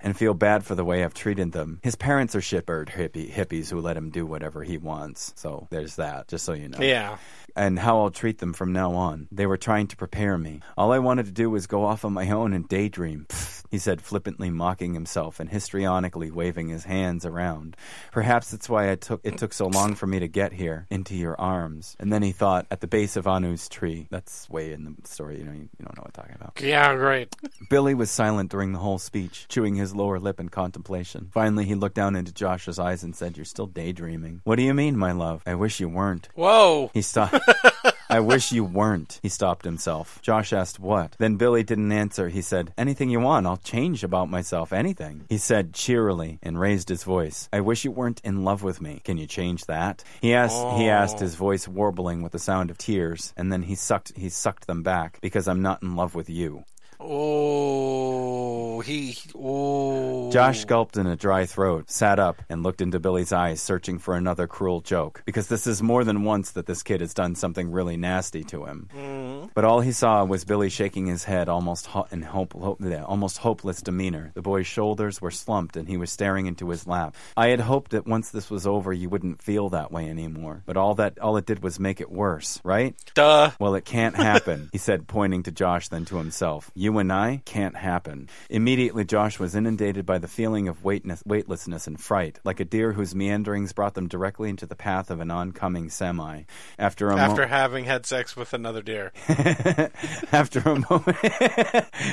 and 0.00 0.16
feel 0.16 0.34
bad 0.34 0.64
for 0.64 0.74
the 0.74 0.84
way 0.84 1.02
I've 1.04 1.14
treated 1.14 1.52
them. 1.52 1.80
His 1.82 1.96
parents 1.96 2.34
are 2.34 2.40
shitbird 2.40 2.90
hippie, 2.90 3.30
hippies 3.30 3.70
who 3.70 3.80
let 3.80 3.96
him 3.96 4.10
do 4.10 4.26
whatever 4.26 4.62
he 4.62 4.78
wants. 4.78 5.32
So 5.36 5.66
there's 5.70 5.96
that, 5.96 6.28
just 6.28 6.44
so 6.44 6.52
you 6.52 6.68
know 6.68 6.78
Yeah. 6.80 7.18
and 7.54 7.78
how 7.78 8.00
I'll 8.00 8.10
treat 8.10 8.38
them 8.38 8.52
from 8.52 8.72
now 8.72 8.92
on. 8.94 9.28
They 9.32 9.46
were 9.46 9.56
trying 9.56 9.86
to 9.88 9.96
prepare 9.96 10.36
me. 10.38 10.60
All 10.76 10.92
I 10.92 10.98
wanted 10.98 11.26
to 11.26 11.32
do 11.32 11.48
was 11.50 11.66
go 11.66 11.84
off 11.84 12.04
on 12.04 12.12
my 12.12 12.30
own 12.30 12.52
and 12.52 12.68
daydream. 12.68 13.26
Pfft, 13.28 13.64
he 13.76 13.80
said, 13.80 14.00
flippantly 14.00 14.48
mocking 14.48 14.94
himself 14.94 15.38
and 15.38 15.50
histrionically 15.50 16.32
waving 16.32 16.70
his 16.70 16.84
hands 16.84 17.26
around. 17.26 17.76
Perhaps 18.10 18.50
that's 18.50 18.70
why 18.70 18.90
I 18.90 18.94
took 18.94 19.20
it 19.22 19.36
took 19.36 19.52
so 19.52 19.66
long 19.66 19.94
for 19.94 20.06
me 20.06 20.18
to 20.18 20.28
get 20.28 20.54
here, 20.54 20.86
into 20.88 21.14
your 21.14 21.38
arms. 21.38 21.94
And 22.00 22.10
then 22.10 22.22
he 22.22 22.32
thought, 22.32 22.66
at 22.70 22.80
the 22.80 22.86
base 22.86 23.16
of 23.16 23.26
Anu's 23.26 23.68
tree. 23.68 24.06
That's 24.10 24.48
way 24.48 24.72
in 24.72 24.84
the 24.84 24.94
story. 25.06 25.40
You 25.40 25.44
know, 25.44 25.52
you, 25.52 25.68
you 25.78 25.84
don't 25.84 25.94
know 25.94 26.04
what 26.04 26.16
I'm 26.16 26.22
talking 26.22 26.36
about. 26.36 26.58
Yeah, 26.58 26.94
great. 26.96 27.36
Billy 27.68 27.92
was 27.92 28.10
silent 28.10 28.50
during 28.50 28.72
the 28.72 28.78
whole 28.78 28.98
speech, 28.98 29.44
chewing 29.48 29.74
his 29.74 29.94
lower 29.94 30.18
lip 30.18 30.40
in 30.40 30.48
contemplation. 30.48 31.28
Finally, 31.34 31.66
he 31.66 31.74
looked 31.74 31.96
down 31.96 32.16
into 32.16 32.32
Josh's 32.32 32.78
eyes 32.78 33.02
and 33.02 33.14
said, 33.14 33.36
You're 33.36 33.44
still 33.44 33.66
daydreaming. 33.66 34.40
What 34.44 34.56
do 34.56 34.62
you 34.62 34.72
mean, 34.72 34.96
my 34.96 35.12
love? 35.12 35.42
I 35.44 35.54
wish 35.54 35.80
you 35.80 35.90
weren't. 35.90 36.30
Whoa. 36.34 36.90
He 36.94 37.02
stopped. 37.02 37.38
I 38.16 38.20
wish 38.20 38.50
you 38.50 38.64
weren't. 38.64 39.20
He 39.22 39.28
stopped 39.28 39.66
himself. 39.66 40.22
Josh 40.22 40.54
asked 40.54 40.80
what. 40.80 41.16
Then 41.18 41.36
Billy 41.36 41.62
didn't 41.62 41.92
answer. 41.92 42.30
He 42.30 42.40
said, 42.40 42.72
Anything 42.78 43.10
you 43.10 43.20
want. 43.20 43.46
I'll 43.46 43.58
change 43.58 44.02
about 44.02 44.30
myself. 44.30 44.72
Anything. 44.72 45.26
He 45.28 45.36
said 45.36 45.74
cheerily 45.74 46.38
and 46.42 46.58
raised 46.58 46.88
his 46.88 47.04
voice. 47.04 47.50
I 47.52 47.60
wish 47.60 47.84
you 47.84 47.90
weren't 47.90 48.22
in 48.24 48.42
love 48.42 48.62
with 48.62 48.80
me. 48.80 49.02
Can 49.04 49.18
you 49.18 49.26
change 49.26 49.66
that? 49.66 50.02
He 50.22 50.32
asked 50.32 50.78
he 50.78 50.88
asked 50.88 51.20
his 51.20 51.34
voice 51.34 51.68
warbling 51.68 52.22
with 52.22 52.32
the 52.32 52.38
sound 52.38 52.70
of 52.70 52.78
tears, 52.78 53.34
and 53.36 53.52
then 53.52 53.64
he 53.64 53.74
sucked 53.74 54.16
he 54.16 54.30
sucked 54.30 54.66
them 54.66 54.82
back 54.82 55.18
because 55.20 55.46
I'm 55.46 55.60
not 55.60 55.82
in 55.82 55.94
love 55.94 56.14
with 56.14 56.30
you. 56.30 56.64
Oh. 57.00 58.80
He. 58.80 59.16
Oh. 59.34 60.30
Josh 60.30 60.64
gulped 60.64 60.96
in 60.96 61.06
a 61.06 61.16
dry 61.16 61.46
throat, 61.46 61.90
sat 61.90 62.18
up, 62.18 62.42
and 62.48 62.62
looked 62.62 62.80
into 62.80 63.00
Billy's 63.00 63.32
eyes, 63.32 63.60
searching 63.60 63.98
for 63.98 64.16
another 64.16 64.46
cruel 64.46 64.80
joke. 64.80 65.22
Because 65.24 65.48
this 65.48 65.66
is 65.66 65.82
more 65.82 66.04
than 66.04 66.24
once 66.24 66.50
that 66.52 66.66
this 66.66 66.82
kid 66.82 67.00
has 67.00 67.14
done 67.14 67.34
something 67.34 67.70
really 67.70 67.96
nasty 67.96 68.44
to 68.44 68.64
him. 68.64 68.88
Mm. 68.94 69.35
But 69.54 69.64
all 69.64 69.80
he 69.80 69.92
saw 69.92 70.24
was 70.24 70.44
Billy 70.44 70.68
shaking 70.68 71.06
his 71.06 71.24
head, 71.24 71.48
almost 71.48 71.86
ho- 71.86 72.06
in 72.10 72.22
hope, 72.22 72.52
hope, 72.54 72.82
almost 73.04 73.38
hopeless 73.38 73.82
demeanor. 73.82 74.32
The 74.34 74.42
boy's 74.42 74.66
shoulders 74.66 75.20
were 75.20 75.30
slumped, 75.30 75.76
and 75.76 75.88
he 75.88 75.96
was 75.96 76.10
staring 76.10 76.46
into 76.46 76.68
his 76.70 76.86
lap. 76.86 77.14
I 77.36 77.48
had 77.48 77.60
hoped 77.60 77.92
that 77.92 78.06
once 78.06 78.30
this 78.30 78.50
was 78.50 78.66
over, 78.66 78.92
you 78.92 79.08
wouldn't 79.08 79.42
feel 79.42 79.68
that 79.70 79.90
way 79.92 80.08
anymore. 80.08 80.62
But 80.66 80.76
all 80.76 80.94
that, 80.96 81.18
all 81.18 81.36
it 81.36 81.46
did 81.46 81.62
was 81.62 81.78
make 81.80 82.00
it 82.00 82.10
worse, 82.10 82.60
right? 82.64 82.94
Duh. 83.14 83.50
Well, 83.58 83.74
it 83.74 83.84
can't 83.84 84.16
happen, 84.16 84.68
he 84.72 84.78
said, 84.78 85.06
pointing 85.06 85.42
to 85.44 85.50
Josh, 85.50 85.88
then 85.88 86.04
to 86.06 86.16
himself. 86.16 86.70
You 86.74 86.98
and 86.98 87.12
I 87.12 87.42
can't 87.44 87.76
happen. 87.76 88.28
Immediately, 88.50 89.04
Josh 89.04 89.38
was 89.38 89.54
inundated 89.54 90.06
by 90.06 90.18
the 90.18 90.28
feeling 90.28 90.68
of 90.68 90.84
weightness, 90.84 91.22
weightlessness 91.26 91.86
and 91.86 92.00
fright, 92.00 92.38
like 92.44 92.60
a 92.60 92.64
deer 92.64 92.92
whose 92.92 93.14
meanderings 93.14 93.72
brought 93.72 93.94
them 93.94 94.08
directly 94.08 94.48
into 94.50 94.66
the 94.66 94.76
path 94.76 95.10
of 95.10 95.20
an 95.20 95.30
oncoming 95.30 95.90
semi. 95.90 96.42
After 96.78 97.08
a 97.10 97.16
mo- 97.16 97.22
After 97.22 97.46
having 97.46 97.84
had 97.84 98.06
sex 98.06 98.36
with 98.36 98.52
another 98.52 98.82
deer. 98.82 99.12
after 100.32 100.60
a 100.60 100.78
moment, 100.88 101.16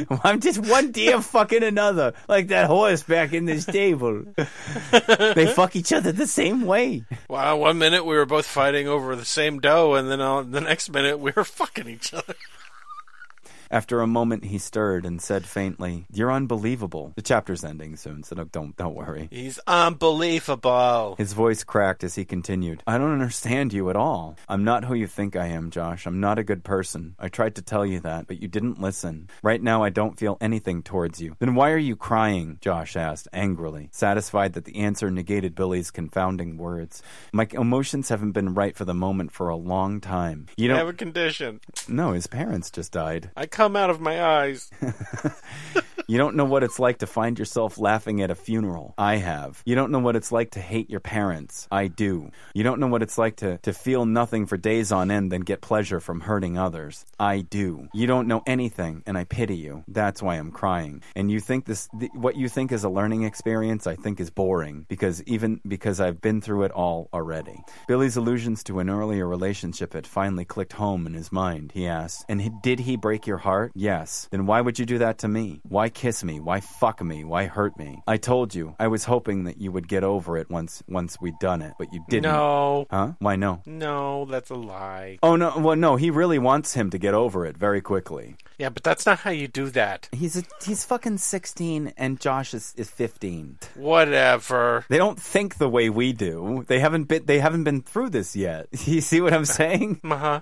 I'm 0.24 0.40
just 0.40 0.60
one 0.60 0.92
deer 0.92 1.22
fucking 1.22 1.64
another, 1.64 2.14
like 2.28 2.48
that 2.48 2.68
horse 2.68 3.04
back 3.04 3.34
in 3.34 3.46
this 3.46 3.64
stable. 3.64 4.24
they 5.36 5.48
fuck 5.48 5.76
each 5.76 5.94
other 5.94 6.12
the 6.12 6.28
same 6.28 6.66
way. 6.66 7.04
Wow, 7.30 7.58
one 7.58 7.78
minute 7.78 8.06
we 8.06 8.16
were 8.16 8.26
both 8.26 8.46
fighting 8.46 8.88
over 8.88 9.16
the 9.16 9.26
same 9.26 9.60
dough, 9.60 9.96
and 9.96 10.10
then 10.10 10.22
uh, 10.22 10.42
the 10.44 10.62
next 10.62 10.92
minute 10.92 11.20
we 11.20 11.32
were 11.36 11.44
fucking 11.44 11.88
each 11.88 12.14
other. 12.14 12.36
After 13.74 14.02
a 14.02 14.08
moment, 14.08 14.46
he 14.46 14.60
stirred 14.60 15.04
and 15.04 15.20
said 15.20 15.46
faintly, 15.48 16.06
"You're 16.14 16.32
unbelievable." 16.32 17.12
The 17.16 17.24
chapter's 17.24 17.64
ending 17.64 17.96
soon, 17.96 18.22
so 18.22 18.36
don't 18.36 18.52
don't, 18.52 18.78
don't 18.78 18.94
worry. 18.94 19.30
He's 19.32 19.58
unbelievable. 19.66 21.16
His 21.18 21.34
voice 21.34 21.64
cracked 21.64 22.04
as 22.04 22.14
he 22.14 22.24
continued. 22.24 22.84
I 22.86 23.00
don't 23.00 23.12
understand 23.14 23.74
you 23.74 23.90
at 23.90 23.96
all. 23.96 24.38
I'm 24.48 24.64
not 24.64 24.86
who 24.86 24.94
you 24.94 25.08
think 25.08 25.36
I 25.36 25.48
am, 25.48 25.72
Josh. 25.72 26.06
I'm 26.06 26.20
not 26.20 26.38
a 26.38 26.44
good 26.44 26.64
person. 26.64 27.16
I 27.18 27.30
tried 27.30 27.56
to 27.56 27.64
tell 27.64 27.84
you 27.84 28.00
that, 28.02 28.28
but 28.28 28.44
you 28.44 28.48
didn't 28.48 28.80
listen. 28.80 29.28
Right 29.42 29.62
now, 29.62 29.84
I 29.84 29.90
don't 29.90 30.20
feel 30.20 30.38
anything 30.40 30.84
towards 30.84 31.20
you. 31.20 31.36
Then 31.40 31.56
why 31.56 31.72
are 31.72 31.78
you 31.80 31.96
crying? 31.96 32.60
Josh 32.62 32.96
asked 32.96 33.28
angrily, 33.34 33.90
satisfied 33.92 34.54
that 34.54 34.66
the 34.66 34.76
answer 34.76 35.10
negated 35.10 35.56
Billy's 35.56 35.90
confounding 35.90 36.58
words. 36.58 37.02
My 37.32 37.48
emotions 37.54 38.10
haven't 38.10 38.34
been 38.34 38.54
right 38.54 38.76
for 38.76 38.86
the 38.86 38.94
moment 38.94 39.32
for 39.32 39.50
a 39.50 39.56
long 39.56 40.00
time. 40.00 40.46
You 40.58 40.68
don't. 40.68 40.78
have 40.78 40.88
a 40.88 40.94
condition. 40.94 41.60
no, 41.88 42.12
his 42.12 42.28
parents 42.28 42.70
just 42.70 42.92
died. 42.92 43.32
I 43.36 43.48
come 43.48 43.63
out 43.76 43.90
of 43.90 44.00
my 44.02 44.24
eyes. 44.24 44.70
You 46.14 46.20
don't 46.20 46.36
know 46.36 46.46
what 46.46 46.62
it's 46.62 46.78
like 46.78 47.00
to 47.00 47.08
find 47.08 47.40
yourself 47.40 47.80
laughing 47.80 48.22
at 48.22 48.30
a 48.30 48.36
funeral. 48.36 48.94
I 49.00 49.16
have. 49.16 49.64
You 49.66 49.74
don't 49.74 49.92
know 49.92 49.98
what 49.98 50.16
it's 50.16 50.32
like 50.32 50.52
to 50.52 50.60
hate 50.60 50.92
your 50.92 51.00
parents. 51.00 51.68
I 51.72 51.88
do. 51.88 52.30
You 52.54 52.62
don't 52.62 52.80
know 52.80 52.86
what 52.86 53.02
it's 53.02 53.18
like 53.18 53.38
to, 53.38 53.58
to 53.64 53.74
feel 53.74 54.06
nothing 54.06 54.46
for 54.46 54.56
days 54.56 54.92
on 54.92 55.10
end, 55.10 55.32
then 55.32 55.42
get 55.42 55.62
pleasure 55.62 56.00
from 56.00 56.20
hurting 56.20 56.56
others. 56.56 57.04
I 57.20 57.40
do. 57.40 57.88
You 57.96 58.06
don't 58.06 58.28
know 58.28 58.44
anything, 58.46 59.02
and 59.08 59.18
I 59.18 59.24
pity 59.24 59.56
you. 59.56 59.86
That's 59.88 60.22
why 60.22 60.36
I'm 60.36 60.52
crying. 60.52 61.02
And 61.16 61.32
you 61.32 61.40
think 61.40 61.66
this, 61.66 61.90
th- 62.00 62.12
what 62.14 62.36
you 62.36 62.48
think 62.48 62.72
is 62.72 62.84
a 62.84 62.90
learning 62.90 63.24
experience, 63.24 63.88
I 63.88 63.96
think 63.96 64.20
is 64.20 64.30
boring 64.30 64.86
because 64.90 65.24
even 65.24 65.62
because 65.68 66.00
I've 66.00 66.22
been 66.22 66.42
through 66.42 66.66
it 66.66 66.72
all 66.74 67.10
already. 67.12 67.60
Billy's 67.88 68.18
allusions 68.18 68.64
to 68.66 68.78
an 68.78 68.92
earlier 68.92 69.28
relationship 69.28 69.94
had 69.94 70.06
finally 70.06 70.46
clicked 70.46 70.74
home 70.74 71.08
in 71.08 71.16
his 71.16 71.32
mind. 71.32 71.72
He 71.74 71.88
asked, 71.88 72.26
"And 72.30 72.62
did 72.62 72.82
he 72.82 72.98
break 72.98 73.26
your 73.26 73.40
heart?" 73.40 73.72
Yes. 73.74 74.28
Then 74.30 74.46
why 74.46 74.62
would 74.62 74.78
you 74.78 74.86
do 74.86 75.00
that 75.00 75.18
to 75.18 75.28
me? 75.28 75.60
Why 75.64 75.90
kiss 76.04 76.22
me? 76.22 76.42
Why 76.42 76.60
fuck 76.60 77.02
me? 77.02 77.24
Why 77.24 77.46
hurt 77.46 77.78
me? 77.80 78.04
I 78.06 78.18
told 78.18 78.54
you. 78.54 78.76
I 78.78 78.88
was 78.88 79.06
hoping 79.06 79.46
that 79.46 79.62
you 79.62 79.72
would 79.72 79.88
get 79.88 80.04
over 80.04 80.38
it 80.38 80.50
once 80.50 80.84
once 80.90 81.18
we'd 81.22 81.40
done 81.40 81.62
it, 81.62 81.76
but 81.80 81.94
you 81.94 82.04
didn't. 82.10 82.24
No. 82.24 82.88
Huh? 82.92 83.14
Why 83.20 83.38
no? 83.38 83.62
No, 83.66 84.26
that's 84.26 84.50
a 84.50 84.56
lie. 84.56 85.20
Oh 85.24 85.38
no. 85.38 85.58
Well, 85.58 85.78
no. 85.78 85.96
He 85.96 86.10
really 86.10 86.40
wants 86.40 86.74
him 86.74 86.90
to 86.90 86.98
get 86.98 87.14
over 87.14 87.46
it 87.46 87.58
very 87.58 87.80
quickly. 87.80 88.36
Yeah, 88.58 88.68
but 88.68 88.84
that's 88.84 89.06
not 89.06 89.20
how 89.20 89.32
you 89.32 89.48
do 89.48 89.70
that. 89.70 90.10
He's 90.12 90.36
a, 90.36 90.44
he's 90.66 90.84
fucking 90.84 91.20
sixteen, 91.20 91.94
and 91.96 92.20
Josh 92.20 92.54
is, 92.54 92.74
is 92.76 92.90
fifteen. 92.92 93.60
Whatever. 93.76 94.84
They 94.90 94.98
don't 94.98 95.18
think 95.18 95.56
the 95.56 95.70
way 95.70 95.90
we 95.90 96.12
do. 96.12 96.66
They 96.68 96.80
haven't 96.80 97.06
been 97.06 97.26
they 97.26 97.40
haven't 97.40 97.64
been 97.64 97.82
through 97.82 98.10
this 98.10 98.36
yet. 98.36 98.68
You 98.94 99.00
see 99.00 99.22
what 99.22 99.34
I'm 99.34 99.46
saying? 99.46 100.02
Uh 100.14 100.18
huh. 100.18 100.40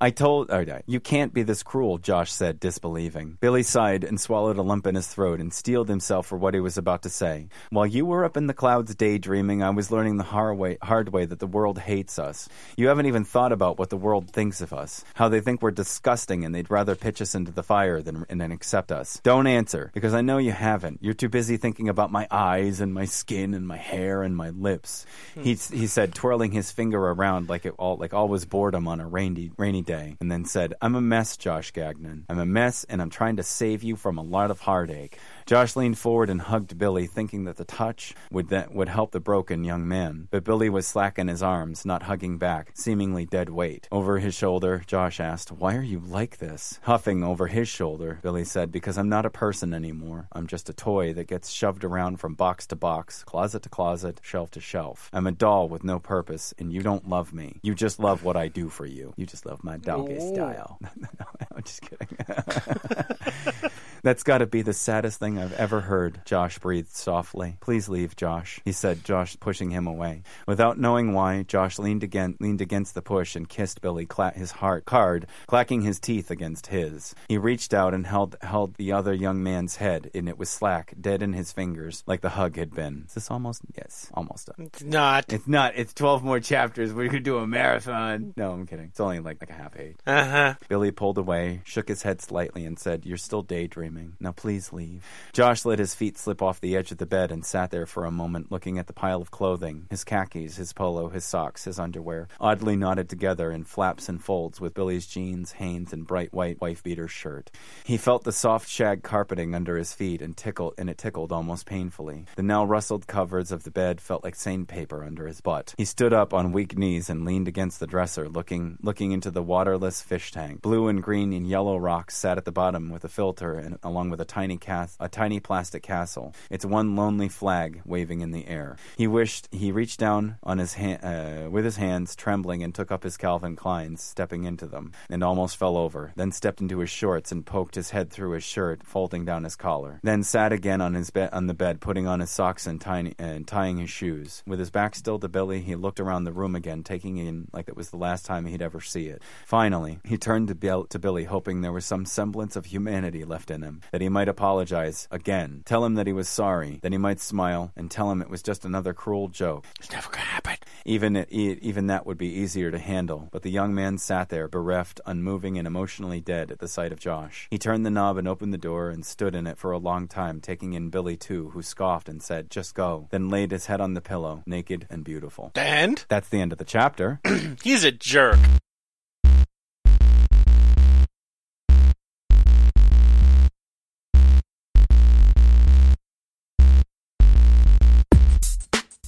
I 0.00 0.10
told, 0.10 0.50
oh, 0.50 0.64
you 0.86 1.00
can't 1.00 1.32
be 1.32 1.42
this 1.42 1.62
cruel, 1.62 1.98
Josh 1.98 2.32
said, 2.32 2.60
disbelieving. 2.60 3.38
Billy 3.40 3.62
sighed 3.62 4.04
and 4.04 4.20
swallowed 4.20 4.56
a 4.56 4.62
lump 4.62 4.86
in 4.86 4.94
his 4.94 5.06
throat 5.06 5.40
and 5.40 5.52
steeled 5.52 5.88
himself 5.88 6.26
for 6.26 6.38
what 6.38 6.54
he 6.54 6.60
was 6.60 6.78
about 6.78 7.02
to 7.02 7.10
say. 7.10 7.48
While 7.70 7.86
you 7.86 8.06
were 8.06 8.24
up 8.24 8.36
in 8.36 8.46
the 8.46 8.54
clouds 8.54 8.94
daydreaming, 8.94 9.62
I 9.62 9.70
was 9.70 9.90
learning 9.90 10.16
the 10.16 10.24
hard 10.24 10.58
way, 10.58 10.78
hard 10.82 11.12
way 11.12 11.24
that 11.24 11.38
the 11.38 11.46
world 11.46 11.78
hates 11.78 12.18
us. 12.18 12.48
You 12.76 12.88
haven't 12.88 13.06
even 13.06 13.24
thought 13.24 13.52
about 13.52 13.78
what 13.78 13.90
the 13.90 13.96
world 13.96 14.30
thinks 14.30 14.60
of 14.60 14.72
us, 14.72 15.04
how 15.14 15.28
they 15.28 15.40
think 15.40 15.62
we're 15.62 15.70
disgusting 15.70 16.44
and 16.44 16.54
they'd 16.54 16.70
rather 16.70 16.94
pitch 16.96 17.20
us 17.20 17.34
into 17.34 17.52
the 17.52 17.62
fire 17.62 18.02
than, 18.02 18.24
and 18.28 18.42
accept 18.52 18.92
us. 18.92 19.20
Don't 19.22 19.46
answer, 19.46 19.90
because 19.94 20.14
I 20.14 20.20
know 20.20 20.38
you 20.38 20.52
haven't. 20.52 20.98
You're 21.02 21.14
too 21.14 21.28
busy 21.28 21.56
thinking 21.56 21.88
about 21.88 22.10
my 22.10 22.26
eyes 22.30 22.80
and 22.80 22.92
my 22.92 23.04
skin 23.04 23.54
and 23.54 23.66
my 23.66 23.76
hair 23.76 24.22
and 24.22 24.36
my 24.36 24.50
lips. 24.50 25.06
He, 25.34 25.54
he 25.54 25.86
said, 25.86 26.14
twirling 26.14 26.52
his 26.52 26.70
finger 26.70 26.98
around 26.98 27.48
like 27.48 27.66
it 27.66 27.74
all, 27.78 27.96
like 27.96 28.14
all 28.14 28.28
was 28.28 28.44
boredom 28.44 28.88
on 28.88 29.00
a 29.00 29.06
rainy, 29.06 29.50
rainy 29.56 29.82
day, 29.84 30.16
and 30.20 30.30
then 30.30 30.44
said, 30.44 30.74
I'm 30.80 30.94
a 30.94 31.00
mess, 31.00 31.36
Josh 31.36 31.72
Gagnon. 31.72 32.24
I'm 32.28 32.38
a 32.38 32.46
mess, 32.46 32.84
and 32.84 33.00
I'm 33.00 33.10
trying 33.10 33.36
to 33.36 33.42
save 33.42 33.82
you 33.82 33.96
from 33.96 34.18
a 34.18 34.22
lot 34.22 34.50
of 34.50 34.60
heartache. 34.60 35.18
Josh 35.46 35.76
leaned 35.76 35.98
forward 35.98 36.30
and 36.30 36.40
hugged 36.40 36.78
Billy, 36.78 37.06
thinking 37.06 37.44
that 37.44 37.58
the 37.58 37.66
touch 37.66 38.14
would 38.30 38.48
that 38.48 38.74
would 38.74 38.88
help 38.88 39.12
the 39.12 39.20
broken 39.20 39.62
young 39.62 39.86
man. 39.86 40.26
But 40.30 40.42
Billy 40.42 40.70
was 40.70 40.86
slack 40.86 41.18
in 41.18 41.28
his 41.28 41.42
arms, 41.42 41.84
not 41.84 42.04
hugging 42.04 42.38
back, 42.38 42.70
seemingly 42.72 43.26
dead 43.26 43.50
weight. 43.50 43.86
Over 43.92 44.18
his 44.20 44.34
shoulder, 44.34 44.82
Josh 44.86 45.20
asked, 45.20 45.52
"Why 45.52 45.76
are 45.76 45.82
you 45.82 46.00
like 46.00 46.38
this?" 46.38 46.80
Huffing 46.84 47.22
over 47.22 47.46
his 47.48 47.68
shoulder, 47.68 48.20
Billy 48.22 48.44
said, 48.44 48.72
"Because 48.72 48.96
I'm 48.96 49.10
not 49.10 49.26
a 49.26 49.30
person 49.30 49.74
anymore. 49.74 50.28
I'm 50.32 50.46
just 50.46 50.70
a 50.70 50.72
toy 50.72 51.12
that 51.12 51.28
gets 51.28 51.50
shoved 51.50 51.84
around 51.84 52.20
from 52.20 52.34
box 52.34 52.66
to 52.68 52.76
box, 52.76 53.22
closet 53.24 53.62
to 53.64 53.68
closet, 53.68 54.20
shelf 54.22 54.50
to 54.52 54.60
shelf. 54.60 55.10
I'm 55.12 55.26
a 55.26 55.32
doll 55.32 55.68
with 55.68 55.84
no 55.84 55.98
purpose, 55.98 56.54
and 56.58 56.72
you 56.72 56.80
don't 56.80 57.06
love 57.06 57.34
me. 57.34 57.60
You 57.62 57.74
just 57.74 57.98
love 57.98 58.24
what 58.24 58.38
I 58.38 58.48
do 58.48 58.70
for 58.70 58.86
you. 58.86 59.12
You 59.16 59.26
just 59.26 59.44
love 59.44 59.62
my 59.62 59.76
doggy 59.76 60.14
Ooh. 60.14 60.34
style." 60.34 60.78
no, 60.96 61.26
I'm 61.54 61.62
just 61.62 61.82
kidding. 61.82 62.16
That's 64.02 64.22
got 64.22 64.38
to 64.38 64.46
be 64.46 64.60
the 64.60 64.74
saddest 64.74 65.18
thing 65.18 65.33
I've 65.38 65.52
ever 65.52 65.80
heard, 65.80 66.20
Josh 66.24 66.58
breathed 66.58 66.90
softly. 66.90 67.56
Please 67.60 67.88
leave, 67.88 68.16
Josh, 68.16 68.60
he 68.64 68.72
said, 68.72 69.04
Josh 69.04 69.36
pushing 69.38 69.70
him 69.70 69.86
away. 69.86 70.22
Without 70.46 70.78
knowing 70.78 71.12
why, 71.12 71.42
Josh 71.42 71.78
leaned 71.78 72.02
again 72.02 72.36
leaned 72.40 72.60
against 72.60 72.94
the 72.94 73.02
push 73.02 73.36
and 73.36 73.48
kissed 73.48 73.80
Billy 73.80 74.06
cla- 74.06 74.32
his 74.34 74.50
heart 74.50 74.84
card, 74.84 75.26
clacking 75.46 75.82
his 75.82 76.00
teeth 76.00 76.30
against 76.30 76.66
his. 76.66 77.14
He 77.28 77.38
reached 77.38 77.72
out 77.72 77.94
and 77.94 78.06
held 78.06 78.36
held 78.42 78.74
the 78.74 78.92
other 78.92 79.14
young 79.14 79.42
man's 79.42 79.76
head, 79.76 80.10
and 80.14 80.28
it 80.28 80.38
was 80.38 80.50
slack, 80.50 80.94
dead 81.00 81.22
in 81.22 81.32
his 81.32 81.52
fingers, 81.52 82.02
like 82.06 82.20
the 82.22 82.30
hug 82.30 82.56
had 82.56 82.74
been. 82.74 83.04
Is 83.06 83.14
this 83.14 83.30
almost 83.30 83.62
yes, 83.76 84.10
almost 84.14 84.46
done. 84.46 84.66
It's 84.66 84.82
not. 84.82 85.32
It's 85.32 85.46
not. 85.46 85.74
It's 85.76 85.94
twelve 85.94 86.24
more 86.24 86.40
chapters. 86.40 86.92
We 86.92 87.08
could 87.08 87.22
do 87.22 87.38
a 87.38 87.46
marathon. 87.46 88.34
No, 88.36 88.52
I'm 88.52 88.66
kidding. 88.66 88.86
It's 88.86 89.00
only 89.00 89.20
like 89.20 89.40
like 89.40 89.50
a 89.50 89.60
half 89.62 89.72
page. 89.72 89.96
Uh 90.06 90.24
huh. 90.24 90.54
Billy 90.68 90.90
pulled 90.90 91.18
away, 91.18 91.60
shook 91.64 91.88
his 91.88 92.02
head 92.02 92.20
slightly, 92.22 92.64
and 92.64 92.78
said, 92.78 93.04
You're 93.04 93.16
still 93.16 93.42
daydreaming. 93.42 94.16
Now 94.20 94.32
please 94.32 94.72
leave. 94.72 95.04
Josh 95.32 95.64
let 95.64 95.78
his 95.78 95.94
feet 95.94 96.18
slip 96.18 96.42
off 96.42 96.60
the 96.60 96.76
edge 96.76 96.92
of 96.92 96.98
the 96.98 97.06
bed 97.06 97.32
and 97.32 97.44
sat 97.44 97.70
there 97.70 97.86
for 97.86 98.04
a 98.04 98.10
moment 98.10 98.52
looking 98.52 98.78
at 98.78 98.86
the 98.86 98.92
pile 98.92 99.20
of 99.20 99.30
clothing 99.30 99.86
his 99.90 100.04
khakis, 100.04 100.56
his 100.56 100.72
polo, 100.72 101.08
his 101.08 101.24
socks, 101.24 101.64
his 101.64 101.78
underwear, 101.78 102.28
oddly 102.40 102.76
knotted 102.76 103.08
together 103.08 103.50
in 103.50 103.64
flaps 103.64 104.08
and 104.08 104.22
folds 104.22 104.60
with 104.60 104.74
Billy's 104.74 105.06
jeans, 105.06 105.52
Hanes, 105.52 105.92
and 105.92 106.06
bright 106.06 106.32
white 106.32 106.60
wife 106.60 106.82
beater 106.82 107.08
shirt. 107.08 107.50
He 107.84 107.96
felt 107.96 108.24
the 108.24 108.32
soft 108.32 108.68
shag 108.68 109.02
carpeting 109.02 109.54
under 109.54 109.76
his 109.76 109.92
feet 109.92 110.22
and 110.22 110.36
tickled 110.36 110.74
and 110.78 110.90
it 110.90 110.98
tickled 110.98 111.32
almost 111.32 111.66
painfully. 111.66 112.26
The 112.36 112.42
now 112.42 112.64
rustled 112.64 113.06
covers 113.06 113.52
of 113.52 113.64
the 113.64 113.70
bed 113.70 114.00
felt 114.00 114.24
like 114.24 114.34
sandpaper 114.34 115.04
under 115.04 115.26
his 115.26 115.40
butt. 115.40 115.74
He 115.76 115.84
stood 115.84 116.12
up 116.12 116.34
on 116.34 116.52
weak 116.52 116.76
knees 116.76 117.10
and 117.10 117.24
leaned 117.24 117.48
against 117.48 117.80
the 117.80 117.86
dresser, 117.86 118.28
looking 118.28 118.78
looking 118.82 119.12
into 119.12 119.30
the 119.30 119.42
waterless 119.42 120.00
fish 120.00 120.32
tank. 120.32 120.62
Blue 120.62 120.88
and 120.88 121.02
green 121.02 121.32
and 121.32 121.46
yellow 121.46 121.76
rocks 121.76 122.16
sat 122.16 122.38
at 122.38 122.44
the 122.44 122.52
bottom 122.52 122.90
with 122.90 123.04
a 123.04 123.08
filter 123.08 123.54
and 123.54 123.78
along 123.82 124.10
with 124.10 124.20
a 124.20 124.24
tiny 124.24 124.56
cas- 124.56 124.96
a 125.00 125.08
tiny 125.14 125.38
plastic 125.38 125.82
castle, 125.84 126.34
its 126.50 126.66
one 126.66 126.96
lonely 126.96 127.28
flag 127.28 127.80
waving 127.86 128.20
in 128.20 128.32
the 128.32 128.48
air. 128.48 128.76
He 128.96 129.06
wished 129.06 129.48
he 129.52 129.70
reached 129.70 130.00
down 130.00 130.38
on 130.42 130.58
his 130.58 130.74
hand 130.74 131.04
uh, 131.04 131.48
with 131.48 131.64
his 131.64 131.76
hands 131.76 132.16
trembling 132.16 132.64
and 132.64 132.74
took 132.74 132.90
up 132.90 133.04
his 133.04 133.16
Calvin 133.16 133.54
Kleins, 133.54 134.00
stepping 134.00 134.42
into 134.42 134.66
them, 134.66 134.92
and 135.08 135.22
almost 135.22 135.56
fell 135.56 135.76
over. 135.76 136.12
Then 136.16 136.32
stepped 136.32 136.60
into 136.60 136.80
his 136.80 136.90
shorts 136.90 137.30
and 137.30 137.46
poked 137.46 137.76
his 137.76 137.90
head 137.90 138.10
through 138.10 138.32
his 138.32 138.42
shirt, 138.42 138.82
folding 138.84 139.24
down 139.24 139.44
his 139.44 139.54
collar. 139.54 140.00
Then 140.02 140.24
sat 140.24 140.52
again 140.52 140.80
on 140.80 140.94
his 140.94 141.10
bed 141.10 141.30
on 141.32 141.46
the 141.46 141.54
bed, 141.54 141.80
putting 141.80 142.08
on 142.08 142.18
his 142.18 142.30
socks 142.30 142.66
and, 142.66 142.80
tiny, 142.80 143.14
and 143.16 143.46
tying 143.46 143.78
his 143.78 143.90
shoes. 143.90 144.42
With 144.46 144.58
his 144.58 144.70
back 144.70 144.96
still 144.96 145.20
to 145.20 145.28
Billy, 145.28 145.60
he 145.60 145.76
looked 145.76 146.00
around 146.00 146.24
the 146.24 146.32
room 146.32 146.56
again, 146.56 146.82
taking 146.82 147.18
in 147.18 147.46
like 147.52 147.68
it 147.68 147.76
was 147.76 147.90
the 147.90 147.96
last 147.96 148.26
time 148.26 148.46
he'd 148.46 148.62
ever 148.62 148.80
see 148.80 149.06
it. 149.06 149.22
Finally, 149.46 150.00
he 150.04 150.18
turned 150.18 150.48
to, 150.48 150.56
Bill, 150.56 150.86
to 150.86 150.98
Billy, 150.98 151.24
hoping 151.24 151.60
there 151.60 151.72
was 151.72 151.86
some 151.86 152.04
semblance 152.04 152.56
of 152.56 152.66
humanity 152.66 153.24
left 153.24 153.50
in 153.50 153.62
him, 153.62 153.80
that 153.92 154.00
he 154.00 154.08
might 154.08 154.28
apologize 154.28 155.03
again. 155.10 155.62
Tell 155.64 155.84
him 155.84 155.94
that 155.94 156.06
he 156.06 156.12
was 156.12 156.28
sorry, 156.28 156.78
then 156.82 156.92
he 156.92 156.98
might 156.98 157.20
smile, 157.20 157.72
and 157.76 157.90
tell 157.90 158.10
him 158.10 158.22
it 158.22 158.30
was 158.30 158.42
just 158.42 158.64
another 158.64 158.92
cruel 158.94 159.28
joke. 159.28 159.64
It's 159.78 159.90
never 159.90 160.08
gonna 160.10 160.24
happen. 160.24 160.56
Even 160.84 161.16
it, 161.16 161.28
even 161.30 161.86
that 161.86 162.04
would 162.06 162.18
be 162.18 162.28
easier 162.28 162.70
to 162.70 162.78
handle. 162.78 163.28
But 163.32 163.42
the 163.42 163.50
young 163.50 163.74
man 163.74 163.98
sat 163.98 164.28
there, 164.28 164.48
bereft, 164.48 165.00
unmoving, 165.06 165.58
and 165.58 165.66
emotionally 165.66 166.20
dead 166.20 166.50
at 166.50 166.58
the 166.58 166.68
sight 166.68 166.92
of 166.92 167.00
Josh. 167.00 167.46
He 167.50 167.58
turned 167.58 167.86
the 167.86 167.90
knob 167.90 168.18
and 168.18 168.28
opened 168.28 168.52
the 168.52 168.58
door 168.58 168.90
and 168.90 169.04
stood 169.04 169.34
in 169.34 169.46
it 169.46 169.58
for 169.58 169.72
a 169.72 169.78
long 169.78 170.08
time, 170.08 170.40
taking 170.40 170.74
in 170.74 170.90
Billy 170.90 171.16
too, 171.16 171.50
who 171.50 171.62
scoffed 171.62 172.08
and 172.08 172.22
said, 172.22 172.50
"Just 172.50 172.74
go." 172.74 173.08
Then 173.10 173.28
laid 173.28 173.50
his 173.50 173.66
head 173.66 173.80
on 173.80 173.94
the 173.94 174.00
pillow, 174.00 174.42
naked 174.46 174.86
and 174.90 175.04
beautiful. 175.04 175.52
And 175.54 176.04
That's 176.08 176.28
the 176.28 176.40
end 176.40 176.52
of 176.52 176.58
the 176.58 176.64
chapter. 176.64 177.20
he's 177.62 177.84
a 177.84 177.92
jerk. 177.92 178.38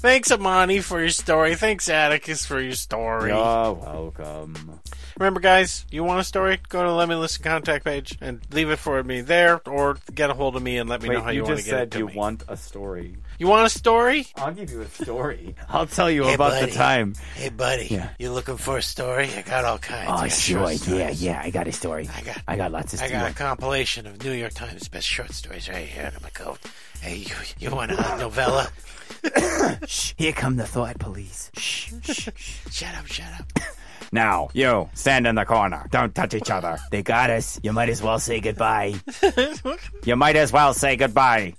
Thanks, 0.06 0.30
Imani, 0.30 0.78
for 0.82 1.00
your 1.00 1.10
story. 1.10 1.56
Thanks, 1.56 1.88
Atticus, 1.88 2.46
for 2.46 2.60
your 2.60 2.74
story. 2.74 3.30
You're 3.32 3.72
welcome. 3.72 4.78
Remember, 5.18 5.40
guys, 5.40 5.84
you 5.90 6.04
want 6.04 6.20
a 6.20 6.24
story? 6.24 6.60
Go 6.68 6.84
to 6.84 6.90
the 6.90 6.94
Let 6.94 7.08
Me 7.08 7.16
Listen 7.16 7.42
contact 7.42 7.84
page 7.84 8.16
and 8.20 8.40
leave 8.52 8.70
it 8.70 8.76
for 8.76 9.02
me 9.02 9.20
there, 9.22 9.60
or 9.68 9.98
get 10.14 10.30
a 10.30 10.34
hold 10.34 10.54
of 10.54 10.62
me 10.62 10.78
and 10.78 10.88
let 10.88 11.02
me 11.02 11.08
know 11.08 11.20
how 11.22 11.30
you, 11.30 11.38
you 11.38 11.42
want 11.42 11.56
just 11.56 11.64
to 11.64 11.70
get 11.72 11.80
it 11.88 11.92
said 11.94 11.98
you 11.98 12.06
me. 12.06 12.14
want 12.14 12.44
a 12.46 12.56
story. 12.56 13.16
You 13.40 13.48
want 13.48 13.66
a 13.66 13.68
story? 13.70 14.28
I'll 14.36 14.52
give 14.54 14.70
you 14.70 14.82
a 14.82 14.86
story. 14.88 15.56
I'll 15.68 15.88
tell 15.88 16.08
you 16.08 16.22
Hey, 16.22 16.34
about 16.34 16.52
buddy. 16.52 16.66
the 16.70 16.76
time. 16.76 17.14
Hey, 17.34 17.48
buddy. 17.48 17.88
Yeah. 17.90 18.10
You 18.20 18.30
looking 18.30 18.58
for 18.58 18.78
a 18.78 18.82
story? 18.82 19.28
I 19.36 19.42
got 19.42 19.64
all 19.64 19.78
kinds. 19.78 20.08
Oh, 20.08 20.12
I 20.12 20.16
Oh, 20.18 20.28
got 20.28 20.78
sure. 20.78 20.96
Yeah, 20.96 21.10
yeah. 21.10 21.40
I 21.42 21.50
got 21.50 21.66
a 21.66 21.72
story. 21.72 22.08
I 22.14 22.20
got- 22.20 22.42
I 22.46 22.56
got 22.56 22.70
lots 22.70 22.94
of 22.94 23.02
I 23.02 23.08
got 23.10 23.28
a 23.28 23.34
compilation 23.34 24.06
of 24.06 24.22
New 24.22 24.30
York 24.30 24.54
Times 24.54 24.86
best 24.86 25.08
short 25.08 25.32
stories 25.32 25.68
right 25.68 25.84
here 25.88 26.12
in 26.16 26.22
my 26.22 26.30
coat. 26.30 26.60
Hey, 27.00 27.16
you, 27.16 27.34
you 27.58 27.74
want 27.74 27.90
a 27.90 27.96
novella? 28.18 28.68
Shh. 29.86 30.14
Here 30.16 30.32
come 30.32 30.56
the 30.56 30.66
thought 30.66 30.98
police. 30.98 31.50
Shh, 31.56 31.92
shh, 32.02 32.30
shh. 32.36 32.58
Shut 32.70 32.94
up, 32.94 33.06
shut 33.06 33.28
up. 33.38 33.52
Now, 34.12 34.50
you, 34.54 34.88
stand 34.94 35.26
in 35.26 35.34
the 35.34 35.44
corner. 35.44 35.84
Don't 35.90 36.14
touch 36.14 36.32
each 36.32 36.48
other. 36.48 36.78
They 36.92 37.02
got 37.02 37.28
us. 37.28 37.58
You 37.64 37.72
might 37.72 37.88
as 37.88 38.00
well 38.00 38.20
say 38.20 38.38
goodbye. 38.38 38.94
you 40.04 40.14
might 40.14 40.36
as 40.36 40.52
well 40.52 40.72
say 40.74 40.94
goodbye. 40.94 41.54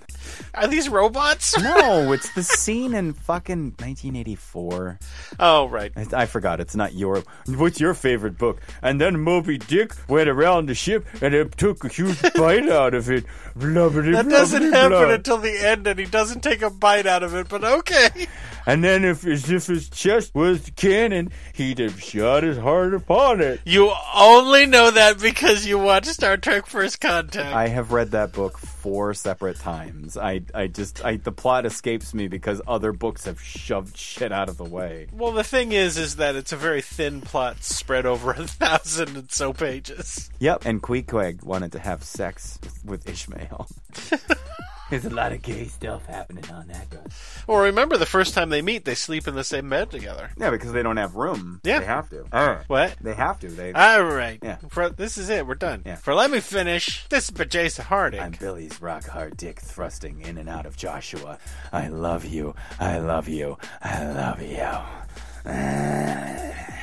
Are 0.57 0.67
these 0.67 0.89
robots? 0.89 1.57
No, 1.59 2.11
it's 2.11 2.33
the 2.33 2.43
scene 2.57 2.93
in 2.93 3.13
fucking 3.13 3.75
1984. 3.79 4.99
oh, 5.39 5.67
right. 5.69 5.91
I, 5.95 6.05
I 6.23 6.25
forgot. 6.25 6.59
It's 6.59 6.75
not 6.75 6.93
your. 6.93 7.23
What's 7.47 7.79
your 7.79 7.93
favorite 7.93 8.37
book? 8.37 8.61
And 8.81 8.99
then 8.99 9.19
Moby 9.19 9.57
Dick 9.57 9.93
went 10.07 10.29
around 10.29 10.67
the 10.67 10.75
ship 10.75 11.05
and 11.21 11.33
it 11.33 11.57
took 11.57 11.83
a 11.83 11.87
huge 11.87 12.21
bite 12.35 12.69
out 12.69 12.93
of 12.93 13.09
it. 13.09 13.25
Blah, 13.55 13.89
That 13.89 14.27
doesn't 14.29 14.71
happen 14.73 14.89
blah. 14.89 15.09
until 15.13 15.37
the 15.37 15.57
end, 15.57 15.87
and 15.87 15.99
he 15.99 16.05
doesn't 16.05 16.41
take 16.41 16.61
a 16.61 16.69
bite 16.69 17.05
out 17.07 17.23
of 17.23 17.33
it, 17.33 17.47
but 17.49 17.63
okay. 17.63 18.27
And 18.67 18.83
then, 18.83 19.05
if 19.05 19.25
as 19.25 19.49
if 19.49 19.67
his 19.67 19.89
chest 19.89 20.35
was 20.35 20.69
cannon, 20.75 21.31
he'd 21.53 21.79
have 21.79 22.01
shot 22.01 22.43
his 22.43 22.57
heart 22.57 22.93
upon 22.93 23.39
it. 23.41 23.61
You 23.65 23.93
only 24.13 24.65
know 24.65 24.91
that 24.91 25.19
because 25.19 25.65
you 25.65 25.79
watched 25.79 26.07
Star 26.07 26.35
Trek 26.37 26.65
First 26.67 26.99
Contact. 26.99 27.55
I 27.55 27.67
have 27.69 27.93
read 27.93 28.11
that 28.11 28.33
book 28.33 28.57
four 28.57 29.13
separate 29.13 29.57
times. 29.57 30.17
I, 30.17 30.41
I 30.53 30.67
just, 30.67 31.03
I, 31.03 31.17
the 31.17 31.31
plot 31.31 31.65
escapes 31.65 32.13
me 32.13 32.27
because 32.27 32.61
other 32.67 32.91
books 32.91 33.25
have 33.25 33.41
shoved 33.41 33.97
shit 33.97 34.31
out 34.31 34.49
of 34.49 34.57
the 34.57 34.63
way. 34.65 35.07
well, 35.11 35.31
the 35.31 35.43
thing 35.43 35.71
is, 35.71 35.97
is 35.97 36.17
that 36.17 36.35
it's 36.35 36.51
a 36.51 36.57
very 36.57 36.81
thin 36.81 37.21
plot 37.21 37.63
spread 37.63 38.05
over 38.05 38.31
a 38.31 38.47
thousand 38.47 39.15
and 39.17 39.31
so 39.31 39.53
pages. 39.53 40.29
Yep. 40.39 40.65
And 40.65 40.81
Queequeg 40.81 41.43
wanted 41.43 41.71
to 41.73 41.79
have 41.79 42.03
sex 42.03 42.59
with, 42.63 42.85
with 42.85 43.09
Ishmael. 43.09 43.67
There's 44.89 45.05
a 45.05 45.09
lot 45.09 45.33
of 45.33 45.41
gay 45.41 45.65
stuff 45.65 46.05
happening 46.05 46.49
on 46.49 46.67
that 46.67 46.89
guy. 46.89 46.99
Well, 47.45 47.59
remember 47.59 47.97
the 47.97 48.05
first 48.05 48.33
time 48.33 48.49
they 48.49 48.61
meet, 48.61 48.85
they 48.85 48.95
sleep 48.95 49.27
in 49.27 49.35
the 49.35 49.43
same 49.43 49.69
bed 49.69 49.91
together. 49.91 50.31
Yeah, 50.37 50.49
because 50.49 50.71
they 50.71 50.81
don't 50.81 50.95
have 50.97 51.15
room. 51.15 51.59
Yeah. 51.63 51.79
They 51.79 51.85
have 51.85 52.09
to. 52.11 52.25
All 52.31 52.47
right. 52.47 52.69
What? 52.69 52.95
They 53.01 53.13
have 53.13 53.39
to. 53.41 53.49
They. 53.49 53.73
All 53.73 54.03
right. 54.03 54.39
Yeah. 54.41 54.57
For, 54.69 54.89
this 54.89 55.17
is 55.17 55.29
it. 55.29 55.45
We're 55.45 55.55
done. 55.55 55.83
Yeah. 55.85 55.95
For 55.95 56.13
let 56.13 56.31
me 56.31 56.39
finish. 56.39 57.05
This 57.09 57.25
is 57.25 57.31
by 57.31 57.43
Jason 57.43 57.85
Harding. 57.85 58.21
I'm 58.21 58.31
Billy's 58.31 58.81
rock 58.81 59.05
hard 59.07 59.35
dick 59.35 59.59
thrusting 59.59 60.21
in 60.21 60.37
and 60.37 60.47
out 60.47 60.65
of 60.65 60.77
Joshua. 60.77 61.37
I 61.73 61.89
love 61.89 62.23
you. 62.23 62.55
I 62.79 62.99
love 62.99 63.27
you. 63.27 63.57
I 63.81 64.05
love 64.05 64.41
you. 64.41 65.51
Uh. 65.51 66.73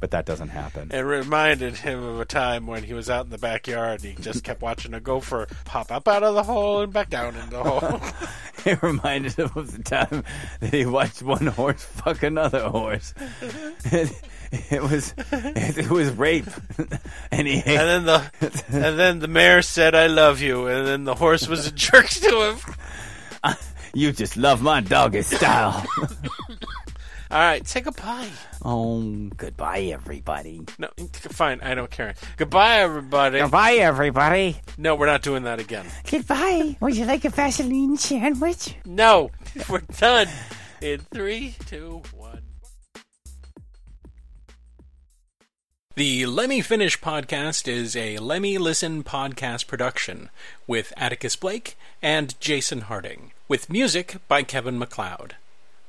But 0.00 0.10
that 0.10 0.26
doesn't 0.26 0.48
happen. 0.48 0.90
It 0.92 1.00
reminded 1.00 1.76
him 1.76 2.02
of 2.02 2.20
a 2.20 2.24
time 2.24 2.66
when 2.66 2.84
he 2.84 2.94
was 2.94 3.10
out 3.10 3.24
in 3.24 3.30
the 3.30 3.38
backyard 3.38 4.04
and 4.04 4.16
he 4.16 4.22
just 4.22 4.44
kept 4.44 4.62
watching 4.62 4.94
a 4.94 5.00
gopher 5.00 5.46
pop 5.64 5.90
up 5.90 6.08
out 6.08 6.22
of 6.22 6.34
the 6.34 6.42
hole 6.42 6.80
and 6.80 6.92
back 6.92 7.10
down 7.10 7.36
in 7.36 7.50
the 7.50 7.62
hole. 7.62 8.00
It 8.64 8.82
reminded 8.82 9.34
him 9.34 9.50
of 9.54 9.76
the 9.76 9.82
time 9.84 10.24
that 10.58 10.72
he 10.72 10.84
watched 10.86 11.22
one 11.22 11.46
horse 11.46 11.84
fuck 11.84 12.24
another 12.24 12.68
horse. 12.68 13.14
It, 13.84 14.10
it 14.50 14.82
was 14.82 15.14
it, 15.30 15.88
was 15.88 16.10
rape, 16.10 16.48
and 17.30 17.46
he 17.46 17.58
and 17.58 17.64
then 17.64 18.04
the 18.06 18.30
and 18.68 18.98
then 18.98 19.18
the 19.20 19.28
mayor 19.28 19.62
said, 19.62 19.94
"I 19.94 20.08
love 20.08 20.40
you," 20.40 20.66
and 20.66 20.84
then 20.84 21.04
the 21.04 21.14
horse 21.14 21.46
was 21.46 21.68
a 21.68 21.70
jerk 21.70 22.08
to 22.08 22.50
him. 22.50 23.54
you 23.94 24.12
just 24.12 24.36
love 24.36 24.62
my 24.62 24.80
doggy 24.80 25.22
style. 25.22 25.84
All 27.28 27.38
right, 27.38 27.66
say 27.66 27.80
goodbye. 27.80 28.28
oh, 28.64 29.28
Goodbye, 29.36 29.80
everybody. 29.92 30.60
No, 30.78 30.88
fine, 31.10 31.60
I 31.60 31.74
don't 31.74 31.90
care. 31.90 32.14
Goodbye, 32.36 32.76
everybody. 32.80 33.40
Goodbye, 33.40 33.72
everybody. 33.74 34.56
No, 34.78 34.94
we're 34.94 35.06
not 35.06 35.22
doing 35.22 35.42
that 35.42 35.58
again. 35.58 35.86
Goodbye. 36.08 36.76
Would 36.80 36.96
you 36.96 37.04
like 37.04 37.24
a 37.24 37.30
Vaseline 37.30 37.96
sandwich? 37.96 38.76
No, 38.84 39.30
we're 39.68 39.80
done. 39.98 40.28
In 40.80 41.00
three, 41.12 41.56
two, 41.66 42.02
one. 42.14 42.42
The 45.96 46.26
Lemme 46.26 46.60
Finish 46.60 47.00
podcast 47.00 47.66
is 47.66 47.96
a 47.96 48.18
Lemme 48.18 48.58
Listen 48.58 49.02
podcast 49.02 49.66
production 49.66 50.28
with 50.66 50.92
Atticus 50.96 51.34
Blake 51.34 51.76
and 52.02 52.38
Jason 52.38 52.82
Harding, 52.82 53.32
with 53.48 53.70
music 53.70 54.18
by 54.28 54.42
Kevin 54.42 54.78
MacLeod. 54.78 55.36